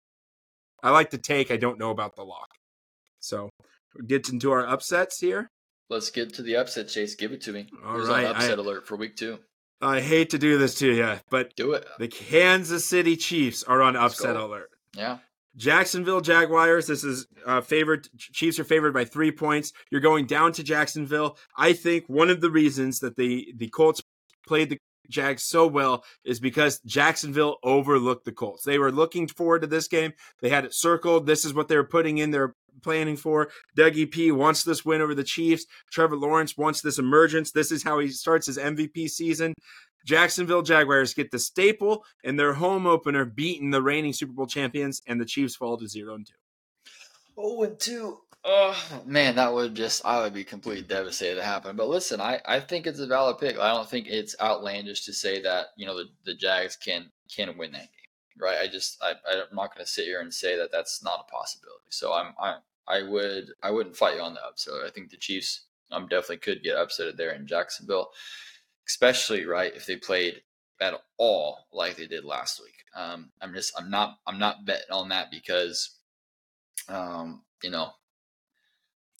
I 0.83 0.91
like 0.91 1.09
the 1.09 1.17
take. 1.17 1.51
I 1.51 1.57
don't 1.57 1.79
know 1.79 1.91
about 1.91 2.15
the 2.15 2.23
lock. 2.23 2.49
So 3.19 3.49
get 4.07 4.29
into 4.29 4.51
our 4.51 4.65
upsets 4.65 5.19
here. 5.19 5.49
Let's 5.89 6.11
get 6.11 6.33
to 6.35 6.43
the 6.43 6.55
upset, 6.55 6.87
Chase. 6.87 7.15
Give 7.15 7.31
it 7.31 7.41
to 7.41 7.51
me. 7.51 7.67
All 7.83 7.99
right, 7.99 8.25
upset 8.25 8.59
I, 8.59 8.61
alert 8.61 8.87
for 8.87 8.95
week 8.95 9.15
two. 9.15 9.39
I 9.81 10.01
hate 10.01 10.29
to 10.31 10.37
do 10.37 10.57
this 10.57 10.75
to 10.75 10.93
you, 10.93 11.19
but 11.31 11.55
do 11.55 11.73
it. 11.73 11.85
The 11.97 12.07
Kansas 12.07 12.85
City 12.85 13.15
Chiefs 13.15 13.63
are 13.63 13.81
on 13.81 13.95
upset 13.95 14.35
alert. 14.35 14.69
Yeah. 14.95 15.19
Jacksonville 15.55 16.21
Jaguars. 16.21 16.87
This 16.87 17.03
is 17.03 17.27
uh, 17.45 17.61
favored. 17.61 18.07
Chiefs 18.17 18.59
are 18.59 18.63
favored 18.63 18.93
by 18.93 19.05
three 19.05 19.31
points. 19.31 19.73
You're 19.89 20.01
going 20.01 20.25
down 20.25 20.51
to 20.53 20.63
Jacksonville. 20.63 21.37
I 21.57 21.73
think 21.73 22.05
one 22.07 22.29
of 22.29 22.39
the 22.41 22.51
reasons 22.51 22.99
that 22.99 23.15
the 23.15 23.53
the 23.57 23.67
Colts 23.69 24.01
played 24.47 24.69
the 24.69 24.77
Jags 25.09 25.43
so 25.43 25.67
well 25.67 26.03
is 26.23 26.39
because 26.39 26.79
Jacksonville 26.85 27.57
overlooked 27.63 28.25
the 28.25 28.31
Colts. 28.31 28.63
They 28.63 28.77
were 28.77 28.91
looking 28.91 29.27
forward 29.27 29.61
to 29.61 29.67
this 29.67 29.87
game. 29.87 30.13
They 30.41 30.49
had 30.49 30.65
it 30.65 30.73
circled. 30.73 31.25
This 31.25 31.45
is 31.45 31.53
what 31.53 31.67
they 31.67 31.75
were 31.75 31.83
putting 31.83 32.17
in 32.17 32.31
their 32.31 32.55
planning 32.81 33.17
for. 33.17 33.49
Dougie 33.77 34.09
P 34.09 34.31
wants 34.31 34.63
this 34.63 34.85
win 34.85 35.01
over 35.01 35.15
the 35.15 35.23
Chiefs. 35.23 35.65
Trevor 35.91 36.15
Lawrence 36.15 36.57
wants 36.57 36.81
this 36.81 36.99
emergence. 36.99 37.51
This 37.51 37.71
is 37.71 37.83
how 37.83 37.99
he 37.99 38.09
starts 38.09 38.47
his 38.47 38.57
MVP 38.57 39.09
season. 39.09 39.53
Jacksonville 40.05 40.61
Jaguars 40.61 41.13
get 41.13 41.31
the 41.31 41.39
staple 41.39 42.05
in 42.23 42.37
their 42.37 42.53
home 42.53 42.87
opener, 42.87 43.25
beating 43.25 43.69
the 43.69 43.81
reigning 43.81 44.13
Super 44.13 44.33
Bowl 44.33 44.47
champions, 44.47 45.01
and 45.07 45.19
the 45.19 45.25
Chiefs 45.25 45.55
fall 45.55 45.77
to 45.77 45.87
zero 45.87 46.15
and 46.15 46.25
two. 46.25 46.33
Oh 47.37 47.63
and 47.63 47.77
two. 47.79 48.19
Oh 48.45 49.01
man, 49.05 49.35
that 49.35 49.53
would 49.53 49.75
just 49.75 50.05
I 50.05 50.21
would 50.21 50.33
be 50.33 50.43
completely 50.43 50.83
devastated 50.83 51.35
to 51.35 51.43
happen. 51.43 51.75
But 51.75 51.89
listen, 51.89 52.21
I, 52.21 52.39
I 52.45 52.59
think 52.59 52.87
it's 52.87 52.99
a 52.99 53.07
valid 53.07 53.37
pick. 53.37 53.59
I 53.59 53.73
don't 53.73 53.89
think 53.89 54.07
it's 54.07 54.35
outlandish 54.39 55.05
to 55.05 55.13
say 55.13 55.41
that 55.41 55.67
you 55.75 55.85
know 55.85 55.97
the, 55.97 56.05
the 56.25 56.35
Jags 56.35 56.75
can 56.75 57.11
can 57.33 57.57
win 57.57 57.73
that 57.73 57.79
game, 57.79 58.39
right? 58.39 58.57
I 58.61 58.67
just 58.67 58.97
I, 59.03 59.11
I'm 59.29 59.55
not 59.55 59.75
going 59.75 59.85
to 59.85 59.91
sit 59.91 60.05
here 60.05 60.21
and 60.21 60.33
say 60.33 60.57
that 60.57 60.71
that's 60.71 61.03
not 61.03 61.25
a 61.27 61.31
possibility. 61.31 61.89
So 61.89 62.13
I'm 62.13 62.33
I 62.41 62.57
I 62.87 63.03
would 63.03 63.51
I 63.61 63.71
wouldn't 63.71 63.97
fight 63.97 64.15
you 64.15 64.21
on 64.21 64.33
the 64.33 64.45
upset. 64.45 64.75
I 64.85 64.89
think 64.89 65.09
the 65.09 65.17
Chiefs 65.17 65.65
um 65.91 66.07
definitely 66.07 66.37
could 66.37 66.63
get 66.63 66.77
upset 66.77 67.17
there 67.17 67.31
in 67.33 67.45
Jacksonville, 67.45 68.11
especially 68.87 69.45
right 69.45 69.75
if 69.75 69.85
they 69.85 69.97
played 69.97 70.41
at 70.79 70.93
all 71.17 71.67
like 71.73 71.97
they 71.97 72.07
did 72.07 72.23
last 72.23 72.61
week. 72.61 72.85
Um, 72.95 73.31
I'm 73.41 73.53
just 73.53 73.73
I'm 73.77 73.89
not 73.89 74.19
I'm 74.25 74.39
not 74.39 74.65
betting 74.65 74.91
on 74.91 75.09
that 75.09 75.29
because 75.29 75.97
um, 76.87 77.43
you 77.61 77.69
know 77.69 77.91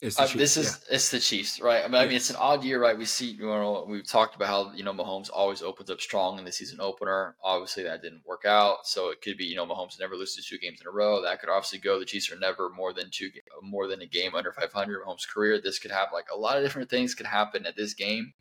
uh, 0.01 0.27
this 0.33 0.55
is 0.55 0.79
yeah. 0.87 0.95
it's 0.95 1.11
the 1.11 1.19
Chiefs, 1.19 1.59
right? 1.59 1.83
I 1.83 1.87
mean, 1.87 1.93
yeah. 1.93 1.99
I 1.99 2.05
mean, 2.05 2.15
it's 2.15 2.29
an 2.29 2.37
odd 2.37 2.63
year, 2.63 2.81
right? 2.81 2.97
We 2.97 3.03
see, 3.03 3.31
you 3.31 3.45
know, 3.45 3.85
we've 3.87 4.07
talked 4.07 4.33
about 4.33 4.47
how 4.47 4.71
you 4.73 4.83
know 4.83 4.93
Mahomes 4.93 5.29
always 5.33 5.61
opens 5.61 5.89
up 5.89 5.99
strong 5.99 6.39
in 6.39 6.45
the 6.45 6.53
season 6.53 6.79
opener. 6.79 7.35
Obviously, 7.43 7.83
that 7.83 8.01
didn't 8.01 8.25
work 8.25 8.45
out, 8.45 8.87
so 8.87 9.09
it 9.09 9.21
could 9.21 9.35
be, 9.35 9.43
you 9.43 9.57
know, 9.57 9.65
Mahomes 9.65 9.99
never 9.99 10.15
loses 10.15 10.45
two 10.45 10.57
games 10.57 10.79
in 10.79 10.87
a 10.87 10.91
row. 10.91 11.21
That 11.21 11.41
could 11.41 11.49
obviously 11.49 11.79
go. 11.79 11.99
The 11.99 12.05
Chiefs 12.05 12.31
are 12.31 12.39
never 12.39 12.69
more 12.69 12.93
than 12.93 13.09
two, 13.11 13.29
more 13.61 13.87
than 13.87 14.01
a 14.01 14.05
game 14.05 14.35
under 14.35 14.53
500. 14.53 15.03
Mahomes' 15.03 15.27
career, 15.27 15.59
this 15.61 15.79
could 15.79 15.91
happen. 15.91 16.13
Like 16.13 16.31
a 16.33 16.39
lot 16.39 16.55
of 16.55 16.63
different 16.63 16.89
things 16.89 17.13
could 17.13 17.25
happen 17.25 17.65
at 17.65 17.75
this 17.75 17.93
game, 17.93 18.31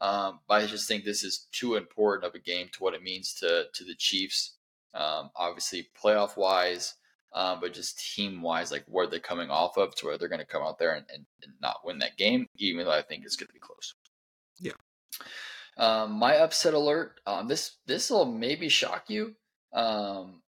um, 0.00 0.40
but 0.48 0.62
I 0.62 0.66
just 0.66 0.86
think 0.86 1.04
this 1.04 1.24
is 1.24 1.46
too 1.50 1.76
important 1.76 2.26
of 2.26 2.34
a 2.34 2.40
game 2.40 2.68
to 2.72 2.82
what 2.82 2.92
it 2.94 3.02
means 3.02 3.32
to 3.34 3.64
to 3.72 3.84
the 3.84 3.94
Chiefs. 3.94 4.56
Um, 4.92 5.30
obviously, 5.34 5.88
playoff 5.98 6.36
wise 6.36 6.96
um, 7.32 7.60
but 7.60 7.72
just 7.72 8.14
team 8.14 8.42
wise, 8.42 8.72
like 8.72 8.84
where 8.86 9.06
they're 9.06 9.20
coming 9.20 9.50
off 9.50 9.76
of 9.76 9.94
to 9.96 10.06
where 10.06 10.18
they're 10.18 10.28
going 10.28 10.40
to 10.40 10.46
come 10.46 10.62
out 10.62 10.78
there 10.78 10.94
and, 10.94 11.06
and, 11.12 11.26
and, 11.42 11.52
not 11.60 11.84
win 11.84 11.98
that 11.98 12.16
game, 12.16 12.46
even 12.56 12.84
though 12.84 12.92
I 12.92 13.02
think 13.02 13.24
it's 13.24 13.36
going 13.36 13.46
to 13.46 13.52
be 13.52 13.60
close. 13.60 13.94
Yeah. 14.58 14.72
Um, 15.76 16.12
my 16.12 16.36
upset 16.36 16.74
alert. 16.74 17.20
Um, 17.26 17.46
this 17.46 17.76
this 17.86 18.10
will 18.10 18.26
maybe 18.26 18.68
shock 18.68 19.04
you, 19.08 19.34
um, 19.72 20.42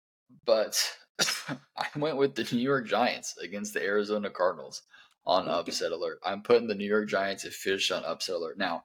but 0.46 0.80
I 1.76 1.86
went 1.96 2.16
with 2.16 2.34
the 2.34 2.46
New 2.54 2.62
York 2.62 2.86
Giants 2.86 3.36
against 3.42 3.74
the 3.74 3.82
Arizona 3.82 4.30
Cardinals 4.30 4.82
on 5.26 5.48
upset 5.48 5.92
alert. 5.92 6.20
I'm 6.24 6.42
putting 6.42 6.68
the 6.68 6.74
New 6.74 6.88
York 6.88 7.08
Giants 7.08 7.42
to 7.42 7.50
finish 7.50 7.90
on 7.90 8.04
upset 8.04 8.36
alert. 8.36 8.56
Now, 8.56 8.84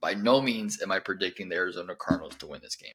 by 0.00 0.14
no 0.14 0.40
means 0.40 0.80
am 0.80 0.92
I 0.92 1.00
predicting 1.00 1.48
the 1.48 1.56
Arizona 1.56 1.94
Cardinals 1.96 2.36
to 2.36 2.46
win 2.46 2.60
this 2.62 2.76
game. 2.76 2.94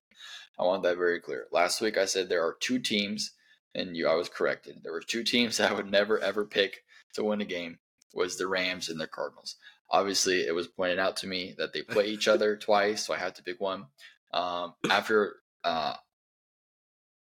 I 0.58 0.64
want 0.64 0.84
that 0.84 0.98
very 0.98 1.20
clear. 1.20 1.48
Last 1.52 1.82
week 1.82 1.98
I 1.98 2.06
said 2.06 2.30
there 2.30 2.46
are 2.46 2.56
two 2.62 2.80
teams 2.80 3.32
and 3.76 3.96
you 3.96 4.08
I 4.08 4.16
was 4.16 4.30
corrected. 4.30 4.82
There 4.84 4.92
were 4.92 5.02
two 5.02 5.24
teams 5.24 5.58
that 5.58 5.72
I 5.72 5.74
would 5.74 5.92
never 5.92 6.20
ever 6.20 6.46
pick 6.46 6.84
to 7.14 7.24
win 7.24 7.42
a 7.42 7.46
game 7.46 7.80
was 8.14 8.38
the 8.38 8.48
Rams 8.48 8.90
and 8.90 9.00
the 9.00 9.08
Cardinals. 9.08 9.56
Obviously, 9.90 10.46
it 10.46 10.54
was 10.54 10.68
pointed 10.68 11.00
out 11.00 11.18
to 11.18 11.28
me 11.28 11.56
that 11.58 11.74
they 11.74 11.82
play 11.82 12.08
each 12.08 12.28
other 12.28 12.56
twice, 12.58 13.06
so 13.06 13.14
I 13.14 13.18
had 13.18 13.36
to 13.36 13.44
pick 13.44 13.60
one. 13.60 13.88
Um, 14.32 14.74
after 14.90 15.38
uh, 15.64 15.96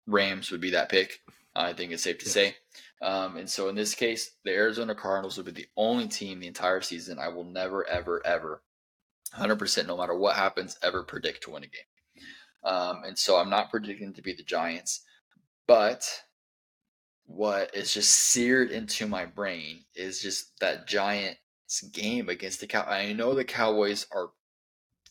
Rams 0.06 0.50
would 0.50 0.60
be 0.60 0.70
that 0.70 0.88
pick, 0.88 1.20
I 1.54 1.72
think 1.72 1.92
it's 1.92 2.02
safe 2.02 2.18
to 2.18 2.28
say. 2.28 2.56
Um, 3.02 3.36
and 3.36 3.48
so 3.48 3.68
in 3.68 3.74
this 3.74 3.94
case, 3.94 4.32
the 4.44 4.52
Arizona 4.52 4.94
Cardinals 4.94 5.36
would 5.36 5.46
be 5.46 5.52
the 5.52 5.68
only 5.76 6.08
team 6.08 6.40
the 6.40 6.46
entire 6.46 6.80
season 6.80 7.18
I 7.18 7.28
will 7.28 7.44
never, 7.44 7.86
ever, 7.86 8.24
ever, 8.24 8.62
100%, 9.36 9.86
no 9.86 9.96
matter 9.96 10.16
what 10.16 10.36
happens, 10.36 10.78
ever 10.82 11.02
predict 11.02 11.42
to 11.44 11.50
win 11.50 11.64
a 11.64 11.66
game. 11.66 12.24
Um, 12.64 13.02
and 13.04 13.18
so 13.18 13.36
I'm 13.36 13.50
not 13.50 13.70
predicting 13.70 14.14
to 14.14 14.22
be 14.22 14.32
the 14.32 14.42
Giants, 14.42 15.02
but 15.66 16.04
what 17.26 17.74
is 17.74 17.92
just 17.92 18.10
seared 18.10 18.70
into 18.70 19.06
my 19.06 19.26
brain 19.26 19.84
is 19.94 20.22
just 20.22 20.58
that 20.60 20.86
Giants 20.86 21.38
game 21.92 22.28
against 22.28 22.60
the 22.60 22.66
Cow. 22.66 22.84
I 22.84 23.12
know 23.12 23.34
the 23.34 23.44
Cowboys 23.44 24.06
are 24.12 24.30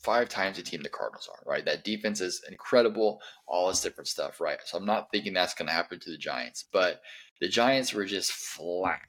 five 0.02 0.30
times 0.30 0.58
the 0.58 0.64
team 0.64 0.82
the 0.82 0.90
Cardinals 0.90 1.30
are, 1.32 1.50
right? 1.50 1.66
That 1.66 1.84
defense 1.84 2.22
is 2.22 2.42
incredible, 2.50 3.20
all 3.48 3.68
this 3.68 3.82
different 3.82 4.08
stuff, 4.08 4.40
right? 4.40 4.60
So 4.66 4.78
I'm 4.78 4.86
not 4.86 5.10
thinking 5.12 5.34
that's 5.34 5.56
going 5.56 5.68
to 5.68 5.74
happen 5.74 6.00
to 6.00 6.12
the 6.12 6.18
Giants, 6.18 6.66
but 6.72 7.02
the 7.42 7.50
Giants 7.50 7.94
were 7.94 8.06
just 8.06 8.32
flat, 8.32 9.00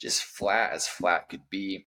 just 0.00 0.22
flat 0.22 0.72
as 0.72 0.88
flat 0.88 1.28
could 1.28 1.48
be. 1.50 1.86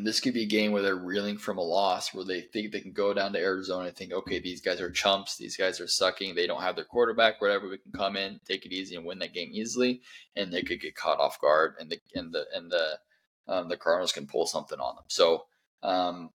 And 0.00 0.06
this 0.06 0.18
could 0.18 0.32
be 0.32 0.44
a 0.44 0.46
game 0.46 0.72
where 0.72 0.80
they're 0.80 0.96
reeling 0.96 1.36
from 1.36 1.58
a 1.58 1.62
loss, 1.62 2.14
where 2.14 2.24
they 2.24 2.40
think 2.40 2.72
they 2.72 2.80
can 2.80 2.92
go 2.92 3.12
down 3.12 3.34
to 3.34 3.38
Arizona 3.38 3.88
and 3.88 3.94
think, 3.94 4.14
okay, 4.14 4.38
these 4.38 4.62
guys 4.62 4.80
are 4.80 4.90
chumps, 4.90 5.36
these 5.36 5.58
guys 5.58 5.78
are 5.78 5.86
sucking, 5.86 6.34
they 6.34 6.46
don't 6.46 6.62
have 6.62 6.74
their 6.74 6.86
quarterback, 6.86 7.38
whatever. 7.38 7.68
We 7.68 7.76
can 7.76 7.92
come 7.92 8.16
in, 8.16 8.40
take 8.48 8.64
it 8.64 8.72
easy, 8.72 8.96
and 8.96 9.04
win 9.04 9.18
that 9.18 9.34
game 9.34 9.50
easily, 9.52 10.00
and 10.36 10.50
they 10.50 10.62
could 10.62 10.80
get 10.80 10.94
caught 10.94 11.20
off 11.20 11.38
guard, 11.38 11.74
and 11.78 11.90
the 11.90 11.98
and 12.14 12.32
the 12.32 12.46
and 12.54 12.72
the 12.72 12.98
um, 13.46 13.68
the 13.68 13.76
Cardinals 13.76 14.12
can 14.12 14.26
pull 14.26 14.46
something 14.46 14.80
on 14.80 14.94
them. 14.94 15.04
So 15.08 15.44
um, 15.82 16.30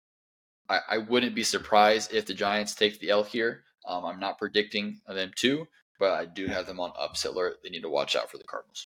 I, 0.67 0.79
I, 0.89 0.97
wouldn't 0.97 1.35
be 1.35 1.43
surprised 1.43 2.15
if 2.15 2.25
the 2.25 2.33
Giants 2.33 2.73
take 2.73 2.99
the 2.99 3.11
L 3.11 3.23
here. 3.23 3.61
Um, 3.87 4.05
I'm 4.05 4.19
not 4.19 4.39
predicting 4.39 5.01
them 5.07 5.33
to, 5.35 5.67
but 5.99 6.13
I 6.13 6.25
do 6.25 6.47
have 6.47 6.65
them 6.65 6.79
on 6.79 6.93
upset 6.97 7.33
alert. 7.33 7.57
They 7.63 7.69
need 7.69 7.83
to 7.83 7.89
watch 7.89 8.15
out 8.15 8.31
for 8.31 8.39
the 8.39 8.43
Cardinals. 8.43 8.87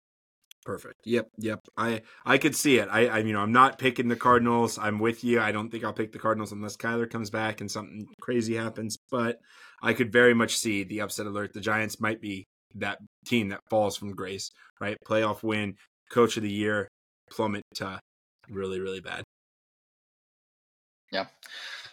Perfect. 0.68 1.00
Yep, 1.06 1.30
yep. 1.38 1.62
I 1.78 2.02
I 2.26 2.38
could 2.38 2.54
see 2.54 2.78
it. 2.78 2.90
I 2.92 3.08
I 3.08 3.18
you 3.20 3.32
know 3.32 3.40
I'm 3.40 3.54
not 3.54 3.80
picking 3.80 4.10
the 4.10 4.18
Cardinals. 4.18 4.78
I'm 4.78 5.00
with 5.00 5.24
you. 5.24 5.40
I 5.40 5.54
don't 5.54 5.70
think 5.70 5.86
I'll 5.86 5.94
pick 5.94 6.12
the 6.12 6.20
Cardinals 6.20 6.52
unless 6.52 6.76
Kyler 6.76 7.10
comes 7.10 7.30
back 7.30 7.62
and 7.62 7.72
something 7.72 8.06
crazy 8.20 8.54
happens. 8.54 8.98
But 9.10 9.40
I 9.82 9.94
could 9.94 10.12
very 10.12 10.34
much 10.34 10.58
see 10.58 10.84
the 10.84 11.00
upset 11.00 11.26
alert. 11.26 11.54
The 11.54 11.62
Giants 11.62 12.02
might 12.02 12.20
be 12.20 12.48
that 12.76 12.98
team 13.26 13.48
that 13.48 13.62
falls 13.70 13.96
from 13.96 14.14
grace. 14.14 14.52
Right, 14.82 14.98
playoff 15.08 15.42
win, 15.42 15.76
coach 16.12 16.36
of 16.36 16.44
the 16.44 16.52
year, 16.52 16.90
plummet 17.32 17.64
to 17.76 18.02
really 18.50 18.82
really 18.82 19.00
bad. 19.00 19.24
Yeah. 21.14 21.28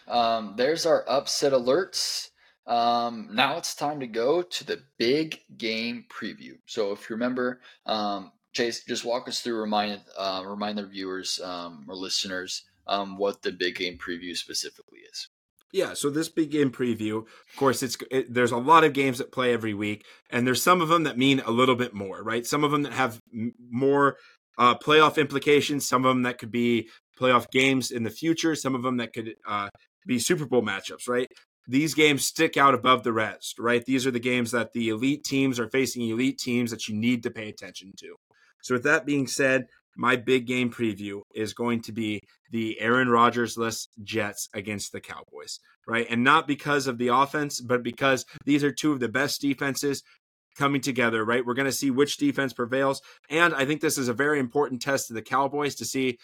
Um, 0.05 0.55
there's 0.57 0.85
our 0.85 1.05
upset 1.07 1.53
alerts. 1.53 2.27
Um, 2.67 3.29
now 3.31 3.55
it's 3.55 3.73
time 3.73 4.01
to 4.01 4.07
go 4.07 4.41
to 4.41 4.65
the 4.65 4.81
big 4.97 5.39
game 5.57 6.07
preview. 6.09 6.57
So 6.65 6.91
if 6.91 7.09
you 7.09 7.15
remember, 7.15 7.61
um, 7.85 8.31
Chase, 8.55 8.83
just 8.85 9.03
walk 9.03 9.27
us 9.27 9.41
through, 9.41 9.59
remind 9.59 10.01
uh, 10.17 10.43
remind 10.45 10.77
the 10.77 10.85
viewers 10.85 11.39
um, 11.43 11.85
or 11.87 11.95
listeners 11.95 12.63
um, 12.87 13.17
what 13.17 13.41
the 13.41 13.51
big 13.51 13.75
game 13.75 13.97
preview 13.97 14.35
specifically 14.35 14.99
is. 15.11 15.29
Yeah, 15.73 15.93
so 15.93 16.09
this 16.09 16.29
big 16.29 16.51
game 16.51 16.71
preview, 16.71 17.17
of 17.17 17.55
course, 17.57 17.83
it's 17.83 17.97
it, 18.09 18.33
there's 18.33 18.53
a 18.53 18.57
lot 18.57 18.85
of 18.85 18.93
games 18.93 19.17
that 19.17 19.33
play 19.33 19.51
every 19.51 19.73
week, 19.73 20.05
and 20.29 20.47
there's 20.47 20.63
some 20.63 20.81
of 20.81 20.87
them 20.87 21.03
that 21.03 21.17
mean 21.17 21.41
a 21.45 21.51
little 21.51 21.75
bit 21.75 21.93
more, 21.93 22.23
right? 22.23 22.45
Some 22.45 22.63
of 22.63 22.71
them 22.71 22.83
that 22.83 22.93
have 22.93 23.19
m- 23.33 23.53
more 23.69 24.15
uh, 24.57 24.75
playoff 24.75 25.17
implications, 25.17 25.85
some 25.85 26.05
of 26.05 26.15
them 26.15 26.23
that 26.23 26.37
could 26.37 26.51
be 26.51 26.87
playoff 27.19 27.51
games 27.51 27.91
in 27.91 28.03
the 28.03 28.09
future, 28.09 28.55
some 28.55 28.73
of 28.73 28.83
them 28.83 28.97
that 28.97 29.11
could 29.11 29.35
uh, 29.45 29.67
be 30.07 30.17
Super 30.17 30.45
Bowl 30.45 30.61
matchups, 30.61 31.09
right? 31.09 31.27
These 31.67 31.93
games 31.93 32.25
stick 32.25 32.55
out 32.55 32.73
above 32.73 33.03
the 33.03 33.11
rest, 33.11 33.59
right? 33.59 33.83
These 33.83 34.07
are 34.07 34.11
the 34.11 34.19
games 34.19 34.51
that 34.51 34.71
the 34.71 34.89
elite 34.89 35.25
teams 35.25 35.59
are 35.59 35.67
facing 35.67 36.07
elite 36.07 36.37
teams 36.37 36.71
that 36.71 36.87
you 36.87 36.95
need 36.95 37.23
to 37.23 37.31
pay 37.31 37.49
attention 37.49 37.91
to. 37.97 38.15
So, 38.65 38.73
with 38.73 38.83
that 38.85 39.05
being 39.05 39.27
said, 39.27 39.67
my 39.95 40.15
big 40.15 40.47
game 40.47 40.71
preview 40.71 41.21
is 41.35 41.53
going 41.53 41.83
to 41.83 41.91
be 41.91 42.23
the 42.49 42.81
Aaron 42.81 43.09
Rodgers 43.09 43.59
less 43.59 43.87
Jets 44.03 44.49
against 44.55 44.91
the 44.91 44.99
Cowboys, 44.99 45.59
right? 45.87 46.07
And 46.09 46.23
not 46.23 46.47
because 46.47 46.87
of 46.87 46.97
the 46.97 47.09
offense, 47.09 47.61
but 47.61 47.83
because 47.83 48.25
these 48.43 48.63
are 48.63 48.71
two 48.71 48.91
of 48.91 48.99
the 48.99 49.07
best 49.07 49.39
defenses 49.39 50.01
coming 50.57 50.81
together, 50.81 51.23
right? 51.23 51.45
We're 51.45 51.53
going 51.53 51.67
to 51.67 51.71
see 51.71 51.91
which 51.91 52.17
defense 52.17 52.53
prevails. 52.53 53.03
And 53.29 53.53
I 53.53 53.65
think 53.65 53.81
this 53.81 53.99
is 53.99 54.07
a 54.07 54.13
very 54.13 54.39
important 54.39 54.81
test 54.81 55.09
to 55.09 55.13
the 55.13 55.21
Cowboys 55.21 55.75
to 55.75 55.85
see 55.85 56.17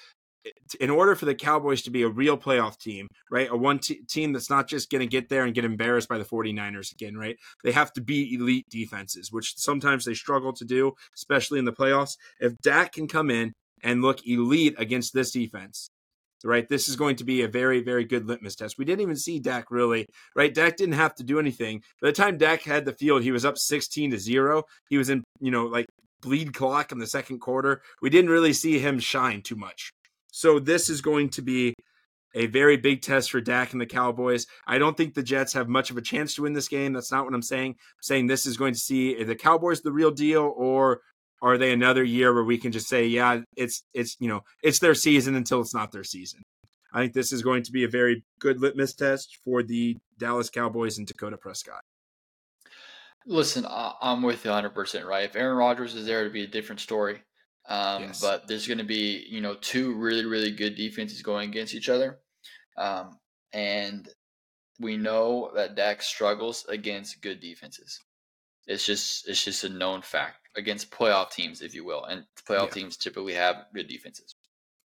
in 0.80 0.90
order 0.90 1.16
for 1.16 1.26
the 1.26 1.36
Cowboys 1.36 1.82
to 1.84 1.92
be 1.92 2.04
a 2.04 2.10
real 2.10 2.38
playoff 2.38 2.78
team, 2.78 3.08
right? 3.30 3.50
A 3.50 3.56
one 3.56 3.80
t- 3.80 4.02
team 4.08 4.34
that's 4.34 4.50
not 4.50 4.68
just 4.68 4.90
going 4.90 5.02
to 5.02 5.08
get 5.08 5.30
there 5.30 5.44
and 5.44 5.54
get 5.54 5.66
embarrassed 5.66 6.10
by 6.10 6.18
the 6.18 6.24
49ers 6.24 6.92
again, 6.92 7.18
right? 7.18 7.38
They 7.64 7.72
have 7.72 7.94
to 7.94 8.02
be 8.02 8.34
elite 8.34 8.66
defenses, 8.70 9.32
which 9.32 9.58
sometimes 9.58 10.06
they 10.06 10.14
struggle 10.14 10.54
to 10.54 10.66
do, 10.66 10.94
especially 11.16 11.60
in 11.60 11.66
the 11.66 11.74
playoffs. 11.74 12.18
If 12.40 12.58
Dak 12.62 12.94
can 12.94 13.08
come 13.08 13.30
in 13.30 13.54
and 13.84 14.02
look 14.02 14.26
elite 14.26 14.76
against 14.78 15.14
this 15.14 15.32
defense, 15.32 15.90
right? 16.44 16.68
This 16.68 16.88
is 16.88 16.96
going 16.96 17.18
to 17.18 17.24
be 17.24 17.44
a 17.44 17.48
very, 17.48 17.82
very 17.82 18.04
good 18.04 18.28
litmus 18.28 18.56
test. 18.56 18.78
We 18.78 18.86
didn't 18.86 19.02
even 19.02 19.16
see 19.16 19.40
Dak 19.40 19.70
really, 19.70 20.08
right? 20.36 20.54
Dak 20.54 20.76
didn't 20.76 20.96
have 20.96 21.16
to 21.16 21.24
do 21.24 21.40
anything. 21.40 21.84
By 22.02 22.10
the 22.10 22.14
time 22.14 22.38
Dak 22.38 22.64
had 22.64 22.86
the 22.86 22.94
field, 22.94 23.24
he 23.24 23.32
was 23.32 23.46
up 23.46 23.58
16 23.58 24.12
to 24.12 24.20
0. 24.20 24.64
He 24.90 24.98
was 24.98 25.10
in, 25.10 25.24
you 25.40 25.52
know, 25.52 25.66
like 25.66 25.86
bleed 26.22 26.54
clock 26.54 26.92
in 26.92 27.00
the 27.00 27.08
second 27.08 27.40
quarter. 27.40 27.82
We 28.02 28.10
didn't 28.10 28.32
really 28.32 28.54
see 28.54 28.80
him 28.80 29.00
shine 29.00 29.42
too 29.42 29.56
much. 29.56 29.92
So 30.32 30.60
this 30.60 30.90
is 30.90 31.02
going 31.02 31.30
to 31.32 31.42
be 31.42 31.74
a 32.34 32.48
very 32.48 32.78
big 32.78 33.02
test 33.02 33.32
for 33.32 33.42
Dak 33.42 33.74
and 33.74 33.82
the 33.82 33.86
Cowboys. 33.86 34.48
I 34.66 34.78
don't 34.78 34.96
think 34.96 35.14
the 35.14 35.24
Jets 35.24 35.54
have 35.54 35.68
much 35.68 35.92
of 35.92 35.98
a 35.98 36.02
chance 36.02 36.34
to 36.36 36.44
win 36.44 36.54
this 36.54 36.70
game. 36.70 36.94
That's 36.94 37.12
not 37.12 37.26
what 37.26 37.34
I'm 37.34 37.42
saying. 37.42 37.72
I'm 37.72 38.02
saying 38.02 38.28
this 38.28 38.46
is 38.46 38.58
going 38.58 38.74
to 38.74 38.80
see 38.80 39.24
the 39.24 39.36
Cowboys 39.36 39.82
the 39.82 39.92
real 39.92 40.12
deal 40.12 40.54
or 40.56 41.02
are 41.42 41.58
they 41.58 41.74
another 41.74 42.04
year 42.04 42.34
where 42.34 42.44
we 42.44 42.58
can 42.58 42.72
just 42.72 42.88
say, 42.88 43.08
yeah, 43.08 43.42
it's 43.58 43.84
it's 43.94 44.16
you 44.20 44.28
know 44.28 44.42
it's 44.64 44.80
their 44.80 44.96
season 44.96 45.36
until 45.36 45.60
it's 45.62 45.74
not 45.74 45.92
their 45.92 46.04
season. 46.04 46.42
I 46.94 47.02
think 47.02 47.14
this 47.14 47.32
is 47.32 47.42
going 47.42 47.64
to 47.64 47.72
be 47.72 47.84
a 47.84 47.90
very 47.90 48.24
good 48.40 48.60
litmus 48.60 48.94
test 48.94 49.38
for 49.44 49.64
the 49.64 49.98
Dallas 50.18 50.50
Cowboys 50.50 50.98
and 50.98 51.08
Dakota 51.08 51.38
Prescott. 51.38 51.82
Listen, 53.26 53.66
I'm 53.70 54.22
with 54.22 54.44
you 54.46 54.52
100 54.52 54.70
percent 54.72 55.06
right. 55.06 55.26
If 55.26 55.36
Aaron 55.36 55.58
Rodgers 55.58 55.96
is 55.96 56.06
there, 56.06 56.24
to 56.24 56.30
be 56.30 56.44
a 56.44 56.48
different 56.48 56.80
story. 56.80 57.22
Um, 57.68 58.04
yes. 58.04 58.22
But 58.22 58.48
there's 58.48 58.68
going 58.68 58.80
to 58.80 58.84
be, 58.84 59.26
you 59.30 59.42
know, 59.42 59.56
two 59.56 59.94
really, 59.94 60.26
really 60.26 60.52
good 60.52 60.76
defenses 60.76 61.22
going 61.22 61.50
against 61.50 61.76
each 61.76 61.90
other. 61.90 62.20
Um, 62.78 63.18
and 63.54 64.08
we 64.80 64.98
know 64.98 65.52
that 65.56 65.76
Dak 65.76 66.02
struggles 66.02 66.66
against 66.68 67.22
good 67.22 67.40
defenses. 67.40 68.00
It's 68.68 68.86
just 68.86 69.28
it's 69.28 69.44
just 69.44 69.64
a 69.64 69.70
known 69.70 70.02
fact 70.02 70.48
against 70.56 70.92
playoff 70.92 71.32
teams, 71.32 71.62
if 71.62 71.74
you 71.74 71.84
will, 71.84 72.04
and 72.06 72.26
playoff 72.48 72.68
yeah. 72.68 72.74
teams 72.74 72.98
typically 72.98 73.34
have 73.34 73.66
good 73.74 73.88
defenses. 73.88 74.36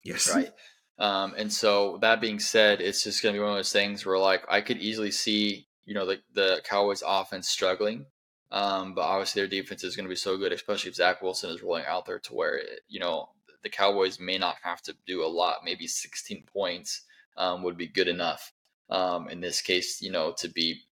Yes, 0.02 0.32
right. 0.34 0.50
Um, 0.98 1.34
and 1.36 1.52
so 1.52 1.98
that 2.00 2.20
being 2.20 2.38
said, 2.38 2.80
it's 2.80 3.02
just 3.02 3.22
going 3.22 3.34
to 3.34 3.38
be 3.38 3.42
one 3.42 3.52
of 3.52 3.58
those 3.58 3.72
things 3.72 4.06
where 4.06 4.18
like 4.18 4.44
I 4.48 4.60
could 4.60 4.78
easily 4.78 5.10
see 5.10 5.66
you 5.84 5.94
know 5.94 6.06
the 6.06 6.20
the 6.34 6.62
Cowboys 6.64 7.02
offense 7.06 7.48
struggling 7.48 8.06
um, 8.54 8.94
but 8.94 9.02
obviously, 9.02 9.42
their 9.42 9.48
defense 9.48 9.82
is 9.82 9.96
going 9.96 10.04
to 10.04 10.08
be 10.10 10.14
so 10.14 10.38
good, 10.38 10.52
especially 10.52 10.88
if 10.88 10.94
Zach 10.94 11.20
Wilson 11.20 11.50
is 11.50 11.60
rolling 11.60 11.86
out 11.86 12.06
there 12.06 12.20
to 12.20 12.34
where, 12.34 12.62
you 12.86 13.00
know, 13.00 13.30
the 13.64 13.68
Cowboys 13.68 14.20
may 14.20 14.38
not 14.38 14.54
have 14.62 14.80
to 14.82 14.94
do 15.08 15.24
a 15.24 15.26
lot. 15.26 15.64
Maybe 15.64 15.88
16 15.88 16.44
points 16.52 17.02
um, 17.36 17.64
would 17.64 17.76
be 17.76 17.88
good 17.88 18.06
enough 18.06 18.52
um, 18.90 19.28
in 19.28 19.40
this 19.40 19.60
case, 19.60 20.00
you 20.00 20.12
know, 20.12 20.32
to 20.38 20.48
be 20.48 20.82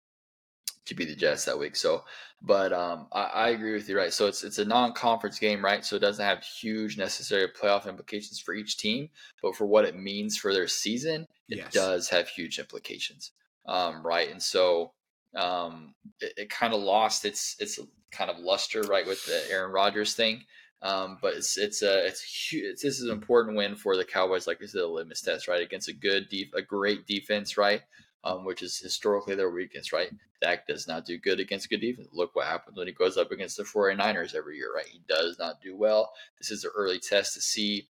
to 0.86 0.96
be 0.96 1.04
the 1.04 1.14
Jets 1.14 1.44
that 1.44 1.56
week. 1.56 1.76
So, 1.76 2.02
but 2.40 2.72
um, 2.72 3.06
I, 3.12 3.22
I, 3.22 3.48
agree 3.50 3.74
with 3.74 3.88
you, 3.88 3.96
right? 3.96 4.12
So 4.12 4.26
it's 4.26 4.42
it's 4.42 4.58
a 4.58 4.64
non-conference 4.64 5.38
game, 5.38 5.64
right? 5.64 5.84
So 5.84 5.94
it 5.94 6.00
doesn't 6.00 6.24
have 6.24 6.42
huge 6.42 6.98
necessary 6.98 7.46
playoff 7.46 7.88
implications 7.88 8.40
for 8.40 8.54
each 8.54 8.76
team, 8.76 9.08
but 9.40 9.54
for 9.54 9.66
what 9.66 9.84
it 9.84 9.96
means 9.96 10.36
for 10.36 10.52
their 10.52 10.66
season, 10.66 11.28
it 11.48 11.58
yes. 11.58 11.72
does 11.72 12.08
have 12.08 12.26
huge 12.26 12.58
implications, 12.58 13.30
um, 13.66 14.04
right? 14.04 14.28
And 14.28 14.42
so 14.42 14.94
um, 15.36 15.94
it, 16.20 16.32
it 16.36 16.50
kind 16.50 16.74
of 16.74 16.80
lost 16.80 17.24
its 17.24 17.56
its 17.58 17.78
kind 18.10 18.30
of 18.30 18.38
luster 18.38 18.82
right 18.82 19.06
with 19.06 19.24
the 19.26 19.42
Aaron 19.50 19.72
Rodgers 19.72 20.14
thing. 20.14 20.44
Um, 20.82 21.18
but 21.22 21.34
it's 21.34 21.56
it's 21.56 21.82
a 21.82 22.06
it's 22.06 22.22
huge. 22.22 22.64
It's, 22.64 22.82
this 22.82 22.98
is 22.98 23.04
an 23.04 23.12
important 23.12 23.56
win 23.56 23.76
for 23.76 23.96
the 23.96 24.04
Cowboys, 24.04 24.46
like 24.46 24.58
this 24.58 24.74
is 24.74 24.82
a 24.82 24.86
litmus 24.86 25.20
test, 25.20 25.46
right, 25.46 25.62
against 25.62 25.88
a 25.88 25.92
good, 25.92 26.28
def- 26.28 26.54
a 26.54 26.62
great 26.62 27.06
defense, 27.06 27.56
right, 27.56 27.82
um, 28.24 28.44
which 28.44 28.62
is 28.62 28.78
historically 28.78 29.36
their 29.36 29.50
weakness, 29.50 29.92
right. 29.92 30.10
Dak 30.40 30.66
does 30.66 30.88
not 30.88 31.06
do 31.06 31.18
good 31.18 31.38
against 31.38 31.70
good 31.70 31.80
defense. 31.80 32.08
Look 32.12 32.34
what 32.34 32.48
happens 32.48 32.76
when 32.76 32.88
he 32.88 32.92
goes 32.92 33.16
up 33.16 33.30
against 33.30 33.56
the 33.56 33.62
49ers 33.62 34.34
every 34.34 34.56
year, 34.56 34.74
right? 34.74 34.86
He 34.86 35.00
does 35.08 35.38
not 35.38 35.60
do 35.62 35.76
well. 35.76 36.12
This 36.38 36.50
is 36.50 36.64
an 36.64 36.72
early 36.76 36.98
test 36.98 37.34
to 37.34 37.40
see 37.40 37.88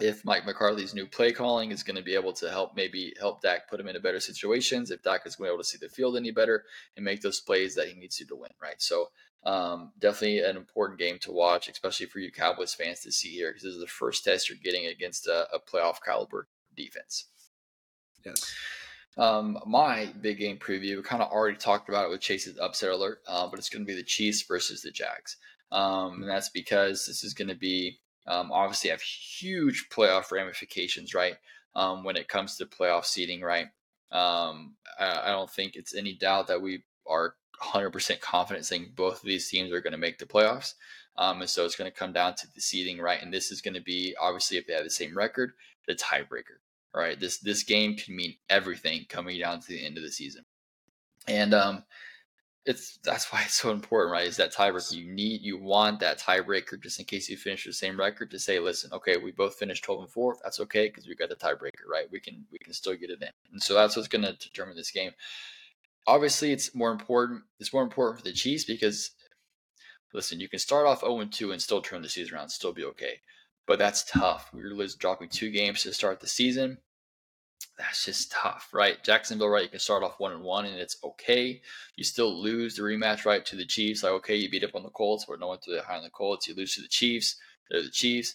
if 0.00 0.24
Mike 0.24 0.46
McCarthy's 0.46 0.94
new 0.94 1.06
play 1.06 1.32
calling 1.32 1.70
is 1.70 1.82
going 1.82 1.96
to 1.96 2.02
be 2.02 2.14
able 2.14 2.32
to 2.34 2.50
help 2.50 2.76
maybe 2.76 3.14
help 3.18 3.42
Dak 3.42 3.68
put 3.68 3.80
him 3.80 3.88
into 3.88 4.00
better 4.00 4.20
situations, 4.20 4.90
if 4.90 5.02
Dak 5.02 5.26
is 5.26 5.36
going 5.36 5.48
to 5.48 5.50
be 5.50 5.54
able 5.54 5.62
to 5.62 5.68
see 5.68 5.78
the 5.80 5.88
field 5.88 6.16
any 6.16 6.30
better 6.30 6.64
and 6.96 7.04
make 7.04 7.20
those 7.20 7.40
plays 7.40 7.74
that 7.74 7.88
he 7.88 7.94
needs 7.94 8.16
to 8.16 8.24
to 8.26 8.36
win, 8.36 8.50
right? 8.62 8.80
So 8.80 9.10
um, 9.44 9.92
definitely 9.98 10.40
an 10.40 10.56
important 10.56 10.98
game 10.98 11.18
to 11.20 11.32
watch, 11.32 11.68
especially 11.68 12.06
for 12.06 12.18
you 12.18 12.30
Cowboys 12.30 12.74
fans 12.74 13.00
to 13.00 13.12
see 13.12 13.30
here, 13.30 13.50
because 13.50 13.62
this 13.62 13.74
is 13.74 13.80
the 13.80 13.86
first 13.86 14.24
test 14.24 14.48
you're 14.48 14.58
getting 14.62 14.86
against 14.86 15.26
a, 15.26 15.46
a 15.52 15.58
playoff 15.58 15.96
caliber 16.04 16.48
defense. 16.76 17.26
Yes. 18.24 18.52
Um, 19.16 19.58
my 19.66 20.12
big 20.20 20.38
game 20.38 20.58
preview, 20.58 20.96
we 20.96 21.02
kind 21.02 21.22
of 21.22 21.30
already 21.30 21.56
talked 21.56 21.88
about 21.88 22.04
it 22.04 22.10
with 22.10 22.20
Chase's 22.20 22.58
upset 22.58 22.90
alert, 22.90 23.22
uh, 23.26 23.48
but 23.48 23.58
it's 23.58 23.68
going 23.68 23.84
to 23.84 23.90
be 23.90 23.96
the 23.96 24.04
Chiefs 24.04 24.42
versus 24.42 24.82
the 24.82 24.90
Jags. 24.90 25.36
Um, 25.72 26.22
and 26.22 26.28
that's 26.28 26.48
because 26.48 27.06
this 27.06 27.24
is 27.24 27.34
going 27.34 27.48
to 27.48 27.54
be 27.54 27.98
um, 28.26 28.52
obviously 28.52 28.90
have 28.90 29.02
huge 29.02 29.88
playoff 29.90 30.30
ramifications, 30.30 31.14
right? 31.14 31.36
Um, 31.74 32.04
when 32.04 32.16
it 32.16 32.28
comes 32.28 32.56
to 32.56 32.66
playoff 32.66 33.04
seeding, 33.04 33.40
right? 33.42 33.66
Um, 34.12 34.74
I, 34.98 35.20
I, 35.26 35.30
don't 35.30 35.50
think 35.50 35.76
it's 35.76 35.94
any 35.94 36.14
doubt 36.14 36.48
that 36.48 36.60
we 36.60 36.82
are 37.06 37.34
100% 37.62 38.20
confident 38.20 38.66
saying 38.66 38.92
both 38.96 39.16
of 39.16 39.22
these 39.22 39.48
teams 39.48 39.70
are 39.72 39.80
going 39.80 39.92
to 39.92 39.98
make 39.98 40.18
the 40.18 40.26
playoffs. 40.26 40.74
Um, 41.16 41.40
and 41.40 41.50
so 41.50 41.64
it's 41.64 41.76
going 41.76 41.90
to 41.90 41.96
come 41.96 42.12
down 42.12 42.34
to 42.34 42.46
the 42.52 42.60
seeding, 42.60 42.98
right? 42.98 43.22
And 43.22 43.32
this 43.32 43.52
is 43.52 43.60
going 43.60 43.74
to 43.74 43.82
be 43.82 44.16
obviously 44.20 44.56
if 44.56 44.66
they 44.66 44.72
have 44.72 44.84
the 44.84 44.90
same 44.90 45.16
record, 45.16 45.52
the 45.86 45.94
tiebreaker. 45.94 46.58
Right. 46.92 47.20
This 47.20 47.38
this 47.38 47.62
game 47.62 47.94
can 47.94 48.16
mean 48.16 48.34
everything 48.48 49.06
coming 49.08 49.38
down 49.38 49.60
to 49.60 49.68
the 49.68 49.86
end 49.86 49.96
of 49.96 50.02
the 50.02 50.10
season. 50.10 50.44
And 51.28 51.54
um, 51.54 51.84
it's 52.70 52.98
that's 53.02 53.30
why 53.32 53.42
it's 53.44 53.54
so 53.54 53.70
important, 53.70 54.12
right? 54.12 54.26
Is 54.26 54.36
that 54.36 54.54
tiebreaker? 54.54 54.94
You 54.94 55.12
need, 55.12 55.42
you 55.42 55.58
want 55.58 56.00
that 56.00 56.18
tiebreaker 56.20 56.80
just 56.80 56.98
in 56.98 57.04
case 57.04 57.28
you 57.28 57.36
finish 57.36 57.64
the 57.64 57.72
same 57.72 57.98
record 57.98 58.30
to 58.30 58.38
say, 58.38 58.58
listen, 58.58 58.92
okay, 58.92 59.16
we 59.16 59.32
both 59.32 59.56
finished 59.56 59.84
12 59.84 60.00
and 60.02 60.10
4. 60.10 60.36
That's 60.42 60.60
okay 60.60 60.88
because 60.88 61.06
we 61.06 61.14
got 61.14 61.28
the 61.28 61.36
tiebreaker, 61.36 61.86
right? 61.90 62.06
We 62.10 62.20
can 62.20 62.46
we 62.50 62.58
can 62.58 62.72
still 62.72 62.94
get 62.94 63.10
it 63.10 63.20
in, 63.20 63.28
and 63.52 63.62
so 63.62 63.74
that's 63.74 63.96
what's 63.96 64.08
going 64.08 64.24
to 64.24 64.32
determine 64.32 64.76
this 64.76 64.90
game. 64.90 65.12
Obviously, 66.06 66.52
it's 66.52 66.74
more 66.74 66.92
important. 66.92 67.42
It's 67.58 67.72
more 67.72 67.82
important 67.82 68.20
for 68.20 68.24
the 68.24 68.32
Chiefs 68.32 68.64
because, 68.64 69.10
listen, 70.14 70.40
you 70.40 70.48
can 70.48 70.58
start 70.58 70.86
off 70.86 71.00
0 71.00 71.20
and 71.20 71.32
2 71.32 71.52
and 71.52 71.60
still 71.60 71.82
turn 71.82 72.02
the 72.02 72.08
season 72.08 72.34
around, 72.34 72.48
still 72.48 72.72
be 72.72 72.84
okay, 72.84 73.20
but 73.66 73.78
that's 73.78 74.04
tough. 74.04 74.50
We're 74.54 74.74
dropping 74.98 75.28
two 75.28 75.50
games 75.50 75.82
to 75.82 75.92
start 75.92 76.20
the 76.20 76.26
season 76.28 76.78
that's 77.80 78.04
just 78.04 78.30
tough, 78.30 78.68
right? 78.72 79.02
Jacksonville, 79.02 79.48
right? 79.48 79.62
You 79.62 79.68
can 79.68 79.78
start 79.78 80.02
off 80.02 80.20
one 80.20 80.32
and 80.32 80.42
one, 80.42 80.66
and 80.66 80.76
it's 80.76 80.98
okay. 81.02 81.62
You 81.96 82.04
still 82.04 82.32
lose 82.32 82.76
the 82.76 82.82
rematch, 82.82 83.24
right, 83.24 83.44
to 83.46 83.56
the 83.56 83.64
Chiefs. 83.64 84.02
Like, 84.02 84.12
okay, 84.12 84.36
you 84.36 84.50
beat 84.50 84.64
up 84.64 84.74
on 84.74 84.82
the 84.82 84.90
Colts, 84.90 85.24
but 85.26 85.40
no 85.40 85.48
one 85.48 85.58
to 85.62 85.74
the 85.74 85.82
high 85.82 85.96
on 85.96 86.02
the 86.02 86.10
Colts. 86.10 86.46
You 86.46 86.54
lose 86.54 86.74
to 86.74 86.82
the 86.82 86.88
Chiefs. 86.88 87.36
They're 87.70 87.82
the 87.82 87.90
Chiefs. 87.90 88.34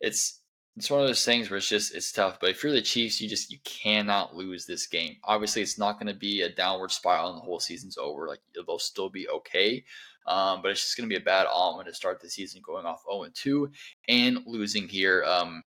It's 0.00 0.40
it's 0.76 0.90
one 0.90 1.00
of 1.00 1.06
those 1.06 1.24
things 1.24 1.50
where 1.50 1.58
it's 1.58 1.68
just 1.68 1.94
it's 1.94 2.10
tough. 2.10 2.38
But 2.40 2.50
if 2.50 2.62
you're 2.62 2.72
the 2.72 2.82
Chiefs, 2.82 3.20
you 3.20 3.28
just 3.28 3.50
you 3.50 3.58
cannot 3.64 4.34
lose 4.34 4.66
this 4.66 4.86
game. 4.86 5.16
Obviously, 5.24 5.62
it's 5.62 5.78
not 5.78 6.00
going 6.00 6.12
to 6.12 6.18
be 6.18 6.42
a 6.42 6.52
downward 6.52 6.90
spiral 6.90 7.30
and 7.30 7.38
the 7.38 7.42
whole 7.42 7.60
season's 7.60 7.98
over. 7.98 8.26
Like 8.26 8.40
they'll 8.54 8.78
still 8.78 9.10
be 9.10 9.28
okay. 9.28 9.84
Um, 10.26 10.62
but 10.62 10.70
it's 10.70 10.82
just 10.82 10.96
going 10.96 11.08
to 11.08 11.12
be 11.12 11.20
a 11.20 11.24
bad 11.24 11.46
omen 11.52 11.86
to 11.86 11.94
start 11.94 12.20
the 12.20 12.28
season 12.28 12.62
going 12.64 12.86
off 12.86 13.02
0 13.10 13.24
and 13.24 13.34
2 13.34 13.70
and 14.08 14.38
losing 14.46 14.86
here 14.86 15.24
um, 15.24 15.62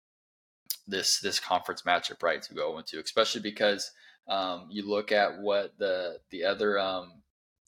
this 0.89 1.19
this 1.19 1.39
conference 1.39 1.83
matchup 1.83 2.23
right 2.23 2.41
to 2.41 2.53
go 2.53 2.77
into, 2.77 2.99
especially 2.99 3.41
because 3.41 3.91
um, 4.27 4.67
you 4.69 4.87
look 4.87 5.11
at 5.11 5.39
what 5.39 5.73
the 5.77 6.19
the 6.29 6.43
other 6.43 6.79
um, 6.79 7.21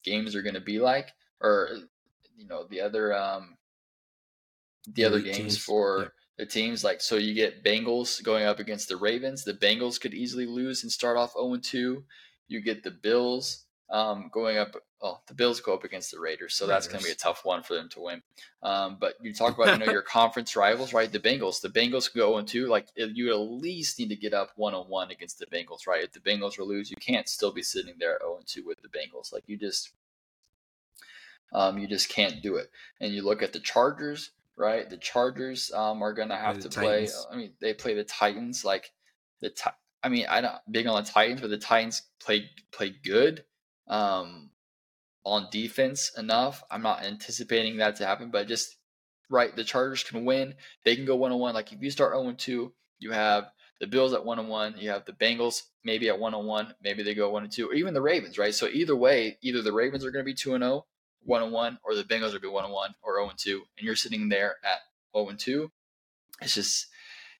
games 0.03 0.35
are 0.35 0.41
going 0.41 0.55
to 0.55 0.61
be 0.61 0.79
like, 0.79 1.09
or 1.39 1.69
you 2.37 2.47
know 2.47 2.65
the 2.69 2.81
other 2.81 3.13
um, 3.13 3.57
the 4.87 5.05
other 5.05 5.19
games 5.19 5.37
teams. 5.37 5.57
for 5.57 5.99
yeah. 5.99 6.07
the 6.37 6.45
teams. 6.45 6.83
Like 6.83 7.01
so, 7.01 7.15
you 7.15 7.33
get 7.33 7.63
Bengals 7.63 8.23
going 8.23 8.45
up 8.45 8.59
against 8.59 8.89
the 8.89 8.97
Ravens. 8.97 9.43
The 9.43 9.53
Bengals 9.53 9.99
could 9.99 10.13
easily 10.13 10.45
lose 10.45 10.83
and 10.83 10.91
start 10.91 11.17
off 11.17 11.33
zero 11.33 11.53
oh 11.53 11.57
two. 11.57 12.03
You 12.47 12.61
get 12.61 12.83
the 12.83 12.91
Bills 12.91 13.65
um, 13.91 14.29
going 14.31 14.57
up. 14.57 14.75
Well, 15.01 15.23
the 15.27 15.33
Bills 15.33 15.59
go 15.59 15.73
up 15.73 15.83
against 15.83 16.11
the 16.11 16.19
Raiders, 16.19 16.53
so 16.53 16.65
Raiders. 16.65 16.85
that's 16.85 16.87
going 16.87 17.01
to 17.01 17.05
be 17.05 17.11
a 17.11 17.15
tough 17.15 17.43
one 17.43 17.63
for 17.63 17.73
them 17.73 17.89
to 17.89 18.01
win. 18.01 18.21
Um, 18.63 18.97
but 18.99 19.15
you 19.21 19.33
talk 19.33 19.57
about 19.57 19.79
you 19.79 19.85
know 19.85 19.91
your 19.91 20.01
conference 20.01 20.55
rivals, 20.55 20.93
right? 20.93 21.11
The 21.11 21.19
Bengals. 21.19 21.61
The 21.61 21.69
Bengals 21.69 22.13
go 22.13 22.37
into 22.37 22.67
like 22.67 22.87
you 22.95 23.31
at 23.31 23.35
least 23.35 23.99
need 23.99 24.09
to 24.09 24.15
get 24.15 24.33
up 24.33 24.51
one 24.55 24.73
on 24.73 24.85
one 24.85 25.11
against 25.11 25.39
the 25.39 25.45
Bengals, 25.45 25.87
right? 25.87 26.03
If 26.03 26.13
the 26.13 26.19
Bengals 26.19 26.57
are 26.57 26.63
lose, 26.63 26.89
you 26.89 26.97
can't 26.97 27.27
still 27.27 27.51
be 27.51 27.63
sitting 27.63 27.95
there 27.99 28.17
zero 28.19 28.37
and 28.37 28.47
two 28.47 28.65
with 28.65 28.81
the 28.81 28.87
Bengals. 28.87 29.33
Like 29.33 29.43
you 29.47 29.57
just, 29.57 29.91
um, 31.51 31.77
you 31.77 31.87
just 31.87 32.09
can't 32.09 32.41
do 32.41 32.55
it. 32.55 32.71
And 33.01 33.13
you 33.13 33.23
look 33.23 33.43
at 33.43 33.51
the 33.51 33.59
Chargers, 33.59 34.31
right? 34.55 34.89
The 34.89 34.97
Chargers 34.97 35.71
um, 35.73 36.01
are 36.01 36.13
going 36.13 36.29
to 36.29 36.37
have 36.37 36.59
to 36.59 36.69
play. 36.69 37.09
I 37.29 37.35
mean, 37.35 37.51
they 37.59 37.73
play 37.73 37.93
the 37.95 38.05
Titans. 38.05 38.63
Like 38.63 38.91
the, 39.41 39.51
I 40.01 40.07
mean, 40.09 40.27
I 40.29 40.39
don't 40.39 40.55
big 40.71 40.87
on 40.87 41.03
the 41.03 41.09
Titans, 41.09 41.41
but 41.41 41.49
the 41.49 41.57
Titans 41.57 42.03
play 42.19 42.49
play 42.71 42.95
good 43.03 43.43
um, 43.87 44.49
on 45.25 45.47
defense 45.51 46.11
enough. 46.17 46.63
I'm 46.69 46.81
not 46.81 47.03
anticipating 47.03 47.77
that 47.77 47.97
to 47.97 48.05
happen, 48.05 48.31
but 48.31 48.47
just 48.47 48.77
right, 49.29 49.55
the 49.55 49.63
Chargers 49.63 50.03
can 50.03 50.25
win. 50.25 50.55
They 50.83 50.95
can 50.95 51.05
go 51.05 51.15
one 51.15 51.31
on 51.31 51.39
one. 51.39 51.53
Like 51.53 51.71
if 51.71 51.81
you 51.81 51.89
start 51.89 52.13
0 52.13 52.33
2, 52.37 52.73
you 52.99 53.11
have 53.11 53.45
the 53.79 53.87
Bills 53.87 54.13
at 54.13 54.25
one 54.25 54.39
on 54.39 54.47
one. 54.47 54.75
You 54.77 54.91
have 54.91 55.05
the 55.05 55.13
Bengals 55.13 55.63
maybe 55.83 56.09
at 56.09 56.19
one 56.19 56.33
on 56.33 56.45
one. 56.45 56.73
Maybe 56.83 57.03
they 57.03 57.15
go 57.15 57.29
one 57.29 57.43
and 57.43 57.51
two, 57.51 57.69
or 57.69 57.73
even 57.73 57.93
the 57.93 58.01
Ravens, 58.01 58.37
right? 58.37 58.53
So 58.53 58.67
either 58.67 58.95
way, 58.95 59.37
either 59.41 59.61
the 59.61 59.73
Ravens 59.73 60.05
are 60.05 60.11
going 60.11 60.23
to 60.23 60.29
be 60.29 60.35
two 60.35 60.53
and 60.53 60.63
zero, 60.63 60.73
oh, 60.73 60.85
one 61.23 61.41
on 61.41 61.51
one, 61.51 61.79
or 61.83 61.95
the 61.95 62.03
Bengals 62.03 62.33
to 62.33 62.39
be 62.39 62.47
one 62.47 62.65
on 62.65 62.71
one 62.71 62.93
or 63.01 63.15
zero 63.15 63.29
and 63.29 63.39
two, 63.39 63.63
and 63.77 63.85
you're 63.85 63.95
sitting 63.95 64.29
there 64.29 64.57
at 64.63 64.79
zero 65.15 65.29
and 65.29 65.39
two. 65.39 65.71
It's 66.41 66.55
just 66.55 66.87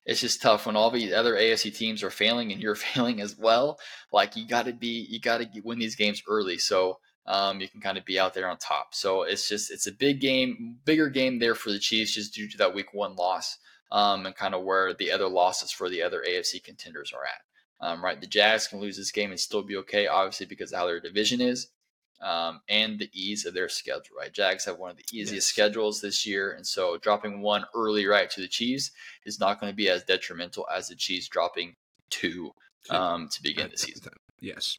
it's 0.04 0.20
just 0.20 0.42
tough 0.42 0.66
when 0.66 0.76
all 0.76 0.90
these 0.90 1.12
other 1.12 1.34
AFC 1.34 1.74
teams 1.74 2.02
are 2.02 2.10
failing 2.10 2.52
and 2.52 2.60
you're 2.60 2.74
failing 2.94 3.20
as 3.20 3.36
well. 3.36 3.78
Like 4.12 4.36
you 4.36 4.46
got 4.46 4.66
to 4.66 4.72
be, 4.72 5.06
you 5.08 5.20
got 5.20 5.38
to 5.38 5.60
win 5.64 5.78
these 5.78 5.96
games 5.96 6.22
early, 6.28 6.58
so 6.58 6.98
um, 7.26 7.60
you 7.60 7.68
can 7.68 7.80
kind 7.80 7.98
of 7.98 8.04
be 8.04 8.18
out 8.18 8.34
there 8.34 8.48
on 8.48 8.58
top. 8.58 8.94
So 8.94 9.22
it's 9.22 9.48
just 9.48 9.70
it's 9.70 9.86
a 9.86 9.92
big 9.92 10.20
game, 10.20 10.78
bigger 10.84 11.08
game 11.08 11.38
there 11.38 11.54
for 11.54 11.70
the 11.70 11.78
Chiefs 11.78 12.14
just 12.14 12.34
due 12.34 12.48
to 12.48 12.58
that 12.58 12.74
Week 12.74 12.92
One 12.92 13.14
loss 13.16 13.58
um, 13.92 14.26
and 14.26 14.34
kind 14.34 14.54
of 14.54 14.64
where 14.64 14.94
the 14.94 15.12
other 15.12 15.28
losses 15.28 15.70
for 15.70 15.88
the 15.88 16.02
other 16.02 16.24
AFC 16.28 16.62
contenders 16.62 17.12
are 17.12 17.24
at. 17.24 17.86
Um, 17.86 18.02
right, 18.02 18.20
the 18.20 18.26
Jags 18.26 18.68
can 18.68 18.80
lose 18.80 18.96
this 18.96 19.10
game 19.10 19.30
and 19.30 19.40
still 19.40 19.62
be 19.62 19.76
okay, 19.78 20.06
obviously 20.06 20.46
because 20.46 20.72
of 20.72 20.78
how 20.78 20.86
their 20.86 21.00
division 21.00 21.40
is. 21.40 21.68
Um, 22.22 22.60
and 22.68 23.00
the 23.00 23.10
ease 23.12 23.46
of 23.46 23.54
their 23.54 23.68
schedule, 23.68 24.16
right? 24.16 24.32
Jags 24.32 24.64
have 24.66 24.78
one 24.78 24.92
of 24.92 24.96
the 24.96 25.04
easiest 25.12 25.32
yes. 25.32 25.44
schedules 25.46 26.00
this 26.00 26.24
year, 26.24 26.52
and 26.52 26.64
so 26.64 26.96
dropping 26.98 27.40
one 27.40 27.64
early 27.74 28.06
right 28.06 28.30
to 28.30 28.40
the 28.40 28.48
Chiefs 28.48 28.92
is 29.26 29.40
not 29.40 29.60
going 29.60 29.72
to 29.72 29.76
be 29.76 29.88
as 29.88 30.04
detrimental 30.04 30.66
as 30.72 30.88
the 30.88 30.94
Chiefs 30.94 31.26
dropping 31.26 31.74
two 32.10 32.52
um, 32.90 33.28
to 33.32 33.42
begin 33.42 33.70
the 33.70 33.76
season. 33.76 34.12
Yes. 34.40 34.78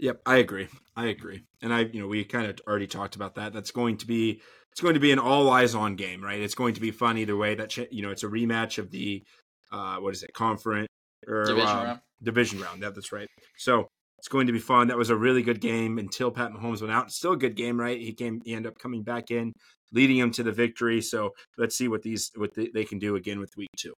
Yep, 0.00 0.22
I 0.24 0.36
agree. 0.38 0.68
I 0.96 1.06
agree. 1.06 1.44
And 1.62 1.72
I, 1.72 1.80
you 1.80 2.00
know, 2.00 2.08
we 2.08 2.24
kind 2.24 2.46
of 2.46 2.58
already 2.66 2.86
talked 2.86 3.16
about 3.16 3.34
that. 3.34 3.52
That's 3.52 3.70
going 3.70 3.98
to 3.98 4.06
be 4.06 4.40
it's 4.72 4.80
going 4.80 4.94
to 4.94 5.00
be 5.00 5.12
an 5.12 5.18
all 5.18 5.50
eyes 5.50 5.74
on 5.74 5.96
game, 5.96 6.22
right? 6.22 6.40
It's 6.40 6.54
going 6.54 6.74
to 6.74 6.80
be 6.80 6.90
fun 6.90 7.18
either 7.18 7.36
way. 7.36 7.54
That 7.54 7.76
you 7.76 8.02
know, 8.02 8.10
it's 8.10 8.22
a 8.22 8.28
rematch 8.28 8.78
of 8.78 8.90
the 8.90 9.22
uh, 9.70 9.96
what 9.96 10.14
is 10.14 10.22
it, 10.22 10.32
conference 10.32 10.88
or 11.26 11.44
division 11.44 11.68
um, 11.68 11.84
round? 11.84 12.00
Division 12.22 12.60
round. 12.60 12.82
Yeah, 12.82 12.90
that's 12.90 13.12
right. 13.12 13.28
So 13.58 13.88
it's 14.20 14.28
going 14.28 14.48
to 14.48 14.52
be 14.52 14.58
fun. 14.58 14.88
That 14.88 14.98
was 14.98 15.08
a 15.08 15.16
really 15.16 15.42
good 15.42 15.62
game 15.62 15.98
until 15.98 16.30
Pat 16.30 16.52
Mahomes 16.52 16.82
went 16.82 16.92
out. 16.92 17.06
It's 17.06 17.16
still 17.16 17.32
a 17.32 17.38
good 17.38 17.56
game, 17.56 17.80
right? 17.80 17.98
He 17.98 18.12
came, 18.12 18.42
he 18.44 18.52
ended 18.52 18.70
up 18.70 18.78
coming 18.78 19.02
back 19.02 19.30
in, 19.30 19.54
leading 19.92 20.18
him 20.18 20.30
to 20.32 20.42
the 20.42 20.52
victory. 20.52 21.00
So 21.00 21.30
let's 21.56 21.74
see 21.74 21.88
what 21.88 22.02
these 22.02 22.30
what 22.36 22.50
they 22.54 22.84
can 22.84 22.98
do 22.98 23.16
again 23.16 23.40
with 23.40 23.56
week 23.56 23.70
two. 23.78 23.94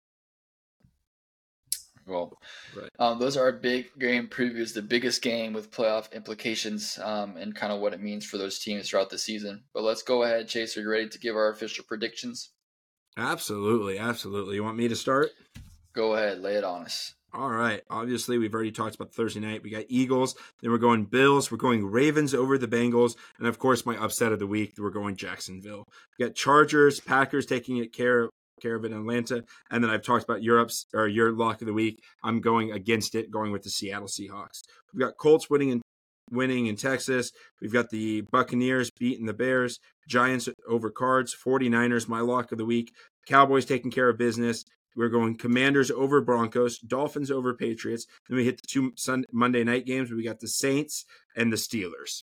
Well, 2.06 2.38
right. 2.77 2.89
um, 2.99 3.18
those 3.18 3.35
are 3.35 3.45
our 3.45 3.52
big 3.52 3.88
game 3.99 4.27
previews, 4.27 4.76
the 4.76 4.84
biggest 4.84 5.23
game 5.23 5.53
with 5.53 5.72
playoff 5.72 6.11
implications 6.11 6.99
um, 7.03 7.35
and 7.38 7.56
kind 7.56 7.73
of 7.73 7.80
what 7.80 7.93
it 7.93 7.99
means 7.99 8.23
for 8.23 8.38
those 8.38 8.60
teams 8.60 8.89
throughout 8.89 9.10
the 9.10 9.18
season. 9.18 9.64
But 9.73 9.84
let's 9.84 10.03
go 10.03 10.22
ahead, 10.22 10.48
Chase. 10.48 10.77
Are 10.77 10.81
you 10.81 10.89
ready 10.89 11.10
to 11.10 11.19
give 11.19 11.35
our 11.35 11.49
official 11.49 11.84
predictions? 11.88 12.52
Absolutely. 13.18 13.98
Absolutely. 13.98 14.56
You 14.56 14.64
want 14.64 14.77
me 14.77 14.88
to 14.88 14.95
start? 14.95 15.31
Go 15.93 16.14
ahead. 16.14 16.41
Lay 16.41 16.56
it 16.56 16.64
on 16.64 16.84
us. 16.84 17.15
All 17.34 17.49
right. 17.49 17.82
Obviously, 17.90 18.38
we've 18.38 18.53
already 18.53 18.72
talked 18.72 18.95
about 18.95 19.14
Thursday 19.14 19.40
night. 19.40 19.64
We 19.64 19.70
got 19.70 19.86
Eagles. 19.88 20.36
Then 20.62 20.72
we're 20.72 20.78
going 20.78 21.06
Bills. 21.06 21.49
We're 21.49 21.58
going 21.58 21.86
Ravens 21.86 22.34
over 22.34 22.58
the 22.58 22.68
Bengals. 22.68 23.16
And 23.40 23.48
of 23.48 23.58
course, 23.58 23.86
my 23.86 23.95
upset 23.95 24.34
of 24.34 24.40
the 24.40 24.48
week, 24.48 24.74
we're 24.78 24.90
going 24.90 25.16
Jacksonville. 25.16 25.88
We 26.18 26.26
got 26.26 26.36
Chargers, 26.36 26.99
Packers 26.99 27.45
taking 27.45 27.78
it 27.78 27.94
care 27.94 28.30
care 28.62 28.76
of 28.76 28.86
it 28.86 28.91
in 28.91 28.98
Atlanta. 28.99 29.44
And 29.72 29.84
then 29.84 29.90
I've 29.90 30.03
talked 30.03 30.24
about 30.24 30.44
Europe's 30.44 30.86
or 30.94 31.08
your 31.08 31.32
lock 31.32 31.62
of 31.62 31.68
the 31.68 31.74
week. 31.74 32.03
I'm 32.24 32.41
going 32.41 32.72
against 32.72 33.16
it, 33.16 33.32
going 33.32 33.52
with 33.52 33.64
the 33.64 33.70
Seattle 33.70 34.08
Seahawks. 34.08 34.62
We've 34.94 35.02
got 35.02 35.18
Colts 35.18 35.49
winning 35.49 35.70
in 35.70 35.82
winning 36.30 36.68
in 36.68 36.76
Texas. 36.76 37.32
We've 37.62 37.74
got 37.74 37.90
the 37.90 38.22
Buccaneers 38.32 38.90
beating 38.91 39.26
the 39.26 39.34
Bears, 39.34 39.80
Giants 40.08 40.48
over 40.68 40.90
Cards, 40.90 41.36
49ers, 41.36 42.08
my 42.08 42.22
lock 42.22 42.52
of 42.52 42.58
the 42.58 42.66
week. 42.66 42.94
Cowboys 43.28 43.66
taking 43.66 43.91
care 43.91 44.10
of 44.10 44.18
business. 44.18 44.64
We're 44.96 45.10
going 45.10 45.38
Commanders 45.38 45.90
over 45.90 46.22
Broncos, 46.22 46.78
Dolphins 46.80 47.32
over 47.32 47.54
Patriots. 47.54 48.06
Then 48.28 48.38
we 48.38 48.46
hit 48.46 48.62
the 48.62 48.68
two 48.68 48.94
Sunday, 48.96 49.28
Monday 49.32 49.64
night 49.64 49.86
games. 49.86 50.12
We 50.12 50.24
got 50.24 50.40
the 50.40 50.48
Saints 50.48 51.06
and 51.36 51.52
the 51.52 51.58
Steelers. 51.58 52.24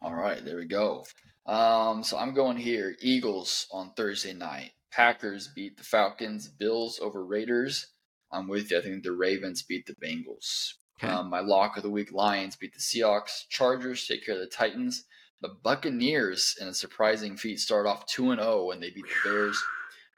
All 0.00 0.14
right, 0.14 0.44
there 0.44 0.56
we 0.56 0.66
go. 0.66 1.04
Um, 1.46 2.04
so 2.04 2.18
I'm 2.18 2.34
going 2.34 2.56
here. 2.56 2.94
Eagles 3.00 3.66
on 3.72 3.92
Thursday 3.96 4.32
night. 4.32 4.72
Packers 4.92 5.48
beat 5.54 5.76
the 5.76 5.84
Falcons. 5.84 6.48
Bills 6.48 7.00
over 7.00 7.24
Raiders. 7.24 7.88
I'm 8.30 8.48
with 8.48 8.70
you. 8.70 8.78
I 8.78 8.82
think 8.82 9.02
the 9.02 9.12
Ravens 9.12 9.62
beat 9.62 9.86
the 9.86 9.94
Bengals. 9.94 10.74
Okay. 10.98 11.12
Um, 11.12 11.30
my 11.30 11.40
lock 11.40 11.76
of 11.76 11.82
the 11.82 11.90
week: 11.90 12.12
Lions 12.12 12.56
beat 12.56 12.72
the 12.74 12.80
Seahawks. 12.80 13.48
Chargers 13.48 14.06
take 14.06 14.24
care 14.24 14.34
of 14.36 14.40
the 14.40 14.46
Titans. 14.46 15.04
The 15.40 15.48
Buccaneers, 15.62 16.56
in 16.60 16.68
a 16.68 16.74
surprising 16.74 17.36
feat, 17.36 17.58
start 17.58 17.86
off 17.86 18.06
two 18.06 18.30
and 18.30 18.40
zero 18.40 18.60
oh 18.60 18.64
when 18.66 18.80
they 18.80 18.90
beat 18.90 19.04
the 19.04 19.28
Bears. 19.28 19.62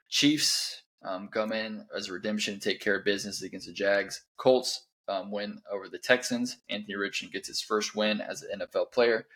Chiefs 0.09 0.83
um, 1.03 1.27
come 1.27 1.51
in 1.51 1.85
as 1.95 2.09
a 2.09 2.13
redemption, 2.13 2.59
take 2.59 2.79
care 2.79 2.97
of 2.97 3.05
business 3.05 3.41
against 3.41 3.67
the 3.67 3.73
Jags. 3.73 4.23
Colts 4.37 4.87
um, 5.07 5.31
win 5.31 5.61
over 5.71 5.89
the 5.89 5.99
Texans. 5.99 6.57
Anthony 6.69 6.95
Richardson 6.95 7.29
gets 7.31 7.47
his 7.47 7.61
first 7.61 7.95
win 7.95 8.21
as 8.21 8.41
an 8.41 8.59
NFL 8.59 8.91
player. 8.91 9.27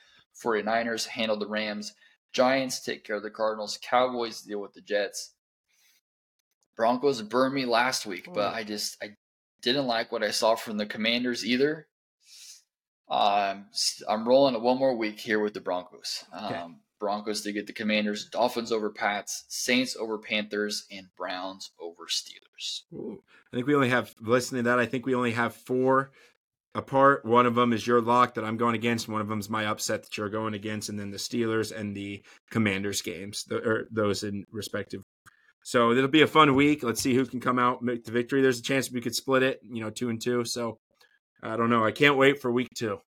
49ers 0.43 1.07
handle 1.07 1.37
the 1.37 1.47
Rams. 1.47 1.93
Giants 2.33 2.83
take 2.83 3.03
care 3.03 3.17
of 3.17 3.23
the 3.23 3.29
Cardinals. 3.29 3.77
Cowboys 3.81 4.41
deal 4.41 4.59
with 4.59 4.73
the 4.73 4.81
Jets. 4.81 5.33
Broncos 6.75 7.21
burned 7.21 7.53
me 7.53 7.65
last 7.65 8.05
week, 8.05 8.29
but 8.33 8.53
I 8.53 8.63
just 8.63 8.97
I 9.03 9.15
didn't 9.61 9.87
like 9.87 10.11
what 10.11 10.23
I 10.23 10.31
saw 10.31 10.55
from 10.55 10.77
the 10.77 10.85
Commanders 10.85 11.45
either. 11.45 11.87
Um, 13.09 13.65
I'm 14.07 14.27
rolling 14.27 14.55
it 14.55 14.61
one 14.61 14.77
more 14.77 14.95
week 14.95 15.19
here 15.19 15.39
with 15.39 15.53
the 15.53 15.59
Broncos. 15.59 16.23
Um, 16.31 16.45
okay. 16.45 16.63
Broncos 17.01 17.41
to 17.41 17.51
get 17.51 17.67
the 17.67 17.73
Commanders, 17.73 18.29
Dolphins 18.29 18.71
over 18.71 18.89
Pats, 18.89 19.43
Saints 19.49 19.97
over 19.97 20.17
Panthers, 20.17 20.85
and 20.89 21.07
Browns 21.17 21.71
over 21.81 22.03
Steelers. 22.07 22.83
Ooh. 22.93 23.21
I 23.51 23.57
think 23.57 23.67
we 23.67 23.75
only 23.75 23.89
have 23.89 24.13
listening 24.21 24.63
to 24.63 24.69
that. 24.69 24.79
I 24.79 24.85
think 24.85 25.05
we 25.05 25.15
only 25.15 25.31
have 25.31 25.53
four 25.53 26.11
apart. 26.75 27.25
One 27.25 27.45
of 27.45 27.55
them 27.55 27.73
is 27.73 27.85
your 27.85 28.01
lock 28.01 28.35
that 28.35 28.45
I'm 28.45 28.55
going 28.55 28.75
against. 28.75 29.09
One 29.09 29.19
of 29.19 29.27
them 29.27 29.39
is 29.39 29.49
my 29.49 29.65
upset 29.65 30.03
that 30.03 30.15
you're 30.15 30.29
going 30.29 30.53
against, 30.53 30.87
and 30.87 30.97
then 30.97 31.11
the 31.11 31.17
Steelers 31.17 31.75
and 31.75 31.93
the 31.93 32.23
Commanders 32.51 33.01
games, 33.01 33.43
the, 33.45 33.57
or 33.57 33.87
those 33.91 34.23
in 34.23 34.45
respective. 34.51 35.01
So 35.63 35.91
it'll 35.91 36.07
be 36.07 36.21
a 36.21 36.27
fun 36.27 36.55
week. 36.55 36.83
Let's 36.83 37.01
see 37.01 37.13
who 37.13 37.25
can 37.25 37.39
come 37.39 37.59
out 37.59 37.81
make 37.81 38.05
the 38.05 38.11
victory. 38.11 38.41
There's 38.41 38.59
a 38.59 38.63
chance 38.63 38.91
we 38.91 39.01
could 39.01 39.15
split 39.15 39.43
it, 39.43 39.59
you 39.63 39.83
know, 39.83 39.89
two 39.89 40.09
and 40.09 40.21
two. 40.21 40.45
So 40.45 40.77
I 41.43 41.57
don't 41.57 41.69
know. 41.69 41.83
I 41.83 41.91
can't 41.91 42.17
wait 42.17 42.41
for 42.41 42.51
week 42.51 42.69
two. 42.75 42.99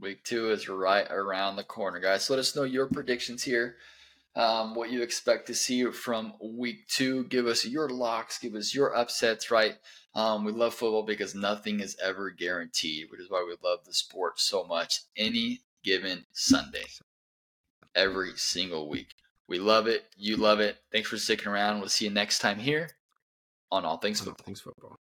Week 0.00 0.22
two 0.22 0.50
is 0.50 0.68
right 0.68 1.06
around 1.10 1.56
the 1.56 1.64
corner, 1.64 1.98
guys. 1.98 2.24
So 2.24 2.34
let 2.34 2.40
us 2.40 2.54
know 2.54 2.62
your 2.62 2.86
predictions 2.86 3.42
here. 3.42 3.76
Um, 4.36 4.76
what 4.76 4.90
you 4.90 5.02
expect 5.02 5.48
to 5.48 5.54
see 5.54 5.84
from 5.86 6.34
week 6.40 6.86
two. 6.86 7.24
Give 7.24 7.46
us 7.46 7.64
your 7.64 7.88
locks. 7.88 8.38
Give 8.38 8.54
us 8.54 8.72
your 8.72 8.96
upsets, 8.96 9.50
right? 9.50 9.74
Um, 10.14 10.44
we 10.44 10.52
love 10.52 10.74
football 10.74 11.02
because 11.02 11.34
nothing 11.34 11.80
is 11.80 11.96
ever 12.02 12.30
guaranteed, 12.30 13.10
which 13.10 13.20
is 13.20 13.28
why 13.28 13.44
we 13.46 13.56
love 13.68 13.84
the 13.84 13.92
sport 13.92 14.38
so 14.38 14.64
much. 14.64 15.00
Any 15.16 15.62
given 15.82 16.26
Sunday, 16.32 16.86
every 17.94 18.32
single 18.36 18.88
week. 18.88 19.08
We 19.48 19.58
love 19.58 19.88
it. 19.88 20.04
You 20.16 20.36
love 20.36 20.60
it. 20.60 20.76
Thanks 20.92 21.08
for 21.08 21.16
sticking 21.18 21.48
around. 21.48 21.80
We'll 21.80 21.88
see 21.88 22.04
you 22.04 22.10
next 22.12 22.38
time 22.38 22.58
here 22.58 22.90
on 23.72 23.84
All 23.84 23.96
Things 23.96 24.20
Football. 24.20 24.36
All 24.40 24.46
Things 24.46 24.60
Football. 24.60 24.98